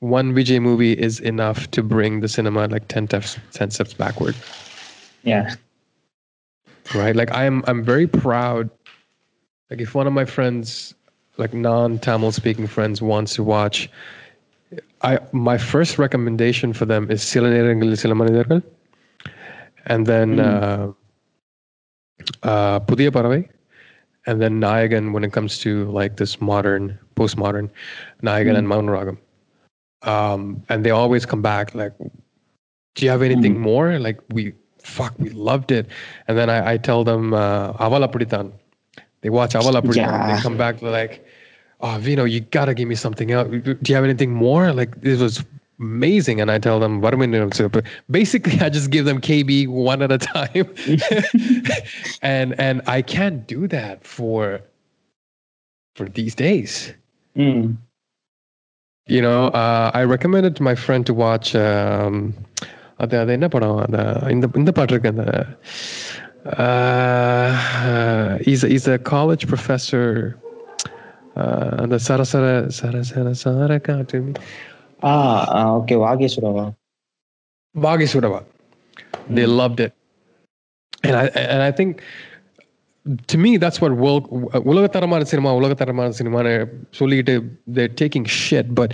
one 0.00 0.32
Vijay 0.32 0.60
movie 0.60 0.92
is 0.92 1.20
enough 1.20 1.70
to 1.72 1.82
bring 1.82 2.20
the 2.20 2.28
cinema 2.28 2.66
like 2.68 2.88
10 2.88 3.08
steps, 3.08 3.38
10 3.52 3.70
steps 3.70 3.94
backward. 3.94 4.34
Yeah. 5.24 5.54
Right. 6.94 7.16
Like 7.16 7.32
I'm, 7.32 7.64
I'm 7.66 7.82
very 7.82 8.06
proud. 8.06 8.70
Like 9.70 9.80
if 9.80 9.94
one 9.94 10.06
of 10.06 10.12
my 10.12 10.24
friends, 10.24 10.94
like 11.36 11.52
non 11.52 11.98
Tamil 11.98 12.32
speaking 12.32 12.66
friends 12.66 13.02
wants 13.02 13.34
to 13.34 13.42
watch, 13.42 13.90
I, 15.02 15.18
my 15.32 15.58
first 15.58 15.98
recommendation 15.98 16.72
for 16.72 16.84
them 16.84 17.10
is 17.10 17.22
Silanirangil 17.22 17.92
Silamanidargal. 17.92 18.62
And 19.86 20.06
then, 20.06 20.36
mm. 20.36 20.40
uh, 20.44 20.92
uh, 22.42 22.80
Paravai 22.80 23.48
and 24.26 24.42
then 24.42 24.60
Nayagan 24.60 25.12
when 25.12 25.24
it 25.24 25.32
comes 25.32 25.58
to 25.60 25.84
like 25.90 26.16
this 26.16 26.40
modern, 26.40 26.98
postmodern 27.16 27.70
Nayagan 28.22 28.54
mm. 28.54 28.58
and 28.58 28.66
Maunaragam 28.66 29.18
um 30.02 30.62
and 30.68 30.84
they 30.84 30.90
always 30.90 31.26
come 31.26 31.42
back 31.42 31.74
like 31.74 31.92
do 32.94 33.04
you 33.04 33.10
have 33.10 33.22
anything 33.22 33.58
more 33.58 33.98
like 33.98 34.20
we 34.30 34.52
fuck 34.78 35.14
we 35.18 35.30
loved 35.30 35.72
it 35.72 35.86
and 36.28 36.38
then 36.38 36.48
i, 36.48 36.72
I 36.72 36.76
tell 36.76 37.04
them 37.04 37.34
uh 37.34 37.72
Aval 37.74 38.06
Appadithan. 38.08 38.52
they 39.22 39.30
watch 39.30 39.54
Aval 39.54 39.80
Appadithan. 39.80 39.96
Yeah. 39.96 40.36
they 40.36 40.42
come 40.42 40.56
back 40.56 40.80
they're 40.80 40.90
like 40.90 41.26
oh 41.80 41.98
vino 41.98 42.24
you 42.24 42.40
gotta 42.40 42.74
give 42.74 42.88
me 42.88 42.94
something 42.94 43.30
else 43.32 43.48
do 43.50 43.76
you 43.86 43.94
have 43.94 44.04
anything 44.04 44.32
more 44.32 44.72
like 44.72 45.00
this 45.00 45.20
was 45.20 45.44
amazing 45.80 46.40
and 46.40 46.50
i 46.50 46.58
tell 46.58 46.80
them 46.80 47.00
"Varumayin 47.00 47.30
Niram 47.30 47.50
Sivappu." 47.50 47.84
basically 48.10 48.58
i 48.60 48.68
just 48.68 48.90
give 48.90 49.04
them 49.04 49.20
kb 49.20 49.68
one 49.68 50.02
at 50.02 50.12
a 50.12 50.18
time 50.18 50.72
and 52.22 52.58
and 52.60 52.82
i 52.86 53.02
can't 53.02 53.46
do 53.46 53.66
that 53.66 54.04
for 54.04 54.60
for 55.96 56.08
these 56.08 56.34
days 56.36 56.94
mm 57.36 57.76
you 59.07 59.21
know 59.25 59.39
uh, 59.61 59.87
i 59.99 60.03
recommended 60.15 60.53
to 60.57 60.63
my 60.69 60.75
friend 60.85 61.03
to 61.09 61.13
watch 61.25 61.49
um 61.55 62.15
அது 63.03 63.15
அது 63.21 63.31
என்ன 63.37 63.47
படம் 63.53 63.79
அந்த 63.85 63.99
இந்த 64.35 64.45
இந்த 64.61 64.71
பாட்டு 64.77 64.93
இருக்கு 64.93 65.13
அந்த 65.13 65.25
uh, 66.65 67.49
he's 68.45 68.63
a, 68.65 68.69
he's 68.73 68.87
a 68.95 68.99
college 69.13 69.43
professor 69.53 70.05
uh, 71.41 71.71
அந்த 71.83 71.97
சர 72.07 72.21
சர 72.33 72.45
சர 72.79 73.01
சர 73.11 73.33
சர 73.43 73.79
காட்டு 73.89 74.21
ah 75.11 75.67
okay 75.79 75.97
வாகேஸ்வரவா 76.05 76.65
Bagi 77.75 78.05
Sudava. 78.05 78.43
They 79.29 79.45
loved 79.45 79.79
it. 79.79 79.93
And 81.03 81.15
I 81.15 81.25
and 81.27 81.61
I 81.63 81.71
think 81.71 82.03
to 83.27 83.37
me 83.37 83.51
that's 83.57 83.79
what 83.81 83.91
world 84.03 84.25
உலகத்தரமான 84.71 85.23
சினிமா 85.31 85.51
உலகத்தரமான 85.59 86.11
சினிமா 86.19 86.41
சொல்லிட்டு 86.99 87.33
they're 87.75 87.95
taking 88.03 88.25
shit 88.43 88.67
but 88.79 88.91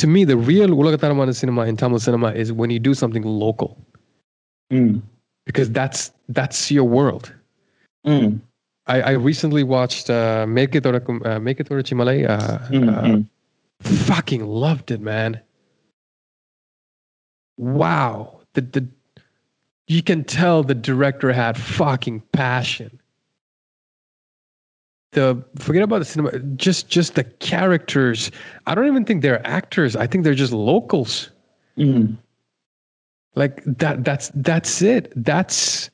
to 0.00 0.06
me 0.14 0.20
the 0.32 0.38
real 0.50 0.72
உலகத்தரமான 0.80 1.32
cinema 1.32 1.62
in 1.70 1.76
Tamil 1.82 1.98
cinema 1.98 2.28
is 2.42 2.48
when 2.60 2.70
you 2.74 2.80
do 2.88 2.94
something 2.94 3.24
local 3.44 3.70
mm. 4.72 5.02
because 5.46 5.70
that's 5.70 6.12
that's 6.28 6.70
your 6.70 6.84
world. 6.84 7.32
Mm. 8.06 8.40
I, 8.86 9.00
I 9.00 9.10
recently 9.12 9.64
watched 9.64 10.08
uh, 10.08 10.46
Make 10.46 10.74
It 10.74 10.84
Orakum, 10.84 11.16
uh, 11.26 11.38
Make 11.40 11.60
It 11.60 11.68
Orachimalai. 11.68 12.28
Uh, 12.28 12.58
Mm. 12.68 12.88
uh, 12.88 13.02
mm. 13.02 13.26
fucking 13.82 14.46
loved 14.46 14.90
it, 14.90 15.00
man. 15.00 15.40
Wow. 17.56 18.40
The 18.54 18.62
the 18.62 18.86
you 19.88 20.02
can 20.02 20.22
tell 20.24 20.62
the 20.62 20.74
director 20.74 21.32
had 21.32 21.58
fucking 21.58 22.22
passion. 22.32 23.00
The 25.13 25.43
forget 25.57 25.83
about 25.83 25.99
the 25.99 26.05
cinema, 26.05 26.37
just 26.57 26.89
just 26.89 27.15
the 27.15 27.23
characters. 27.23 28.31
I 28.65 28.75
don't 28.75 28.87
even 28.87 29.05
think 29.05 29.21
they're 29.21 29.45
actors. 29.45 29.95
I 29.95 30.07
think 30.07 30.23
they're 30.23 30.33
just 30.33 30.53
locals. 30.53 31.29
Mm. 31.77 32.17
Like 33.35 33.63
that 33.65 34.03
that's 34.03 34.31
that's 34.35 34.81
it. 34.81 35.11
That's 35.15 35.89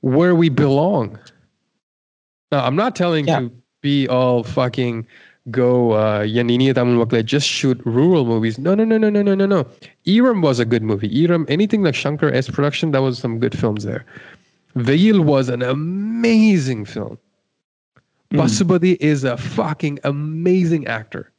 where 0.00 0.34
we 0.34 0.48
belong. 0.48 1.18
Now 2.52 2.64
I'm 2.64 2.76
not 2.76 2.94
telling 2.96 3.26
Yeah. 3.26 3.40
you 3.40 3.52
be 3.80 4.08
all 4.08 4.42
fucking 4.42 5.06
go 5.50 5.92
uh 5.92 6.22
Yanini 6.22 6.74
Tamil 6.74 7.04
Makle, 7.04 7.24
just 7.24 7.46
shoot 7.48 7.80
rural 7.84 8.24
movies. 8.24 8.58
No, 8.58 8.74
no, 8.74 8.84
no, 8.84 8.96
no, 8.98 9.10
no, 9.10 9.22
no, 9.22 9.34
no, 9.34 9.46
no. 9.46 9.66
Eeram 10.06 10.42
was 10.42 10.58
a 10.58 10.64
good 10.64 10.82
movie. 10.82 11.08
Eeram, 11.10 11.44
anything 11.48 11.82
like 11.82 11.94
Shankar 11.94 12.30
S 12.32 12.48
production, 12.48 12.90
that 12.92 13.02
was 13.02 13.18
some 13.18 13.38
good 13.38 13.56
films 13.58 13.84
there. 13.84 14.04
Veyil 14.76 15.24
was 15.24 15.48
an 15.48 15.62
amazing 15.62 16.84
film. 16.84 17.18
Mm. 18.34 18.40
Pasupathy 18.40 18.96
is 19.00 19.24
a 19.24 19.36
fucking 19.36 20.00
amazing 20.04 20.86
actor. 20.86 21.30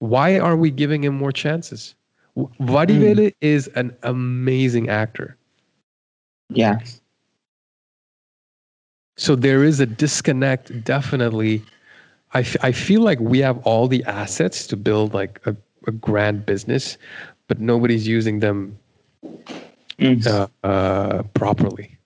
Why 0.00 0.38
are 0.38 0.56
we 0.56 0.70
giving 0.70 1.04
him 1.04 1.14
more 1.14 1.32
chances? 1.32 1.94
W- 2.36 2.52
Vadivelu 2.60 3.32
is 3.40 3.68
an 3.68 3.96
amazing 4.02 4.88
actor. 4.88 5.36
yeah 6.50 6.78
So 9.16 9.36
there 9.36 9.62
is 9.64 9.80
a 9.80 9.86
disconnect, 9.86 10.82
definitely. 10.84 11.62
I, 12.32 12.40
f- 12.40 12.56
I 12.62 12.72
feel 12.72 13.00
like 13.02 13.20
we 13.20 13.38
have 13.38 13.58
all 13.64 13.86
the 13.86 14.02
assets 14.04 14.66
to 14.68 14.76
build 14.76 15.14
like 15.14 15.40
a, 15.46 15.56
a 15.86 15.92
grand 15.92 16.44
business, 16.44 16.98
but 17.46 17.60
nobody's 17.60 18.06
using 18.06 18.40
them 18.40 18.78
Mm. 19.98 20.26
uh, 20.26 20.48
uh, 20.66 21.22
properly. 21.34 21.96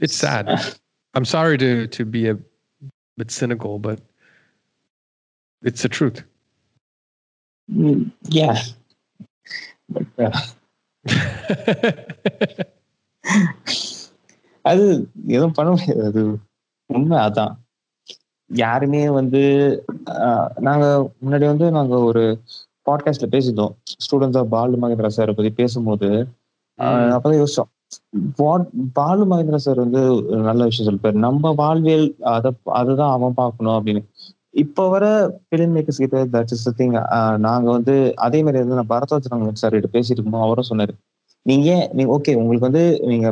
It's 0.00 0.14
sad. 0.16 0.48
I'm 1.15 1.25
sorry 1.27 1.57
to 1.57 1.69
to 1.89 2.03
be 2.07 2.27
a 2.27 2.35
bit 3.17 3.31
cynical, 3.31 3.79
but 3.79 3.99
it's 5.63 5.81
the 5.81 5.89
truth. 5.89 6.19
Mm, 7.69 7.99
yeah 8.31 8.55
but 9.89 10.07
uh, 10.19 10.31
அது 14.65 14.83
எதுவும் 15.27 15.55
பண்ண 15.55 15.69
முடியாது 15.71 16.03
அது 16.03 16.21
உண்மை 16.89 17.17
அதான் 17.19 17.53
யாருமே 18.49 19.09
வந்து 19.09 19.41
ஆஹ், 20.17 20.49
நாங்க 20.59 20.85
முன்னாடி 21.23 21.45
வந்து 21.47 21.71
நாங்க 21.71 21.95
ஒரு 22.03 22.23
பாட்காஸ்ட்ல 22.87 23.27
பேசிட்டோம் 23.29 23.73
students 24.05 24.39
of 24.39 24.49
Balu 24.49 24.77
Mahindra 24.77 25.11
sir 25.13 25.35
பத்தி 25.35 25.51
பேசும்போது 25.53 26.09
ஆஹ், 26.79 27.11
அப்பதான் 27.15 27.41
யோசிச்சோம் 27.41 27.69
வாட் 27.71 27.76
பாலு 28.98 29.24
மகேந்திர 29.30 29.58
சார் 29.66 29.80
வந்து 29.84 30.00
நல்ல 30.48 30.60
விஷயம் 30.68 30.88
சொல்லிப்பாரு. 30.88 31.16
நம்ம 31.26 31.52
வாழ்வியல் 31.60 32.06
அத 32.34 32.52
அதுதான் 32.78 33.14
அவன் 33.16 33.38
பார்க்கணும் 33.40 33.76
அப்படின்னு. 33.78 34.02
இப்ப 34.62 34.86
வர 34.88 35.04
பிலிம் 35.50 35.74
மேக்கர்ஸ் 35.76 36.02
கிட்ட 36.04 36.20
தட் 36.34 36.52
இஸ் 36.56 36.68
திங் 36.78 36.94
நாங்க 37.46 37.68
வந்து 37.70 37.94
அதே 38.26 38.38
மாதிரி 38.42 38.62
வந்து 38.62 38.78
நான் 38.80 38.92
பரத்வாஜ் 38.94 39.28
சார் 39.62 39.76
கிட்ட 39.76 39.90
பேசிட்டு 39.96 40.16
இருக்கும்போது 40.16 40.46
அவரும் 40.46 40.70
சொன்னாரு. 40.70 40.94
நீங்க 41.46 41.66
ஏன் 41.74 41.86
நீங்க 41.92 42.10
ஓகே 42.16 42.32
உங்களுக்கு 42.40 42.68
வந்து 42.68 42.84
நீங்க 43.12 43.28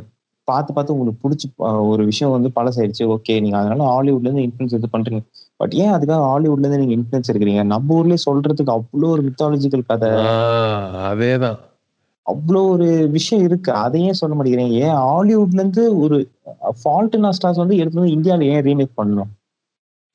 பார்த்து 0.49 0.75
பார்த்து 0.75 0.95
உங்களுக்கு 0.95 1.23
பிடிச்சி 1.25 1.47
ஒரு 1.93 2.03
விஷயம் 2.11 2.35
வந்து 2.35 2.51
பழசாயிடுச்சு 2.57 3.05
ஓகே 3.15 3.35
நீங்க 3.45 3.57
அதனால 3.61 3.87
ஹாலிவுட்ல 3.93 4.29
இருந்து 4.29 4.45
இன்ஃபுளுன்ஸ் 4.47 4.77
இது 4.79 4.89
பண்றீங்க. 4.93 5.23
பட் 5.61 5.75
ஏன் 5.83 5.93
அதுக்காக 5.95 6.21
ஹாலிவுட்ல 6.31 6.65
இருந்து 6.65 6.83
நீங்க 6.83 6.95
இன்ஃபுளுன்ஸ் 6.99 7.31
இருக்கிறீங்க 7.33 7.63
நம்ம 7.73 7.95
ஊர்லயே 7.99 8.21
சொல்றதுக்கு 8.27 8.75
அவ்வளோ 8.77 9.09
ஒரு 9.15 9.25
மித்தாலஜிக்கல் 9.29 9.89
கதை. 9.91 10.11
அதேதான். 11.11 11.59
அவ்வளோ 12.27 12.61
ஒரு 12.71 12.87
விஷயம் 13.17 13.45
இருக்கு. 13.45 13.71
அதை 13.85 14.01
ஏன் 14.07 14.19
சொல்ல 14.21 14.35
மாட்டேங்கிறீங்க 14.35 14.79
ஏன் 14.87 14.99
ஹாலிவுட்ல 15.03 15.61
இருந்து 15.61 15.85
ஒரு 16.05 16.17
ஃபால்ட் 16.81 17.17
நாஸ்டாஸ் 17.25 17.63
வந்து 17.63 17.77
எடுத்து 17.77 18.01
வந்து 18.01 18.15
இந்தியாவில 18.17 18.49
ஏன் 18.55 18.65
ரீமேக் 18.69 18.99
பண்ணணும்? 19.01 19.31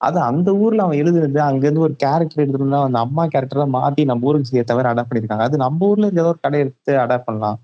அது 0.01 0.19
அந்த 0.29 0.49
ஊர்ல 0.61 0.85
அவன் 0.85 0.99
எழுதுனது 1.01 1.39
அங்க 1.47 1.63
இருந்து 1.65 1.85
ஒரு 1.87 1.95
கேரக்டர் 2.03 2.43
எடுத்துருந்தா 2.43 2.79
அந்த 2.85 2.99
அம்மா 3.05 3.23
கேரக்டர் 3.33 3.75
மாத்தி 3.75 4.03
நம்ம 4.11 4.27
ஊருக்கு 4.29 4.59
ஏற்ற 4.61 4.75
மாதிரி 4.75 4.91
அடாப்ட் 4.91 5.11
பண்ணிருக்காங்க 5.11 5.47
அது 5.47 5.63
நம்ம 5.65 5.89
ஊர்ல 5.89 6.05
இருக்க 6.05 6.23
ஏதோ 6.23 6.31
ஒரு 6.33 6.41
கடை 6.45 6.59
எடுத்து 6.63 6.93
அடாப்ட் 7.03 7.27
பண்ணலாம். 7.27 7.57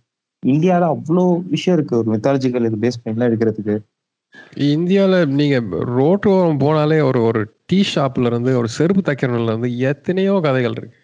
இந்தியால 0.43 0.89
அவ்வளோ 0.95 1.23
விஷயம் 1.53 1.77
இருக்கு. 1.77 1.95
ஒரு 2.01 2.09
மித்தாலஜிக்கல் 2.13 2.67
இது 2.69 2.83
பேஸ் 2.83 3.01
பண்ணி 3.01 3.27
எடுக்கிறதுக்கு. 3.29 3.75
இந்தியால 4.71 5.13
நீங்க 5.39 5.57
ரோட்டோரம் 5.97 6.61
போனாலே 6.63 6.99
ஒரு 7.09 7.19
ஒரு 7.29 7.41
டீ 7.69 7.79
ஷாப்ல 7.93 8.29
இருந்து 8.31 8.51
ஒரு 8.61 8.69
செருப்பு 8.77 9.01
தைக்கிறவங்கள 9.01 9.53
இருந்து 9.53 9.71
எத்தனையோ 9.91 10.35
கதைகள் 10.45 10.77
இருக்கு. 10.77 10.97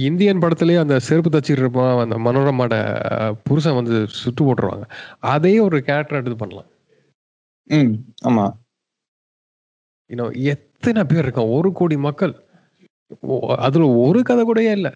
இந்தியன் 0.00 0.38
படத்துலயே 0.38 0.78
அந்த 0.78 0.98
செருப்பு 0.98 1.38
தச்சிட்டு 1.38 1.50
இருப்பான் 1.50 2.10
அந்த 2.10 2.16
மனோரமாட 2.26 2.74
புருஷன் 3.44 3.74
வந்து 3.74 4.06
சுட்டு 4.08 4.42
போட்டுருவாங்க. 4.44 4.86
அதே 5.18 5.58
ஒரு 5.58 5.82
கேரக்டர் 5.82 6.18
எடுத்து 6.18 6.38
பண்ணலாம். 6.38 6.70
ம் 7.70 7.94
ஆமா. 8.24 8.46
இன்னும் 10.10 10.32
எத்தனை 10.52 11.04
பேர் 11.04 11.26
இருக்கான் 11.26 11.52
ஒரு 11.52 11.72
கோடி 11.72 11.96
மக்கள். 11.96 12.34
அதுல 13.58 13.86
ஒரு 14.06 14.22
கதை 14.22 14.44
கூடயே 14.44 14.70
இல்ல. 14.70 14.88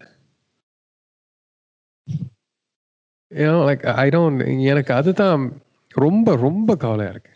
லைக் 3.31 3.85
ஐ 3.93 4.09
டோன்ட் 4.09 4.63
எனக்கு 4.63 4.93
அதுதான் 4.93 5.43
ரொம்ப 5.95 6.35
ரொம்ப 6.35 6.75
கவலையா 6.75 7.11
இருக்கு. 7.11 7.33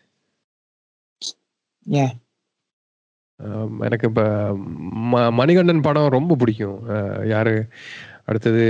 ஏன் 1.85 2.16
எனக்கு 3.80 4.08
இப்ப 4.08 4.22
ம- 4.95 5.32
மணிகண்டன் 5.32 5.82
படம் 5.82 6.08
ரொம்ப 6.08 6.35
பிடிக்கும். 6.35 6.80
யாரு? 7.26 7.68
அடுத்தது 8.26 8.61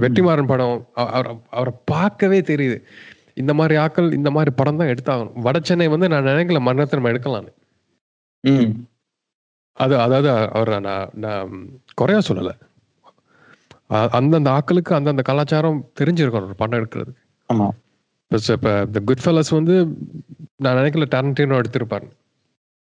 வெற்றிமாறன் 0.00 0.46
படம். 0.46 0.86
அவ- 0.94 1.10
அவரை 1.10 1.38
அவரை 1.50 1.72
பார்க்கவே 1.84 2.40
தெரியுது. 2.40 2.82
இந்த 3.34 3.54
மாதிரி 3.54 3.80
ஆக்கள் 3.80 4.12
இந்த 4.12 4.30
மாதிரி 4.30 4.54
படம் 4.54 4.76
தான் 4.76 4.88
எடுத்தாகணும். 4.88 5.32
வட 5.34 5.58
சென்னை 5.62 5.88
வந்து 5.88 6.08
நான் 6.08 6.24
நினைக்கல 6.24 6.60
மரணத்தை 6.60 7.00
எடுக்கலாம்னு. 7.00 7.52
ம். 8.40 8.80
அது 9.72 10.00
அதாவது 10.00 10.30
அவரை 10.30 10.80
நான் 10.80 11.08
நான் 11.12 11.68
குறையா 11.94 12.20
சொல்லலை. 12.28 12.58
அந்தந்த 14.10 14.50
ஆக்களுக்கு 14.50 14.92
அந்தந்த 14.92 15.22
கலாச்சாரம் 15.22 15.90
தெரிஞ்சிருக்கணும் 16.00 16.44
ஒரு 16.44 16.54
படம் 16.56 16.80
எடுக்கிறதுக்கு. 16.80 17.16
இப்போ 18.28 18.52
இப்போ 18.52 18.82
இந்த 18.86 19.00
குட் 19.00 19.20
ஃபெல்லஸ் 19.24 19.50
வந்து 19.50 19.86
நான் 20.56 20.76
நினைக்கல 20.76 21.04
டேரண்டினோ 21.14 21.60
எடுத்திருப்பாரு 21.60 22.02
ம் 22.02 22.27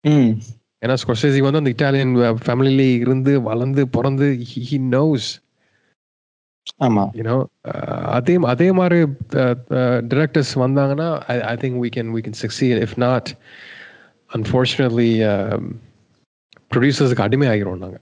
ஏன்னா 0.04 0.96
ஸ்கொசேசி 1.02 1.40
வந்து 1.40 1.58
அந்த 1.58 1.70
இட்டாலியன் 1.70 2.12
ஃபேமிலியிலே 2.46 2.94
இருந்து 2.96 3.42
வளர்ந்து 3.42 3.88
பிறந்து 3.88 4.26
ஹி 4.50 4.78
நோஸ் 4.96 5.28
ஆமா. 6.84 7.02
யூனோ 7.14 7.36
அதே 8.16 8.34
அதே 8.34 8.72
மாதிரி 8.72 9.00
டிரெக்டர்ஸ் 10.12 10.52
வந்தாங்கன்னா 10.54 11.08
I 11.20 11.56
think 11.56 11.80
we 11.84 11.90
can 11.96 12.12
we 12.16 12.22
can 12.22 12.34
succeed. 12.34 12.76
If 12.86 12.92
not 12.96 13.34
unfortunately 14.30 15.10
ப்ரொடியூசர்ஸுக்கு 16.74 17.26
அடிமை 17.26 17.48
ஆகிரும் 17.48 17.76
நாங்க. 17.76 17.98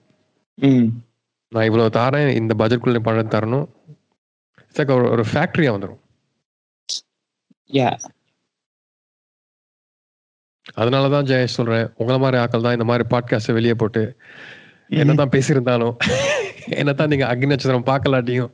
ம். 0.59 0.87
நான் 1.53 1.69
இவ்வளோ 1.71 1.87
தாரேன் 1.99 2.29
இந்த 2.35 2.55
பட்ஜெட்குள்ளே 2.59 2.99
படம் 2.99 3.35
தரணும். 3.37 3.67
ஒரு 4.97 5.11
ஒரு 5.11 5.25
ஃபேக்ட்ரியாக 5.33 5.75
வந்துடும் 5.77 6.03
அதனால 10.67 11.09
தான் 11.09 11.27
ஜெயேஷ் 11.27 11.59
சொல்கிறேன் 11.59 11.91
உங்களை 11.97 12.19
மாதிரி 12.19 12.43
ஆக்கள் 12.43 12.61
தான் 12.61 12.73
இந்த 12.73 12.85
மாதிரி 12.85 13.05
பாட்காஸ்ட்டை 13.09 13.53
வெளியே 13.53 13.75
போட்டு 13.75 14.17
என்ன 14.89 15.15
தான் 15.15 15.31
பேசியிருந்தாலும் 15.31 15.97
என்ன 16.67 16.93
தான் 16.93 17.09
நீங்கள் 17.09 17.29
அக்னி 17.29 17.47
நட்சத்திரம் 17.47 17.87
பார்க்கலாட்டியும். 17.87 18.53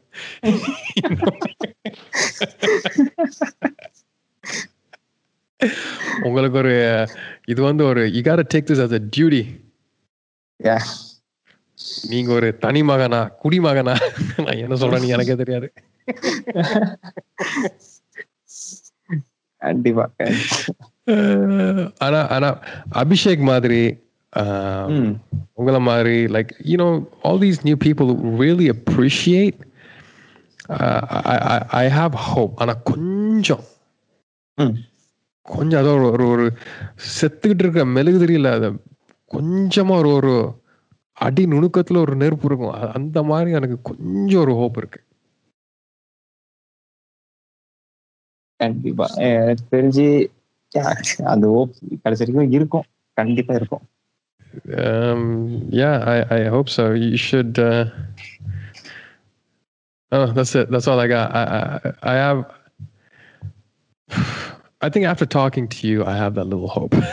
உங்களுக்கு 6.22 6.58
ஒரு 6.58 6.74
இது 7.46 7.62
வந்து 7.62 7.84
ஒரு 7.84 8.02
gotta 8.06 8.44
take 8.54 8.68
this 8.68 8.82
a 8.92 9.00
duty 9.16 9.42
யா 10.64 10.78
நீங்க 12.08 12.32
ஒரு 12.32 12.58
தனி 12.58 12.82
மகனா 12.82 13.30
குடிமகனா 13.44 13.94
நான் 14.36 14.58
என்ன 14.58 14.74
சொல்றேன்னு 14.74 15.06
எனக்கே 15.06 15.34
தெரியாது. 15.34 15.72
கண்டிப்பா. 19.62 20.06
ஆனா 21.98 22.20
ஆனா 22.28 22.48
அபிஷேக் 23.02 23.48
மாதிரி 23.50 23.80
உங்களை 25.58 25.80
மாதிரி 25.80 26.16
like 26.34 26.50
you know 26.72 26.88
all 27.22 27.40
these 27.44 27.62
new 27.62 27.76
people 27.84 28.10
really 28.42 28.66
appreciate 28.74 29.58
I 31.82 31.86
have 31.98 32.16
hope 32.28 32.54
ஆனா 32.62 32.74
கொஞ்சம். 32.90 33.64
கொஞ்சம் 35.48 35.80
அதோ 35.80 35.92
ஒரு 36.12 36.26
ஒரு 36.34 36.46
செத்துக்கிட்டு 37.20 37.64
இருக்க 37.64 37.84
மெழுகு 37.96 38.18
தெரியல. 38.24 38.48
அது 38.58 38.68
கொஞ்சமா 39.30 39.94
ஒரு 40.02 40.10
ஒரு 40.18 40.34
அடி 41.18 41.44
நுணுக்கத்துல 41.52 42.02
ஒரு 42.04 42.14
நெருப்பு 42.16 42.46
இருக்கும். 42.50 42.74
அந்த 42.98 43.22
மாதிரி 43.30 43.50
எனக்கு 43.60 43.78
கொஞ்சம் 43.90 44.40
ஒரு 44.40 44.54
ஹோப் 44.60 44.76
இருக்கு. 44.76 45.00
கண்டிப்பா. 48.60 49.06
எனக்கு 49.28 49.64
தெரிஞ்சு 49.72 50.06
yeah, 50.75 50.91
அந்த 51.33 51.47
ஓப் 51.59 51.73
கடைசி 52.03 52.21
வரைக்கும் 52.23 52.55
இருக்கும் 52.59 52.87
கண்டிப்பா 53.21 53.55
இருக்கும் 53.61 53.83
Um, 54.87 55.21
yeah, 55.77 55.95
I, 56.13 56.17
I 56.35 56.41
hope 56.55 56.69
so. 56.69 56.83
You 57.03 57.17
should. 57.27 57.53
Uh, 57.69 57.85
oh, 60.11 60.27
that's 60.35 60.53
it. 60.59 60.67
That's 60.73 60.87
all 60.89 60.99
I 60.99 61.07
got. 61.07 61.27
I, 61.39 61.43
I, 61.59 61.63
I 62.11 62.15
have. 62.23 62.39
I 64.85 64.89
think 64.93 65.05
after 65.11 65.25
talking 65.39 65.67
to 65.75 65.87
you, 65.89 66.05
I 66.11 66.15
have 66.23 66.35
that 66.35 66.47
little 66.53 66.67
hope. 66.67 66.93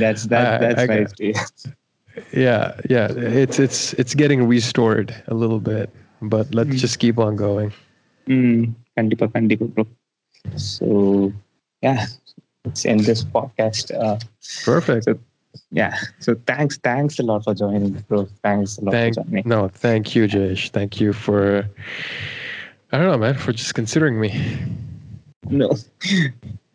that's 0.00 0.24
that, 0.26 0.54
I- 0.54 0.58
that's 0.66 0.80
I 0.82 0.86
nice 0.86 1.12
got- 1.12 1.74
yeah, 2.32 2.74
yeah. 2.88 3.08
It's 3.12 3.58
it's 3.58 3.92
it's 3.94 4.14
getting 4.14 4.48
restored 4.48 5.14
a 5.28 5.34
little 5.34 5.60
bit, 5.60 5.90
but 6.22 6.54
let's 6.54 6.70
Mm. 6.70 6.78
just 6.78 6.98
keep 6.98 7.18
on 7.18 7.36
going. 7.36 7.72
ம் 8.30 8.64
கண்டிப்பா 8.94 9.26
கண்டிப்பா 9.26 9.66
bro 9.74 9.84
so 10.70 10.86
yeah 11.82 11.94
it's 12.62 12.86
N 12.92 13.04
this 13.08 13.24
podcast 13.32 13.92
Perfect. 14.64 15.08
yeah 15.72 15.94
so 16.24 16.30
thanks 16.50 16.74
thanks 16.78 17.14
a 17.18 17.22
lot 17.22 17.40
for 17.46 17.54
joining 17.54 17.92
bro 18.08 18.18
thanks 18.42 18.72
a 18.78 18.82
lot 18.84 18.92
Thank 18.92 19.14
for 19.14 19.22
joining 19.22 19.44
no, 19.48 19.60
thank 19.84 20.14
you, 20.14 20.22
Jayesh. 20.26 20.64
Thank 20.70 20.92
you 21.00 21.10
for. 21.24 21.40
I 22.92 22.98
don't 22.98 23.08
know, 23.10 23.18
man, 23.18 23.34
for 23.34 23.52
just 23.52 23.74
considering 23.74 24.20
me. 24.20 24.30
no 25.62 25.68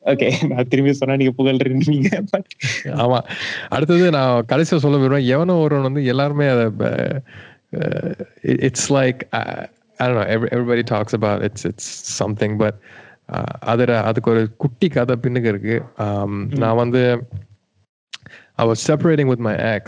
okay 0.06 0.28
நான் 0.48 0.68
திரும்பி 0.68 0.94
சொன்னா 0.94 1.16
நீங்க 1.16 1.34
புகழ்றீங்க 1.38 2.22
but 2.30 2.48
ஆமா 3.04 3.20
அடுத்தது 3.70 4.06
நான் 4.12 4.46
கடைசியா 4.48 4.78
சொல்ல 4.78 4.98
விரும்புறேன் 4.98 5.30
எவனோ 5.36 5.56
ஒருவன் 5.58 5.88
வந்து 5.90 6.04
எல்லாருமே 6.06 6.48
அதை 6.48 6.66
it's 8.68 8.90
like 8.94 9.22
I 10.00 10.08
don't 10.08 10.16
know. 10.16 10.28
Every, 10.28 10.50
everybody 10.52 10.84
talks 10.84 11.14
about 11.14 11.44
it's 11.44 11.64
it's 11.66 11.86
something, 12.22 12.54
but 12.58 12.76
uh, 13.30 13.54
அதில் 13.72 13.96
அதுக்கு 14.10 14.30
ஒரு 14.34 14.44
குட்டி 14.64 14.88
கதை 14.96 15.16
பின்னுக்கு 15.26 15.52
இருக்கு 15.54 15.76
um, 16.06 16.34
நான் 16.64 16.80
வந்து 16.84 17.04
I 18.58 18.66
was 18.72 18.80
separating 18.90 19.28
with 19.34 19.42
my 19.50 19.54
ex 19.76 19.84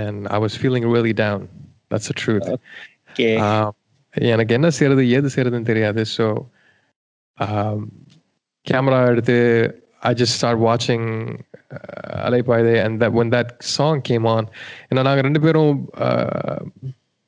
and 0.00 0.16
I 0.36 0.38
was 0.44 0.54
feeling 0.62 0.84
really 0.94 1.14
down. 1.24 1.42
That's 1.90 2.08
the 2.12 2.16
truth. 2.24 2.48
Okay 3.10 3.28
Um, 3.48 3.68
எனக்கு 4.14 4.52
என்ன 4.58 4.68
செய்யறது 4.76 5.02
ஏது 5.16 5.28
செய்யறதுன்னு 5.34 5.70
தெரியாது 5.72 6.02
ஸோ 6.16 6.26
கேமரா 8.66 8.98
எடுத்து 9.12 9.36
ஐ 10.10 10.12
ஜஸ்ட் 10.20 10.36
ஸ்டார்ட் 10.38 10.62
வாட்சிங் 10.66 11.06
Alaipayuthey 12.28 12.76
and 12.84 12.96
that 13.02 13.16
when 13.18 13.30
that 13.36 13.48
song 13.76 13.96
came 14.10 14.26
on 14.36 14.44
ஏன்னா 14.88 15.02
நாங்கள் 15.08 15.26
ரெண்டு 15.28 15.42
பேரும் 15.46 15.74
uh, 16.06 16.58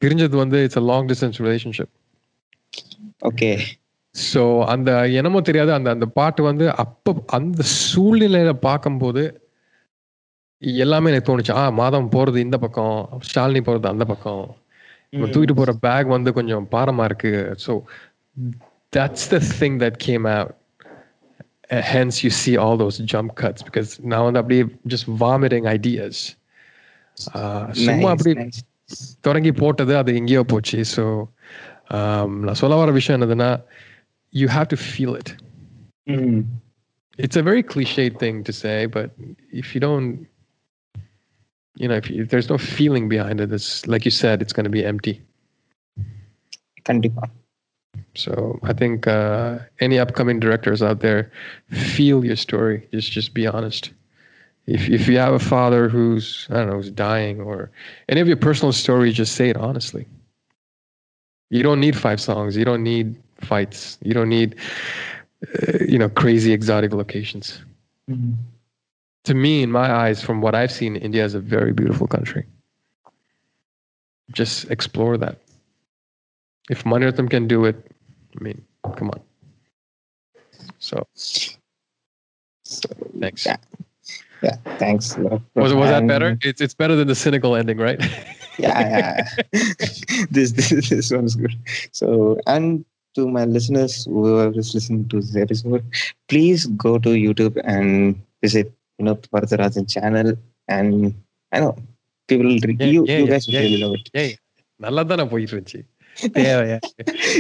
பிரிஞ்சது 0.03 0.37
வந்து 0.45 0.59
it's 0.67 0.81
a 0.81 0.85
long 0.91 1.09
distance 1.11 1.41
relationship 1.47 1.93
okay 3.22 3.50
so 4.16 4.42
அந்த 4.74 4.90
என்னமோ 5.20 5.40
தெரியாது. 5.48 5.72
அந்த 5.78 5.90
அந்த 5.96 6.08
பாட்டு 6.18 6.42
வந்து 6.50 6.66
அப்போ 6.84 7.12
அந்த 7.38 7.62
சூழ்நிலையில 7.88 8.52
பார்க்கும்போது 8.68 9.24
எல்லாமே 10.82 11.10
எனக்கு 11.12 11.30
தோணுச்சு. 11.30 11.54
ஆ 11.62 11.64
மாதம் 11.80 12.12
போறது 12.14 12.38
இந்த 12.46 12.58
பக்கம் 12.66 12.96
ஷாலினி 13.32 13.62
போறது 13.68 13.88
அந்த 13.94 14.06
பக்கம். 14.12 14.44
இவன் 15.14 15.34
தூக்கிட்டு 15.34 15.58
போற 15.58 15.74
பேக் 15.86 16.08
வந்து 16.16 16.30
கொஞ்சம் 16.38 16.64
பாரமா 16.76 17.04
இருக்கு. 17.10 17.32
So 17.66 17.74
that's 18.94 19.28
the 19.34 19.40
thing 19.60 19.78
that 19.84 20.00
came 20.08 20.28
hence 21.92 22.18
you 22.26 22.32
see 22.42 22.52
all 22.64 22.80
those 22.84 22.98
jump 23.14 23.34
cuts 23.42 23.66
because 23.68 23.92
நான் 24.12 24.26
வந்து 24.28 24.42
அப்படியே 24.42 24.64
ஜஸ்ட் 24.94 25.10
வாமிட்டிங் 25.24 25.68
ஐடியாஸ் 25.78 26.24
சும்மா 27.86 28.10
அப்படி 28.16 28.34
தொடங்கி 29.28 29.52
போட்டது 29.62 29.94
அது 30.02 30.12
எங்கேயோ 30.22 30.44
போச்சு. 30.54 30.80
ஸோ 30.96 31.04
நான் 32.47 32.61
சொல்ல 32.63 32.79
வர 32.81 32.93
விஷயம் 32.99 33.17
என்னதுன்னா 33.19 33.51
you 34.41 34.49
have 34.57 34.69
to 34.75 34.79
feel 34.89 35.15
it 35.21 35.33
it's 37.25 37.37
a 37.37 37.43
very 37.43 37.63
cliched 37.63 38.19
thing 38.19 38.43
to 38.45 38.53
say, 38.53 38.87
but 38.87 39.11
if 39.53 39.75
you 39.75 39.81
don't, 39.81 40.27
you 41.77 41.89
know, 41.89 41.97
if, 41.97 42.11
if 42.11 42.31
there's 42.31 42.49
no 42.49 42.57
feeling 42.57 43.09
behind 43.09 43.41
it, 43.41 43.53
it's 43.53 43.87
like 43.87 44.05
you 44.05 44.11
said, 44.11 44.41
it's 44.43 44.55
going 44.57 44.69
to 44.71 44.77
be 44.79 44.85
empty. 44.93 45.15
கண்டிப்பா 46.89 47.25
So 48.23 48.33
I 48.71 48.73
think 48.81 49.07
uh, 49.07 49.51
any 49.87 49.97
upcoming 50.05 50.39
directors 50.45 50.81
out 50.89 51.01
there, 51.07 51.21
feel 51.97 52.25
your 52.29 52.39
story. 52.47 52.77
Just 52.95 53.11
just 53.17 53.31
be 53.39 53.45
honest. 53.57 53.85
If 54.77 54.83
if 54.97 55.03
you 55.11 55.17
have 55.25 55.35
a 55.39 55.45
father 55.55 55.83
who's 55.95 56.27
I 56.51 56.55
don't 56.57 56.69
know 56.71 56.79
who's 56.81 56.91
dying 56.91 57.37
or 57.51 57.59
any 58.13 58.21
of 58.25 58.29
your 58.33 58.41
personal 58.49 58.73
stories, 58.73 59.15
just 59.23 59.35
say 59.41 59.49
it 59.53 59.59
honestly. 59.69 60.05
You 61.56 61.64
don't 61.64 61.80
need 61.80 61.96
five 61.96 62.20
songs. 62.20 62.58
You 62.58 62.66
don't 62.66 62.84
need 62.84 63.16
fights. 63.40 63.98
You 64.02 64.14
don't 64.14 64.28
need 64.28 64.56
uh, 65.58 65.78
you 65.88 65.98
know 65.98 66.10
crazy 66.10 66.52
exotic 66.52 66.92
locations. 66.94 67.62
to 69.24 69.34
me, 69.34 69.64
in 69.64 69.72
my 69.72 69.90
eyes, 69.90 70.22
from 70.22 70.42
what 70.42 70.54
I've 70.54 70.72
seen, 70.72 70.98
India 70.98 71.24
is 71.24 71.34
a 71.34 71.40
very 71.40 71.72
beautiful 71.72 72.08
country. 72.08 72.46
Just 74.34 74.70
explore 74.70 75.18
that. 75.18 75.40
If 76.70 76.84
Maniratnam 76.84 77.30
can 77.30 77.48
do 77.48 77.64
it, 77.64 77.76
I 78.38 78.44
mean, 78.44 78.62
come 78.98 79.10
on. 79.12 79.22
So, 80.80 81.08
thanks. 83.20 83.46
Yeah. 83.46 83.58
yeah 84.47 84.57
thanks 84.83 85.07
Was, 85.63 85.73
was 85.81 85.89
that 85.93 86.01
And- 86.03 86.09
better? 86.09 86.29
It's, 86.43 86.61
it's 86.61 86.77
better 86.83 86.97
than 86.97 87.09
the 87.09 87.19
cynical 87.25 87.53
ending, 87.61 87.79
right? 87.79 88.01
yeah, 88.59 88.79
yeah. 88.93 89.11
this, 90.37 90.49
this 90.59 90.89
this 90.91 91.09
one's 91.11 91.35
good. 91.35 91.55
So, 91.93 92.07
and 92.47 92.67
to 93.17 93.23
my 93.37 93.45
listeners, 93.57 93.95
whoever 94.07 94.59
is 94.59 94.71
listening 94.77 95.03
to 95.13 95.17
this 95.21 95.37
episode, 95.37 95.83
please 96.33 96.61
go 96.87 96.93
to 97.07 97.11
YouTube 97.25 97.57
and 97.75 97.89
visit 98.45 98.67
you 98.99 99.05
know 99.07 99.15
Varadarajan 99.35 99.87
channel. 99.89 100.29
And 100.69 100.91
I 101.53 101.61
know 101.61 101.73
people, 102.29 102.47
will 102.47 102.61
re- 102.71 102.77
Yeah, 102.81 102.93
you 102.97 103.03
yeah, 103.11 103.19
you 103.21 103.25
yeah, 103.25 103.31
guys 103.33 103.47
will 103.47 103.55
yeah. 103.57 103.65
really 103.67 103.81
love 103.85 103.97
it. 104.01 104.09
ஏய் 104.23 104.35
நல்லா 104.85 105.03
தானே 105.13 105.25
போயிட்டு 105.33 105.55
இருந்துச்சு 105.55 105.81
தேவையா 106.39 106.79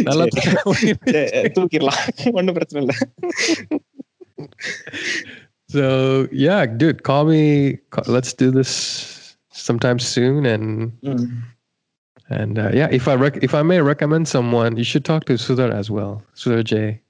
நல்லா 0.08 0.24
தானே 0.36 0.54
போயிட்டு 0.70 1.12
சரி, 1.32 1.50
தூக்கிடலாம் 1.58 2.02
ஒன்றும் 2.38 2.56
பிரச்சனை 2.58 2.82
இல்லை 2.84 2.96
so 5.75 6.29
yeah, 6.31 6.65
dude, 6.65 7.03
call 7.03 7.25
me. 7.25 7.79
Call, 7.89 8.05
let's 8.07 8.31
do 8.31 8.49
this 8.49 9.35
sometime 9.51 9.99
soon. 9.99 10.45
And 10.45 10.93
mm. 11.01 11.43
and 12.29 12.57
uh, 12.57 12.71
yeah, 12.73 12.87
if 12.91 13.09
I 13.09 13.15
rec- 13.15 13.43
if 13.43 13.53
I 13.53 13.61
may 13.61 13.81
recommend 13.81 14.29
someone, 14.29 14.77
you 14.77 14.85
should 14.85 15.03
talk 15.03 15.25
to 15.25 15.33
Sudar 15.33 15.73
as 15.73 15.91
well, 15.91 16.23
Sudar 16.33 16.63
J. 16.63 17.01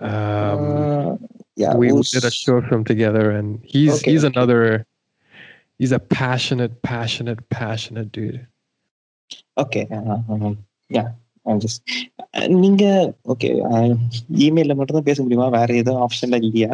Um, 0.00 0.08
uh, 0.08 1.16
yeah, 1.56 1.76
we 1.76 1.92
we'll 1.92 2.04
did 2.04 2.24
a 2.24 2.30
show 2.30 2.62
from 2.62 2.84
together, 2.84 3.30
and 3.30 3.60
he's 3.62 4.00
okay, 4.00 4.12
he's 4.12 4.24
okay. 4.24 4.32
another. 4.34 4.86
He's 5.78 5.92
a 5.92 5.98
passionate, 5.98 6.80
passionate, 6.80 7.50
passionate 7.50 8.10
dude. 8.12 8.46
Okay. 9.58 9.86
Uh-huh. 9.92 10.54
Yeah. 10.88 11.12
நீங்க 12.62 12.84
okay 13.24 13.48
இமெயில்ல 14.46 14.74
மட்டும் 14.74 14.98
தான் 14.98 15.08
பேச 15.08 15.18
முடியுமா? 15.22 15.46
வேற 15.48 15.70
எதுவும் 15.74 16.02
ஆப்ஷன்ல 16.06 16.38
இல்லையா? 16.42 16.70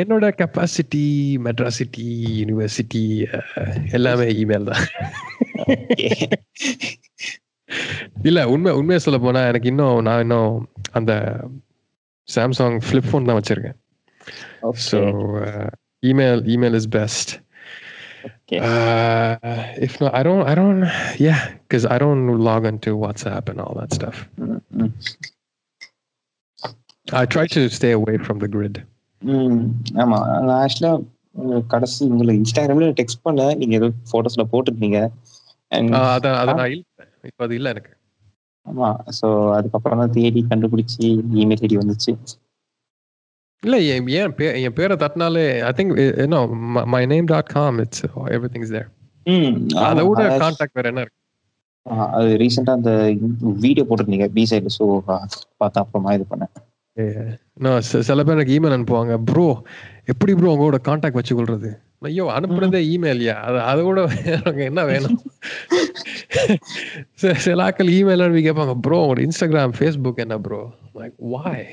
என்னோட 0.00 0.28
கெப்பாசிட்டி 0.40 1.04
மெட்ராசிட்டி 1.46 2.06
யூனிவர்சிட்டி 2.40 3.04
எல்லாமே 3.92 4.28
இமெயில் 4.42 4.70
தான். 4.72 4.86
இல்ல 8.28 8.38
உண்மை 8.48 8.70
உண்மையை 8.72 9.00
சொல்ல 9.04 9.18
போனா 9.18 9.40
எனக்கு 9.46 9.68
இன்னும் 9.68 9.98
நான் 10.02 10.22
இன்னும் 10.22 10.54
அந்த 10.92 11.12
சாம்சங் 12.28 12.78
ஃபிளிப் 12.86 13.08
ஃபோன் 13.10 13.28
தான் 13.28 13.38
வச்சிருக்கேன். 13.38 13.78
So 14.88 14.98
email 16.02 16.42
email 16.54 16.76
is 16.80 16.90
best 16.98 17.32
Okay. 18.49 18.59
if 19.79 19.93
not 20.01 20.13
i 20.13 20.23
don't 20.23 20.43
i 20.43 20.55
don't 20.55 20.81
yeah 21.19 21.39
because 21.59 21.85
i 21.85 21.97
don't 21.97 22.25
log 22.39 22.63
into 22.65 22.91
whatsapp 22.97 23.49
and 23.51 23.59
all 23.59 23.75
that 23.75 23.91
stuff 23.93 24.17
i 27.07 27.25
try 27.27 27.45
to 27.47 27.61
stay 27.69 27.91
away 27.91 28.17
from 28.27 28.39
the 28.39 28.49
grid 28.55 28.77
ம் 29.21 29.59
ஆமா 30.01 30.17
நான் 30.45 30.59
ஆக்சுவலா 30.63 30.93
கடைசி 31.67 32.01
உங்களுக்கு 32.09 32.39
இன்ஸ்டாகிராம்ல 32.41 32.89
text 32.99 33.23
பண்ண 33.23 33.45
நீங்க 33.53 33.75
ஏதோ 33.79 33.89
போட்டோஸ்ல 34.11 34.45
போட்டுருந்தீங்க 34.51 34.99
And 35.71 35.87
ஆஹ் 35.97 36.11
அதான் 36.15 36.39
அதை 36.41 36.53
நான் 36.59 36.71
இல்லை 36.73 37.05
இப்போ 37.29 37.43
அது 37.47 37.55
இல்லை 37.59 37.69
எனக்கு 37.75 37.93
ஆமா 38.65 38.89
சோ 39.19 39.27
அதுக்கப்புறம் 39.57 40.01
தான் 40.01 40.13
தேடி 40.17 40.41
கண்டுபிடிச்சி 40.51 41.05
இமெயில் 41.41 41.63
ஐடி 41.67 41.77
வந்துச்சு 41.81 42.11
இல்ல 43.62 43.76
என் 43.88 44.06
ஏன் 44.14 44.34
பே- 44.36 44.54
என் 44.60 44.72
பேரை 44.72 44.94
தட்டினாலே 44.96 45.44
I 45.62 45.72
think 45.76 45.92
no 46.28 46.40
my 46.86 47.02
name 47.06 47.26
dot 47.26 47.50
com 47.50 47.78
it's 47.78 48.04
every 48.30 48.50
there 48.70 48.88
அதை 49.86 50.02
விட 50.06 50.22
கான்டாக்ட் 50.42 50.76
வேற 50.78 50.88
என்ன 50.88 51.00
இருக்கு? 51.00 51.18
அது 52.14 52.30
ரீசெண்டா 52.38 52.72
அந்த 52.78 52.92
வீடியோ 53.60 53.84
போட்டிருந்தீங்க 53.86 54.28
பி 54.32 54.44
சைடு 54.50 54.72
ஸோ 54.76 54.84
பார்த்து 55.04 55.80
அப்புறமா 55.82 56.12
இது 56.18 56.26
பண்ணேன். 56.30 56.52
No, 57.60 57.70
சில 58.02 58.20
பேர் 58.20 58.34
எனக்கு 58.34 58.54
இமெயில் 58.54 58.74
அனுப்புவாங்க 58.76 59.14
ப்ரோ 59.28 59.44
எப்படி 60.04 60.32
ப்ரோ 60.34 60.50
உங்களோட 60.54 60.78
கான்டாக்ட் 60.86 61.18
வச்சுக்கொள்றது? 61.18 61.70
ஐயோ 62.02 62.24
அனுப்புறதே 62.34 62.80
இமெயில்யா 62.90 63.34
அது 63.44 63.58
அதை 63.64 63.82
எனக்கு 64.32 64.62
என்ன 64.64 64.80
வேணும்? 64.84 65.18
சில 67.44 67.62
ஆட்கள் 67.64 67.92
இமெயில் 67.94 68.24
அனுப்பி 68.24 68.42
கேட்பாங்க 68.46 68.74
ப்ரோ 68.80 68.98
உங்களோட 69.02 69.22
இன்ஸ்டாகிராம் 69.26 69.76
ஃபேஸ்புக் 69.78 70.22
என்ன 70.24 70.38
bro 70.40 70.60
like 70.94 71.16
why 71.28 71.66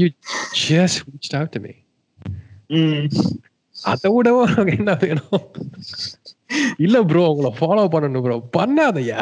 you 0.00 0.08
just 0.68 1.00
reached 1.10 1.34
out 1.38 1.50
to 1.54 1.60
me. 1.64 1.72
அதை 3.82 4.08
விடவும் 4.14 4.50
எனக்கு 4.52 4.76
என்ன 4.76 4.92
வேணும்? 5.00 5.44
இல்ல 6.78 7.02
ப்ரோ 7.02 7.22
உங்களை 7.32 7.50
ஃபாலோ 7.60 7.84
பண்ணணும் 7.94 8.24
ப்ரோ 8.26 8.36
பண்ணாதயா? 8.58 9.20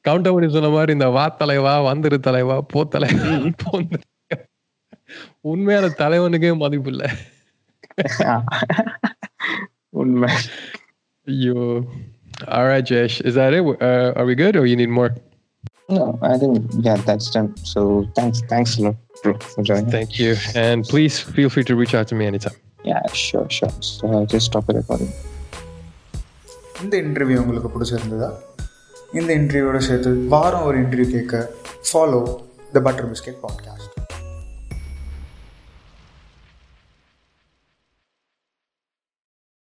கவுண்டர் 0.00 0.32
பண்ணி 0.32 0.48
சொன்ன 0.52 0.68
மாதிரி 0.68 0.92
இந்த 0.92 1.08
வா 1.08 1.24
தலைவா 1.28 1.74
வந்துரு 1.84 2.18
தலைவா 2.20 2.56
போ 2.60 2.84
தலைவா 2.84 3.28
உண்மையான 5.40 5.86
தலைவனுக்கே 5.86 6.50
மதிப்பு 6.56 6.90
இல்ல. 6.90 7.04
உண்மை. 10.02 10.30
ஐயோ. 11.26 11.58
alright 12.57 12.85
Jesh 12.85 13.15
is 13.21 13.35
that 13.35 13.53
it 13.53 13.63
uh, 13.81 14.19
are 14.19 14.25
we 14.25 14.35
good 14.35 14.55
or 14.55 14.65
you 14.65 14.77
need 14.83 14.93
more 14.99 15.09
No, 15.89 16.03
I 16.21 16.35
think 16.41 16.53
yeah, 16.87 16.97
that's 17.07 17.27
done. 17.35 17.47
So 17.69 17.79
thanks, 18.17 18.37
thanks 18.51 18.71
a 18.77 18.81
lot, 18.83 18.97
bro, 19.23 19.31
for 19.53 19.61
joining. 19.69 19.87
thank 19.95 20.11
you 20.23 20.31
and 20.63 20.77
please 20.91 21.15
feel 21.37 21.49
free 21.55 21.63
to 21.69 21.75
reach 21.81 21.93
out 21.99 22.07
to 22.11 22.15
me 22.19 22.25
anytime 22.31 22.57
Yeah, 22.89 23.01
sure, 23.21 23.47
sure. 23.55 23.71
So 23.87 24.01
I'll 24.11 24.29
just 24.33 24.45
stop 24.51 24.65
the 24.69 24.75
recording. 24.79 25.09
இந்த 26.83 26.95
interview 27.03 27.39
உங்களுக்கு 27.43 27.69
பிடிச்சிருந்ததா 27.75 28.29
இந்த 29.19 29.31
இன்டர்வியூவோட 29.39 29.79
சேர்த்து 29.87 30.11
வாரம் 30.35 30.67
ஒரு 30.67 30.77
interview 30.83 31.09
கேட்க 31.15 31.41
follow 31.91 32.21
the 32.75 32.81
Butter 32.87 33.07
Biscuit 33.11 33.37
podcast. 33.47 33.89